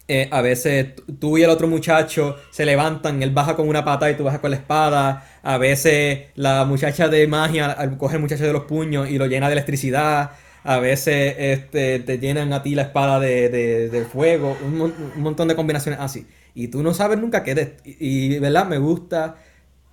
Eh, 0.07 0.29
a 0.31 0.41
veces 0.41 0.93
tú 1.19 1.35
y 1.39 1.43
el 1.43 1.49
otro 1.49 1.67
muchacho 1.67 2.35
se 2.51 2.63
levantan, 2.63 3.23
él 3.23 3.31
baja 3.31 3.55
con 3.55 3.67
una 3.67 3.83
pata 3.83 4.09
y 4.11 4.15
tú 4.15 4.23
bajas 4.23 4.39
con 4.39 4.51
la 4.51 4.57
espada. 4.57 5.27
A 5.41 5.57
veces 5.57 6.27
la 6.35 6.63
muchacha 6.65 7.07
de 7.07 7.27
magia 7.27 7.75
coge 7.97 8.17
el 8.17 8.21
muchacho 8.21 8.43
de 8.45 8.53
los 8.53 8.65
puños 8.65 9.09
y 9.09 9.17
lo 9.17 9.25
llena 9.25 9.47
de 9.47 9.53
electricidad. 9.53 10.31
A 10.65 10.79
veces 10.79 11.35
este, 11.37 11.99
te 11.99 12.17
llenan 12.17 12.51
a 12.51 12.61
ti 12.61 12.75
la 12.75 12.81
espada 12.81 13.19
de, 13.21 14.05
fuego. 14.11 14.57
Un, 14.65 14.81
un 14.81 15.21
montón 15.21 15.47
de 15.47 15.55
combinaciones 15.55 16.01
así 16.01 16.27
y 16.55 16.69
tú 16.69 16.81
no 16.81 16.93
sabes 16.93 17.19
nunca 17.19 17.43
qué 17.43 17.51
es. 17.51 17.69
Y, 17.99 18.39
¿verdad? 18.39 18.65
Me 18.65 18.79
gusta. 18.79 19.35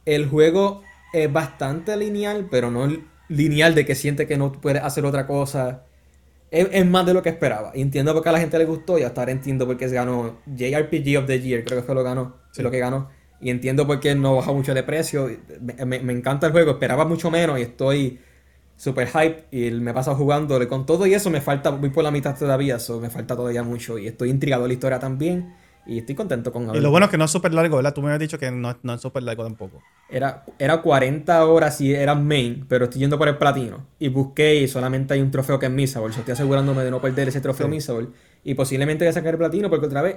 El 0.07 0.29
juego 0.29 0.83
es 1.13 1.31
bastante 1.31 1.97
lineal, 1.97 2.49
pero 2.51 2.71
no 2.71 2.89
lineal 3.29 3.75
de 3.75 3.85
que 3.85 3.95
siente 3.95 4.27
que 4.27 4.39
no 4.39 4.53
puede 4.53 4.79
hacer 4.79 5.05
otra 5.05 5.27
cosa. 5.27 5.85
Es, 6.51 6.87
más 6.87 7.05
de 7.07 7.15
lo 7.15 7.23
que 7.23 7.31
esperaba. 7.31 7.73
entiendo 7.75 8.13
por 8.13 8.23
qué 8.23 8.29
a 8.29 8.33
la 8.33 8.39
gente 8.39 8.59
le 8.59 8.67
gustó 8.67 8.99
y 8.99 9.03
hasta 9.03 9.23
ahora 9.23 9.33
entiendo 9.33 9.67
por 9.67 9.79
qué 9.79 9.89
se 9.89 9.95
ganó 9.95 10.39
JRPG 10.47 11.19
of 11.19 11.27
the 11.27 11.41
Year, 11.41 11.65
creo 11.65 11.81
que 11.81 11.87
fue 11.87 11.95
lo 11.95 12.05
ganó. 12.05 12.37
lo 12.57 12.71
que 12.71 12.79
ganó. 12.79 13.09
Y 13.41 13.51
entiendo 13.51 13.87
por 13.87 13.99
qué 14.01 14.15
no 14.15 14.37
baja 14.37 14.53
mucho 14.53 14.73
de 14.73 14.83
precio. 14.83 15.29
Me, 15.85 15.97
encanta 16.13 16.47
el 16.47 16.53
juego, 16.53 16.73
esperaba 16.73 17.05
mucho 17.05 17.31
menos 17.31 17.59
y 17.59 17.63
estoy 17.63 18.21
super 18.83 19.07
hype 19.07 19.45
y 19.53 19.71
me 19.71 19.95
pasa 19.95 20.13
jugándole 20.17 20.67
con 20.67 20.85
todo 20.87 21.07
y 21.07 21.15
eso 21.15 21.31
me 21.31 21.41
falta, 21.41 21.71
voy 21.71 21.91
por 21.91 22.03
la 22.03 22.11
mitad 22.11 22.37
todavía, 22.37 22.77
eso 22.77 22.99
me 22.99 23.11
falta 23.11 23.37
todavía 23.37 23.63
mucho 23.63 23.97
y 23.97 24.09
estoy 24.09 24.31
intrigado 24.31 24.63
de 24.63 24.69
la 24.69 24.75
historia 24.75 24.99
también. 24.99 25.55
Y 25.87 25.99
estoy 25.99 26.15
contento 26.15 26.53
con 26.53 26.75
Y 26.75 26.81
lo 26.81 26.91
bueno 26.91 27.07
es 27.07 27.11
que 27.11 27.19
no 27.19 27.25
es 27.25 27.31
súper 27.31 27.53
largo, 27.55 27.77
¿verdad? 27.77 27.93
Tú 27.93 28.03
me 28.03 28.09
habías 28.09 28.21
dicho 28.21 28.39
que 28.39 28.51
no, 28.53 28.77
no 28.83 28.95
es 28.95 29.01
súper 29.01 29.25
largo 29.25 29.43
tampoco. 29.45 29.83
Era, 30.09 30.45
era 30.59 30.81
40 30.81 31.45
horas 31.47 31.77
si 31.77 31.93
era 31.93 32.15
main, 32.15 32.67
pero 32.69 32.85
estoy 32.85 33.01
yendo 33.01 33.19
por 33.19 33.29
el 33.29 33.37
platino. 33.37 33.87
Y 33.99 34.09
busqué 34.09 34.57
y 34.57 34.69
solamente 34.69 35.15
hay 35.15 35.21
un 35.21 35.33
trofeo 35.33 35.59
que 35.59 35.67
es 35.67 35.73
Misable. 35.73 36.15
estoy 36.15 36.33
asegurándome 36.33 36.85
de 36.85 36.91
no 36.91 37.01
perder 37.01 37.29
ese 37.29 37.41
trofeo 37.41 37.69
sí. 37.81 38.09
Y 38.45 38.55
posiblemente 38.55 39.05
voy 39.05 39.11
a 39.11 39.13
sacar 39.13 39.35
el 39.35 39.39
platino 39.39 39.71
porque 39.71 39.87
otra 39.87 40.03
vez, 40.03 40.17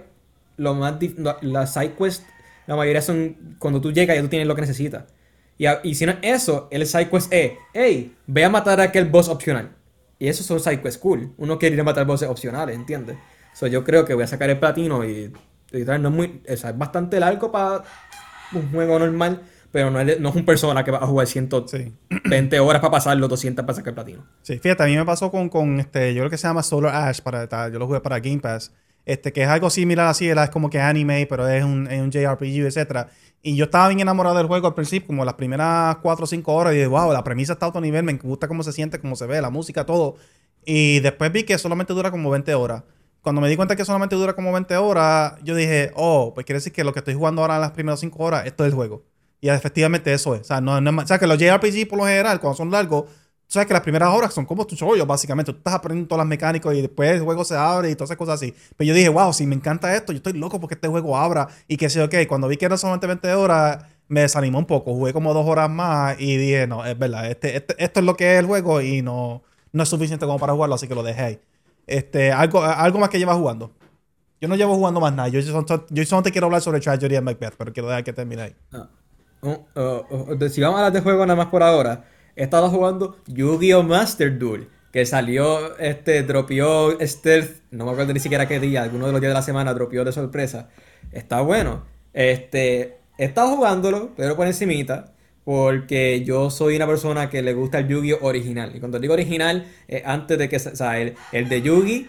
lo 0.57 0.75
más 0.75 0.95
las 1.41 1.73
side 1.73 1.93
quests, 1.93 2.25
la 2.67 2.75
mayoría 2.75 3.01
son 3.01 3.57
cuando 3.57 3.81
tú 3.81 3.91
llegas 3.91 4.15
ya 4.15 4.21
tú 4.21 4.27
tienes 4.27 4.47
lo 4.47 4.55
que 4.55 4.61
necesitas. 4.61 5.05
Y, 5.57 5.65
y 5.83 5.95
si 5.95 6.05
no 6.05 6.13
es 6.21 6.43
eso, 6.43 6.67
el 6.71 6.85
side 6.85 7.09
quest 7.09 7.31
es, 7.31 7.53
hey, 7.73 8.15
ve 8.27 8.43
a 8.43 8.49
matar 8.49 8.79
a 8.79 8.83
aquel 8.83 9.05
boss 9.05 9.29
opcional. 9.29 9.75
Y 10.19 10.27
esos 10.27 10.45
son 10.45 10.59
side 10.59 10.81
quests 10.81 10.99
cool. 10.99 11.33
Uno 11.37 11.59
quiere 11.59 11.75
ir 11.75 11.81
a 11.81 11.83
matar 11.83 12.05
bosses 12.05 12.29
opcionales, 12.29 12.75
¿entiendes? 12.75 13.17
So, 13.53 13.67
yo 13.67 13.83
creo 13.83 14.05
que 14.05 14.13
voy 14.13 14.23
a 14.23 14.27
sacar 14.27 14.49
el 14.49 14.59
platino 14.59 15.05
y 15.05 15.31
no 15.71 15.93
es, 15.93 16.11
muy, 16.11 16.41
es 16.45 16.65
bastante 16.77 17.19
largo 17.19 17.51
para 17.51 17.83
un 18.53 18.69
juego 18.71 18.99
normal, 18.99 19.41
pero 19.71 19.91
no 19.91 19.99
es, 19.99 20.19
no 20.19 20.29
es 20.29 20.35
un 20.35 20.45
persona 20.45 20.83
que 20.83 20.91
va 20.91 20.99
a 20.99 21.07
jugar 21.07 21.27
120 21.27 22.59
horas 22.59 22.81
para 22.81 22.91
pasarlo, 22.91 23.27
200 23.27 23.65
para 23.65 23.75
sacar 23.75 23.89
el 23.89 23.95
platino. 23.95 24.25
Sí, 24.41 24.59
fíjate, 24.59 24.83
a 24.83 24.85
mí 24.85 24.95
me 24.95 25.05
pasó 25.05 25.31
con, 25.31 25.49
con 25.49 25.79
este, 25.79 26.13
yo 26.13 26.21
creo 26.21 26.29
que 26.29 26.37
se 26.37 26.47
llama 26.47 26.63
Solar 26.63 27.07
Ash, 27.07 27.21
para, 27.21 27.69
yo 27.69 27.79
lo 27.79 27.87
jugué 27.87 28.01
para 28.01 28.19
Game 28.19 28.39
Pass, 28.39 28.73
este, 29.05 29.31
que 29.31 29.43
es 29.43 29.47
algo 29.47 29.69
similar 29.69 30.07
así, 30.07 30.29
es 30.29 30.49
como 30.49 30.69
que 30.69 30.79
anime, 30.79 31.25
pero 31.29 31.47
es 31.47 31.63
un, 31.63 31.87
es 31.87 32.01
un 32.01 32.11
JRPG, 32.11 32.65
etcétera. 32.65 33.09
Y 33.45 33.55
yo 33.55 33.65
estaba 33.65 33.87
bien 33.89 33.99
enamorado 33.99 34.37
del 34.37 34.47
juego 34.47 34.67
al 34.67 34.73
principio, 34.73 35.07
como 35.07 35.23
las 35.23 35.35
primeras 35.35 35.97
4 35.97 36.23
o 36.23 36.27
5 36.27 36.53
horas, 36.53 36.73
y 36.73 36.77
dije, 36.77 36.87
wow, 36.87 37.13
la 37.13 37.23
premisa 37.23 37.53
está 37.53 37.67
a 37.67 37.69
otro 37.69 37.79
nivel, 37.79 38.03
me 38.03 38.13
gusta 38.13 38.47
cómo 38.47 38.63
se 38.63 38.71
siente, 38.71 38.99
cómo 38.99 39.15
se 39.15 39.27
ve, 39.27 39.39
la 39.39 39.51
música, 39.51 39.85
todo. 39.85 40.15
Y 40.65 40.99
después 41.01 41.31
vi 41.31 41.43
que 41.43 41.57
solamente 41.59 41.93
dura 41.93 42.09
como 42.09 42.31
20 42.31 42.55
horas 42.55 42.83
cuando 43.25 43.41
me 43.41 43.49
di 43.49 43.55
cuenta 43.55 43.75
que 43.75 43.83
solamente 43.83 44.15
dura 44.15 44.33
como 44.33 44.53
20 44.53 44.77
horas, 44.77 45.33
yo 45.41 45.55
dije, 45.55 45.91
oh, 45.95 46.31
pues 46.35 46.45
quiere 46.45 46.57
decir 46.57 46.71
que 46.71 46.83
lo 46.83 46.93
que 46.93 46.99
estoy 46.99 47.15
jugando 47.15 47.41
ahora 47.41 47.55
en 47.55 47.61
las 47.61 47.71
primeras 47.71 47.99
5 47.99 48.23
horas, 48.23 48.45
esto 48.45 48.63
es 48.63 48.69
el 48.69 48.75
juego. 48.75 49.03
Y 49.41 49.49
efectivamente 49.49 50.13
eso 50.13 50.35
es. 50.35 50.41
O 50.41 50.43
sea, 50.43 50.61
no, 50.61 50.79
no, 50.79 51.01
o 51.01 51.07
sea, 51.07 51.17
que 51.17 51.25
los 51.25 51.39
JRPG 51.39 51.87
por 51.89 51.97
lo 51.97 52.05
general, 52.05 52.39
cuando 52.39 52.55
son 52.55 52.69
largos, 52.69 53.05
sabes 53.47 53.67
que 53.67 53.73
las 53.73 53.83
primeras 53.83 54.09
horas 54.09 54.33
son 54.33 54.45
como 54.45 54.65
tu 54.65 54.75
chollo, 54.75 55.05
básicamente. 55.05 55.51
Tú 55.51 55.57
estás 55.57 55.75
aprendiendo 55.75 56.07
todas 56.07 56.19
las 56.19 56.27
mecánicas 56.27 56.73
y 56.73 56.81
después 56.81 57.11
el 57.11 57.21
juego 57.21 57.43
se 57.43 57.55
abre 57.55 57.91
y 57.91 57.95
todas 57.95 58.09
esas 58.09 58.17
cosas 58.17 58.35
así. 58.35 58.53
Pero 58.75 58.87
yo 58.89 58.93
dije, 58.93 59.09
wow, 59.09 59.33
si 59.33 59.45
me 59.45 59.55
encanta 59.55 59.95
esto, 59.95 60.11
yo 60.11 60.17
estoy 60.17 60.33
loco 60.33 60.59
porque 60.59 60.75
este 60.75 60.87
juego 60.87 61.17
abra 61.17 61.47
y 61.67 61.77
que 61.77 61.89
sé, 61.89 62.01
ok. 62.01 62.15
Cuando 62.27 62.47
vi 62.47 62.57
que 62.57 62.65
era 62.65 62.77
solamente 62.77 63.07
20 63.07 63.33
horas, 63.33 63.85
me 64.07 64.21
desanimó 64.21 64.59
un 64.59 64.65
poco. 64.65 64.93
Jugué 64.93 65.13
como 65.13 65.33
dos 65.33 65.45
horas 65.47 65.69
más 65.69 66.19
y 66.19 66.37
dije, 66.37 66.67
no, 66.67 66.85
es 66.85 66.97
verdad, 66.97 67.29
este, 67.29 67.57
este, 67.57 67.75
esto 67.83 67.99
es 67.99 68.05
lo 68.05 68.15
que 68.15 68.33
es 68.33 68.39
el 68.39 68.45
juego 68.45 68.81
y 68.81 69.01
no, 69.01 69.43
no 69.71 69.83
es 69.83 69.89
suficiente 69.89 70.25
como 70.25 70.39
para 70.39 70.53
jugarlo, 70.53 70.75
así 70.75 70.87
que 70.87 70.95
lo 70.95 71.03
dejé 71.03 71.21
ahí. 71.21 71.39
Este, 71.87 72.31
algo, 72.31 72.63
algo 72.63 72.99
más 72.99 73.09
que 73.09 73.19
llevas 73.19 73.37
jugando. 73.37 73.71
Yo 74.41 74.47
no 74.47 74.55
llevo 74.55 74.75
jugando 74.75 74.99
más 74.99 75.13
nada. 75.13 75.29
Yo, 75.29 75.39
yo, 75.39 75.65
yo 75.89 76.05
solo 76.05 76.23
te 76.23 76.31
quiero 76.31 76.45
hablar 76.47 76.61
sobre 76.61 76.79
Tragedy 76.79 77.15
and 77.15 77.25
Macbeth, 77.25 77.55
pero 77.57 77.73
quiero 77.73 77.87
dejar 77.87 78.03
que 78.03 78.13
termine 78.13 78.41
ahí. 78.41 78.55
Ah, 78.73 78.89
si 80.49 80.61
vamos 80.61 80.79
a 80.79 80.85
hablar 80.85 80.91
de 80.91 81.01
juego 81.01 81.25
nada 81.25 81.37
más 81.37 81.47
por 81.47 81.63
ahora, 81.63 82.05
he 82.35 82.43
estado 82.43 82.69
jugando 82.69 83.17
Yu-Gi-Oh! 83.27 83.83
Master 83.83 84.37
Duel, 84.37 84.67
que 84.91 85.05
salió, 85.05 85.77
este, 85.77 86.23
dropió 86.23 86.97
Stealth, 86.99 87.61
no 87.71 87.85
me 87.85 87.91
acuerdo 87.91 88.13
ni 88.13 88.19
siquiera 88.19 88.47
qué 88.47 88.59
día, 88.59 88.83
alguno 88.83 89.07
de 89.07 89.11
los 89.11 89.21
días 89.21 89.31
de 89.31 89.35
la 89.35 89.41
semana 89.41 89.73
dropió 89.73 90.03
de 90.03 90.11
sorpresa. 90.11 90.69
Está 91.11 91.41
bueno. 91.41 91.83
Este, 92.13 92.99
he 93.17 93.25
estado 93.25 93.55
jugándolo, 93.55 94.11
pero 94.15 94.35
por 94.35 94.47
encimita, 94.47 95.13
porque 95.43 96.23
yo 96.23 96.49
soy 96.49 96.75
una 96.75 96.87
persona 96.87 97.29
que 97.29 97.41
le 97.41 97.53
gusta 97.53 97.79
el 97.79 97.87
Yu-Gi-Oh! 97.87 98.19
original. 98.21 98.75
Y 98.75 98.79
cuando 98.79 98.99
digo 98.99 99.13
original, 99.13 99.67
antes 100.05 100.37
de 100.37 100.49
que, 100.49 100.57
o 100.57 100.59
sea, 100.59 100.99
el, 100.99 101.15
el 101.31 101.49
de 101.49 101.61
Yugi 101.61 102.07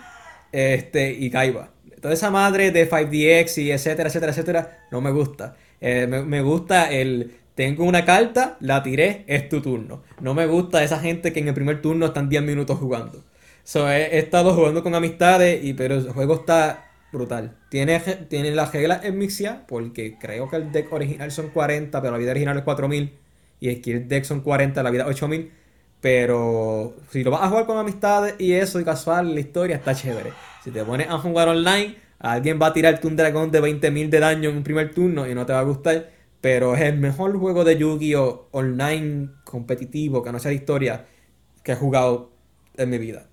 este, 0.53 1.13
y 1.13 1.31
Kaiba. 1.31 1.71
Toda 2.01 2.15
esa 2.15 2.31
madre 2.31 2.71
de 2.71 2.89
5DX 2.89 3.63
y 3.63 3.73
etcétera, 3.73 4.09
etcétera, 4.09 4.33
etcétera, 4.33 4.87
no 4.91 5.01
me 5.01 5.11
gusta. 5.11 5.57
Eh, 5.81 6.07
me, 6.07 6.41
gusta 6.41 6.91
el 6.91 7.37
tengo 7.57 7.85
una 7.85 8.05
carta, 8.05 8.59
la 8.61 8.83
tiré, 8.83 9.25
es 9.27 9.49
tu 9.49 9.63
turno. 9.63 10.03
No 10.21 10.35
me 10.35 10.47
gusta 10.47 10.85
esa 10.85 11.01
gente 11.01 11.33
que 11.33 11.41
en 11.41 11.49
el 11.49 11.55
primer 11.55 11.81
turno 11.81 12.05
están 12.05 12.29
10 12.29 12.43
minutos 12.43 12.79
jugando. 12.79 13.25
So, 13.65 13.91
he, 13.91 14.19
estado 14.19 14.55
jugando 14.55 14.83
con 14.83 14.95
amistades, 14.95 15.65
y, 15.65 15.73
pero 15.73 15.95
el 15.97 16.13
juego 16.13 16.35
está 16.35 16.91
brutal. 17.11 17.57
Tiene, 17.71 17.99
tiene 18.29 18.51
las 18.51 18.73
reglas 18.73 19.05
en 19.05 19.17
Mixia, 19.17 19.65
porque 19.67 20.19
creo 20.21 20.51
que 20.51 20.57
el 20.57 20.71
deck 20.71 20.93
original 20.93 21.33
son 21.33 21.49
40, 21.49 21.99
pero 22.01 22.13
la 22.13 22.19
vida 22.19 22.33
original 22.33 22.59
es 22.59 22.63
4000. 22.63 23.13
Y 23.59 23.71
el 23.71 23.77
Skill 23.79 24.07
Deck 24.07 24.25
son 24.25 24.43
40, 24.43 24.83
la 24.83 24.91
vida 24.91 25.07
8000. 25.07 25.51
Pero 26.03 26.95
si 27.11 27.25
lo 27.25 27.31
vas 27.31 27.43
a 27.43 27.49
jugar 27.49 27.65
con 27.65 27.79
amistades 27.79 28.35
y 28.39 28.53
eso, 28.53 28.79
y 28.79 28.85
casual, 28.85 29.35
la 29.35 29.41
historia 29.41 29.77
está 29.77 29.95
chévere. 29.95 30.33
Si 30.63 30.71
te 30.71 30.85
pones 30.85 31.09
a 31.09 31.17
jugar 31.19 31.49
online, 31.49 31.97
alguien 32.19 32.61
va 32.61 32.67
a 32.67 32.73
tirarte 32.75 33.07
un 33.07 33.17
dragón 33.17 33.51
de 33.51 33.63
20.000 33.63 34.11
de 34.11 34.21
daño 34.21 34.51
en 34.51 34.59
un 34.59 34.63
primer 34.63 34.93
turno 34.93 35.27
y 35.27 35.35
no 35.35 35.47
te 35.47 35.55
va 35.55 35.61
a 35.61 35.63
gustar. 35.63 36.16
Pero 36.47 36.77
es 36.77 36.83
el 36.83 36.99
mejor 36.99 37.37
juego 37.37 37.65
de 37.65 37.77
Yu-Gi-Oh! 37.77 38.51
online 38.53 39.31
competitivo, 39.43 40.23
que 40.23 40.31
no 40.31 40.39
sea 40.39 40.51
de 40.51 40.55
historia, 40.55 41.05
que 41.65 41.73
he 41.73 41.75
jugado 41.75 42.31
en 42.77 42.89
mi 42.89 42.99
vida. 42.99 43.27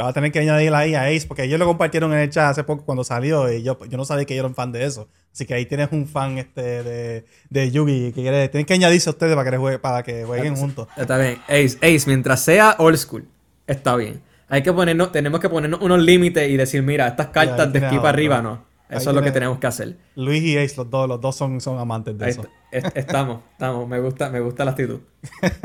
Va 0.00 0.08
a 0.08 0.12
tener 0.14 0.32
que 0.32 0.38
añadirla 0.38 0.78
ahí 0.78 0.94
a 0.94 1.04
Ace, 1.08 1.26
porque 1.28 1.44
ellos 1.44 1.58
lo 1.58 1.66
compartieron 1.66 2.10
en 2.14 2.20
el 2.20 2.30
chat 2.30 2.52
hace 2.52 2.64
poco 2.64 2.86
cuando 2.86 3.04
salió 3.04 3.52
y 3.52 3.62
yo, 3.62 3.78
yo 3.84 3.98
no 3.98 4.06
sabía 4.06 4.24
que 4.24 4.34
yo 4.34 4.40
era 4.40 4.48
un 4.48 4.54
fan 4.54 4.72
de 4.72 4.86
eso. 4.86 5.08
Así 5.30 5.44
que 5.44 5.52
ahí 5.52 5.66
tienes 5.66 5.92
un 5.92 6.06
fan 6.06 6.38
este 6.38 6.82
de, 6.82 7.26
de 7.50 7.70
Yugi 7.70 8.12
que 8.14 8.22
quiere, 8.22 8.48
tienen 8.48 8.64
que 8.64 8.72
añadirse 8.72 9.10
a 9.10 9.12
ustedes 9.12 9.36
para 9.36 9.50
que, 9.50 9.78
para 9.78 10.02
que 10.02 10.24
jueguen 10.24 10.56
juntos. 10.56 10.88
Está 10.96 11.18
bien. 11.18 11.36
Ace, 11.48 11.76
Ace, 11.82 12.04
mientras 12.06 12.40
sea 12.40 12.76
old 12.78 12.96
school, 12.96 13.28
está 13.66 13.94
bien. 13.94 14.22
Hay 14.48 14.62
que 14.62 14.72
ponernos, 14.72 15.12
tenemos 15.12 15.38
que 15.38 15.50
ponernos 15.50 15.82
unos 15.82 16.00
límites 16.00 16.48
y 16.48 16.56
decir, 16.56 16.82
mira, 16.82 17.08
estas 17.08 17.26
cartas 17.26 17.70
de 17.70 17.84
aquí 17.84 17.96
para 17.96 18.08
arriba 18.08 18.40
no. 18.40 18.64
Eso 18.88 19.10
es 19.10 19.16
lo 19.16 19.22
que 19.22 19.32
tenemos 19.32 19.58
que 19.58 19.66
hacer. 19.66 19.96
Luis 20.14 20.42
y 20.42 20.58
Ace, 20.58 20.76
los 20.76 20.90
dos, 20.90 21.08
los 21.08 21.20
dos 21.20 21.34
son, 21.34 21.60
son 21.60 21.78
amantes 21.78 22.16
de 22.18 22.28
eso. 22.28 22.46
estamos, 22.70 23.40
estamos. 23.52 23.88
Me 23.88 23.98
gusta, 23.98 24.30
me 24.30 24.40
gusta 24.40 24.64
la 24.64 24.72
actitud. 24.72 25.00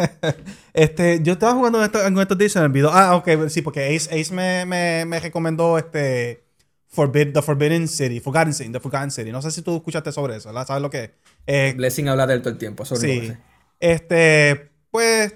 este, 0.73 1.21
yo 1.21 1.33
estaba 1.33 1.53
jugando 1.53 1.83
en, 1.83 2.17
estos 2.17 2.37
días 2.37 2.55
en 2.55 2.63
el 2.63 2.69
video. 2.69 2.89
Ah, 2.91 3.15
ok, 3.15 3.47
sí, 3.49 3.61
porque 3.61 3.95
Ace, 3.95 4.19
Ace 4.19 4.33
me, 4.33 4.65
me, 4.65 5.05
me 5.05 5.19
recomendó 5.19 5.77
este 5.77 6.43
Forbid, 6.87 7.33
The 7.33 7.41
Forbidden 7.41 7.87
City, 7.87 8.19
Forgotten 8.19 8.53
City, 8.53 8.71
The 8.71 8.79
Forgotten 8.79 9.11
City. 9.11 9.31
No 9.31 9.41
sé 9.41 9.51
si 9.51 9.61
tú 9.61 9.75
escuchaste 9.75 10.11
sobre 10.11 10.37
eso. 10.37 10.51
¿Sabes 10.65 10.81
lo 10.81 10.89
que 10.89 11.03
es? 11.03 11.11
Eh, 11.45 11.73
Blessing 11.75 12.07
habla 12.07 12.25
de 12.25 12.35
él 12.35 12.41
todo 12.41 12.51
el 12.51 12.57
tiempo. 12.57 12.85
Sobre 12.85 13.01
sí. 13.01 13.33
Este, 13.79 14.71
pues 14.89 15.35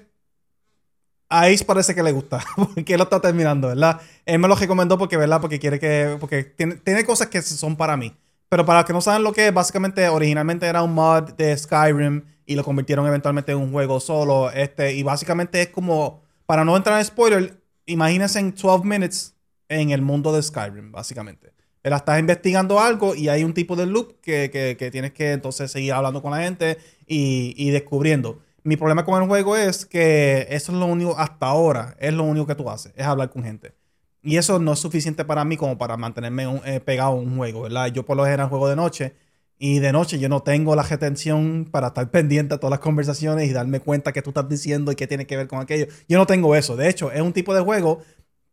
a 1.34 1.46
Ace 1.46 1.64
parece 1.64 1.94
que 1.94 2.02
le 2.02 2.12
gusta, 2.12 2.44
porque 2.56 2.94
él 2.94 2.98
lo 2.98 3.04
está 3.04 3.20
terminando, 3.20 3.68
¿verdad? 3.68 4.00
Él 4.24 4.38
me 4.38 4.46
lo 4.46 4.54
recomendó 4.54 4.96
porque, 4.96 5.16
¿verdad? 5.16 5.40
Porque 5.40 5.58
quiere 5.58 5.80
que, 5.80 6.16
porque 6.20 6.44
tiene, 6.44 6.76
tiene 6.76 7.04
cosas 7.04 7.26
que 7.26 7.42
son 7.42 7.74
para 7.74 7.96
mí. 7.96 8.14
Pero 8.48 8.64
para 8.64 8.80
los 8.80 8.86
que 8.86 8.92
no 8.92 9.00
saben 9.00 9.24
lo 9.24 9.32
que 9.32 9.48
es, 9.48 9.54
básicamente 9.54 10.08
originalmente 10.08 10.66
era 10.66 10.82
un 10.82 10.94
mod 10.94 11.32
de 11.32 11.56
Skyrim 11.56 12.22
y 12.46 12.54
lo 12.54 12.62
convirtieron 12.62 13.04
eventualmente 13.06 13.50
en 13.50 13.58
un 13.58 13.72
juego 13.72 13.98
solo. 13.98 14.50
Este, 14.52 14.94
y 14.94 15.02
básicamente 15.02 15.60
es 15.60 15.68
como, 15.70 16.22
para 16.46 16.64
no 16.64 16.76
entrar 16.76 17.00
en 17.00 17.04
spoiler, 17.04 17.60
imagínense 17.86 18.38
en 18.38 18.54
12 18.54 18.84
minutes 18.84 19.34
en 19.68 19.90
el 19.90 20.02
mundo 20.02 20.32
de 20.32 20.40
Skyrim, 20.40 20.92
básicamente. 20.92 21.52
Estás 21.82 22.20
investigando 22.20 22.78
algo 22.78 23.14
y 23.14 23.28
hay 23.28 23.42
un 23.42 23.54
tipo 23.54 23.74
de 23.74 23.86
loop 23.86 24.20
que, 24.20 24.50
que, 24.50 24.76
que 24.78 24.90
tienes 24.92 25.12
que 25.12 25.32
entonces 25.32 25.70
seguir 25.70 25.92
hablando 25.92 26.22
con 26.22 26.30
la 26.30 26.38
gente 26.38 26.78
y, 27.08 27.54
y 27.56 27.70
descubriendo. 27.70 28.40
Mi 28.64 28.76
problema 28.78 29.04
con 29.04 29.22
el 29.22 29.28
juego 29.28 29.56
es 29.56 29.84
que 29.84 30.46
eso 30.48 30.72
es 30.72 30.78
lo 30.78 30.86
único, 30.86 31.18
hasta 31.18 31.46
ahora, 31.46 31.94
es 32.00 32.14
lo 32.14 32.24
único 32.24 32.46
que 32.46 32.54
tú 32.54 32.70
haces, 32.70 32.94
es 32.96 33.04
hablar 33.04 33.28
con 33.28 33.44
gente. 33.44 33.74
Y 34.22 34.38
eso 34.38 34.58
no 34.58 34.72
es 34.72 34.78
suficiente 34.78 35.26
para 35.26 35.44
mí 35.44 35.58
como 35.58 35.76
para 35.76 35.98
mantenerme 35.98 36.62
eh, 36.64 36.80
pegado 36.80 37.10
a 37.10 37.14
un 37.14 37.36
juego, 37.36 37.60
¿verdad? 37.62 37.88
Yo 37.88 38.06
por 38.06 38.16
lo 38.16 38.24
general 38.24 38.48
juego 38.48 38.70
de 38.70 38.76
noche 38.76 39.14
y 39.58 39.80
de 39.80 39.92
noche 39.92 40.18
yo 40.18 40.30
no 40.30 40.42
tengo 40.42 40.74
la 40.74 40.82
retención 40.82 41.68
para 41.70 41.88
estar 41.88 42.10
pendiente 42.10 42.54
a 42.54 42.58
todas 42.58 42.70
las 42.70 42.80
conversaciones 42.80 43.50
y 43.50 43.52
darme 43.52 43.80
cuenta 43.80 44.12
qué 44.12 44.22
tú 44.22 44.30
estás 44.30 44.48
diciendo 44.48 44.90
y 44.90 44.96
qué 44.96 45.06
tiene 45.06 45.26
que 45.26 45.36
ver 45.36 45.46
con 45.46 45.60
aquello. 45.60 45.86
Yo 46.08 46.16
no 46.16 46.26
tengo 46.26 46.56
eso. 46.56 46.74
De 46.74 46.88
hecho, 46.88 47.12
es 47.12 47.20
un 47.20 47.34
tipo 47.34 47.54
de 47.54 47.60
juego 47.60 48.00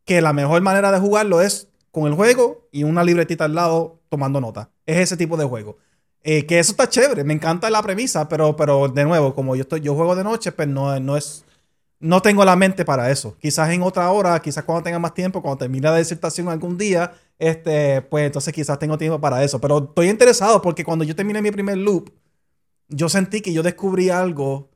que 0.04 0.22
la 0.22 0.34
mejor 0.34 0.62
manera 0.62 0.92
de 0.92 1.00
jugarlo 1.00 1.42
es 1.42 1.70
con 1.92 2.06
el 2.08 2.16
juego 2.16 2.68
y 2.74 2.84
una 2.84 3.06
libretita 3.06 3.46
al 3.46 3.56
lado 3.56 4.02
tomando 4.10 4.42
nota. 4.42 4.72
Es 4.86 4.98
ese 4.98 5.16
tipo 5.16 5.38
de 5.38 5.46
juego. 5.46 5.78
Eh, 6.24 6.46
que 6.46 6.60
eso 6.60 6.72
está 6.72 6.88
chévere, 6.88 7.24
me 7.24 7.34
encanta 7.34 7.70
la 7.70 7.82
premisa, 7.82 8.30
pero, 8.30 8.56
pero 8.56 8.88
de 8.88 9.06
nuevo, 9.06 9.34
como 9.34 9.56
yo 9.56 9.64
estoy, 9.64 9.82
yo 9.82 9.96
juego 9.96 10.16
de 10.16 10.24
noche, 10.24 10.52
pues 10.52 10.68
no, 10.68 11.00
no 11.00 11.18
es, 11.18 11.44
no 12.00 12.22
tengo 12.22 12.46
la 12.46 12.56
mente 12.56 12.86
para 12.86 13.10
eso. 13.12 13.36
Quizás 13.40 13.72
en 13.72 13.82
otra 13.82 14.12
hora, 14.12 14.40
quizás 14.40 14.64
cuando 14.64 14.84
tenga 14.84 15.00
más 15.00 15.14
tiempo, 15.16 15.42
cuando 15.42 15.58
termine 15.60 15.90
la 15.90 15.98
disertación 15.98 16.50
algún 16.50 16.78
día, 16.78 17.14
este, 17.40 18.02
pues 18.04 18.26
entonces 18.28 18.54
quizás 18.54 18.78
tengo 18.80 18.98
tiempo 18.98 19.20
para 19.20 19.44
eso. 19.44 19.60
Pero 19.60 19.80
estoy 19.80 20.10
interesado 20.10 20.62
porque 20.62 20.84
cuando 20.84 21.06
yo 21.06 21.16
terminé 21.16 21.42
mi 21.42 21.52
primer 21.52 21.78
loop, 21.78 22.12
yo 22.90 23.10
sentí 23.10 23.42
que 23.42 23.54
yo 23.54 23.64
descubrí 23.64 24.10
algo, 24.10 24.70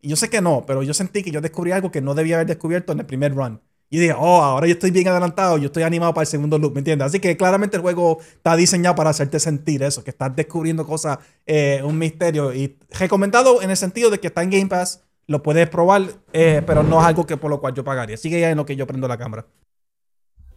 y 0.00 0.08
yo 0.08 0.16
sé 0.16 0.30
que 0.30 0.40
no, 0.40 0.64
pero 0.66 0.82
yo 0.82 0.94
sentí 0.94 1.22
que 1.22 1.30
yo 1.32 1.40
descubrí 1.40 1.72
algo 1.72 1.90
que 1.90 2.00
no 2.00 2.14
debía 2.14 2.36
haber 2.36 2.46
descubierto 2.48 2.92
en 2.92 3.00
el 3.00 3.06
primer 3.06 3.34
run. 3.34 3.60
Y 3.92 3.98
dije, 3.98 4.14
oh, 4.16 4.42
ahora 4.42 4.66
yo 4.66 4.72
estoy 4.72 4.90
bien 4.90 5.06
adelantado, 5.06 5.58
yo 5.58 5.66
estoy 5.66 5.82
animado 5.82 6.14
para 6.14 6.22
el 6.22 6.26
segundo 6.26 6.58
loop, 6.58 6.72
¿me 6.72 6.78
entiendes? 6.78 7.08
Así 7.08 7.20
que 7.20 7.36
claramente 7.36 7.76
el 7.76 7.82
juego 7.82 8.20
está 8.22 8.56
diseñado 8.56 8.94
para 8.96 9.10
hacerte 9.10 9.38
sentir 9.38 9.82
eso, 9.82 10.02
que 10.02 10.08
estás 10.08 10.34
descubriendo 10.34 10.86
cosas, 10.86 11.18
eh, 11.44 11.82
un 11.84 11.98
misterio. 11.98 12.54
Y 12.54 12.78
recomendado 12.98 13.60
en 13.60 13.68
el 13.68 13.76
sentido 13.76 14.08
de 14.08 14.18
que 14.18 14.28
está 14.28 14.42
en 14.42 14.48
Game 14.48 14.66
Pass, 14.68 15.02
lo 15.26 15.42
puedes 15.42 15.68
probar, 15.68 16.04
eh, 16.32 16.62
pero 16.66 16.82
no 16.82 17.02
es 17.02 17.06
algo 17.06 17.26
que 17.26 17.36
por 17.36 17.50
lo 17.50 17.60
cual 17.60 17.74
yo 17.74 17.84
pagaría. 17.84 18.16
Sigue 18.16 18.40
ya 18.40 18.48
en 18.48 18.56
lo 18.56 18.64
que 18.64 18.76
yo 18.76 18.86
prendo 18.86 19.06
la 19.08 19.18
cámara. 19.18 19.44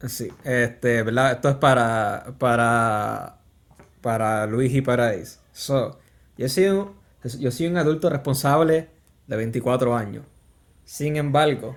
Sí, 0.07 0.31
este, 0.45 1.03
¿verdad? 1.03 1.33
Esto 1.33 1.49
es 1.49 1.55
para, 1.55 2.35
para, 2.39 3.39
para 3.99 4.45
Luis 4.45 4.73
y 4.73 4.79
para 4.79 5.09
Ace. 5.09 5.39
So, 5.51 5.99
yo 6.37 6.47
soy, 6.47 6.85
yo 7.37 7.51
soy 7.51 7.67
un 7.67 7.75
adulto 7.75 8.09
responsable 8.09 8.87
de 9.27 9.35
24 9.35 9.93
años. 9.93 10.23
Sin 10.85 11.17
embargo, 11.17 11.75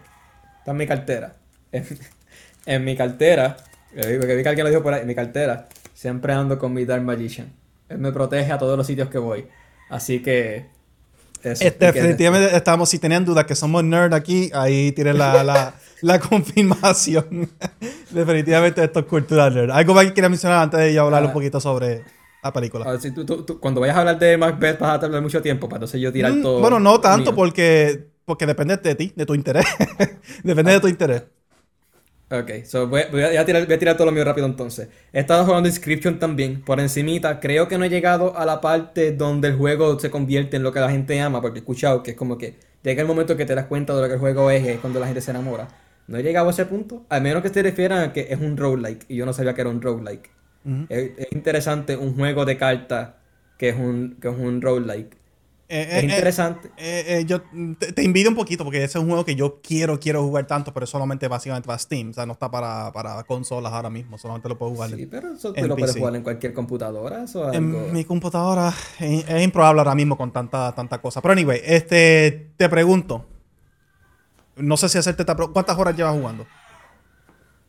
está 0.60 0.70
en 0.70 0.76
mi 0.76 0.86
cartera 0.86 1.38
en, 1.73 2.85
mi 2.85 2.97
cartera, 2.97 3.57
que 3.95 4.19
vi 4.19 4.43
que 4.43 4.49
alguien 4.49 4.65
lo 4.65 4.70
dijo 4.70 4.82
por 4.82 4.95
ahí, 4.95 5.03
en 5.03 5.07
mi 5.07 5.15
cartera, 5.15 5.69
siempre 5.95 6.32
ando 6.32 6.59
con 6.59 6.73
mi 6.73 6.85
Dark 6.85 7.03
Magician. 7.03 7.53
Él 7.89 7.99
me 7.99 8.12
protege 8.12 8.53
a 8.53 8.59
todos 8.59 8.77
los 8.77 8.86
sitios 8.86 9.09
que 9.09 9.19
voy. 9.19 9.47
Así 9.89 10.20
que. 10.20 10.66
Este, 11.43 11.70
definitivamente 11.70 12.55
estamos, 12.57 12.89
si 12.89 12.99
tenían 12.99 13.24
dudas 13.24 13.45
que 13.45 13.55
somos 13.55 13.85
nerd 13.85 14.12
aquí, 14.12 14.51
ahí 14.53 14.93
tienen 14.93 15.19
la, 15.19 15.73
la, 16.03 16.19
confirmación. 16.20 17.49
definitivamente 18.11 18.82
esto 18.82 19.01
es 19.01 19.07
cultural 19.07 19.55
nerd. 19.55 19.70
¿Algo 19.70 19.95
más 19.95 20.07
que 20.07 20.12
quieras 20.12 20.31
mencionar 20.31 20.62
antes 20.62 20.81
de 20.81 20.95
yo 20.95 21.05
hablar 21.05 21.23
un 21.23 21.31
ah. 21.31 21.32
poquito 21.32 21.61
sobre 21.61 22.03
la 22.43 22.53
película? 22.53 22.99
si 22.99 23.12
tú, 23.12 23.59
cuando 23.61 23.81
vayas 23.81 23.97
a 23.97 24.01
hablar 24.01 24.19
de 24.19 24.36
Macbeth 24.36 24.78
vas 24.78 24.97
a 24.97 25.01
tener 25.01 25.23
mucho 25.23 25.40
tiempo 25.40 25.69
para 25.69 25.78
entonces 25.78 26.01
yo 26.01 26.12
tirar 26.12 26.32
mm, 26.32 26.43
todo. 26.43 26.61
Bueno, 26.61 26.81
no 26.81 27.01
tanto 27.01 27.35
porque, 27.35 28.09
porque 28.24 28.47
depende 28.47 28.77
de 28.77 28.95
ti, 28.95 29.12
de 29.15 29.27
tu 29.27 29.35
interés. 29.35 29.66
depende 30.43 30.73
de 30.73 30.81
tu 30.81 30.89
interés. 30.89 31.24
Ok, 32.30 32.64
so 32.64 32.86
voy, 32.88 33.00
a, 33.00 33.44
tirar, 33.46 33.64
voy 33.64 33.74
a 33.74 33.78
tirar 33.78 33.96
todo 33.96 34.05
lo 34.05 34.12
mío 34.12 34.22
rápido 34.22 34.46
entonces. 34.46 34.88
He 35.14 35.20
estado 35.20 35.46
jugando 35.46 35.66
Inscription 35.66 36.18
también, 36.18 36.60
por 36.60 36.78
encimita. 36.78 37.40
Creo 37.40 37.68
que 37.68 37.78
no 37.78 37.84
he 37.84 37.88
llegado 37.88 38.36
a 38.36 38.44
la 38.44 38.60
parte 38.60 39.12
donde 39.12 39.48
el 39.48 39.56
juego 39.56 39.98
se 39.98 40.10
convierte 40.10 40.59
en 40.59 40.62
lo 40.62 40.70
que 40.70 40.80
la 40.80 40.90
gente 40.90 41.18
ama, 41.22 41.40
porque 41.40 41.60
he 41.60 41.62
escuchado 41.62 42.02
que 42.02 42.10
es 42.10 42.16
como 42.18 42.36
que 42.36 42.56
llega 42.82 43.00
el 43.00 43.09
momento 43.09 43.34
que 43.34 43.46
te 43.46 43.55
das 43.55 43.64
cuenta 43.64 43.94
de 43.94 44.02
lo 44.02 44.09
que 44.09 44.14
el 44.14 44.20
juego 44.20 44.50
es, 44.50 44.66
es 44.66 44.78
cuando 44.78 45.00
la 45.00 45.06
gente 45.06 45.22
se 45.22 45.30
enamora. 45.30 45.68
No 46.06 46.18
he 46.18 46.22
llegado 46.22 46.48
a 46.48 46.50
ese 46.50 46.66
punto, 46.66 47.06
al 47.09 47.22
menos 47.22 47.42
que 47.42 47.48
se 47.48 47.62
refieran 47.62 48.02
a 48.02 48.12
que 48.12 48.26
es 48.30 48.38
un 48.38 48.59
roguelike, 48.59 49.06
y 49.09 49.16
yo 49.16 49.24
no 49.24 49.32
sabía 49.32 49.55
que 49.55 49.62
era 49.62 49.70
un 49.70 49.80
roguelike. 49.80 50.30
es, 50.90 51.10
es, 51.16 51.28
interesante 51.32 51.96
un 51.96 52.14
juego 52.14 52.44
de 52.44 52.59
cartas 52.59 53.10
que 53.56 53.70
es 53.70 53.76
un, 53.76 54.18
que 54.20 54.28
es 54.28 54.36
un 54.36 54.60
roguelike. 54.60 55.16
Eh, 55.70 55.99
es 55.99 56.03
eh, 56.03 56.07
interesante. 56.07 56.70
Eh, 56.78 57.24
yo 57.27 57.43
te, 57.95 58.03
invito 58.03 58.31
un 58.31 58.35
poquito 58.35 58.65
porque 58.65 58.78
ese 58.78 58.97
es 58.99 59.03
un 59.03 59.09
juego 59.09 59.27
que 59.27 59.35
yo 59.35 59.61
quiero, 59.61 60.01
quiero 60.01 60.23
jugar 60.23 60.47
tanto, 60.47 60.73
pero 60.73 60.86
solamente 60.86 61.28
básicamente 61.28 61.66
para 61.66 61.78
Steam. 61.78 62.11
O 62.11 62.12
sea, 62.15 62.24
no 62.24 62.32
está 62.32 62.51
para, 62.51 62.90
para 62.93 63.23
consolas 63.24 63.73
ahora 63.73 63.90
mismo. 63.90 64.16
Solamente 64.16 64.49
lo 64.49 64.57
puedo 64.57 64.73
jugar. 64.73 64.90
Sí, 64.90 65.07
pero 65.07 65.35
eso 65.35 65.53
te 65.53 65.66
lo 65.66 65.77
puedes 65.77 65.95
jugar 65.95 66.16
en 66.16 66.23
cualquier 66.23 66.55
computadora. 66.55 67.24
Eso 67.24 67.53
En 67.53 67.93
mi 67.93 68.05
computadora 68.05 68.73
es, 68.99 69.43
improbable 69.43 69.81
ahora 69.81 69.95
mismo 69.95 70.16
con 70.16 70.32
tanta, 70.32 70.74
tanta 70.74 71.03
cosa. 71.03 71.20
Pero 71.20 71.32
anyway, 71.32 71.61
este, 71.62 72.53
te 72.57 72.69
pregunto. 72.70 73.27
No 74.57 74.77
sé 74.77 74.89
si 74.89 74.99
hacerte 74.99 75.23
esta 75.23 75.36
¿Cuántas 75.36 75.78
horas 75.78 75.95
llevas 75.95 76.16
jugando? 76.16 76.47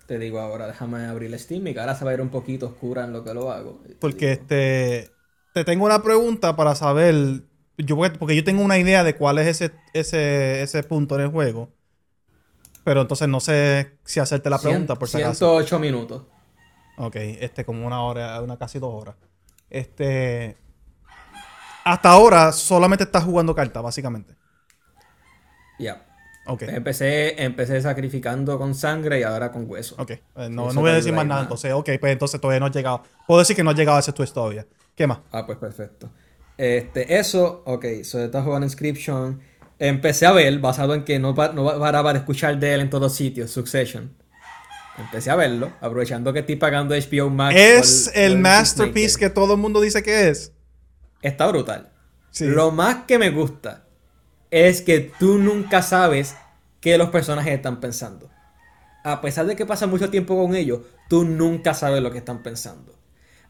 Te 0.07 0.17
digo 0.17 0.39
ahora, 0.39 0.67
déjame 0.67 1.05
abrir 1.05 1.37
Steam. 1.37 1.63
Mi 1.63 1.73
cara 1.73 1.95
se 1.95 2.05
va 2.05 2.11
a 2.11 2.13
ir 2.13 2.21
un 2.21 2.29
poquito 2.29 2.67
oscura 2.67 3.03
en 3.03 3.11
lo 3.11 3.25
que 3.25 3.33
lo 3.33 3.51
hago. 3.51 3.81
Porque 3.99 4.31
este. 4.31 5.11
Te 5.53 5.65
tengo 5.65 5.85
una 5.85 6.01
pregunta 6.01 6.55
para 6.55 6.75
saber 6.75 7.43
yo, 7.85 7.97
porque 8.17 8.35
yo 8.35 8.43
tengo 8.43 8.63
una 8.63 8.77
idea 8.77 9.03
de 9.03 9.15
cuál 9.15 9.37
es 9.39 9.47
ese, 9.47 9.71
ese, 9.93 10.61
ese 10.61 10.83
punto 10.83 11.15
en 11.15 11.21
el 11.21 11.27
juego. 11.29 11.69
Pero 12.83 13.01
entonces 13.01 13.27
no 13.27 13.39
sé 13.39 13.97
si 14.03 14.19
hacerte 14.19 14.49
la 14.49 14.59
pregunta 14.59 14.95
por 14.95 15.07
si 15.07 15.17
acaso. 15.17 15.59
108 15.61 15.79
minutos. 15.79 16.23
Ok, 16.97 17.15
este, 17.15 17.63
como 17.63 17.85
una 17.85 18.01
hora, 18.01 18.41
una 18.41 18.57
casi 18.57 18.79
dos 18.79 18.93
horas. 18.93 19.15
Este. 19.69 20.57
Hasta 21.83 22.09
ahora 22.09 22.51
solamente 22.51 23.03
estás 23.03 23.23
jugando 23.23 23.55
cartas, 23.55 23.81
básicamente. 23.81 24.35
Ya. 25.79 26.05
Empecé, 26.61 27.43
empecé 27.43 27.79
sacrificando 27.81 28.57
con 28.57 28.73
sangre 28.73 29.19
y 29.19 29.23
ahora 29.23 29.51
con 29.51 29.69
hueso. 29.69 29.95
Ok. 29.99 30.11
Eh, 30.11 30.49
no, 30.49 30.73
voy 30.73 30.89
a 30.89 30.95
decir 30.95 31.13
más 31.13 31.25
nada. 31.25 31.41
Entonces, 31.43 31.71
ok, 31.73 31.89
pues 31.99 32.11
entonces 32.11 32.41
todavía 32.41 32.59
no 32.59 32.67
he 32.67 32.71
llegado. 32.71 33.03
Puedo 33.27 33.39
decir 33.39 33.55
que 33.55 33.63
no 33.63 33.71
he 33.71 33.75
llegado 33.75 33.97
a 33.97 33.99
ese 33.99 34.13
twist 34.13 34.33
todavía. 34.33 34.65
¿Qué 34.95 35.05
más? 35.05 35.19
Ah, 35.31 35.45
pues 35.45 35.57
perfecto. 35.57 36.09
Este, 36.59 37.17
eso, 37.17 37.63
ok, 37.65 37.85
so 38.03 38.21
estás 38.21 38.43
jugando 38.43 38.65
Inscription. 38.65 39.39
Empecé 39.79 40.25
a 40.25 40.33
ver, 40.33 40.59
basado 40.59 40.93
en 40.93 41.05
que 41.05 41.17
no, 41.17 41.33
no 41.33 41.79
paraba 41.79 42.11
de 42.11 42.19
escuchar 42.19 42.59
de 42.59 42.73
él 42.73 42.81
en 42.81 42.89
todos 42.89 43.15
sitios, 43.15 43.49
Succession. 43.49 44.13
Empecé 44.97 45.31
a 45.31 45.37
verlo, 45.37 45.71
aprovechando 45.79 46.33
que 46.33 46.39
estoy 46.39 46.57
pagando 46.57 46.93
HBO 46.93 47.29
Max. 47.29 47.55
Es 47.57 48.11
el 48.13 48.39
masterpiece 48.39 49.17
que 49.17 49.29
todo 49.29 49.53
el 49.53 49.59
mundo 49.61 49.79
dice 49.79 50.03
que 50.03 50.27
es. 50.27 50.51
Está 51.21 51.47
brutal. 51.47 51.93
Lo 52.41 52.71
más 52.71 53.05
que 53.05 53.17
me 53.17 53.29
gusta 53.29 53.85
es 54.51 54.81
que 54.81 55.13
tú 55.17 55.37
nunca 55.37 55.81
sabes 55.81 56.35
qué 56.81 56.97
los 56.97 57.07
personajes 57.07 57.53
están 57.53 57.79
pensando. 57.79 58.29
A 59.05 59.21
pesar 59.21 59.45
de 59.45 59.55
que 59.55 59.65
pasa 59.65 59.87
mucho 59.87 60.09
tiempo 60.09 60.35
con 60.35 60.53
ellos, 60.57 60.81
tú 61.07 61.23
nunca 61.23 61.73
sabes 61.73 62.03
lo 62.03 62.11
que 62.11 62.17
están 62.17 62.43
pensando. 62.43 62.99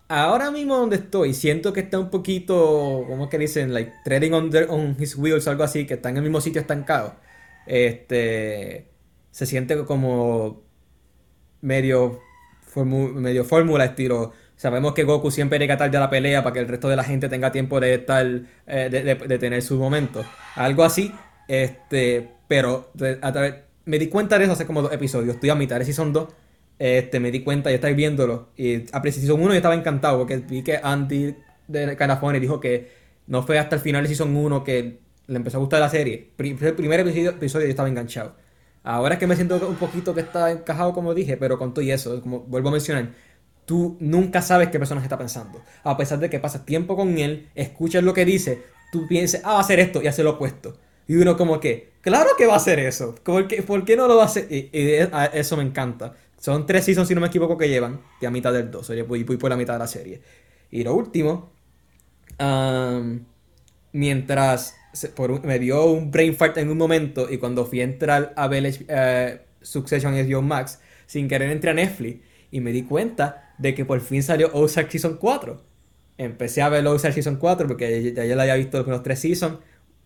Ahora 0.09 0.51
mismo 0.51 0.75
donde 0.75 0.97
estoy, 0.97 1.33
siento 1.33 1.71
que 1.71 1.81
está 1.81 1.99
un 1.99 2.09
poquito, 2.09 3.05
¿cómo 3.07 3.25
es 3.25 3.29
que 3.29 3.37
dicen? 3.37 3.73
Like, 3.73 3.93
treading 4.03 4.33
on, 4.33 4.51
on 4.69 4.97
his 4.99 5.15
wheels 5.15 5.47
algo 5.47 5.63
así, 5.63 5.85
que 5.85 5.93
está 5.95 6.09
en 6.09 6.17
el 6.17 6.23
mismo 6.23 6.41
sitio 6.41 6.59
estancado. 6.61 7.15
Este, 7.67 8.89
se 9.31 9.45
siente 9.45 9.77
como 9.85 10.63
medio, 11.61 12.19
medio 12.75 13.45
fórmula 13.45 13.85
estilo 13.85 14.33
Sabemos 14.59 14.93
que 14.93 15.05
Goku 15.05 15.31
siempre 15.31 15.57
llega 15.57 15.77
tarde 15.77 15.95
a 15.95 16.01
la 16.01 16.09
pelea 16.09 16.43
para 16.43 16.53
que 16.53 16.59
el 16.59 16.67
resto 16.67 16.89
de 16.89 16.97
la 16.97 17.05
gente 17.05 17.29
tenga 17.29 17.49
tiempo 17.49 17.79
de 17.79 17.93
estar, 17.93 18.25
eh, 18.67 18.89
de, 18.89 19.39
tener 19.39 19.61
su 19.61 19.77
momento. 19.77 20.25
Algo 20.55 20.83
así, 20.83 21.13
este, 21.47 22.29
pero 22.45 22.91
me 23.85 23.97
di 23.97 24.09
cuenta 24.09 24.37
de 24.37 24.43
eso 24.43 24.51
hace 24.51 24.65
como 24.65 24.81
dos 24.81 24.91
episodios. 24.91 25.35
Estoy 25.35 25.49
a 25.49 25.55
mitad 25.55 25.79
de 25.79 25.85
Season 25.85 26.11
2. 26.11 26.27
Este, 26.79 27.19
me 27.19 27.29
di 27.29 27.43
cuenta, 27.43 27.69
ya 27.69 27.75
estáis 27.75 27.95
viéndolo. 27.95 28.49
Y 28.55 28.85
a 28.91 29.01
Season 29.03 29.39
1 29.39 29.49
yo 29.49 29.53
estaba 29.53 29.75
encantado 29.75 30.17
porque 30.17 30.37
vi 30.37 30.63
que 30.63 30.79
Andy 30.81 31.35
de 31.67 31.95
Canafone 31.97 32.39
dijo 32.39 32.59
que 32.59 32.89
no 33.27 33.43
fue 33.43 33.59
hasta 33.59 33.75
el 33.75 33.81
final 33.81 34.03
de 34.03 34.07
Season 34.07 34.35
1 34.35 34.63
que 34.63 34.99
le 35.27 35.35
empezó 35.35 35.57
a 35.57 35.59
gustar 35.59 35.81
la 35.81 35.89
serie. 35.89 36.31
El 36.37 36.75
primer 36.75 37.01
episodio, 37.01 37.31
episodio 37.31 37.65
yo 37.65 37.71
estaba 37.71 37.89
enganchado. 37.89 38.35
Ahora 38.83 39.15
es 39.15 39.19
que 39.19 39.27
me 39.27 39.35
siento 39.35 39.67
un 39.67 39.75
poquito 39.75 40.15
que 40.15 40.21
está 40.21 40.51
encajado, 40.51 40.93
como 40.93 41.13
dije, 41.13 41.37
pero 41.37 41.57
con 41.57 41.73
todo 41.73 41.83
y 41.83 41.91
eso, 41.91 42.21
como 42.21 42.39
vuelvo 42.41 42.69
a 42.69 42.71
mencionar, 42.71 43.11
tú 43.65 43.97
nunca 43.99 44.41
sabes 44.41 44.69
qué 44.69 44.79
personaje 44.79 45.05
está 45.05 45.17
pensando. 45.17 45.61
A 45.83 45.97
pesar 45.97 46.17
de 46.19 46.29
que 46.29 46.39
pasas 46.39 46.65
tiempo 46.65 46.95
con 46.95 47.17
él, 47.17 47.49
escuchas 47.55 48.03
lo 48.03 48.13
que 48.13 48.25
dice, 48.25 48.63
tú 48.91 49.07
piensas, 49.07 49.41
ah, 49.43 49.53
va 49.53 49.57
a 49.57 49.61
hacer 49.61 49.79
esto 49.79 50.01
y 50.01 50.07
hace 50.07 50.23
lo 50.23 50.31
opuesto. 50.31 50.77
Y 51.07 51.15
uno 51.17 51.37
como 51.37 51.59
que, 51.59 51.91
claro 52.01 52.29
que 52.37 52.45
va 52.47 52.53
a 52.53 52.57
hacer 52.57 52.79
eso. 52.79 53.15
¿Por 53.23 53.47
qué, 53.47 53.61
¿por 53.61 53.83
qué 53.83 53.95
no 53.95 54.07
lo 54.07 54.15
va 54.15 54.23
a 54.23 54.25
hacer? 54.25 54.47
Y, 54.49 54.69
eso 55.33 55.57
me 55.57 55.63
encanta. 55.63 56.15
Son 56.39 56.65
tres 56.65 56.85
seasons, 56.85 57.07
si 57.07 57.15
no 57.15 57.21
me 57.21 57.27
equivoco, 57.27 57.57
que 57.57 57.69
llevan. 57.69 58.01
Y 58.21 58.25
a 58.25 58.31
mitad 58.31 58.53
del 58.53 58.71
dos. 58.71 58.89
Oye, 58.89 59.03
voy, 59.03 59.23
voy 59.23 59.37
por 59.37 59.49
la 59.49 59.57
mitad 59.57 59.73
de 59.73 59.79
la 59.79 59.87
serie. 59.87 60.21
Y 60.71 60.83
lo 60.83 60.95
último, 60.95 61.51
mientras 63.91 64.75
me 65.43 65.59
dio 65.59 65.85
un 65.85 66.11
brain 66.11 66.35
fart 66.35 66.57
en 66.57 66.69
un 66.69 66.77
momento 66.77 67.31
y 67.31 67.37
cuando 67.37 67.65
fui 67.65 67.81
a 67.81 67.83
entrar 67.83 68.33
a 68.35 68.47
ver 68.47 68.65
uh, 68.65 69.39
Succession 69.61 70.13
HBO 70.13 70.41
Max, 70.41 70.79
sin 71.05 71.27
querer 71.27 71.51
entré 71.51 71.71
a 71.71 71.73
Netflix 71.73 72.21
y 72.51 72.61
me 72.61 72.71
di 72.71 72.83
cuenta 72.83 73.53
de 73.57 73.75
que 73.75 73.85
por 73.85 73.99
fin 74.01 74.23
salió 74.23 74.49
Ozark 74.53 74.91
Season 74.91 75.17
4. 75.17 75.61
Empecé 76.17 76.61
a 76.61 76.69
ver 76.69 76.85
Ozark 76.87 77.13
Season 77.13 77.37
4 77.37 77.67
porque 77.67 78.13
ya, 78.13 78.25
ya 78.25 78.35
la 78.35 78.43
había 78.43 78.55
visto 78.55 78.81
los 78.83 79.03
tres 79.03 79.19
seasons. 79.19 79.57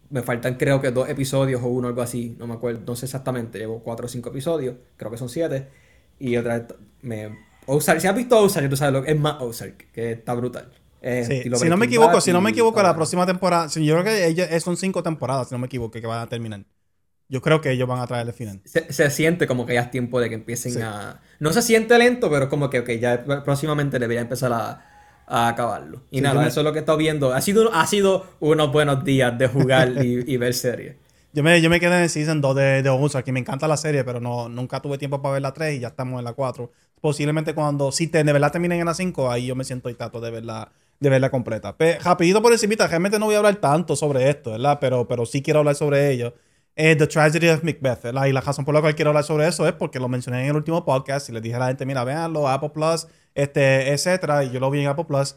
Me 0.10 0.22
faltan 0.22 0.55
creo 0.55 0.80
que 0.80 0.91
dos 0.91 1.10
episodios 1.10 1.61
o 1.64 1.68
uno, 1.68 1.88
algo 1.88 2.01
así. 2.01 2.35
No 2.38 2.47
me 2.47 2.53
acuerdo, 2.53 2.81
no 2.85 2.95
sé 2.95 3.05
exactamente. 3.05 3.60
Llevo 3.60 3.81
cuatro 3.84 4.05
o 4.05 4.10
cinco 4.10 4.30
episodios. 4.30 4.76
Creo 4.97 5.11
que 5.11 5.18
son 5.18 5.30
siete. 5.30 5.68
Y 6.24 6.38
otra 6.38 6.60
vez, 6.60 6.68
me... 7.02 7.38
Ozark, 7.66 8.00
si 8.00 8.08
has 8.08 8.16
visto 8.16 8.40
Ozark, 8.40 8.70
tú 8.70 8.78
sabes 8.78 8.94
lo 8.94 9.04
que 9.04 9.12
es 9.12 9.20
más 9.20 9.41
Ozark, 9.41 9.91
que 9.91 10.14
está 10.14 10.34
brutal. 10.34 10.72
si 11.02 11.70
no 11.70 11.76
me 11.76 11.86
equivoco, 11.86 12.22
si 12.22 12.32
no 12.32 12.40
me 12.40 12.52
equivoco, 12.52 12.82
la 12.82 12.95
próxima 12.95 13.26
temporada, 13.26 13.68
yo 13.68 14.02
creo 14.02 14.06
que 14.34 14.60
son 14.62 14.78
cinco 14.78 15.04
temporadas, 15.04 15.50
si 15.50 15.56
no 15.56 15.60
me 15.60 15.68
equivoco, 15.68 15.91
que 15.91 16.08
van 16.08 16.22
a 16.22 16.28
terminar. 16.28 16.64
Yo 17.28 17.41
creo 17.41 17.60
que 17.60 17.72
ellos 17.72 17.90
van 17.90 18.00
a 18.00 18.08
traer 18.08 18.26
el 18.26 18.34
final. 18.34 18.62
Se, 18.64 19.10
siente 19.10 19.48
como 19.48 19.66
que 19.66 19.74
ya 19.74 19.82
es 19.82 19.91
tiempo 19.91 20.22
de 20.22 20.30
que 20.30 20.36
empiecen 20.36 20.82
a. 20.82 21.20
No 21.40 21.52
se 21.52 21.62
siente 21.62 21.98
lento, 21.98 22.30
pero 22.30 22.45
es 22.45 22.50
como 22.50 22.70
que 22.70 22.80
okay, 22.80 23.00
ya 23.00 23.26
próximamente 23.44 24.00
debería 24.00 24.22
empezar 24.22 24.54
a, 24.54 24.86
acabarlo. 25.26 26.04
Y 26.10 26.22
nada, 26.22 26.48
eso 26.48 26.62
es 26.62 26.64
lo 26.64 26.72
que 26.72 26.80
he 26.80 26.82
estado 26.82 26.98
viendo. 26.98 27.34
Ha 27.34 27.41
sido, 27.41 27.74
ha 27.74 27.86
sido 27.86 28.28
unos 28.40 28.72
buenos 28.72 29.04
días 29.04 29.38
de 29.38 29.48
jugar 29.48 29.90
y, 30.06 30.38
ver 30.38 30.54
series. 30.54 30.95
Yo 31.35 31.41
me, 31.41 31.60
yo 31.61 31.69
me 31.69 31.80
quedé 31.80 31.95
en 31.97 32.03
el 32.03 32.10
Season 32.10 32.41
2 32.41 32.55
de, 32.55 32.84
de 32.84 33.23
que 33.26 33.31
me 33.31 33.39
encanta 33.39 33.68
la 33.68 33.76
serie, 33.76 34.03
pero 34.03 34.19
no, 34.19 34.49
nunca 34.49 34.80
tuve 34.81 34.99
tiempo 34.99 35.19
para 35.19 35.34
ver 35.34 35.41
la 35.41 35.51
3 35.51 35.77
y 35.77 35.80
ya 35.80 35.88
estamos 35.88 36.19
en 36.19 36.26
la 36.26 36.34
4. 36.34 36.72
Posiblemente 37.01 37.55
cuando, 37.55 37.91
si 37.91 38.05
te, 38.07 38.23
de 38.23 38.31
verdad 38.31 38.51
terminen 38.51 38.80
en 38.80 38.85
la 38.85 38.93
5, 38.93 39.31
ahí 39.31 39.47
yo 39.47 39.55
me 39.55 39.64
siento 39.64 39.89
y 39.89 39.95
de 39.95 40.31
verla, 40.31 40.72
de 40.99 41.10
verla 41.10 41.31
completa. 41.31 41.76
Pero, 41.76 41.99
rapidito 42.03 42.39
por 42.39 42.51
encima, 42.51 42.76
realmente 42.88 43.18
no 43.18 43.26
voy 43.26 43.34
a 43.34 43.39
hablar 43.39 43.55
tanto 43.55 43.95
sobre 43.95 44.30
esto, 44.30 44.51
¿verdad? 44.51 44.77
Pero, 44.80 45.07
pero 45.07 45.26
sí 45.26 45.41
quiero 45.41 45.60
hablar 45.60 45.73
sobre 45.73 46.11
ello. 46.11 46.35
Eh, 46.76 46.95
The 46.95 47.07
Tragedy 47.07 47.49
of 47.49 47.64
Macbeth. 47.64 48.05
Y 48.05 48.31
la 48.31 48.41
razón 48.41 48.64
por 48.64 48.76
la 48.76 48.81
cual 48.81 48.93
quiero 48.93 49.10
hablar 49.10 49.23
sobre 49.23 49.47
eso 49.47 49.68
es 49.68 49.73
porque 49.73 49.99
lo 49.99 50.07
mencioné 50.10 50.43
en 50.43 50.49
el 50.49 50.55
último 50.55 50.85
podcast 50.85 51.30
y 51.30 51.31
le 51.31 51.41
dije 51.41 51.55
a 51.55 51.60
la 51.60 51.68
gente, 51.68 51.85
mira, 51.88 52.03
véanlo, 52.03 52.47
Apple 52.47 52.69
Plus, 52.69 53.07
este, 53.34 53.91
etcétera. 53.91 54.43
Y 54.43 54.51
yo 54.51 54.60
lo 54.60 54.69
vi 54.69 54.81
en 54.81 54.88
Apple 54.88 55.05
Plus. 55.05 55.35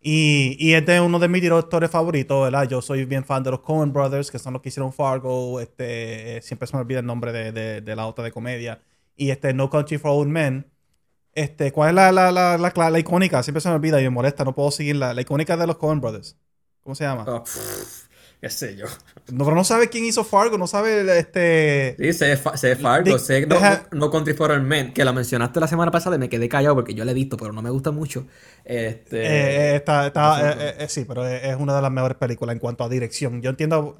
Y, 0.00 0.56
y 0.60 0.74
este 0.74 0.94
es 0.94 1.00
uno 1.00 1.18
de 1.18 1.28
mis 1.28 1.42
directores 1.42 1.90
favoritos, 1.90 2.44
¿verdad? 2.44 2.68
Yo 2.68 2.80
soy 2.80 3.04
bien 3.04 3.24
fan 3.24 3.42
de 3.42 3.50
los 3.50 3.60
Coen 3.60 3.92
Brothers, 3.92 4.30
que 4.30 4.38
son 4.38 4.52
los 4.52 4.62
que 4.62 4.68
hicieron 4.68 4.92
Fargo. 4.92 5.60
Este, 5.60 6.40
siempre 6.42 6.68
se 6.68 6.76
me 6.76 6.82
olvida 6.82 7.00
el 7.00 7.06
nombre 7.06 7.32
de, 7.32 7.80
de, 7.80 7.96
la 7.96 8.06
otra 8.06 8.24
de 8.24 8.30
comedia. 8.30 8.80
Y 9.16 9.30
este, 9.30 9.52
No 9.54 9.70
Country 9.70 9.98
for 9.98 10.12
Old 10.12 10.30
Men. 10.30 10.70
Este, 11.32 11.72
¿cuál 11.72 11.90
es 11.90 11.94
la, 11.94 12.12
la, 12.12 12.32
la, 12.32 12.90
la, 12.90 12.98
icónica? 12.98 13.42
Siempre 13.42 13.60
se 13.60 13.68
me 13.68 13.74
olvida 13.74 14.00
y 14.00 14.04
me 14.04 14.10
molesta, 14.10 14.44
no 14.44 14.54
puedo 14.54 14.70
seguir 14.70 14.96
la, 14.96 15.20
icónica 15.20 15.56
de 15.56 15.66
los 15.66 15.76
Coen 15.76 16.00
Brothers. 16.00 16.36
¿Cómo 16.82 16.94
se 16.94 17.04
llama? 17.04 17.24
Oh, 17.26 17.44
qué 18.40 18.50
sé 18.50 18.76
yo. 18.76 18.86
No, 19.32 19.44
pero 19.44 19.56
no 19.56 19.64
sabe 19.64 19.88
quién 19.88 20.04
hizo 20.04 20.24
Fargo, 20.24 20.58
no 20.58 20.66
sabe 20.66 21.18
este... 21.18 21.96
Sí, 21.98 22.12
sé, 22.12 22.38
sé 22.54 22.76
Fargo, 22.76 23.18
sé 23.18 23.46
no, 23.46 23.58
no, 23.92 24.10
Country 24.10 24.34
for 24.34 24.50
All 24.50 24.62
Men, 24.62 24.92
que 24.92 25.04
la 25.04 25.12
mencionaste 25.12 25.60
la 25.60 25.66
semana 25.66 25.90
pasada 25.90 26.16
y 26.16 26.18
me 26.18 26.28
quedé 26.28 26.48
callado 26.48 26.76
porque 26.76 26.94
yo 26.94 27.04
la 27.04 27.10
he 27.10 27.14
visto, 27.14 27.36
pero 27.36 27.52
no 27.52 27.62
me 27.62 27.70
gusta 27.70 27.90
mucho. 27.90 28.26
Este... 28.64 29.22
Eh, 29.22 29.72
eh 29.72 29.76
está, 29.76 30.06
está, 30.06 30.52
eh, 30.52 30.74
eh, 30.78 30.88
sí, 30.88 31.04
pero 31.06 31.26
es 31.26 31.56
una 31.56 31.74
de 31.74 31.82
las 31.82 31.90
mejores 31.90 32.16
películas 32.16 32.54
en 32.54 32.60
cuanto 32.60 32.84
a 32.84 32.88
dirección. 32.88 33.42
Yo 33.42 33.50
entiendo 33.50 33.98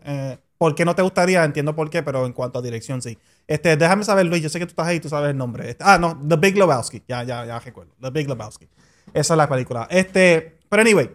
por 0.56 0.74
qué 0.74 0.85
no 0.85 0.94
te 0.94 1.02
gustaría, 1.02 1.44
entiendo 1.44 1.74
por 1.74 1.90
qué, 1.90 2.02
pero 2.02 2.24
en 2.24 2.32
cuanto 2.32 2.59
a 2.59 2.62
dirección 2.62 3.02
sí. 3.02 3.19
Este, 3.47 3.77
déjame 3.77 4.05
saber, 4.05 4.27
Luis, 4.27 4.43
yo 4.43 4.48
sé 4.48 4.59
que 4.59 4.66
tú 4.66 4.70
estás 4.70 4.86
ahí, 4.86 5.01
tú 5.01 5.09
sabes 5.09 5.31
el 5.31 5.36
nombre. 5.36 5.70
Este, 5.70 5.85
ah, 5.86 5.98
no, 5.98 6.20
The 6.27 6.36
Big 6.36 6.56
Lebowski, 6.56 7.02
ya, 7.09 7.23
ya, 7.24 7.44
ya 7.44 7.59
recuerdo. 7.59 7.93
The 8.01 8.10
Big 8.10 8.28
Lebowski. 8.28 8.69
Esa 9.12 9.35
es 9.35 9.39
la 9.39 9.48
película. 9.48 9.86
Este, 9.90 10.59
pero 10.69 10.82
anyway, 10.82 11.10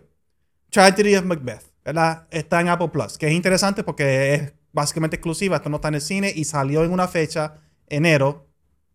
Tragedy 0.69 1.15
of 1.15 1.25
Macbeth. 1.25 1.72
¿Verdad? 1.83 2.27
Está 2.31 2.61
en 2.61 2.69
Apple 2.69 2.89
Plus, 2.89 3.17
que 3.17 3.27
es 3.27 3.33
interesante 3.33 3.83
porque 3.83 4.33
es 4.33 4.53
básicamente 4.71 5.17
exclusiva, 5.17 5.57
esto 5.57 5.69
no 5.69 5.77
está 5.77 5.89
en 5.89 5.95
el 5.95 6.01
cine 6.01 6.31
y 6.35 6.45
salió 6.45 6.83
en 6.83 6.91
una 6.91 7.07
fecha, 7.07 7.61
enero, 7.87 8.47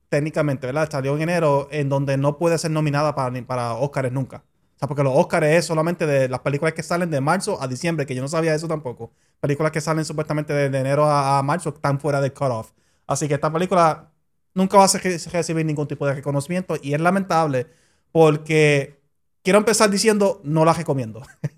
técnicamente, 0.08 0.66
¿verdad? 0.66 0.88
Salió 0.90 1.14
en 1.16 1.22
enero 1.22 1.68
en 1.70 1.88
donde 1.88 2.16
no 2.16 2.38
puede 2.38 2.58
ser 2.58 2.70
nominada 2.70 3.14
para, 3.14 3.46
para 3.46 3.74
Oscars 3.74 4.12
nunca. 4.12 4.44
O 4.76 4.78
sea, 4.78 4.88
porque 4.88 5.02
los 5.02 5.12
Oscars 5.16 5.46
es 5.46 5.64
solamente 5.66 6.06
de 6.06 6.28
las 6.28 6.40
películas 6.40 6.72
que 6.72 6.82
salen 6.82 7.10
de 7.10 7.20
marzo 7.20 7.60
a 7.60 7.66
diciembre, 7.68 8.06
que 8.06 8.14
yo 8.14 8.22
no 8.22 8.28
sabía 8.28 8.54
eso 8.54 8.68
tampoco. 8.68 9.12
Películas 9.40 9.72
que 9.72 9.80
salen 9.80 10.04
supuestamente 10.04 10.52
de, 10.52 10.66
enero 10.66 11.04
a, 11.04 11.42
marzo 11.42 11.70
están 11.70 11.98
fuera 12.00 12.20
del 12.20 12.32
cutoff. 12.32 12.70
Así 13.06 13.26
que 13.28 13.34
esta 13.34 13.52
película 13.52 14.12
nunca 14.54 14.78
va 14.78 14.84
a 14.84 14.88
recibir 14.88 15.66
ningún 15.66 15.88
tipo 15.88 16.06
de 16.06 16.14
reconocimiento 16.14 16.76
y 16.80 16.94
es 16.94 17.00
lamentable 17.00 17.66
porque 18.12 19.00
quiero 19.42 19.58
empezar 19.58 19.90
diciendo 19.90 20.40
no 20.44 20.64
la 20.64 20.72
recomiendo. 20.72 21.22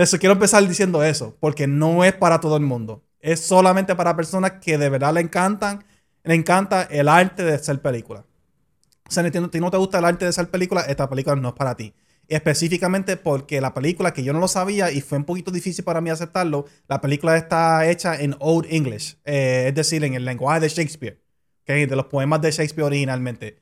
Entonces 0.00 0.18
quiero 0.18 0.32
empezar 0.32 0.66
diciendo 0.66 1.04
eso, 1.04 1.36
porque 1.40 1.66
no 1.66 2.06
es 2.06 2.14
para 2.14 2.40
todo 2.40 2.56
el 2.56 2.62
mundo. 2.62 3.04
Es 3.20 3.40
solamente 3.40 3.94
para 3.94 4.16
personas 4.16 4.52
que 4.52 4.78
de 4.78 4.88
verdad 4.88 5.12
le 5.12 5.20
encantan, 5.20 5.84
le 6.24 6.34
encanta 6.34 6.84
el 6.84 7.06
arte 7.06 7.44
de 7.44 7.52
hacer 7.52 7.82
película. 7.82 8.24
O 9.06 9.10
sea, 9.10 9.30
si 9.30 9.60
no 9.60 9.70
te 9.70 9.76
gusta 9.76 9.98
el 9.98 10.06
arte 10.06 10.24
de 10.24 10.30
hacer 10.30 10.48
película, 10.48 10.80
esta 10.80 11.06
película 11.06 11.36
no 11.36 11.48
es 11.48 11.54
para 11.54 11.74
ti. 11.74 11.92
Específicamente 12.28 13.18
porque 13.18 13.60
la 13.60 13.74
película, 13.74 14.14
que 14.14 14.24
yo 14.24 14.32
no 14.32 14.40
lo 14.40 14.48
sabía 14.48 14.90
y 14.90 15.02
fue 15.02 15.18
un 15.18 15.24
poquito 15.24 15.50
difícil 15.50 15.84
para 15.84 16.00
mí 16.00 16.08
aceptarlo, 16.08 16.64
la 16.88 17.02
película 17.02 17.36
está 17.36 17.86
hecha 17.86 18.18
en 18.18 18.36
Old 18.38 18.68
English, 18.70 19.18
eh, 19.26 19.66
es 19.68 19.74
decir, 19.74 20.02
en 20.02 20.14
el 20.14 20.24
lenguaje 20.24 20.60
de 20.60 20.70
Shakespeare, 20.70 21.22
de 21.66 21.94
los 21.94 22.06
poemas 22.06 22.40
de 22.40 22.52
Shakespeare 22.52 22.86
originalmente. 22.86 23.60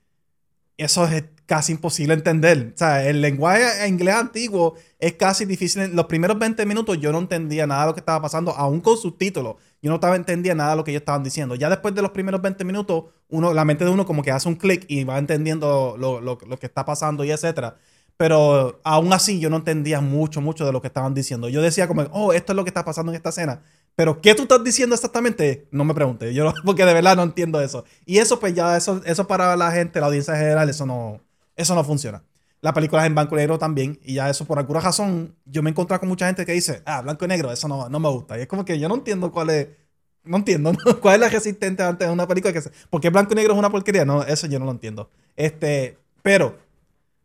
Eso 0.78 1.06
es 1.06 1.24
casi 1.44 1.72
imposible 1.72 2.14
entender. 2.14 2.72
O 2.74 2.78
sea, 2.78 3.06
el 3.08 3.20
lenguaje 3.20 3.86
inglés 3.88 4.14
antiguo 4.14 4.74
es 4.98 5.14
casi 5.14 5.44
difícil. 5.44 5.94
Los 5.94 6.06
primeros 6.06 6.38
20 6.38 6.64
minutos 6.66 6.98
yo 7.00 7.10
no 7.10 7.18
entendía 7.18 7.66
nada 7.66 7.82
de 7.82 7.86
lo 7.88 7.94
que 7.94 8.00
estaba 8.00 8.22
pasando, 8.22 8.52
aún 8.52 8.80
con 8.80 8.96
subtítulos. 8.96 9.56
Yo 9.82 9.90
no 9.90 9.96
estaba 9.96 10.16
entendía 10.16 10.54
nada 10.54 10.70
de 10.70 10.76
lo 10.76 10.84
que 10.84 10.92
ellos 10.92 11.00
estaban 11.00 11.24
diciendo. 11.24 11.54
Ya 11.56 11.68
después 11.68 11.94
de 11.94 12.02
los 12.02 12.12
primeros 12.12 12.40
20 12.40 12.64
minutos, 12.64 13.04
uno, 13.28 13.52
la 13.52 13.64
mente 13.64 13.84
de 13.84 13.90
uno 13.90 14.06
como 14.06 14.22
que 14.22 14.30
hace 14.30 14.48
un 14.48 14.56
clic 14.56 14.84
y 14.88 15.04
va 15.04 15.18
entendiendo 15.18 15.96
lo, 15.98 16.20
lo, 16.20 16.38
lo 16.46 16.58
que 16.58 16.66
está 16.66 16.84
pasando 16.84 17.24
y 17.24 17.30
etcétera. 17.30 17.76
Pero 18.16 18.80
aún 18.84 19.12
así 19.12 19.40
yo 19.40 19.48
no 19.48 19.56
entendía 19.56 20.00
mucho, 20.00 20.40
mucho 20.40 20.66
de 20.66 20.72
lo 20.72 20.80
que 20.80 20.88
estaban 20.88 21.14
diciendo. 21.14 21.48
Yo 21.48 21.62
decía 21.62 21.88
como, 21.88 22.02
oh, 22.12 22.32
esto 22.32 22.52
es 22.52 22.56
lo 22.56 22.64
que 22.64 22.70
está 22.70 22.84
pasando 22.84 23.12
en 23.12 23.16
esta 23.16 23.30
escena. 23.30 23.62
Pero 23.98 24.20
¿qué 24.20 24.32
tú 24.32 24.42
estás 24.42 24.62
diciendo 24.62 24.94
exactamente? 24.94 25.66
No 25.72 25.82
me 25.82 25.92
pregunte. 25.92 26.32
Yo 26.32 26.52
porque 26.64 26.84
de 26.84 26.94
verdad 26.94 27.16
no 27.16 27.24
entiendo 27.24 27.60
eso. 27.60 27.84
Y 28.06 28.18
eso 28.18 28.38
pues 28.38 28.54
ya, 28.54 28.76
eso, 28.76 29.02
eso 29.04 29.26
para 29.26 29.56
la 29.56 29.72
gente, 29.72 29.98
la 29.98 30.06
audiencia 30.06 30.36
general, 30.36 30.68
eso 30.70 30.86
no, 30.86 31.20
eso 31.56 31.74
no 31.74 31.82
funciona. 31.82 32.22
La 32.60 32.72
película 32.72 33.02
es 33.02 33.08
en 33.08 33.16
blanco 33.16 33.34
y 33.34 33.38
negro 33.38 33.58
también. 33.58 33.98
Y 34.04 34.14
ya 34.14 34.30
eso 34.30 34.44
por 34.44 34.60
alguna 34.60 34.78
razón, 34.78 35.34
yo 35.46 35.64
me 35.64 35.70
he 35.70 35.72
encontrado 35.72 35.98
con 35.98 36.08
mucha 36.08 36.26
gente 36.26 36.46
que 36.46 36.52
dice, 36.52 36.80
ah, 36.84 37.02
blanco 37.02 37.24
y 37.24 37.28
negro, 37.28 37.50
eso 37.50 37.66
no, 37.66 37.88
no 37.88 37.98
me 37.98 38.08
gusta. 38.08 38.38
Y 38.38 38.42
es 38.42 38.46
como 38.46 38.64
que 38.64 38.78
yo 38.78 38.88
no 38.88 38.94
entiendo 38.94 39.32
cuál 39.32 39.50
es, 39.50 39.66
no 40.22 40.36
entiendo 40.36 40.72
cuál 41.02 41.16
es 41.16 41.20
la 41.20 41.28
resistente 41.28 41.82
ante 41.82 42.08
una 42.08 42.28
película 42.28 42.52
que... 42.54 42.62
Porque 42.90 43.10
blanco 43.10 43.32
y 43.32 43.34
negro 43.34 43.54
es 43.54 43.58
una 43.58 43.70
porquería. 43.70 44.04
No, 44.04 44.22
eso 44.22 44.46
yo 44.46 44.60
no 44.60 44.64
lo 44.66 44.70
entiendo. 44.70 45.10
Este, 45.34 45.98
pero 46.22 46.56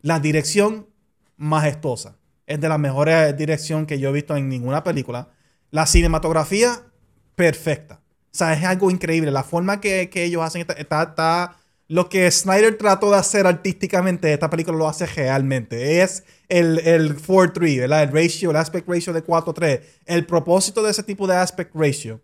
la 0.01 0.19
dirección 0.19 0.87
majestuosa. 1.37 2.15
Es 2.47 2.59
de 2.59 2.67
las 2.67 2.79
mejores 2.79 3.37
dirección 3.37 3.85
que 3.85 3.99
yo 3.99 4.09
he 4.09 4.11
visto 4.11 4.35
en 4.35 4.49
ninguna 4.49 4.83
película. 4.83 5.27
La 5.73 5.87
cinematografía, 5.87 6.83
perfecta. 7.33 7.99
O 8.31 8.37
sea, 8.37 8.53
es 8.53 8.63
algo 8.63 8.91
increíble. 8.91 9.31
La 9.31 9.41
forma 9.41 9.81
que, 9.81 10.07
ellos 10.13 10.43
hacen 10.43 10.61
está, 10.61 11.01
está, 11.01 11.57
Lo 11.87 12.09
que 12.09 12.29
Snyder 12.29 12.77
trató 12.77 13.09
de 13.09 13.17
hacer 13.17 13.47
artísticamente, 13.47 14.31
esta 14.31 14.51
película 14.51 14.77
lo 14.77 14.87
hace 14.87 15.07
realmente. 15.07 16.03
Es 16.03 16.25
el, 16.47 16.77
el 16.77 17.17
4-3, 17.17 17.79
¿verdad? 17.79 18.03
El 18.03 18.11
ratio, 18.11 18.51
el 18.51 18.55
aspect 18.57 18.87
ratio 18.87 19.13
de 19.13 19.25
4-3. 19.25 19.81
El 20.05 20.27
propósito 20.27 20.83
de 20.83 20.91
ese 20.91 21.01
tipo 21.01 21.25
de 21.25 21.37
aspect 21.37 21.73
ratio 21.73 22.21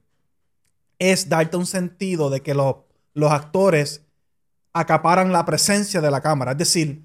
es 0.99 1.27
darte 1.27 1.57
un 1.57 1.65
sentido 1.65 2.29
de 2.29 2.41
que 2.41 2.53
los, 2.53 2.75
los 3.15 3.31
actores 3.31 4.05
acaparan 4.73 5.31
la 5.31 5.43
presencia 5.45 6.01
de 6.01 6.11
la 6.11 6.21
cámara. 6.21 6.51
Es 6.51 6.59
decir, 6.59 7.03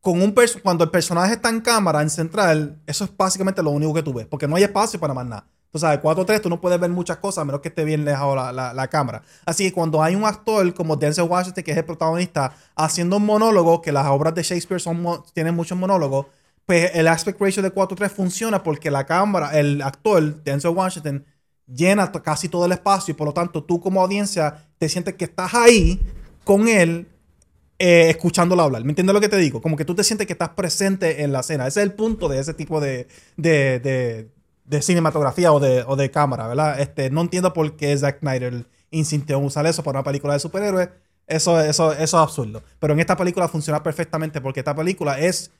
con 0.00 0.20
un 0.20 0.34
cuando 0.60 0.82
el 0.82 0.90
personaje 0.90 1.34
está 1.34 1.50
en 1.50 1.60
cámara, 1.60 2.02
en 2.02 2.10
central, 2.10 2.82
eso 2.84 3.04
es 3.04 3.16
básicamente 3.16 3.62
lo 3.62 3.70
único 3.70 3.94
que 3.94 4.02
tú 4.02 4.12
ves, 4.12 4.26
porque 4.26 4.48
no 4.48 4.56
hay 4.56 4.64
espacio 4.64 4.98
para 4.98 5.14
más 5.14 5.26
nada. 5.26 5.53
Tú 5.74 5.80
sabes, 5.80 5.98
4-3 5.98 6.40
tú 6.40 6.48
no 6.48 6.60
puedes 6.60 6.78
ver 6.78 6.88
muchas 6.90 7.16
cosas 7.16 7.42
a 7.42 7.44
menos 7.44 7.60
que 7.60 7.66
esté 7.66 7.84
bien 7.84 8.04
lejos 8.04 8.36
la, 8.36 8.72
la, 8.72 8.86
cámara. 8.86 9.22
Así 9.44 9.64
que 9.64 9.72
cuando 9.72 10.00
hay 10.04 10.14
un 10.14 10.24
actor 10.24 10.72
como 10.72 10.94
Denzel 10.94 11.24
Washington, 11.24 11.64
que 11.64 11.72
es 11.72 11.76
el 11.76 11.84
protagonista, 11.84 12.54
haciendo 12.76 13.16
un 13.16 13.26
monólogo, 13.26 13.82
que 13.82 13.90
las 13.90 14.06
obras 14.06 14.36
de 14.36 14.44
Shakespeare 14.44 14.80
son, 14.80 15.04
tienen 15.32 15.56
muchos 15.56 15.76
monólogos, 15.76 16.26
pues 16.64 16.92
el 16.94 17.08
aspect 17.08 17.40
ratio 17.40 17.60
de 17.60 17.74
4-3 17.74 18.08
funciona 18.08 18.62
porque 18.62 18.88
la 18.88 19.04
cámara, 19.04 19.58
el 19.58 19.82
actor, 19.82 20.44
Denzel 20.44 20.70
Washington, 20.70 21.24
llena 21.66 22.12
casi 22.12 22.48
todo 22.48 22.66
el 22.66 22.70
espacio 22.70 23.10
y 23.10 23.16
por 23.16 23.26
lo 23.26 23.34
tanto 23.34 23.64
tú 23.64 23.80
como 23.80 24.00
audiencia 24.00 24.68
te 24.78 24.88
sientes 24.88 25.14
que 25.14 25.24
estás 25.24 25.54
ahí 25.54 26.00
con 26.44 26.68
él 26.68 27.08
eh, 27.80 28.10
escuchándolo 28.10 28.62
hablar. 28.62 28.84
¿Me 28.84 28.90
entiendes 28.90 29.12
lo 29.12 29.20
que 29.20 29.28
te 29.28 29.38
digo? 29.38 29.60
Como 29.60 29.76
que 29.76 29.84
tú 29.84 29.96
te 29.96 30.04
sientes 30.04 30.28
que 30.28 30.34
estás 30.34 30.50
presente 30.50 31.24
en 31.24 31.32
la 31.32 31.40
escena. 31.40 31.66
Ese 31.66 31.80
es 31.80 31.84
el 31.84 31.94
punto 31.94 32.28
de 32.28 32.38
ese 32.38 32.54
tipo 32.54 32.80
de, 32.80 33.08
de, 33.36 33.80
de, 33.80 34.28
cinematografía 34.80 35.52
o 35.52 35.60
de, 35.60 35.84
o 35.86 35.96
de, 35.96 36.10
cámara, 36.10 36.48
¿verdad? 36.48 36.80
Este, 36.80 37.10
no 37.10 37.20
entiendo 37.20 37.52
por 37.52 37.76
qué 37.76 37.96
Zack 37.96 38.20
Snyder 38.20 38.66
insistió 38.90 39.38
en 39.38 39.44
usar 39.44 39.66
eso 39.66 39.82
para 39.82 39.98
una 39.98 40.04
película 40.04 40.34
de 40.34 40.40
superhéroes. 40.40 40.88
Eso, 41.26 41.60
eso, 41.60 41.92
eso 41.92 42.02
es 42.02 42.14
absurdo. 42.14 42.62
Pero 42.78 42.92
en 42.92 43.00
esta 43.00 43.16
película 43.16 43.48
funciona 43.48 43.82
perfectamente 43.82 44.40
porque 44.40 44.60
esta 44.60 44.74
película 44.74 45.18
es 45.18 45.52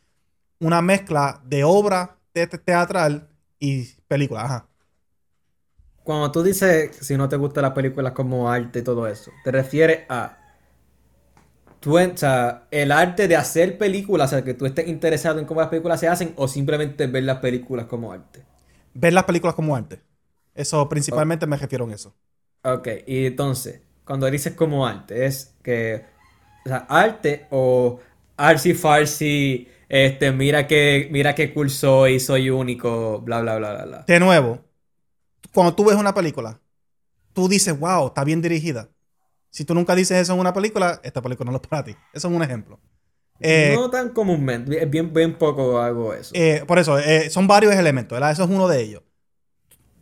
una 0.60 0.82
mezcla 0.82 1.40
de 1.44 1.64
obra 1.64 2.18
teatral 2.32 3.28
y 3.59 3.85
película. 4.09 4.44
Ajá. 4.44 4.68
Cuando 6.02 6.31
tú 6.31 6.43
dices 6.43 6.97
si 7.01 7.16
no 7.16 7.28
te 7.28 7.36
gustan 7.36 7.62
las 7.62 7.72
películas 7.72 8.12
como 8.12 8.51
arte 8.51 8.81
y 8.81 8.82
todo 8.82 9.06
eso, 9.06 9.31
¿te 9.43 9.51
refieres 9.51 10.01
a 10.09 10.39
o 11.86 12.16
sea, 12.16 12.66
el 12.70 12.93
arte 12.93 13.28
de 13.28 13.36
hacer 13.36 13.76
películas, 13.78 14.32
o 14.32 14.36
sea, 14.36 14.44
que 14.44 14.55
tú 14.55 14.66
estés 14.66 14.89
interesado 14.89 15.39
en 15.39 15.44
cómo 15.44 15.60
las 15.60 15.68
películas 15.68 16.01
se 16.01 16.09
hacen 16.09 16.32
o 16.36 16.48
simplemente 16.48 17.06
ver 17.06 17.24
las 17.24 17.39
películas 17.39 17.86
como 17.86 18.12
arte. 18.12 18.43
Ver 18.95 19.12
las 19.12 19.25
películas 19.25 19.55
como 19.55 19.75
arte. 19.75 20.01
Eso 20.55 20.89
principalmente 20.89 21.47
me 21.47 21.57
refiero 21.57 21.87
a 21.87 21.93
eso. 21.93 22.15
Ok, 22.62 22.89
y 23.07 23.27
entonces, 23.27 23.83
cuando 24.05 24.31
dices 24.31 24.55
como 24.55 24.87
arte, 24.87 25.27
es 25.27 25.55
que, 25.62 26.05
o 26.65 26.69
sea, 26.69 26.87
arte 26.89 27.47
o 27.51 28.01
artsy 28.37 28.73
farsi, 28.75 29.69
este, 29.89 30.33
mira 30.33 30.66
que, 30.66 31.09
mira 31.11 31.35
qué 31.35 31.53
cool 31.53 31.69
soy, 31.71 32.21
soy 32.21 32.51
único, 32.51 33.21
bla, 33.21 33.41
bla, 33.41 33.59
bla, 33.59 33.73
bla, 33.75 33.85
bla. 33.85 34.05
De 34.07 34.21
nuevo, 34.21 34.61
cuando 35.53 35.75
tú 35.75 35.85
ves 35.85 35.97
una 35.97 36.15
película, 36.15 36.61
tú 37.33 37.49
dices, 37.49 37.79
wow, 37.79 38.07
está 38.07 38.25
bien 38.25 38.41
dirigida. 38.41 38.89
Si 39.51 39.65
tú 39.65 39.75
nunca 39.75 39.95
dices 39.95 40.19
eso 40.19 40.33
en 40.33 40.41
una 40.41 40.53
película, 40.53 41.01
esta 41.05 41.23
película 41.23 41.51
no 41.51 41.59
es 41.59 41.66
para 41.66 41.85
ti. 41.85 41.97
Eso 42.12 42.29
es 42.29 42.35
un 42.35 42.43
ejemplo. 42.43 42.81
Eh, 43.40 43.73
no 43.74 43.90
tan 43.90 44.11
comúnmente, 44.11 44.85
bien, 44.86 45.12
bien 45.12 45.35
poco 45.35 45.78
hago 45.78 46.15
eso. 46.15 46.31
Eh, 46.35 46.65
por 46.66 46.78
eso, 46.78 46.98
eh, 46.98 47.31
son 47.31 47.47
varios 47.47 47.74
elementos, 47.74 48.16
¿verdad? 48.16 48.32
Eso 48.32 48.44
es 48.44 48.51
uno 48.51 48.69
de 48.69 48.81
ellos. 48.81 49.02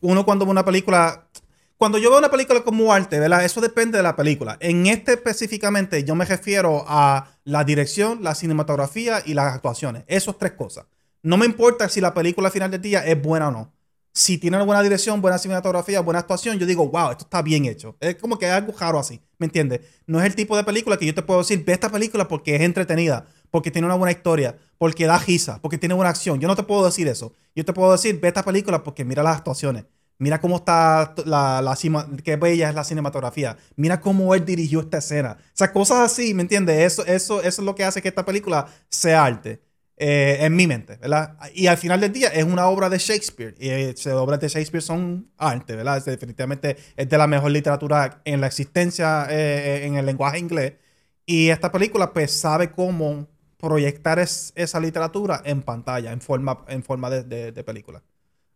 Uno 0.01 0.25
cuando 0.25 0.45
ve 0.45 0.51
una 0.51 0.65
película, 0.65 1.29
cuando 1.77 1.99
yo 1.99 2.11
veo 2.11 2.19
una 2.19 2.31
película 2.31 2.63
como 2.63 2.93
arte, 2.93 3.19
¿verdad? 3.19 3.45
Eso 3.45 3.61
depende 3.61 3.97
de 3.97 4.03
la 4.03 4.17
película. 4.17 4.57
En 4.61 4.87
este 4.87 5.13
específicamente 5.13 6.05
yo 6.05 6.15
me 6.15 6.25
refiero 6.25 6.85
a 6.87 7.29
la 7.45 7.65
dirección, 7.65 8.23
la 8.23 8.35
cinematografía 8.35 9.23
y 9.25 9.35
las 9.35 9.55
actuaciones. 9.55 10.05
Esas 10.07 10.37
tres 10.39 10.53
cosas. 10.53 10.87
No 11.23 11.37
me 11.37 11.47
importa 11.47 11.89
si 11.89 12.01
la 12.01 12.15
película 12.15 12.49
al 12.49 12.53
final 12.53 12.71
del 12.71 12.83
día 12.83 13.05
es 13.07 13.21
buena 13.21 13.49
o 13.49 13.51
no 13.51 13.73
si 14.13 14.37
tiene 14.37 14.63
buena 14.63 14.83
dirección, 14.83 15.23
buena 15.23 15.39
cinematografía, 15.39 16.01
buena 16.01 16.21
actuación, 16.21 16.59
yo 16.59 16.67
digo, 16.67 16.89
wow, 16.89 17.13
esto 17.13 17.25
está 17.25 17.41
bien 17.41 17.65
hecho. 17.65 17.97
Es 17.99 18.17
como 18.17 18.39
que 18.39 18.47
es 18.47 18.53
algo 18.53 18.75
raro 18.79 18.99
así, 18.99 19.21
¿me 19.39 19.47
entiendes? 19.47 19.81
No 20.07 20.21
es 20.21 20.27
el 20.27 20.35
tipo 20.35 20.57
de 20.57 20.65
película 20.65 20.99
que 20.99 21.07
yo 21.07 21.15
te 21.15 21.23
puedo 21.23 21.41
decir, 21.41 21.65
ve 21.65 21.73
esta 21.73 21.91
película 21.91 22.29
porque 22.29 22.55
es 22.55 22.61
entretenida, 22.61 23.27
porque 23.51 23.71
tiene 23.71 23.87
una 23.87 23.95
buena 23.95 24.13
historia, 24.13 24.59
porque 24.77 25.07
da 25.07 25.19
risa, 25.19 25.61
porque 25.63 25.79
tiene 25.79 25.95
buena 25.95 26.11
acción. 26.11 26.41
Yo 26.41 26.49
no 26.49 26.57
te 26.57 26.63
puedo 26.63 26.85
decir 26.85 27.09
eso. 27.09 27.33
Yo 27.55 27.65
te 27.65 27.73
puedo 27.73 27.93
decir, 27.93 28.21
ve 28.21 28.29
esta 28.29 28.45
película 28.45 28.83
porque 28.83 29.05
mira 29.05 29.23
las 29.23 29.39
actuaciones. 29.39 29.85
Mira 30.19 30.41
cómo 30.41 30.57
está 30.57 31.15
la, 31.25 31.61
la 31.63 31.77
qué 32.23 32.37
bella 32.37 32.69
es 32.69 32.75
la 32.75 32.85
cinematografía. 32.85 33.57
Mira 33.77 34.01
cómo 34.01 34.35
él 34.35 34.45
dirigió 34.45 34.81
esta 34.81 34.99
escena. 34.99 35.39
O 35.41 35.51
sea, 35.53 35.73
cosas 35.73 35.99
así, 35.99 36.33
¿me 36.33 36.43
entiendes? 36.43 36.93
Eso, 36.93 37.05
eso, 37.07 37.41
eso 37.41 37.63
es 37.63 37.67
lo 37.67 37.75
que 37.75 37.85
hace 37.85 38.01
que 38.01 38.09
esta 38.09 38.25
película 38.25 38.69
sea 38.89 39.25
arte. 39.25 39.61
Eh, 39.99 40.39
en 40.41 40.57
mi 40.57 40.67
mente, 40.67 40.97
¿verdad? 40.97 41.37
Y 41.55 41.67
al 41.67 41.77
final 41.77 42.01
del 42.01 42.13
día 42.13 42.29
es 42.29 42.45
una 42.45 42.67
obra 42.67 42.89
de 42.89 42.99
Shakespeare. 42.99 43.55
Y 43.59 43.69
eh, 43.69 43.95
obras 44.15 44.41
de 44.41 44.49
Shakespeare 44.49 44.83
son 44.83 45.31
arte, 45.37 45.77
¿verdad? 45.77 46.03
definitivamente 46.05 46.77
es 46.97 47.09
de 47.09 47.19
la 47.19 47.27
mejor 47.27 47.51
literatura 47.51 48.21
en 48.25 48.41
la 48.41 48.47
existencia 48.47 49.27
eh, 49.31 49.85
en 49.85 49.97
el 49.97 50.07
lenguaje 50.07 50.39
inglés. 50.39 50.73
Y 51.27 51.51
esta 51.51 51.71
película, 51.71 52.13
pues, 52.13 52.33
sabe 52.33 52.73
cómo 52.73 53.29
proyectar 53.61 54.19
esa 54.19 54.81
literatura 54.81 55.41
en 55.45 55.63
pantalla, 55.63 56.11
en 56.11 56.21
forma, 56.21 56.65
en 56.69 56.83
forma 56.83 57.09
de, 57.11 57.53
película. 57.63 58.03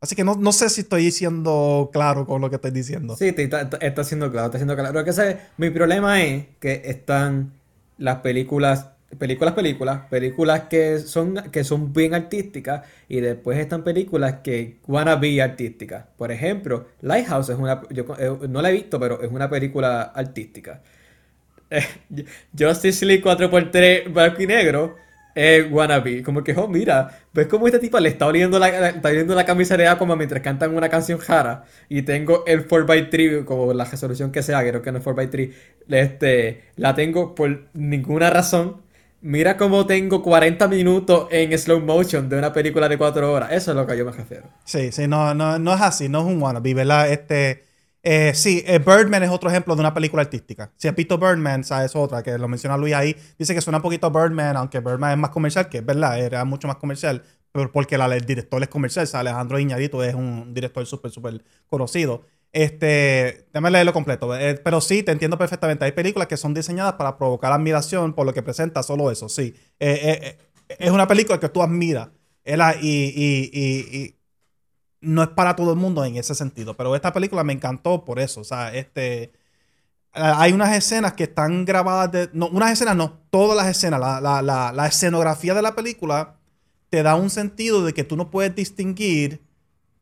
Así 0.00 0.16
que 0.16 0.24
no, 0.24 0.34
no, 0.34 0.52
sé 0.52 0.68
si 0.68 0.80
estoy 0.80 1.10
siendo 1.12 1.90
claro 1.92 2.26
con 2.26 2.40
lo 2.40 2.50
que 2.50 2.56
estoy 2.56 2.72
diciendo. 2.72 3.14
Sí, 3.16 3.32
está, 3.36 3.68
está 3.80 4.04
siendo 4.04 4.32
claro, 4.32 4.46
está 4.46 4.58
siendo 4.58 4.74
claro. 4.74 4.92
Lo 4.92 5.04
que 5.04 5.12
sé, 5.12 5.38
mi 5.58 5.70
problema 5.70 6.22
es 6.22 6.46
que 6.58 6.82
están 6.86 7.52
las 7.98 8.16
películas 8.16 8.95
películas, 9.18 9.54
películas, 9.54 10.00
películas 10.08 10.62
que 10.68 10.98
son, 11.00 11.34
que 11.50 11.64
son 11.64 11.92
bien 11.92 12.14
artísticas 12.14 12.82
y 13.08 13.20
después 13.20 13.58
están 13.58 13.84
películas 13.84 14.36
que 14.42 14.78
van 14.86 15.08
a 15.08 15.16
be 15.16 15.40
artísticas. 15.42 16.06
Por 16.16 16.32
ejemplo, 16.32 16.86
Lighthouse 17.02 17.50
es 17.50 17.58
una, 17.58 17.82
yo 17.90 18.04
eh, 18.18 18.48
no 18.48 18.62
la 18.62 18.70
he 18.70 18.72
visto, 18.72 18.98
pero 19.00 19.22
es 19.22 19.30
una 19.30 19.48
película 19.50 20.02
artística. 20.02 20.82
Justice 22.58 23.04
League 23.04 23.22
4x3 23.22 24.12
blanco 24.12 24.42
y 24.42 24.46
negro 24.46 24.96
es 25.36 25.70
wannabe. 25.70 26.22
Como 26.22 26.42
que, 26.42 26.54
oh, 26.56 26.66
mira, 26.66 27.10
ves 27.32 27.46
cómo 27.46 27.66
esta 27.66 27.78
tipa 27.78 28.00
le 28.00 28.08
está 28.08 28.26
oliendo 28.26 28.58
la, 28.58 28.88
está 28.88 29.10
oliendo 29.10 29.34
la 29.34 29.44
camisa 29.44 29.76
de 29.76 29.86
Aquaman 29.86 30.16
mientras 30.16 30.42
cantan 30.42 30.74
una 30.74 30.88
canción 30.88 31.18
jara. 31.18 31.64
Y 31.88 32.02
tengo 32.02 32.44
el 32.46 32.66
4x3, 32.66 33.44
como 33.44 33.72
la 33.74 33.84
resolución 33.84 34.32
que 34.32 34.42
sea, 34.42 34.66
creo 34.66 34.80
que 34.82 34.90
no 34.90 34.98
es 34.98 35.04
4x3. 35.04 35.52
Este, 35.88 36.64
la 36.76 36.94
tengo 36.94 37.34
por 37.34 37.68
ninguna 37.74 38.30
razón 38.30 38.85
Mira 39.26 39.56
cómo 39.56 39.86
tengo 39.86 40.22
40 40.22 40.68
minutos 40.68 41.26
en 41.32 41.58
slow 41.58 41.80
motion 41.80 42.28
de 42.28 42.38
una 42.38 42.52
película 42.52 42.88
de 42.88 42.96
4 42.96 43.32
horas. 43.32 43.50
Eso 43.50 43.72
es 43.72 43.76
lo 43.76 43.84
que 43.84 43.98
yo 43.98 44.04
me 44.04 44.12
refiero. 44.12 44.44
Sí, 44.64 44.92
sí, 44.92 45.08
no, 45.08 45.34
no, 45.34 45.58
no 45.58 45.74
es 45.74 45.80
así, 45.80 46.08
no 46.08 46.20
es 46.20 46.26
un 46.26 46.40
wannabe, 46.40 46.74
¿verdad? 46.74 47.10
Este, 47.10 47.64
eh, 48.04 48.32
sí, 48.34 48.62
eh, 48.64 48.78
Birdman 48.78 49.24
es 49.24 49.30
otro 49.30 49.50
ejemplo 49.50 49.74
de 49.74 49.80
una 49.80 49.92
película 49.92 50.22
artística. 50.22 50.70
Si 50.76 50.86
has 50.86 50.94
visto 50.94 51.18
Birdman, 51.18 51.64
¿sabes? 51.64 51.86
Es 51.86 51.96
otra, 51.96 52.22
que 52.22 52.38
lo 52.38 52.46
menciona 52.46 52.76
Luis 52.76 52.94
ahí. 52.94 53.16
Dice 53.36 53.52
que 53.52 53.60
suena 53.60 53.78
un 53.78 53.82
poquito 53.82 54.08
Birdman, 54.12 54.56
aunque 54.56 54.78
Birdman 54.78 55.10
es 55.10 55.18
más 55.18 55.30
comercial, 55.30 55.68
que 55.68 55.78
es 55.78 55.84
verdad, 55.84 56.20
era 56.20 56.44
mucho 56.44 56.68
más 56.68 56.76
comercial, 56.76 57.24
pero 57.50 57.72
porque 57.72 57.96
el 57.96 58.26
director 58.26 58.62
es 58.62 58.68
comercial. 58.68 59.08
Alejandro 59.12 59.58
Iñárritu 59.58 60.02
es 60.02 60.14
un 60.14 60.54
director 60.54 60.86
súper, 60.86 61.10
súper 61.10 61.42
conocido. 61.66 62.22
Este, 62.56 63.48
déjame 63.52 63.70
leerlo 63.70 63.92
completo. 63.92 64.34
Eh, 64.34 64.54
pero 64.54 64.80
sí, 64.80 65.02
te 65.02 65.12
entiendo 65.12 65.36
perfectamente. 65.36 65.84
Hay 65.84 65.92
películas 65.92 66.26
que 66.26 66.38
son 66.38 66.54
diseñadas 66.54 66.94
para 66.94 67.18
provocar 67.18 67.52
admiración 67.52 68.14
por 68.14 68.24
lo 68.24 68.32
que 68.32 68.42
presenta, 68.42 68.82
solo 68.82 69.10
eso, 69.10 69.28
sí. 69.28 69.54
Eh, 69.78 70.38
eh, 70.38 70.38
es 70.78 70.90
una 70.90 71.06
película 71.06 71.38
que 71.38 71.50
tú 71.50 71.62
admiras. 71.62 72.08
Y, 72.46 72.54
y, 72.82 73.50
y, 73.52 74.16
no 75.02 75.22
es 75.22 75.28
para 75.28 75.54
todo 75.54 75.72
el 75.72 75.78
mundo 75.78 76.02
en 76.02 76.16
ese 76.16 76.34
sentido. 76.34 76.74
Pero 76.74 76.96
esta 76.96 77.12
película 77.12 77.44
me 77.44 77.52
encantó 77.52 78.06
por 78.06 78.18
eso. 78.18 78.40
O 78.40 78.44
sea, 78.44 78.74
este. 78.74 79.32
Hay 80.12 80.54
unas 80.54 80.74
escenas 80.74 81.12
que 81.12 81.24
están 81.24 81.66
grabadas 81.66 82.10
de. 82.10 82.30
No, 82.32 82.48
unas 82.48 82.72
escenas 82.72 82.96
no, 82.96 83.20
todas 83.28 83.54
las 83.54 83.66
escenas. 83.66 84.00
La, 84.00 84.18
la, 84.42 84.72
la 84.72 84.86
escenografía 84.86 85.52
de 85.52 85.60
la 85.60 85.74
película 85.74 86.36
te 86.88 87.02
da 87.02 87.16
un 87.16 87.28
sentido 87.28 87.84
de 87.84 87.92
que 87.92 88.04
tú 88.04 88.16
no 88.16 88.30
puedes 88.30 88.54
distinguir 88.54 89.45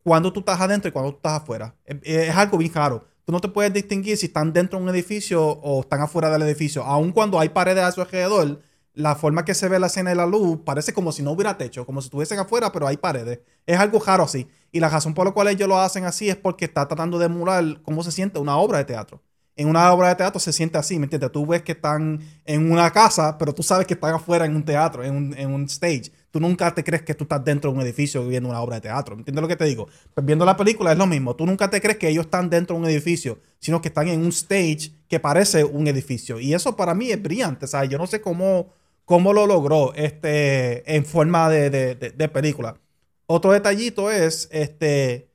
cuando 0.04 0.32
tú 0.32 0.40
estás 0.40 0.60
adentro 0.60 0.88
y 0.88 0.92
cuando 0.92 1.10
tú 1.12 1.16
estás 1.16 1.42
afuera. 1.42 1.74
Es, 1.84 2.36
algo 2.36 2.58
bien 2.58 2.72
raro. 2.72 3.06
Tú 3.24 3.32
no 3.32 3.40
te 3.40 3.48
puedes 3.48 3.72
distinguir 3.72 4.18
si 4.18 4.26
están 4.26 4.52
dentro 4.52 4.78
de 4.78 4.84
un 4.84 4.90
edificio 4.90 5.42
o 5.42 5.80
están 5.80 6.02
afuera 6.02 6.30
del 6.30 6.42
edificio. 6.42 6.84
Aun 6.84 7.10
cuando 7.10 7.40
hay 7.40 7.48
paredes 7.48 7.82
a 7.82 7.90
su 7.90 8.02
alrededor, 8.02 8.60
la 8.92 9.14
forma 9.16 9.46
que 9.46 9.54
se 9.54 9.66
ve 9.66 9.78
la 9.78 9.86
escena 9.86 10.10
de 10.10 10.16
la 10.16 10.26
luz 10.26 10.60
parece 10.62 10.92
como 10.92 11.10
si 11.10 11.22
no 11.22 11.32
hubiera 11.32 11.56
techo, 11.56 11.86
como 11.86 12.02
si 12.02 12.08
estuviesen 12.08 12.38
afuera, 12.38 12.70
pero 12.70 12.86
hay 12.86 12.98
paredes. 12.98 13.40
Es 13.64 13.78
algo 13.78 13.98
raro 13.98 14.24
así. 14.24 14.46
Y 14.70 14.78
la 14.78 14.90
razón 14.90 15.14
por 15.14 15.24
la 15.24 15.32
cual 15.32 15.48
ellos 15.48 15.66
lo 15.66 15.78
hacen 15.78 16.04
así 16.04 16.28
es 16.28 16.36
porque 16.36 16.66
está 16.66 16.86
tratando 16.86 17.18
de 17.18 17.26
emular 17.26 17.80
cómo 17.82 18.04
se 18.04 18.12
siente 18.12 18.38
una 18.38 18.58
obra 18.58 18.78
de 18.78 18.84
teatro. 18.84 19.22
En 19.56 19.68
una 19.68 19.90
obra 19.90 20.08
de 20.08 20.16
teatro 20.16 20.38
se 20.38 20.52
siente 20.52 20.76
así, 20.76 20.98
¿me 20.98 21.04
entiendes? 21.04 21.32
Tú 21.32 21.46
ves 21.46 21.62
que 21.62 21.72
están 21.72 22.20
en 22.44 22.70
una 22.70 22.90
casa, 22.90 23.38
pero 23.38 23.54
tú 23.54 23.62
sabes 23.62 23.86
que 23.86 23.94
están 23.94 24.14
afuera 24.14 24.44
en 24.44 24.54
un 24.54 24.64
teatro, 24.64 25.02
en 25.02 25.16
un, 25.16 25.34
en 25.38 25.54
un 25.54 25.64
stage. 25.64 26.12
Tú 26.34 26.40
nunca 26.40 26.74
te 26.74 26.82
crees 26.82 27.04
que 27.04 27.14
tú 27.14 27.22
estás 27.22 27.44
dentro 27.44 27.70
de 27.70 27.76
un 27.76 27.82
edificio 27.84 28.26
viendo 28.26 28.48
una 28.48 28.60
obra 28.60 28.74
de 28.74 28.80
teatro. 28.80 29.14
¿Entiendes 29.14 29.40
lo 29.40 29.46
que 29.46 29.54
te 29.54 29.66
digo? 29.66 29.86
Pues 30.12 30.26
viendo 30.26 30.44
la 30.44 30.56
película 30.56 30.90
es 30.90 30.98
lo 30.98 31.06
mismo. 31.06 31.36
Tú 31.36 31.46
nunca 31.46 31.70
te 31.70 31.80
crees 31.80 31.96
que 31.96 32.08
ellos 32.08 32.24
están 32.24 32.50
dentro 32.50 32.74
de 32.74 32.82
un 32.82 32.88
edificio, 32.88 33.38
sino 33.60 33.80
que 33.80 33.86
están 33.86 34.08
en 34.08 34.20
un 34.20 34.30
stage 34.30 34.90
que 35.08 35.20
parece 35.20 35.62
un 35.62 35.86
edificio. 35.86 36.40
Y 36.40 36.52
eso 36.52 36.74
para 36.74 36.92
mí 36.92 37.12
es 37.12 37.22
brillante. 37.22 37.68
¿sabes? 37.68 37.88
Yo 37.88 37.98
no 37.98 38.08
sé 38.08 38.20
cómo, 38.20 38.72
cómo 39.04 39.32
lo 39.32 39.46
logró 39.46 39.94
este, 39.94 40.96
en 40.96 41.04
forma 41.04 41.48
de, 41.48 42.30
película. 42.32 42.80
Otro 43.26 43.52
detallito 43.52 44.10
es, 44.10 44.48
este, 44.50 45.30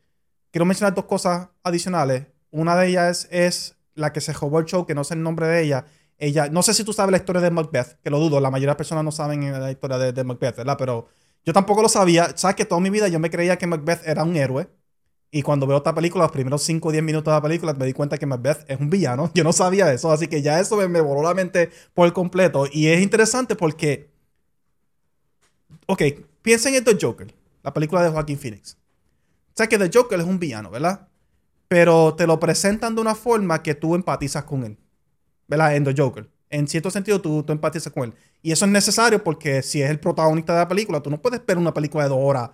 quiero 0.52 0.66
mencionar 0.66 0.96
dos 0.96 1.06
cosas 1.06 1.48
adicionales. 1.64 2.26
Una 2.52 2.76
de 2.76 2.88
ellas 2.90 3.30
es, 3.32 3.78
la 3.96 4.12
que 4.12 4.20
se 4.20 4.34
robó 4.34 4.60
el 4.60 4.66
show, 4.66 4.86
que 4.86 4.96
no 4.96 5.06
sé 5.06 5.14
el 5.14 5.24
nombre 5.24 5.48
de 5.48 5.64
ella, 5.64 5.86
ella, 6.20 6.50
no 6.50 6.62
sé 6.62 6.74
si 6.74 6.84
tú 6.84 6.92
sabes 6.92 7.12
la 7.12 7.18
historia 7.18 7.42
de 7.42 7.50
Macbeth, 7.50 7.98
que 8.04 8.10
lo 8.10 8.20
dudo, 8.20 8.42
la 8.42 8.52
mayoría 8.52 8.74
de 8.74 8.78
personas 8.78 9.06
no 9.06 9.12
saben 9.12 9.52
la 9.52 9.72
historia 9.72 9.98
de, 9.98 10.24
Macbeth, 10.24 10.58
¿verdad? 10.58 10.76
Pero 10.78 11.08
yo 11.46 11.54
tampoco 11.54 11.82
lo 11.82 11.88
sabía. 11.88 12.36
Sabes 12.36 12.58
que 12.58 12.66
toda 12.66 12.82
mi 12.82 12.90
vida 12.90 13.08
yo 13.08 13.20
me 13.20 13.30
creía 13.30 13.58
que 13.58 13.66
Macbeth 13.66 14.06
era 14.06 14.24
un 14.24 14.36
héroe. 14.36 14.70
Y 15.32 15.44
cuando 15.44 15.66
veo 15.66 15.78
esta 15.78 15.96
película, 15.96 16.26
los 16.26 16.32
primeros 16.32 16.64
5 16.64 16.90
o 16.90 16.92
10 16.92 17.04
minutos 17.04 17.32
de 17.32 17.38
la 17.38 17.42
película, 17.42 17.74
me 17.74 17.86
di 17.86 17.94
cuenta 17.94 18.18
que 18.18 18.26
Macbeth 18.26 18.66
es 18.68 18.80
un 18.80 18.90
villano. 18.90 19.32
Yo 19.36 19.44
no 19.46 19.54
sabía 19.54 19.94
eso, 19.94 20.12
así 20.12 20.28
que 20.28 20.42
ya 20.42 20.60
eso 20.60 20.76
me, 20.76 20.88
me 20.90 21.00
voló 21.00 21.24
la 21.24 21.34
mente 21.34 21.70
por 21.94 22.12
completo. 22.12 22.66
Y 22.72 22.88
es 22.88 23.02
interesante 23.02 23.56
porque. 23.56 24.10
Ok, 25.86 26.02
piensen 26.42 26.76
en 26.76 26.84
The 26.84 26.98
Joker, 27.00 27.34
la 27.64 27.74
película 27.74 28.04
de 28.04 28.10
Joaquín 28.10 28.38
Phoenix. 28.38 28.78
Sabes 29.56 29.70
que 29.70 29.78
The 29.78 29.98
Joker 29.98 30.20
es 30.20 30.26
un 30.26 30.40
villano, 30.40 30.70
¿verdad? 30.70 31.08
Pero 31.70 32.16
te 32.16 32.28
lo 32.28 32.40
presentan 32.40 32.96
de 32.96 33.02
una 33.02 33.16
forma 33.16 33.64
que 33.64 33.76
tú 33.76 33.96
empatizas 33.96 34.44
con 34.44 34.66
él. 34.66 34.78
¿Verdad? 35.50 35.76
En 35.76 35.84
The 35.84 35.94
Joker. 35.98 36.30
En 36.50 36.68
cierto 36.68 36.90
sentido, 36.90 37.20
tú, 37.20 37.44
tú 37.44 37.52
empatizas 37.52 37.92
con 37.92 38.04
él. 38.06 38.14
Y 38.42 38.52
eso 38.52 38.66
es 38.66 38.72
necesario 38.72 39.24
porque 39.24 39.62
si 39.62 39.82
es 39.82 39.90
el 39.90 40.00
protagonista 40.00 40.54
de 40.54 40.60
la 40.60 40.68
película, 40.68 41.02
tú 41.02 41.10
no 41.10 41.22
puedes 41.22 41.46
ver 41.46 41.58
una 41.58 41.74
película 41.74 42.04
de 42.04 42.10
dos 42.10 42.20
horas 42.22 42.52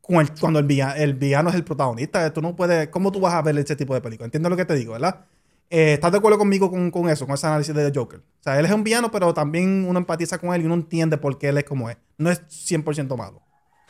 cuando 0.00 0.58
el 0.58 0.66
villano, 0.66 0.94
el 0.96 1.14
villano 1.14 1.48
es 1.48 1.54
el 1.54 1.64
protagonista. 1.64 2.32
Tú 2.32 2.42
no 2.42 2.54
puedes. 2.54 2.88
¿Cómo 2.88 3.10
tú 3.10 3.20
vas 3.20 3.34
a 3.34 3.42
ver 3.42 3.56
ese 3.58 3.76
tipo 3.76 3.94
de 3.94 4.00
película? 4.00 4.26
Entiendo 4.26 4.50
lo 4.50 4.56
que 4.56 4.64
te 4.64 4.74
digo, 4.74 4.92
¿verdad? 4.92 5.24
Eh, 5.70 5.94
¿Estás 5.94 6.12
de 6.12 6.18
acuerdo 6.18 6.38
conmigo 6.38 6.70
con, 6.70 6.90
con, 6.90 7.08
eso, 7.08 7.26
con 7.26 7.34
ese 7.34 7.46
análisis 7.46 7.74
de 7.74 7.90
The 7.90 7.98
Joker? 7.98 8.20
O 8.20 8.42
sea, 8.42 8.58
él 8.58 8.66
es 8.66 8.72
un 8.72 8.84
villano, 8.84 9.10
pero 9.10 9.32
también 9.32 9.86
uno 9.88 9.98
empatiza 9.98 10.38
con 10.38 10.54
él 10.54 10.62
y 10.62 10.66
uno 10.66 10.74
entiende 10.74 11.16
por 11.16 11.38
qué 11.38 11.48
él 11.48 11.58
es 11.58 11.64
como 11.64 11.88
es. 11.88 11.96
No 12.18 12.30
es 12.30 12.42
100% 12.42 13.16
malo. 13.16 13.42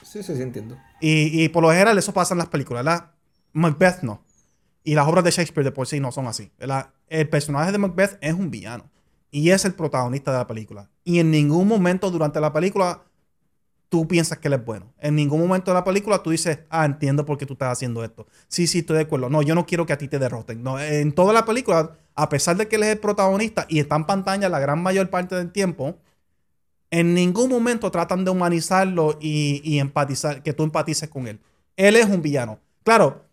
Sí, 0.03 0.23
sí, 0.23 0.37
sí, 0.37 0.43
entiendo. 0.43 0.77
Y, 1.01 1.43
y, 1.43 1.49
por 1.49 1.63
lo 1.63 1.71
general 1.71 1.99
eso 1.99 2.13
pasa 2.13 2.35
en 2.35 2.39
las 2.39 2.49
películas, 2.49 2.85
¿verdad? 2.85 3.11
Macbeth 3.53 4.03
no. 4.03 4.23
Y 4.85 4.95
las 4.95 5.09
obras 5.09 5.25
de 5.25 5.31
Shakespeare 5.31 5.65
de 5.65 5.73
por 5.73 5.87
sí 5.87 5.99
no 5.99 6.13
son 6.13 6.27
así. 6.27 6.53
El 7.09 7.29
personaje 7.29 7.73
de 7.73 7.79
Macbeth 7.79 8.19
es 8.21 8.35
un 8.35 8.51
villano. 8.51 8.91
Y 9.31 9.51
es 9.51 9.65
el 9.65 9.75
protagonista 9.75 10.31
de 10.33 10.39
la 10.39 10.47
película. 10.47 10.91
Y 11.03 11.19
en 11.19 11.31
ningún 11.31 11.67
momento 11.67 12.11
durante 12.11 12.41
la 12.41 12.53
película 12.53 13.03
tú 13.89 14.09
piensas 14.09 14.39
que 14.39 14.49
él 14.49 14.55
es 14.55 14.65
bueno. 14.65 14.93
En 14.99 15.15
ningún 15.15 15.41
momento 15.41 15.71
de 15.71 15.77
la 15.77 15.85
película 15.85 16.23
tú 16.23 16.31
dices, 16.31 16.61
ah, 16.69 16.85
entiendo 16.85 17.25
por 17.25 17.39
qué 17.39 17.47
tú 17.47 17.53
estás 17.53 17.71
haciendo 17.71 18.03
esto. 18.03 18.27
Sí, 18.49 18.67
sí, 18.67 18.81
estoy 18.81 18.97
de 18.97 19.03
acuerdo. 19.03 19.31
No, 19.31 19.43
yo 19.43 19.55
no 19.55 19.67
quiero 19.67 19.87
que 19.87 19.93
a 19.93 19.99
ti 19.99 20.09
te 20.09 20.19
derroten. 20.19 20.63
No, 20.65 20.81
en 20.81 21.13
toda 21.13 21.33
la 21.33 21.45
película, 21.45 21.97
a 22.15 22.29
pesar 22.29 22.57
de 22.57 22.67
que 22.67 22.77
él 22.77 22.83
es 22.83 22.89
el 22.89 22.99
protagonista 22.99 23.67
y 23.69 23.79
está 23.79 23.97
en 23.97 24.05
pantalla 24.05 24.49
la 24.49 24.59
gran 24.59 24.83
mayor 24.83 25.11
parte 25.11 25.37
del 25.37 25.53
tiempo, 25.53 25.97
en 26.91 27.15
ningún 27.15 27.51
momento 27.51 27.91
tratan 27.91 28.25
de 28.25 28.31
humanizarlo 28.31 29.19
y, 29.21 29.61
y 29.65 29.79
empatizar, 29.79 30.43
que 30.43 30.53
tú 30.53 30.65
empatices 30.65 31.09
con 31.09 31.29
él. 31.29 31.41
Él 31.77 31.97
es 31.97 32.07
un 32.07 32.23
villano. 32.23 32.59
Claro, 32.83 33.25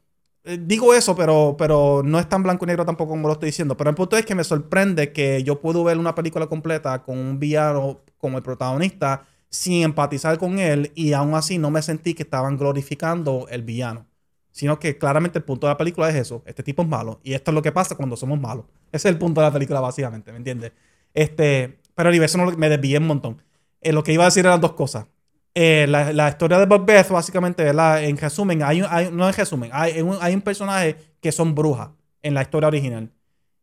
eh, 0.44 0.58
digo 0.60 0.94
eso, 0.94 1.16
pero, 1.16 1.56
pero 1.58 2.02
no 2.04 2.20
es 2.20 2.28
tan 2.28 2.42
blanco 2.44 2.66
y 2.66 2.68
negro 2.68 2.86
tampoco 2.86 3.12
como 3.12 3.28
lo 3.28 3.34
estoy 3.34 3.48
diciendo. 3.48 3.78
Pero 3.78 3.90
el 3.90 3.96
punto 3.96 4.18
es 4.18 4.26
que 4.26 4.36
me 4.36 4.44
sorprende 4.44 5.12
que 5.12 5.44
yo 5.44 5.62
puedo 5.62 5.84
ver 5.84 5.98
una 5.98 6.16
película 6.16 6.48
completa 6.48 7.04
con 7.04 7.18
un 7.18 7.40
villano 7.40 8.02
como 8.18 8.38
el 8.38 8.44
protagonista 8.44 9.26
sin 9.50 9.84
empatizar 9.84 10.38
con 10.38 10.60
él 10.60 10.92
y 10.96 11.14
aún 11.14 11.36
así 11.36 11.58
no 11.58 11.70
me 11.72 11.82
sentí 11.82 12.14
que 12.14 12.24
estaban 12.24 12.58
glorificando 12.58 13.48
el 13.50 13.64
villano. 13.64 14.08
Sino 14.52 14.80
que 14.80 14.98
claramente 14.98 15.40
el 15.40 15.46
punto 15.46 15.68
de 15.68 15.74
la 15.74 15.78
película 15.78 16.10
es 16.10 16.16
eso. 16.16 16.44
Este 16.46 16.64
tipo 16.64 16.82
es 16.82 16.88
malo. 16.88 17.20
Y 17.24 17.34
esto 17.34 17.52
es 17.52 17.56
lo 17.56 17.62
que 17.62 17.72
pasa 17.72 17.96
cuando 17.96 18.18
somos 18.18 18.40
malos. 18.40 18.66
Ese 18.92 19.08
es 19.10 19.14
el 19.14 19.20
punto 19.20 19.42
de 19.42 19.48
la 19.48 19.54
película, 19.54 19.80
básicamente, 19.80 20.32
¿me 20.32 20.38
entiendes? 20.40 20.74
Este, 21.14 21.80
pero 21.96 22.10
el 22.10 22.20
no, 22.38 22.52
me 22.58 22.70
desvié 22.70 22.98
un 22.98 23.08
montón. 23.08 23.42
Eh, 23.82 23.94
lo 23.94 24.04
que 24.04 24.14
iba 24.14 24.24
a 24.24 24.28
decir 24.28 24.46
eran 24.46 24.62
dos 24.62 24.74
cosas. 24.74 25.08
Eh, 25.54 25.86
la, 25.88 26.30
historia 26.30 26.58
de 26.60 26.66
Macbeth, 26.66 27.10
básicamente, 27.10 27.68
En 27.68 28.18
resumen, 28.18 28.64
hay, 28.64 28.82
no 29.12 29.28
en 29.28 29.34
resumen, 29.34 29.70
hay 29.74 30.02
un, 30.02 30.18
hay 30.22 30.34
un 30.34 30.42
personaje 30.42 30.96
que 31.20 31.32
son 31.32 31.54
brujas 31.54 31.90
en 32.22 32.34
la 32.34 32.42
historia 32.42 32.68
original. 32.68 33.12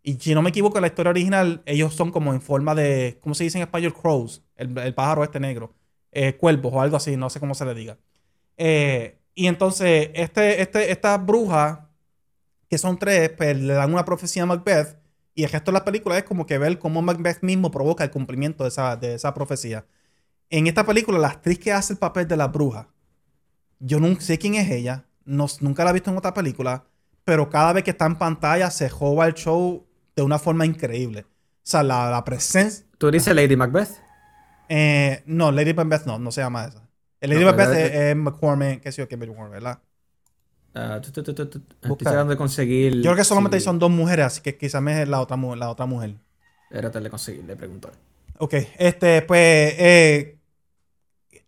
Y 0.03 0.15
si 0.15 0.35
no 0.35 0.43
me 0.43 0.51
equivoco, 0.51 0.79
en 0.79 0.83
la 0.83 0.89
historia 0.89 1.11
original, 1.11 1.63
ellos 1.67 1.95
son 1.95 2.11
como 2.11 2.33
en 2.33 2.41
forma 2.41 2.75
de, 2.75 3.19
¿cómo 3.21 3.35
se 3.35 3.45
dice 3.45 3.59
en 3.59 3.63
español? 3.63 3.95
Crows, 3.95 4.43
el, 4.57 4.95
pájaro 4.95 5.25
este 5.25 5.41
negro. 5.41 5.75
Eh, 6.13 6.35
cuervos 6.37 6.73
o 6.73 6.81
algo 6.81 6.97
así, 6.97 7.17
no 7.17 7.29
sé 7.31 7.41
cómo 7.41 7.55
se 7.55 7.65
le 7.65 7.75
diga. 7.75 7.99
Eh, 8.57 9.19
y 9.35 9.47
entonces, 9.47 10.11
este, 10.15 10.63
este, 10.63 10.91
estas 10.91 11.25
brujas, 11.25 11.81
que 12.69 12.79
son 12.79 12.99
tres, 12.99 13.31
pues 13.31 13.57
le 13.57 13.75
dan 13.75 13.93
una 13.93 14.05
profecía 14.05 14.45
a 14.45 14.47
Macbeth. 14.47 14.99
Y 15.35 15.45
el 15.45 15.51
gesto 15.51 15.71
de 15.71 15.79
la 15.79 15.85
película 15.85 16.19
es 16.19 16.25
como 16.25 16.47
que 16.47 16.59
ver 16.59 16.79
cómo 16.79 17.03
Macbeth 17.03 17.43
mismo 17.43 17.71
provoca 17.71 18.05
el 18.05 18.11
cumplimiento 18.11 18.65
de 18.65 18.69
esa, 18.69 18.97
de 18.97 19.15
esa 19.15 19.35
profecía. 19.35 19.87
En 20.51 20.67
esta 20.67 20.85
película, 20.85 21.19
la 21.19 21.29
actriz 21.29 21.59
que 21.59 21.73
hace 21.73 21.93
el 21.93 21.99
papel 21.99 22.27
de 22.27 22.37
la 22.37 22.49
bruja, 22.49 22.89
yo 23.79 24.01
no 24.01 24.19
sé 24.21 24.39
quién 24.39 24.55
es 24.55 24.71
ella, 24.71 25.05
no, 25.25 25.47
nunca 25.61 25.85
la 25.85 25.91
he 25.91 25.93
visto 25.93 26.11
en 26.11 26.17
otra 26.17 26.33
película, 26.33 26.85
pero 27.25 27.51
cada 27.51 27.75
vez 27.75 27.85
que 27.85 27.91
está 27.91 28.07
en 28.07 28.17
pantalla 28.17 28.71
se 28.71 28.89
joba 28.89 29.27
el 29.27 29.35
show 29.35 29.87
de 30.17 30.23
una 30.23 30.39
forma 30.39 30.65
increíble. 30.65 31.21
O 31.21 31.71
sea, 31.71 31.83
la, 31.83 32.25
presencia. 32.25 32.87
¿Tú 32.97 33.11
dices 33.11 33.35
Lady 33.35 33.57
Macbeth? 33.57 33.91
Eh, 34.71 35.23
no, 35.27 35.53
Lady 35.53 35.75
Macbeth 35.75 36.07
no, 36.07 36.19
no 36.19 36.33
se 36.33 36.41
llama 36.41 36.65
esa. 36.65 36.89
Lady 37.21 37.45
Macbeth 37.45 37.75
es, 37.75 38.17
McCormick, 38.17 38.81
qué 38.81 38.93
sé 38.93 39.03
yo, 39.03 39.09
qué 39.09 39.17
McCormick, 39.17 39.51
¿verdad? 39.51 39.79
Uh, 40.75 41.01
estoy 41.03 41.23
tratando 41.99 42.31
de 42.31 42.37
conseguir. 42.37 42.95
Yo 42.97 43.03
creo 43.03 43.17
que 43.17 43.25
solamente 43.25 43.61
son 43.61 43.79
dos 43.79 43.91
mujeres, 43.91 44.27
así 44.27 44.41
que 44.41 44.57
quizás 44.57 44.83
es 44.87 45.09
la 45.09 45.21
otra, 45.21 45.37
la 45.37 45.71
otra 45.71 45.87
mujer. 45.87 46.15
Era 46.71 46.89
de 46.89 47.11
conseguir, 47.11 47.45
le 47.45 47.57
pregunto. 47.57 47.91
Ok, 48.39 48.55
este, 48.79 49.23
pues, 49.23 49.75
eh, 49.79 50.38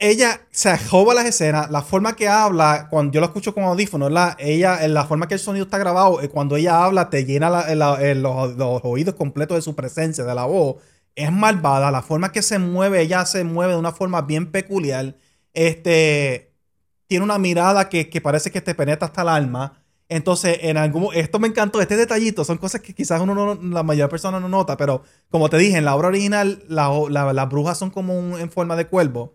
ella 0.01 0.40
se 0.51 0.77
joba 0.78 1.12
las 1.12 1.27
escenas, 1.27 1.70
la 1.70 1.82
forma 1.82 2.16
que 2.16 2.27
habla, 2.27 2.89
cuando 2.90 3.12
yo 3.12 3.20
lo 3.20 3.27
escucho 3.27 3.55
con 3.55 3.64
audífono, 3.64 4.09
la, 4.09 4.35
ella, 4.40 4.89
la 4.89 5.05
forma 5.05 5.28
que 5.28 5.35
el 5.35 5.40
sonido 5.40 5.66
está 5.66 5.77
grabado, 5.77 6.22
eh, 6.22 6.31
cuando 6.31 6.56
ella 6.56 6.82
habla, 6.85 7.10
te 7.10 7.27
llena 7.27 7.51
los, 7.74 8.81
oídos 8.82 9.14
completos 9.14 9.59
de 9.59 9.62
su 9.62 9.77
presencia, 9.77 10.24
de 10.24 10.35
la 10.35 10.47
voz. 10.47 10.77
Es 11.14 11.31
malvada, 11.31 11.90
la 11.90 12.01
forma 12.02 12.32
que 12.32 12.40
se 12.40 12.59
mueve, 12.59 13.02
ella 13.02 13.27
se 13.27 13.44
mueve 13.44 13.74
de 13.74 13.78
una 13.78 13.93
forma 13.93 14.22
bien 14.22 14.51
peculiar. 14.51 15.16
Este, 15.52 16.55
tiene 17.06 17.24
una 17.24 17.39
mirada 17.39 17.90
que, 17.90 18.06
parece 18.22 18.51
que 18.51 18.62
te 18.62 18.74
penetra 18.74 19.06
hasta 19.09 19.22
el 19.22 19.28
alma. 19.28 19.85
Entonces, 20.09 20.60
en 20.62 20.78
algún 20.78 21.10
esto 21.14 21.39
me 21.39 21.48
encantó, 21.48 21.81
este 21.81 21.97
detallito, 21.97 22.44
son 22.44 22.59
cosas 22.59 22.81
que 22.81 22.94
quizás 22.94 23.20
uno 23.20 23.35
no, 23.35 23.55
la 23.55 23.82
mayor 23.82 24.09
persona 24.09 24.40
no 24.40 24.48
nota, 24.48 24.77
pero 24.77 25.02
como 25.28 25.51
te 25.51 25.59
dije, 25.59 25.77
en 25.77 25.85
la 25.85 25.94
obra 25.94 26.09
original, 26.09 26.64
las 26.68 27.48
brujas 27.51 27.78
son 27.78 27.90
como 27.90 28.39
en 28.39 28.51
forma 28.51 28.77
de 28.77 28.86
cuervo. 28.86 29.35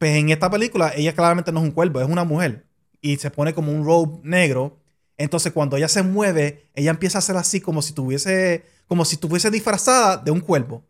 Pues 0.00 0.16
en 0.16 0.30
esta 0.30 0.50
película, 0.50 0.92
ella 0.96 1.14
claramente 1.14 1.52
no 1.52 1.60
es 1.60 1.66
un 1.66 1.72
cuervo, 1.72 2.00
es 2.00 2.08
una 2.08 2.24
mujer. 2.24 2.66
Y 3.02 3.18
se 3.18 3.30
pone 3.30 3.54
como 3.54 3.70
un 3.72 3.84
robe 3.84 4.18
negro. 4.24 4.78
Entonces, 5.18 5.52
cuando 5.52 5.76
ella 5.76 5.88
se 5.88 6.02
mueve, 6.02 6.70
ella 6.74 6.90
empieza 6.90 7.18
a 7.18 7.20
hacer 7.20 7.36
así 7.36 7.60
como 7.60 7.82
si 7.82 7.92
tuviese, 7.92 8.64
como 8.88 9.04
si 9.04 9.16
estuviese 9.16 9.50
disfrazada 9.50 10.16
de 10.16 10.30
un 10.32 10.40
cuervo. 10.40 10.84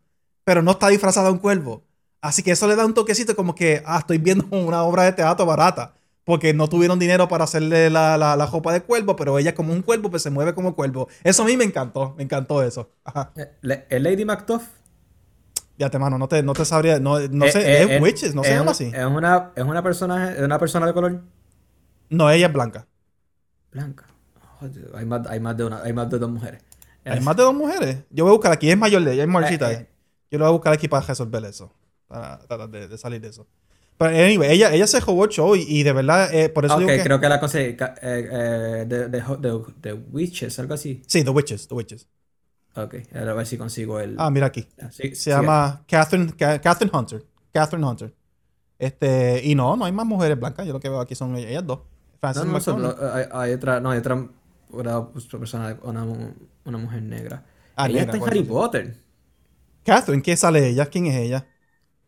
Pero 0.45 0.61
no 0.63 0.71
está 0.71 0.87
disfrazada 0.89 1.27
de 1.27 1.33
un 1.33 1.39
cuervo. 1.39 1.83
Así 2.21 2.43
que 2.43 2.51
eso 2.51 2.67
le 2.67 2.75
da 2.77 2.85
un 2.85 2.93
toquecito 2.93 3.35
como 3.35 3.53
que, 3.55 3.83
ah, 3.85 3.99
estoy 3.99 4.17
viendo 4.17 4.45
una 4.51 4.83
obra 4.83 5.03
de 5.03 5.13
teatro 5.13 5.45
barata. 5.45 5.93
porque 6.23 6.53
no 6.53 6.69
tuvieron 6.69 6.99
dinero 6.99 7.27
para 7.27 7.43
hacerle 7.45 7.89
la, 7.89 8.17
la, 8.17 8.35
la 8.37 8.45
ropa 8.45 8.71
de 8.73 8.81
cuervo, 8.83 9.15
pero 9.17 9.39
ella 9.39 9.55
como 9.55 9.73
un 9.73 9.81
cuervo, 9.83 10.09
pues 10.11 10.23
se 10.23 10.29
mueve 10.29 10.53
como 10.53 10.75
cuervo. 10.75 11.09
Eso 11.23 11.43
a 11.43 11.45
mí 11.45 11.57
me 11.57 11.65
encantó, 11.65 12.13
me 12.17 12.23
encantó 12.23 12.63
eso. 12.63 12.91
Ajá. 13.03 13.33
Eh, 13.35 13.85
¿Es 13.89 14.01
Lady 14.01 14.25
Macduff? 14.25 14.63
Ya 15.77 15.89
te 15.89 15.97
mano, 15.97 16.17
no 16.17 16.27
te, 16.27 16.43
no 16.43 16.53
te 16.53 16.63
sabría, 16.65 16.99
no, 16.99 17.19
no 17.29 17.45
Eh, 17.45 17.51
sé, 17.51 17.59
eh, 17.61 17.83
es 17.83 17.89
eh, 17.91 17.99
Witches, 18.01 18.35
no 18.35 18.43
se 18.43 18.49
es 18.49 18.55
llama 18.55 18.63
un- 18.65 18.69
así. 18.69 18.91
Es 18.93 19.05
una, 19.05 19.51
es 19.55 19.63
una 19.63 19.81
persona, 19.81 20.31
es 20.33 20.41
una 20.41 20.59
persona 20.59 20.85
de 20.85 20.93
color 20.93 21.21
No, 22.09 22.29
ella 22.29 22.47
es 22.47 22.53
blanca. 22.53 22.87
blanca. 23.71 24.05
Joder, 24.59 24.91
hay 24.93 25.05
más, 25.05 25.27
hay 25.27 25.39
más 25.39 25.57
de 25.57 25.63
una, 25.63 25.81
hay 25.81 25.93
más 25.93 26.09
de 26.09 26.19
dos 26.19 26.29
mujeres. 26.29 26.61
Hay 27.03 27.19
más 27.21 27.35
de 27.35 27.43
dos 27.43 27.53
mujeres. 27.55 28.03
Yo 28.11 28.25
voy 28.25 28.31
a 28.31 28.33
buscar 28.35 28.51
aquí, 28.51 28.69
es 28.69 28.77
mayor 28.77 29.03
de 29.03 29.13
ella, 29.13 29.23
es 29.23 29.29
mayorcita. 29.29 29.71
Eh. 29.71 29.87
Yo 30.29 30.37
lo 30.37 30.45
voy 30.45 30.49
a 30.49 30.51
buscar 30.53 30.73
aquí 30.73 30.87
para 30.87 31.05
resolver 31.05 31.43
eso. 31.45 31.73
Para 32.07 32.37
tratar 32.39 32.69
de, 32.69 32.87
de 32.87 32.97
salir 32.97 33.19
de 33.21 33.29
eso. 33.29 33.47
Pero, 33.97 34.15
anyway, 34.15 34.51
ella, 34.51 34.73
ella 34.73 34.87
se 34.87 34.99
robó 34.99 35.25
el 35.25 35.31
show 35.31 35.55
y, 35.55 35.61
y 35.67 35.83
de 35.83 35.93
verdad, 35.93 36.33
eh, 36.33 36.49
por 36.49 36.65
eso 36.65 36.73
Ah, 36.73 36.77
ok, 36.77 36.83
digo 36.83 36.97
que... 36.97 37.03
creo 37.03 37.19
que 37.19 37.29
la 37.29 37.39
ca- 37.39 37.95
eh, 38.01 38.29
eh, 38.31 38.85
de, 38.87 39.09
de, 39.09 39.21
de, 39.21 39.63
de 39.81 39.93
Witches, 39.93 40.59
algo 40.59 40.73
así. 40.73 41.01
Sí, 41.07 41.23
The 41.23 41.29
Witches, 41.29 41.67
The 41.67 41.75
Witches. 41.75 42.07
Ok, 42.75 42.95
a 43.13 43.33
ver 43.33 43.45
si 43.45 43.57
consigo 43.57 43.99
el. 43.99 44.15
Ah, 44.17 44.29
mira 44.29 44.47
aquí. 44.47 44.67
Ah, 44.81 44.89
sí, 44.91 45.09
Se 45.09 45.15
sí, 45.15 45.29
llama 45.29 45.83
Catherine, 45.87 46.31
Ca- 46.37 46.59
Catherine 46.61 46.97
Hunter. 46.97 47.25
Catherine 47.53 47.85
Hunter. 47.85 48.13
Este, 48.79 49.41
y 49.43 49.55
no, 49.55 49.75
no 49.75 49.85
hay 49.85 49.91
más 49.91 50.05
mujeres 50.05 50.39
blancas. 50.39 50.65
Yo 50.65 50.73
lo 50.73 50.79
que 50.79 50.89
veo 50.89 51.01
aquí 51.01 51.13
son 51.13 51.35
ellas 51.35 51.65
dos. 51.65 51.79
Frances 52.19 52.45
No, 52.45 52.51
no, 52.53 52.59
solo- 52.61 52.95
hay, 53.13 53.25
hay 53.31 53.53
otra, 53.53 53.79
no, 53.79 53.91
hay 53.91 53.99
otra, 53.99 54.27
persona, 55.39 55.77
una, 55.83 56.05
una 56.65 56.77
mujer 56.77 57.01
negra. 57.03 57.43
Ah, 57.75 57.87
Ella 57.87 57.99
negra, 57.99 58.13
está 58.13 58.17
en 58.17 58.23
Harry. 58.23 58.43
Potter. 58.43 58.97
Catherine, 59.83 60.21
¿qué 60.23 60.37
sale 60.37 60.67
ella? 60.67 60.85
¿Quién 60.85 61.07
es 61.07 61.15
ella? 61.15 61.45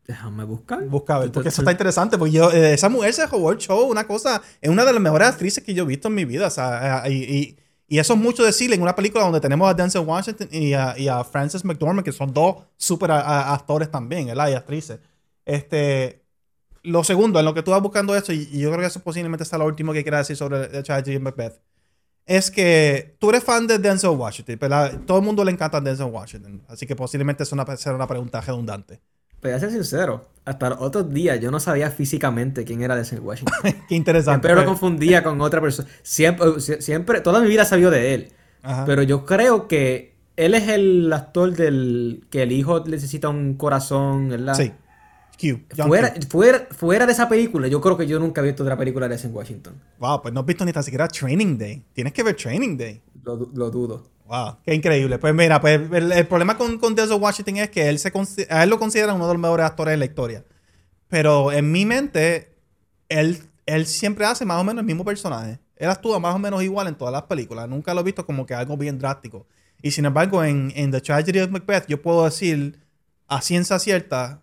Déjame 0.08 0.44
buscar. 0.44 0.86
Busca 0.88 1.16
a 1.16 1.20
ver, 1.20 1.32
porque 1.32 1.50
eso 1.50 1.62
está 1.62 1.72
interesante. 1.72 2.18
Porque 2.18 2.34
yo, 2.34 2.52
eh, 2.52 2.74
esa 2.74 2.90
mujer 2.90 3.14
se 3.14 3.26
robó 3.26 3.52
el 3.52 3.58
show, 3.58 3.90
una 3.90 4.06
cosa, 4.06 4.42
es 4.62 4.70
una 4.70 4.86
de 4.86 4.94
las 4.94 5.02
mejores 5.02 5.28
actrices 5.30 5.64
que 5.64 5.74
yo 5.74 5.84
he 5.84 5.88
visto 5.88 6.08
en 6.10 6.16
mi 6.16 6.26
vida. 6.26 6.48
O 6.48 6.52
sea, 6.52 7.04
eh, 7.06 7.12
y, 7.14 7.38
y- 7.38 7.58
y 7.94 8.00
eso 8.00 8.14
es 8.14 8.20
mucho 8.20 8.44
decirle 8.44 8.76
en 8.76 8.82
una 8.82 8.96
película 8.96 9.24
donde 9.24 9.40
tenemos 9.40 9.70
a 9.70 9.74
Denzel 9.76 10.02
Washington 10.02 10.48
y 10.52 10.74
a, 10.74 10.98
y 10.98 11.08
a 11.08 11.24
Frances 11.24 11.64
McDormand, 11.64 12.04
que 12.04 12.12
son 12.12 12.34
dos 12.34 12.56
a- 13.08 13.54
actores 13.54 13.92
también, 13.92 14.26
¿verdad? 14.26 14.50
Y 14.50 14.54
actrices. 14.54 15.00
Este, 15.46 16.24
lo 16.82 17.04
segundo, 17.04 17.38
en 17.38 17.46
lo 17.46 17.54
que 17.54 17.62
tú 17.62 17.70
vas 17.70 17.84
buscando 17.84 18.16
esto, 18.16 18.34
y, 18.34 18.50
y 18.52 18.62
yo 18.62 18.70
creo 18.72 18.82
que 18.82 18.88
eso 18.88 19.00
posiblemente 19.02 19.46
sea 19.46 19.60
lo 19.60 19.66
último 19.66 19.94
que 19.94 20.02
quiera 20.02 20.18
decir 20.18 20.36
sobre 20.36 20.66
Tragedy 20.82 21.18
of 21.18 21.22
Macbeth, 21.22 21.62
es 22.26 22.50
que 22.50 23.16
tú 23.20 23.30
eres 23.30 23.44
fan 23.44 23.68
de 23.68 23.78
Denzel 23.78 24.12
Washington, 24.12 24.58
¿verdad? 24.60 25.02
Todo 25.06 25.20
el 25.20 25.24
mundo 25.26 25.44
le 25.46 25.52
encanta 25.52 25.78
a 25.78 25.82
Denzel 25.82 26.08
Washington, 26.08 26.64
así 26.70 26.88
que 26.88 26.96
posiblemente 26.96 27.44
es 27.44 27.52
una, 27.52 27.78
será 27.78 27.96
una 27.96 28.08
pregunta 28.08 28.42
redundante. 28.42 29.02
Pero 29.44 29.54
voy 29.56 29.58
a 29.58 29.60
ser 29.60 29.72
sincero, 29.72 30.26
hasta 30.46 30.70
los 30.72 30.82
otros 30.82 31.14
días 31.14 31.40
yo 31.40 31.52
no 31.52 31.60
sabía 31.60 31.92
físicamente 31.92 32.64
quién 32.66 32.82
era 32.82 32.96
Denzel 32.96 33.20
Washington. 33.20 33.54
Qué 33.88 33.96
interesante. 33.96 34.48
Siempre 34.48 34.56
lo 34.64 34.68
confundía 34.68 35.24
con 35.24 35.40
otra 35.42 35.62
persona. 35.62 35.88
Siempre, 36.02 36.48
sie- 36.60 36.82
siempre, 36.82 37.22
toda 37.22 37.42
mi 37.42 37.48
vida 37.48 37.66
sabía 37.66 37.90
de 37.92 38.14
él. 38.16 38.32
Ajá. 38.64 38.86
Pero 38.86 39.04
yo 39.04 39.26
creo 39.26 39.68
que 39.68 40.16
él 40.38 40.56
es 40.56 40.68
el 40.70 41.14
actor 41.14 41.54
del 41.54 42.26
que 42.32 42.42
el 42.44 42.52
hijo 42.52 42.84
necesita 42.86 43.30
un 43.30 43.54
corazón, 43.54 44.30
¿verdad? 44.30 44.56
Sí. 44.56 44.72
Q. 45.40 45.60
Fuera, 45.88 46.14
Q. 46.14 46.20
fuera, 46.30 46.68
fuera 46.72 47.06
de 47.06 47.12
esa 47.12 47.28
película, 47.28 47.68
yo 47.68 47.82
creo 47.82 47.98
que 47.98 48.08
yo 48.08 48.20
nunca 48.20 48.42
he 48.42 48.44
visto 48.46 48.64
otra 48.64 48.78
película 48.78 49.08
de 49.08 49.16
Denzel 49.16 49.32
Washington. 49.32 49.74
Wow, 50.00 50.22
pues 50.22 50.34
no 50.34 50.40
has 50.42 50.46
visto 50.46 50.64
ni 50.64 50.72
tan 50.72 50.84
siquiera 50.84 51.08
Training 51.08 51.58
Day. 51.58 51.84
Tienes 51.94 52.14
que 52.14 52.24
ver 52.24 52.36
Training 52.36 52.78
Day. 52.78 53.02
Lo, 53.24 53.50
lo 53.54 53.70
dudo. 53.70 54.04
Wow, 54.34 54.58
qué 54.64 54.74
increíble. 54.74 55.20
Pues 55.20 55.32
mira, 55.36 55.62
pues 55.62 55.80
el, 55.92 56.26
problema 56.28 56.58
con, 56.58 56.80
con 56.80 56.96
Denzel 56.96 57.22
Washington 57.22 57.58
es 57.58 57.70
que 57.70 57.88
él 57.88 58.00
se 58.00 58.12
a 58.50 58.64
él 58.64 58.70
lo 58.72 58.80
considera 58.80 59.14
uno 59.14 59.28
de 59.28 59.34
los 59.36 59.40
mejores 59.40 59.64
actores 59.64 59.92
de 59.92 59.98
la 59.98 60.06
historia. 60.06 60.44
Pero 61.08 61.52
en 61.52 61.72
mi 61.72 61.86
mente, 61.86 62.58
él, 63.10 63.38
él 63.68 63.86
siempre 63.86 64.26
hace 64.26 64.44
más 64.44 64.60
o 64.60 64.64
menos 64.64 64.82
el 64.82 64.88
mismo 64.88 65.06
personaje. 65.06 65.60
Él 65.76 65.88
actúa 65.88 66.18
más 66.18 66.34
o 66.34 66.40
menos 66.40 66.64
igual 66.64 66.88
en 66.88 66.96
todas 66.96 67.12
las 67.12 67.22
películas. 67.24 67.70
Nunca 67.70 67.94
lo 67.94 68.02
he 68.02 68.04
visto 68.06 68.26
como 68.26 68.48
que 68.48 68.56
algo 68.56 68.76
bien 68.76 68.98
drástico. 68.98 69.46
Y 69.84 69.92
sin 69.92 70.06
embargo, 70.06 70.44
en, 70.44 70.74
en 70.76 70.90
The 70.90 71.02
Tragedy 71.02 71.40
of 71.42 71.52
Macbeth, 71.52 71.86
yo 71.88 72.02
puedo 72.02 72.26
decir 72.26 72.80
a 73.28 73.40
ciencia 73.40 73.78
cierta, 73.78 74.42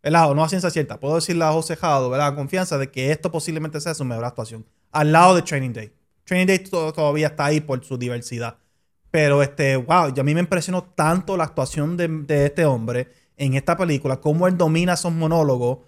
¿verdad? 0.00 0.32
No 0.32 0.44
a 0.44 0.48
ciencia 0.48 0.70
cierta, 0.70 1.00
puedo 1.00 1.16
decirle 1.16 1.44
a 1.44 1.50
José 1.50 1.74
Jado, 1.74 2.08
¿verdad? 2.08 2.36
Confianza 2.36 2.78
de 2.78 2.88
que 2.88 3.10
esto 3.10 3.32
posiblemente 3.32 3.80
sea 3.80 3.94
su 3.94 4.04
mejor 4.04 4.26
actuación. 4.26 4.64
Al 4.92 5.10
lado 5.10 5.34
de 5.34 5.42
Training 5.42 5.72
Day. 5.72 5.92
Training 6.22 6.46
Day 6.46 6.58
to- 6.60 6.92
todavía 6.92 7.26
está 7.28 7.46
ahí 7.46 7.60
por 7.60 7.84
su 7.84 7.98
diversidad. 7.98 8.58
Pero, 9.14 9.44
este, 9.44 9.76
wow, 9.76 10.12
y 10.12 10.18
a 10.18 10.24
mí 10.24 10.34
me 10.34 10.40
impresionó 10.40 10.82
tanto 10.82 11.36
la 11.36 11.44
actuación 11.44 11.96
de, 11.96 12.08
de 12.08 12.46
este 12.46 12.64
hombre 12.64 13.12
en 13.36 13.54
esta 13.54 13.76
película, 13.76 14.16
cómo 14.20 14.48
él 14.48 14.58
domina 14.58 14.94
esos 14.94 15.12
monólogos, 15.12 15.86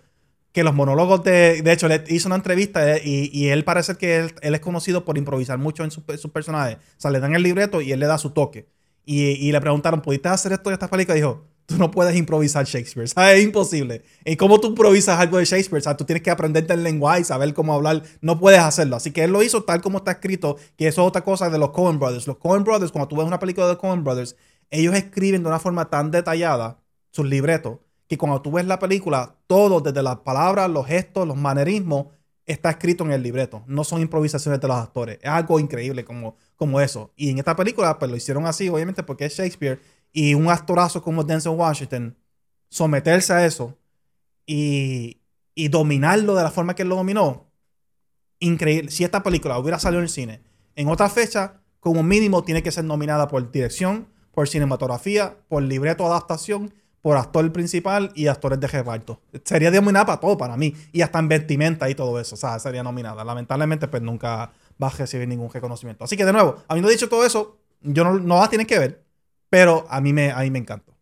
que 0.53 0.63
los 0.63 0.73
monólogos 0.73 1.25
de, 1.25 1.61
de 1.61 1.73
hecho, 1.73 1.89
le 1.89 2.05
hizo 2.07 2.29
una 2.29 2.37
entrevista 2.37 2.95
eh, 2.95 3.03
y, 3.05 3.37
y 3.37 3.49
él 3.49 3.65
parece 3.65 3.97
que 3.97 4.19
él, 4.19 4.35
es 4.41 4.61
conocido 4.61 5.05
por 5.05 5.19
improvisar 5.19 5.59
mucho 5.59 5.83
en 5.83 5.91
sus 5.91 6.05
sus 6.21 6.31
personajes. 6.31 6.77
O 6.77 7.01
sea, 7.01 7.11
le 7.11 7.19
dan 7.19 7.35
el 7.35 7.43
libreto 7.43 7.81
y 7.81 7.91
él 7.91 7.99
le 7.99 8.07
da 8.07 8.17
su 8.17 8.31
toque. 8.31 8.69
Y, 9.05 9.25
y 9.25 9.51
le 9.51 9.61
preguntaron, 9.61 10.03
¿pudiste 10.03 10.29
hacer 10.29 10.53
esto 10.53 10.71
en 10.71 10.75
esta 10.75 10.87
película? 10.87 11.17
Y 11.17 11.21
dijo, 11.21 11.49
tú 11.67 11.77
no 11.77 11.91
puedes 11.91 12.17
improvisar 12.17 12.65
Shakespeare. 12.65 13.05
Es 13.05 13.43
imposible. 13.43 14.03
¿Y 14.25 14.37
cómo 14.37 14.61
tú 14.61 14.69
improvisas 14.69 15.19
algo 15.19 15.39
de 15.39 15.45
Shakespeare? 15.45 15.83
Tú 15.97 16.05
tienes 16.05 16.23
que 16.23 16.31
aprenderte 16.31 16.73
el 16.73 16.83
lenguaje 16.83 17.21
y 17.23 17.25
saber 17.25 17.53
cómo 17.53 17.75
hablar. 17.75 18.03
No 18.21 18.39
puedes 18.39 18.61
hacerlo. 18.61 18.97
Así 18.97 19.11
que 19.11 19.25
él 19.25 19.33
lo 19.33 19.43
hizo 19.43 19.65
tal 19.65 19.83
como 19.83 19.99
está 19.99 20.13
escrito, 20.13 20.57
que 20.77 20.87
eso 20.87 21.03
es 21.03 21.09
otra 21.09 21.23
cosa 21.23 21.51
de 21.51 21.59
los 21.59 21.71
Coen 21.71 21.99
Brothers. 21.99 22.27
Los 22.27 22.39
Coen 22.39 22.65
Brothers, 22.65 22.93
cuando 22.93 23.09
tú 23.09 23.17
ves 23.17 23.27
una 23.27 23.39
película 23.39 23.67
de 23.67 23.73
los 23.75 23.81
Coen 23.81 24.05
Brothers, 24.05 24.37
ellos 24.71 24.95
escriben 24.95 25.43
de 25.43 25.49
una 25.49 25.59
forma 25.59 25.91
tan 25.91 26.11
detallada 26.11 26.79
sus 27.11 27.27
libretos, 27.27 27.79
que 28.09 28.19
cuando 28.19 28.41
tú 28.43 28.53
ves 28.53 28.67
la 28.67 28.79
película, 28.79 29.37
todo, 29.47 29.81
desde 29.81 30.03
las 30.03 30.19
palabras, 30.19 30.71
los 30.71 30.87
gestos, 30.87 31.27
los 31.27 31.37
manerismos, 31.37 32.07
está 32.47 32.71
escrito 32.71 33.05
en 33.05 33.11
el 33.11 33.23
libreto. 33.23 33.65
No 33.67 33.83
son 33.83 34.01
improvisaciones 34.01 34.61
de 34.61 34.69
los 34.69 34.77
actores. 34.77 35.19
Es 35.21 35.29
algo 35.29 35.59
increíble 35.59 36.05
como, 36.05 36.37
como 36.55 36.81
eso. 36.81 37.13
Y 37.17 37.31
en 37.31 37.39
esta 37.39 37.57
película, 37.57 37.99
pues 37.99 38.11
lo 38.11 38.17
hicieron 38.17 38.47
así, 38.47 38.69
obviamente, 38.69 39.03
porque 39.03 39.25
es 39.25 39.35
Shakespeare. 39.35 39.81
Y 40.19 40.33
un 40.33 40.49
actorazo 40.49 41.03
como 41.03 41.25
Denzel 41.25 41.53
Washington, 41.53 42.17
someterse 42.71 43.35
a 43.35 43.45
eso 43.45 43.77
y, 44.47 45.21
y 45.55 45.69
dominarlo 45.69 46.35
de 46.35 46.43
la 46.43 46.51
forma 46.51 46.75
que 46.75 46.85
él 46.85 46.89
lo 46.89 46.97
dominó, 46.97 47.51
increíble. 48.39 48.91
Si 48.91 49.05
esta 49.05 49.23
película 49.23 49.59
hubiera 49.59 49.79
salido 49.79 49.99
en 49.99 50.05
el 50.05 50.09
cine 50.09 50.41
en 50.75 50.89
otra 50.89 51.11
fecha, 51.11 51.61
como 51.81 52.03
mínimo 52.03 52.43
tiene 52.45 52.63
que 52.63 52.73
ser 52.73 52.87
nominada 52.87 53.29
por 53.29 53.51
dirección, 53.53 54.09
por 54.33 54.49
cinematografía, 54.49 55.37
por 55.49 55.63
libreto 55.63 56.07
adaptación, 56.07 56.73
por 57.03 57.19
actor 57.19 57.53
principal 57.53 58.11
y 58.15 58.29
actores 58.29 58.59
de 58.59 58.69
reparto. 58.69 59.21
Sería 59.45 59.71
nominada 59.71 60.07
para 60.07 60.21
todo 60.21 60.39
para 60.39 60.57
mí. 60.57 60.75
Y 60.93 61.03
hasta 61.03 61.19
en 61.19 61.29
vestimenta 61.29 61.91
y 61.91 61.95
todo 61.95 62.19
eso. 62.19 62.37
O 62.37 62.39
sea, 62.39 62.59
sería 62.59 62.83
nominada. 62.83 63.23
Lamentablemente, 63.23 63.87
pues 63.87 64.03
nunca 64.03 64.51
va 64.83 64.87
a 64.87 64.91
recibir 64.91 65.29
ningún 65.29 65.51
reconocimiento. 65.51 66.05
Así 66.05 66.17
que, 66.17 66.25
de 66.25 66.33
nuevo, 66.33 66.57
habiendo 66.69 66.89
dicho 66.89 67.07
todo 67.07 67.27
eso, 67.27 67.59
yo 67.83 68.03
no, 68.03 68.19
no 68.19 68.37
las 68.37 68.49
tienen 68.49 68.67
que 68.67 68.79
ver, 68.79 69.06
pero 69.51 69.87
a 69.91 70.01
mí 70.01 70.13
me, 70.13 70.31
a 70.33 70.41
mí 70.41 70.51
me 70.51 70.59
encantó. 70.59 70.95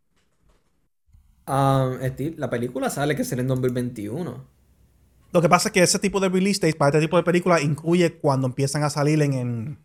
Um, 1.46 1.98
Steve, 2.02 2.34
la 2.38 2.48
película 2.50 2.90
sale 2.90 3.16
que 3.16 3.24
será 3.24 3.40
en 3.42 3.48
2021. 3.48 4.46
Lo 5.32 5.42
que 5.42 5.48
pasa 5.50 5.68
es 5.68 5.72
que 5.72 5.82
ese 5.82 5.98
tipo 5.98 6.18
de 6.20 6.28
release 6.30 6.60
dates 6.60 6.76
para 6.76 6.90
este 6.96 7.00
tipo 7.06 7.16
de 7.18 7.22
películas 7.24 7.62
incluye 7.62 8.14
cuando 8.18 8.46
empiezan 8.46 8.84
a 8.84 8.90
salir 8.90 9.20
en... 9.22 9.34
en- 9.34 9.78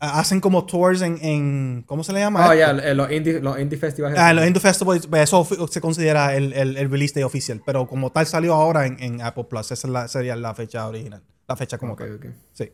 hacen 0.00 0.40
como 0.40 0.66
tours 0.66 1.02
en, 1.02 1.18
en- 1.22 1.82
¿Cómo 1.86 2.04
se 2.04 2.12
le 2.12 2.20
llama? 2.20 2.46
Esto? 2.46 2.54
ya, 2.54 2.70
eh, 2.70 2.94
los 2.94 3.10
indie, 3.10 3.40
los 3.40 3.58
indie 3.58 3.78
festivals. 3.78 4.14
Ah, 4.16 4.30
en 4.30 4.36
los 4.36 4.46
Indie 4.46 4.60
Festivals, 4.60 5.06
pues, 5.08 5.22
eso 5.24 5.44
se 5.68 5.80
considera 5.80 6.36
el, 6.36 6.52
el, 6.52 6.76
el 6.76 6.90
release 6.90 7.14
day 7.14 7.24
oficial. 7.24 7.60
Pero 7.64 7.86
como 7.88 8.12
tal 8.12 8.26
salió 8.26 8.54
ahora 8.54 8.86
en, 8.86 9.02
en 9.02 9.20
Apple 9.20 9.44
Plus. 9.44 9.72
Esa 9.72 9.86
es 9.88 9.92
la- 9.92 10.08
sería 10.08 10.36
la 10.36 10.54
fecha 10.54 10.86
original. 10.86 11.22
La 11.48 11.56
fecha 11.56 11.78
como 11.78 11.96
Ok, 11.96 12.00
tal. 12.00 12.10
ok. 12.16 12.24
Sí. 12.52 12.70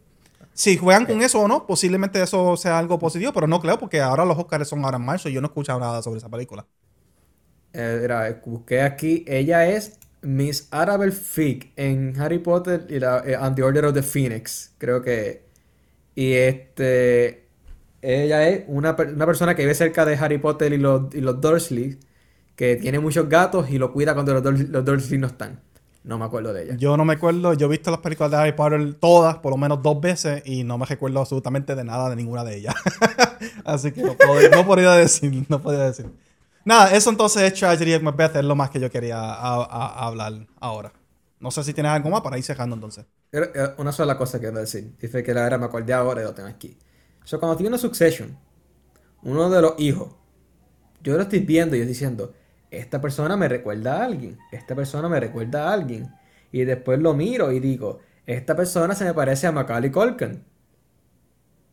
Si 0.55 0.77
juegan 0.77 1.06
con 1.06 1.22
eso 1.22 1.40
o 1.40 1.48
no, 1.48 1.66
posiblemente 1.66 2.22
eso 2.22 2.56
sea 2.56 2.78
algo 2.78 2.98
positivo, 2.98 3.32
pero 3.32 3.47
no 3.47 3.60
creo 3.60 3.78
porque 3.78 4.01
ahora 4.01 4.24
los 4.24 4.39
Oscars 4.39 4.68
son 4.68 4.85
ahora 4.85 4.98
en 4.98 5.05
marzo 5.05 5.28
y 5.28 5.32
yo 5.32 5.40
no 5.40 5.47
he 5.47 5.51
escuchado 5.51 5.81
nada 5.81 6.02
sobre 6.02 6.18
esa 6.18 6.28
película. 6.28 6.66
Eh, 7.72 7.98
mira, 8.02 8.43
busqué 8.44 8.82
aquí. 8.82 9.24
Ella 9.28 9.68
es 9.68 9.98
Miss 10.22 10.68
Arabelle 10.70 11.12
Fig 11.12 11.72
en 11.77 12.18
Harry 12.20 12.39
Potter 12.39 12.86
y 12.89 12.98
la, 12.98 13.22
eh, 13.27 13.36
and 13.36 13.56
the 13.56 13.62
Order 13.62 13.86
of 13.86 13.94
the 13.94 14.02
Phoenix. 14.02 14.74
Creo 14.78 15.02
que. 15.02 15.44
Y 16.14 16.35
este. 16.35 17.48
Ella 18.02 18.48
es 18.48 18.64
una, 18.68 18.97
una 18.98 19.27
persona 19.27 19.55
que 19.56 19.62
vive 19.62 19.74
cerca 19.74 20.05
de 20.06 20.16
Harry 20.16 20.39
Potter 20.39 20.72
y 20.72 20.78
los, 20.78 21.14
y 21.14 21.20
los 21.20 21.40
Dursley. 21.40 22.01
Que 22.56 22.77
tiene 22.77 23.01
muchos 23.01 23.28
gatos 23.28 23.70
y 23.70 23.78
lo 23.78 23.93
cuida 23.93 24.14
cuando 24.14 24.35
los, 24.35 24.60
los 24.70 24.85
Dursley 24.85 25.18
no 25.18 25.28
están. 25.28 25.62
No 26.02 26.18
me 26.18 26.24
acuerdo 26.24 26.52
de 26.55 26.64
ella. 26.64 26.77
Yo 26.77 26.97
no 26.97 27.05
me 27.05 27.12
acuerdo, 27.14 27.52
yo 27.55 27.66
he 27.66 27.70
visto 27.70 27.90
las 27.90 28.01
películas 28.01 28.31
de 28.31 28.36
Harry 28.39 28.52
Potter 28.52 28.94
todas, 28.94 29.36
por 29.36 29.51
lo 29.52 29.59
menos 29.59 29.82
dos 29.82 30.01
veces, 30.01 30.43
y 30.47 30.64
no 30.64 30.78
me 30.78 30.86
recuerdo 30.86 31.20
absolutamente 31.20 31.74
de 31.74 31.85
nada 31.85 32.09
de 32.09 32.16
ninguna 32.16 32.43
de 32.43 32.56
ellas. 32.56 32.74
Así 33.64 33.93
que 33.93 34.02
no, 34.02 34.14
puedo- 34.16 34.48
no 34.51 34.64
podría 34.66 34.93
decir, 34.93 35.44
no 35.48 35.60
podría 35.60 35.85
decir. 35.85 36.10
Nada, 36.64 36.93
eso 36.94 37.10
entonces 37.10 37.43
es 37.43 37.55
Tragedy 37.59 37.94
of 37.94 38.02
Macbeth, 38.02 38.36
es 38.36 38.44
lo 38.44 38.55
más 38.56 38.70
que 38.70 38.81
yo 38.81 38.90
quería 38.90 39.18
a- 39.18 39.62
a- 39.64 40.06
hablar 40.06 40.47
ahora. 40.59 40.93
No 41.39 41.51
sé 41.51 41.64
si 41.64 41.72
tienes 41.74 41.93
algo 41.93 42.10
más 42.10 42.20
para 42.22 42.36
ir 42.39 42.44
cerrando 42.44 42.74
entonces. 42.74 43.05
Pero, 43.31 43.51
Una 43.78 43.93
sola 43.93 44.16
cosa 44.18 44.39
quiero 44.39 44.59
decir. 44.59 44.94
Dice 45.01 45.22
que 45.22 45.32
la 45.35 45.43
verdad 45.43 45.59
me 45.59 45.66
acordé 45.66 45.93
ahora 45.93 46.20
y 46.20 46.24
lo 46.24 46.35
tengo 46.35 46.48
aquí. 46.48 46.77
So, 47.24 47.39
cuando 47.39 47.56
tiene 47.56 47.68
una 47.68 47.78
succession, 47.78 48.36
uno 49.22 49.48
de 49.51 49.62
los 49.62 49.74
hijos, 49.78 50.09
yo 51.02 51.16
lo 51.16 51.22
estoy 51.22 51.40
viendo 51.40 51.77
y 51.77 51.78
yo 51.78 51.82
estoy 51.85 51.93
diciendo, 51.94 52.32
esta 52.70 53.01
persona 53.01 53.36
me 53.36 53.48
recuerda 53.48 53.98
a 53.98 54.05
alguien, 54.05 54.38
esta 54.52 54.74
persona 54.74 55.09
me 55.09 55.20
recuerda 55.20 55.68
a 55.68 55.72
alguien. 55.72 56.09
Y 56.52 56.64
después 56.64 56.98
lo 56.98 57.14
miro 57.14 57.52
y 57.52 57.60
digo, 57.60 58.01
esta 58.26 58.56
persona 58.56 58.94
se 58.94 59.05
me 59.05 59.14
parece 59.14 59.47
a 59.47 59.52
Macaulay 59.52 59.90
Culkin. 59.90 60.44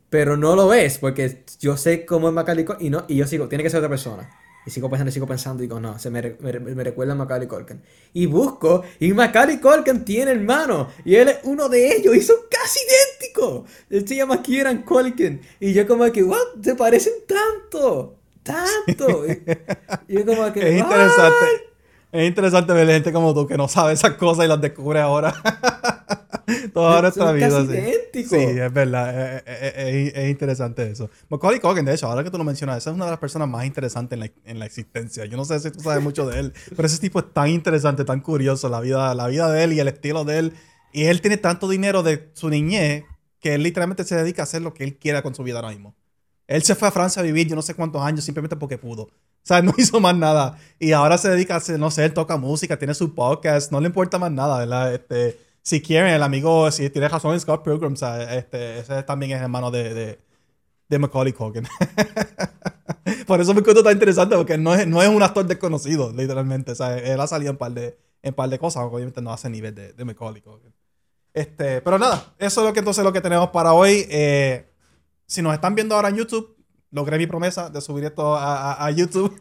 Pero 0.09 0.37
no 0.37 0.55
lo 0.55 0.67
ves, 0.67 0.99
porque 0.99 1.43
yo 1.59 1.75
sé 1.77 2.05
cómo 2.05 2.29
es 2.29 2.33
Macaulay 2.33 2.65
Culkin 2.65 2.87
y, 2.87 2.89
no, 2.89 3.05
y 3.07 3.15
yo 3.17 3.27
sigo, 3.27 3.47
tiene 3.47 3.63
que 3.63 3.69
ser 3.69 3.79
otra 3.79 3.89
persona. 3.89 4.29
Y 4.65 4.69
sigo 4.69 4.89
pensando, 4.89 5.09
y 5.09 5.13
sigo 5.13 5.27
pensando, 5.27 5.63
y 5.63 5.67
digo, 5.67 5.79
no, 5.79 5.97
se 5.97 6.09
me, 6.09 6.21
me, 6.21 6.83
recuerda 6.83 7.13
a 7.13 7.15
Macaulay 7.15 7.47
Culkin. 7.47 7.81
Y 8.13 8.25
busco, 8.25 8.83
y 8.99 9.13
Macaulay 9.13 9.59
Culkin 9.59 10.03
tiene 10.03 10.31
hermano, 10.31 10.89
y 11.05 11.15
él 11.15 11.29
es 11.29 11.37
uno 11.43 11.69
de 11.69 11.95
ellos, 11.95 12.15
y 12.15 12.21
son 12.21 12.37
casi 12.49 12.79
idénticos. 12.79 13.69
Él 13.89 14.07
se 14.07 14.15
llama 14.15 14.41
Kieran 14.41 14.83
Culkin. 14.83 15.41
Y 15.59 15.73
yo 15.73 15.87
como 15.87 16.11
que, 16.11 16.23
what, 16.23 16.61
se 16.61 16.75
parecen 16.75 17.13
tanto, 17.25 18.16
tanto. 18.47 19.25
Y, 20.07 20.15
yo 20.15 20.25
como 20.25 20.51
que, 20.53 20.69
es 20.69 20.79
interesante. 20.79 21.45
Es 22.11 22.27
interesante 22.27 22.73
ver 22.73 22.87
gente 22.87 23.11
como 23.11 23.33
tú 23.33 23.45
que 23.45 23.57
no 23.57 23.67
sabe 23.67 23.93
esas 23.93 24.13
cosas 24.13 24.45
y 24.45 24.47
las 24.47 24.61
descubre 24.61 24.99
ahora. 24.99 25.33
Toda 26.73 27.01
nuestra 27.01 27.33
vida. 27.33 27.65
Sí. 28.13 28.23
sí, 28.23 28.35
es 28.35 28.73
verdad. 28.73 29.43
Es, 29.45 30.29
interesante 30.29 30.89
eso. 30.89 31.09
Macaulay 31.29 31.59
Culkin, 31.59 31.83
de 31.83 31.93
hecho, 31.93 32.07
ahora 32.07 32.23
que 32.23 32.31
tú 32.31 32.37
lo 32.37 32.45
mencionas, 32.45 32.77
esa 32.77 32.91
es 32.91 32.95
una 32.95 33.05
de 33.05 33.11
las 33.11 33.19
personas 33.19 33.49
más 33.49 33.65
interesantes 33.65 34.15
en 34.15 34.19
la, 34.21 34.31
en 34.45 34.59
la, 34.59 34.65
existencia. 34.65 35.25
Yo 35.25 35.35
no 35.35 35.43
sé 35.43 35.59
si 35.59 35.69
tú 35.71 35.81
sabes 35.81 36.01
mucho 36.01 36.25
de 36.25 36.39
él, 36.39 36.53
pero 36.75 36.85
ese 36.85 36.99
tipo 36.99 37.19
es 37.19 37.33
tan 37.33 37.49
interesante, 37.49 38.05
tan 38.05 38.21
curioso, 38.21 38.69
la 38.69 38.79
vida, 38.79 39.13
la 39.13 39.27
vida 39.27 39.51
de 39.51 39.65
él 39.65 39.73
y 39.73 39.79
el 39.81 39.89
estilo 39.89 40.23
de 40.23 40.39
él. 40.39 40.53
Y 40.93 41.03
él 41.05 41.19
tiene 41.19 41.35
tanto 41.35 41.67
dinero 41.67 42.01
de 42.01 42.31
su 42.33 42.49
niñez 42.49 43.03
que 43.39 43.55
él 43.55 43.63
literalmente 43.63 44.05
se 44.05 44.15
dedica 44.15 44.43
a 44.43 44.45
hacer 44.45 44.61
lo 44.61 44.73
que 44.73 44.85
él 44.85 44.97
quiera 44.97 45.21
con 45.21 45.35
su 45.35 45.43
vida 45.43 45.57
ahora 45.57 45.69
mismo. 45.69 45.93
Él 46.47 46.63
se 46.63 46.75
fue 46.75 46.87
a 46.87 46.91
Francia 46.91 47.21
a 47.21 47.23
vivir 47.23 47.47
yo 47.47 47.55
no 47.55 47.61
sé 47.61 47.73
cuántos 47.75 48.01
años 48.01 48.23
simplemente 48.23 48.55
porque 48.55 48.77
pudo. 48.77 49.03
O 49.03 49.11
sea, 49.43 49.61
no 49.63 49.73
hizo 49.77 49.99
más 49.99 50.15
nada. 50.15 50.57
Y 50.79 50.93
ahora 50.93 51.17
se 51.17 51.29
dedica 51.29 51.55
a 51.55 51.57
hacer, 51.57 51.79
no 51.79 51.91
sé, 51.91 52.05
él 52.05 52.13
toca 52.13 52.37
música, 52.37 52.77
tiene 52.77 52.93
su 52.93 53.13
podcast, 53.13 53.71
no 53.71 53.79
le 53.79 53.87
importa 53.87 54.17
más 54.17 54.31
nada, 54.31 54.59
¿verdad? 54.59 54.93
Este, 54.93 55.39
si 55.61 55.81
quieren, 55.81 56.13
el 56.13 56.23
amigo, 56.23 56.71
si 56.71 56.89
tiene 56.89 57.09
razón, 57.09 57.37
Scott 57.39 57.63
Pilgrim, 57.63 57.93
este, 57.93 58.79
ese 58.79 59.03
también 59.03 59.33
es 59.33 59.41
hermano 59.41 59.69
de, 59.69 59.93
de, 59.93 60.19
de 60.87 60.99
Macaulay 60.99 61.33
Culkin. 61.33 61.67
Por 63.27 63.41
eso 63.41 63.53
me 63.53 63.59
encuentro 63.59 63.83
tan 63.83 63.93
interesante, 63.93 64.35
porque 64.35 64.57
no 64.57 64.73
es, 64.73 64.87
no 64.87 65.01
es 65.01 65.09
un 65.09 65.21
actor 65.21 65.45
desconocido, 65.45 66.11
literalmente. 66.13 66.71
O 66.71 66.75
sea, 66.75 66.97
él 66.97 67.19
ha 67.19 67.27
salido 67.27 67.51
en 67.51 67.57
par 67.57 67.73
de, 67.73 67.97
en 68.21 68.33
par 68.33 68.49
de 68.49 68.59
cosas, 68.59 68.83
obviamente 68.83 69.21
no 69.21 69.31
hace 69.31 69.49
nivel 69.49 69.75
de, 69.75 69.93
de 69.93 70.05
Macaulay 70.05 70.41
Culkin. 70.41 70.73
Este, 71.33 71.81
pero 71.81 71.99
nada, 71.99 72.33
eso 72.39 72.61
es 72.61 72.67
lo 72.67 72.73
que 72.73 72.79
entonces 72.79 73.03
lo 73.03 73.13
que 73.13 73.21
tenemos 73.21 73.49
para 73.49 73.73
hoy. 73.73 74.05
Eh, 74.09 74.65
si 75.27 75.41
nos 75.41 75.53
están 75.53 75.75
viendo 75.75 75.95
ahora 75.95 76.09
en 76.09 76.15
YouTube, 76.15 76.55
logré 76.91 77.17
mi 77.17 77.27
promesa 77.27 77.69
de 77.69 77.81
subir 77.81 78.05
esto 78.05 78.35
a, 78.37 78.89
YouTube. 78.91 79.37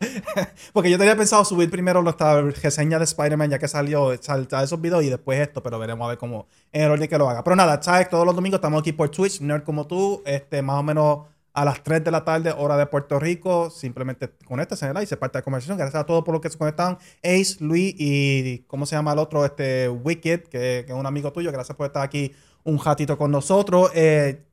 Porque 0.72 0.90
yo 0.90 0.98
tenía 0.98 1.16
pensado 1.16 1.44
subir 1.44 1.70
primero 1.70 2.02
nuestra 2.02 2.40
reseña 2.40 2.98
de 2.98 3.04
Spider-Man 3.04 3.50
ya 3.50 3.58
que 3.58 3.68
salió, 3.68 4.16
salta 4.20 4.62
esos 4.62 4.80
videos 4.80 5.04
y 5.04 5.10
después 5.10 5.38
esto, 5.38 5.62
pero 5.62 5.78
veremos 5.78 6.06
a 6.06 6.08
ver 6.08 6.18
cómo 6.18 6.46
en 6.72 6.82
el 6.82 6.90
orden 6.90 7.08
que 7.08 7.18
lo 7.18 7.28
haga. 7.28 7.44
Pero 7.44 7.56
nada, 7.56 7.80
sabes, 7.82 8.08
todos 8.08 8.24
los 8.24 8.34
domingos 8.34 8.58
estamos 8.58 8.80
aquí 8.80 8.92
por 8.92 9.10
Twitch, 9.10 9.40
Nerd 9.40 9.64
como 9.64 9.86
tú, 9.86 10.22
este, 10.24 10.62
más 10.62 10.76
o 10.76 10.82
menos 10.82 11.20
a 11.52 11.64
las 11.64 11.82
3 11.82 12.04
de 12.04 12.10
la 12.10 12.24
tarde, 12.24 12.54
hora 12.56 12.76
de 12.76 12.86
Puerto 12.86 13.18
Rico. 13.18 13.68
Simplemente 13.68 14.30
conéctese 14.46 14.90
y 15.02 15.06
se 15.06 15.16
parte 15.16 15.38
de 15.38 15.40
la 15.40 15.44
conversación. 15.44 15.76
Gracias 15.76 16.00
a 16.00 16.06
todos 16.06 16.24
por 16.24 16.32
los 16.32 16.40
que 16.40 16.48
se 16.48 16.56
conectaron. 16.56 16.98
Ace, 17.22 17.56
Luis 17.58 17.94
y 17.98 18.60
¿cómo 18.68 18.86
se 18.86 18.94
llama 18.94 19.12
el 19.12 19.18
otro? 19.18 19.44
Este 19.44 19.88
Wicked, 19.88 20.42
que, 20.44 20.84
que 20.86 20.92
es 20.92 20.92
un 20.92 21.06
amigo 21.06 21.32
tuyo. 21.32 21.50
Gracias 21.50 21.76
por 21.76 21.86
estar 21.86 22.02
aquí 22.02 22.32
un 22.62 22.78
ratito 22.78 23.18
con 23.18 23.30
nosotros. 23.30 23.90
Eh, 23.94 24.44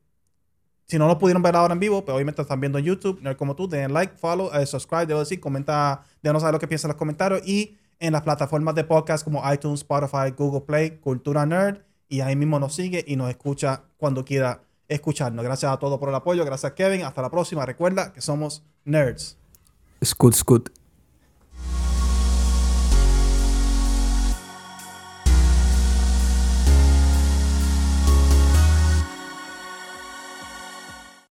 si 0.87 0.99
no 0.99 1.07
lo 1.07 1.17
pudieron 1.17 1.41
ver 1.41 1.55
ahora 1.55 1.73
en 1.73 1.79
vivo, 1.79 2.05
pues 2.05 2.13
obviamente 2.15 2.41
están 2.41 2.59
viendo 2.59 2.77
en 2.77 2.85
YouTube, 2.85 3.19
como 3.37 3.55
tú, 3.55 3.67
den 3.67 3.93
like, 3.93 4.15
follow, 4.17 4.51
eh, 4.53 4.65
subscribe, 4.65 5.05
debo 5.07 5.19
decir, 5.19 5.39
comenta, 5.39 6.03
déjanos 6.21 6.41
saber 6.41 6.53
lo 6.53 6.59
que 6.59 6.67
piensan 6.67 6.89
en 6.89 6.93
los 6.93 6.99
comentarios 6.99 7.41
y 7.47 7.77
en 7.99 8.13
las 8.13 8.21
plataformas 8.21 8.75
de 8.75 8.83
podcast 8.83 9.23
como 9.23 9.41
iTunes, 9.51 9.81
Spotify, 9.81 10.31
Google 10.37 10.61
Play, 10.61 10.99
Cultura 10.99 11.45
Nerd 11.45 11.79
y 12.07 12.21
ahí 12.21 12.35
mismo 12.35 12.59
nos 12.59 12.75
sigue 12.75 13.03
y 13.07 13.15
nos 13.15 13.29
escucha 13.29 13.83
cuando 13.97 14.23
quiera 14.23 14.61
escucharnos. 14.87 15.43
Gracias 15.43 15.71
a 15.71 15.77
todos 15.77 15.97
por 15.99 16.09
el 16.09 16.15
apoyo, 16.15 16.45
gracias 16.45 16.73
Kevin, 16.73 17.03
hasta 17.03 17.21
la 17.21 17.31
próxima. 17.31 17.65
Recuerda 17.65 18.13
que 18.13 18.21
somos 18.21 18.63
nerds. 18.83 19.37
Scoot, 20.03 20.35
scoot. 20.35 20.84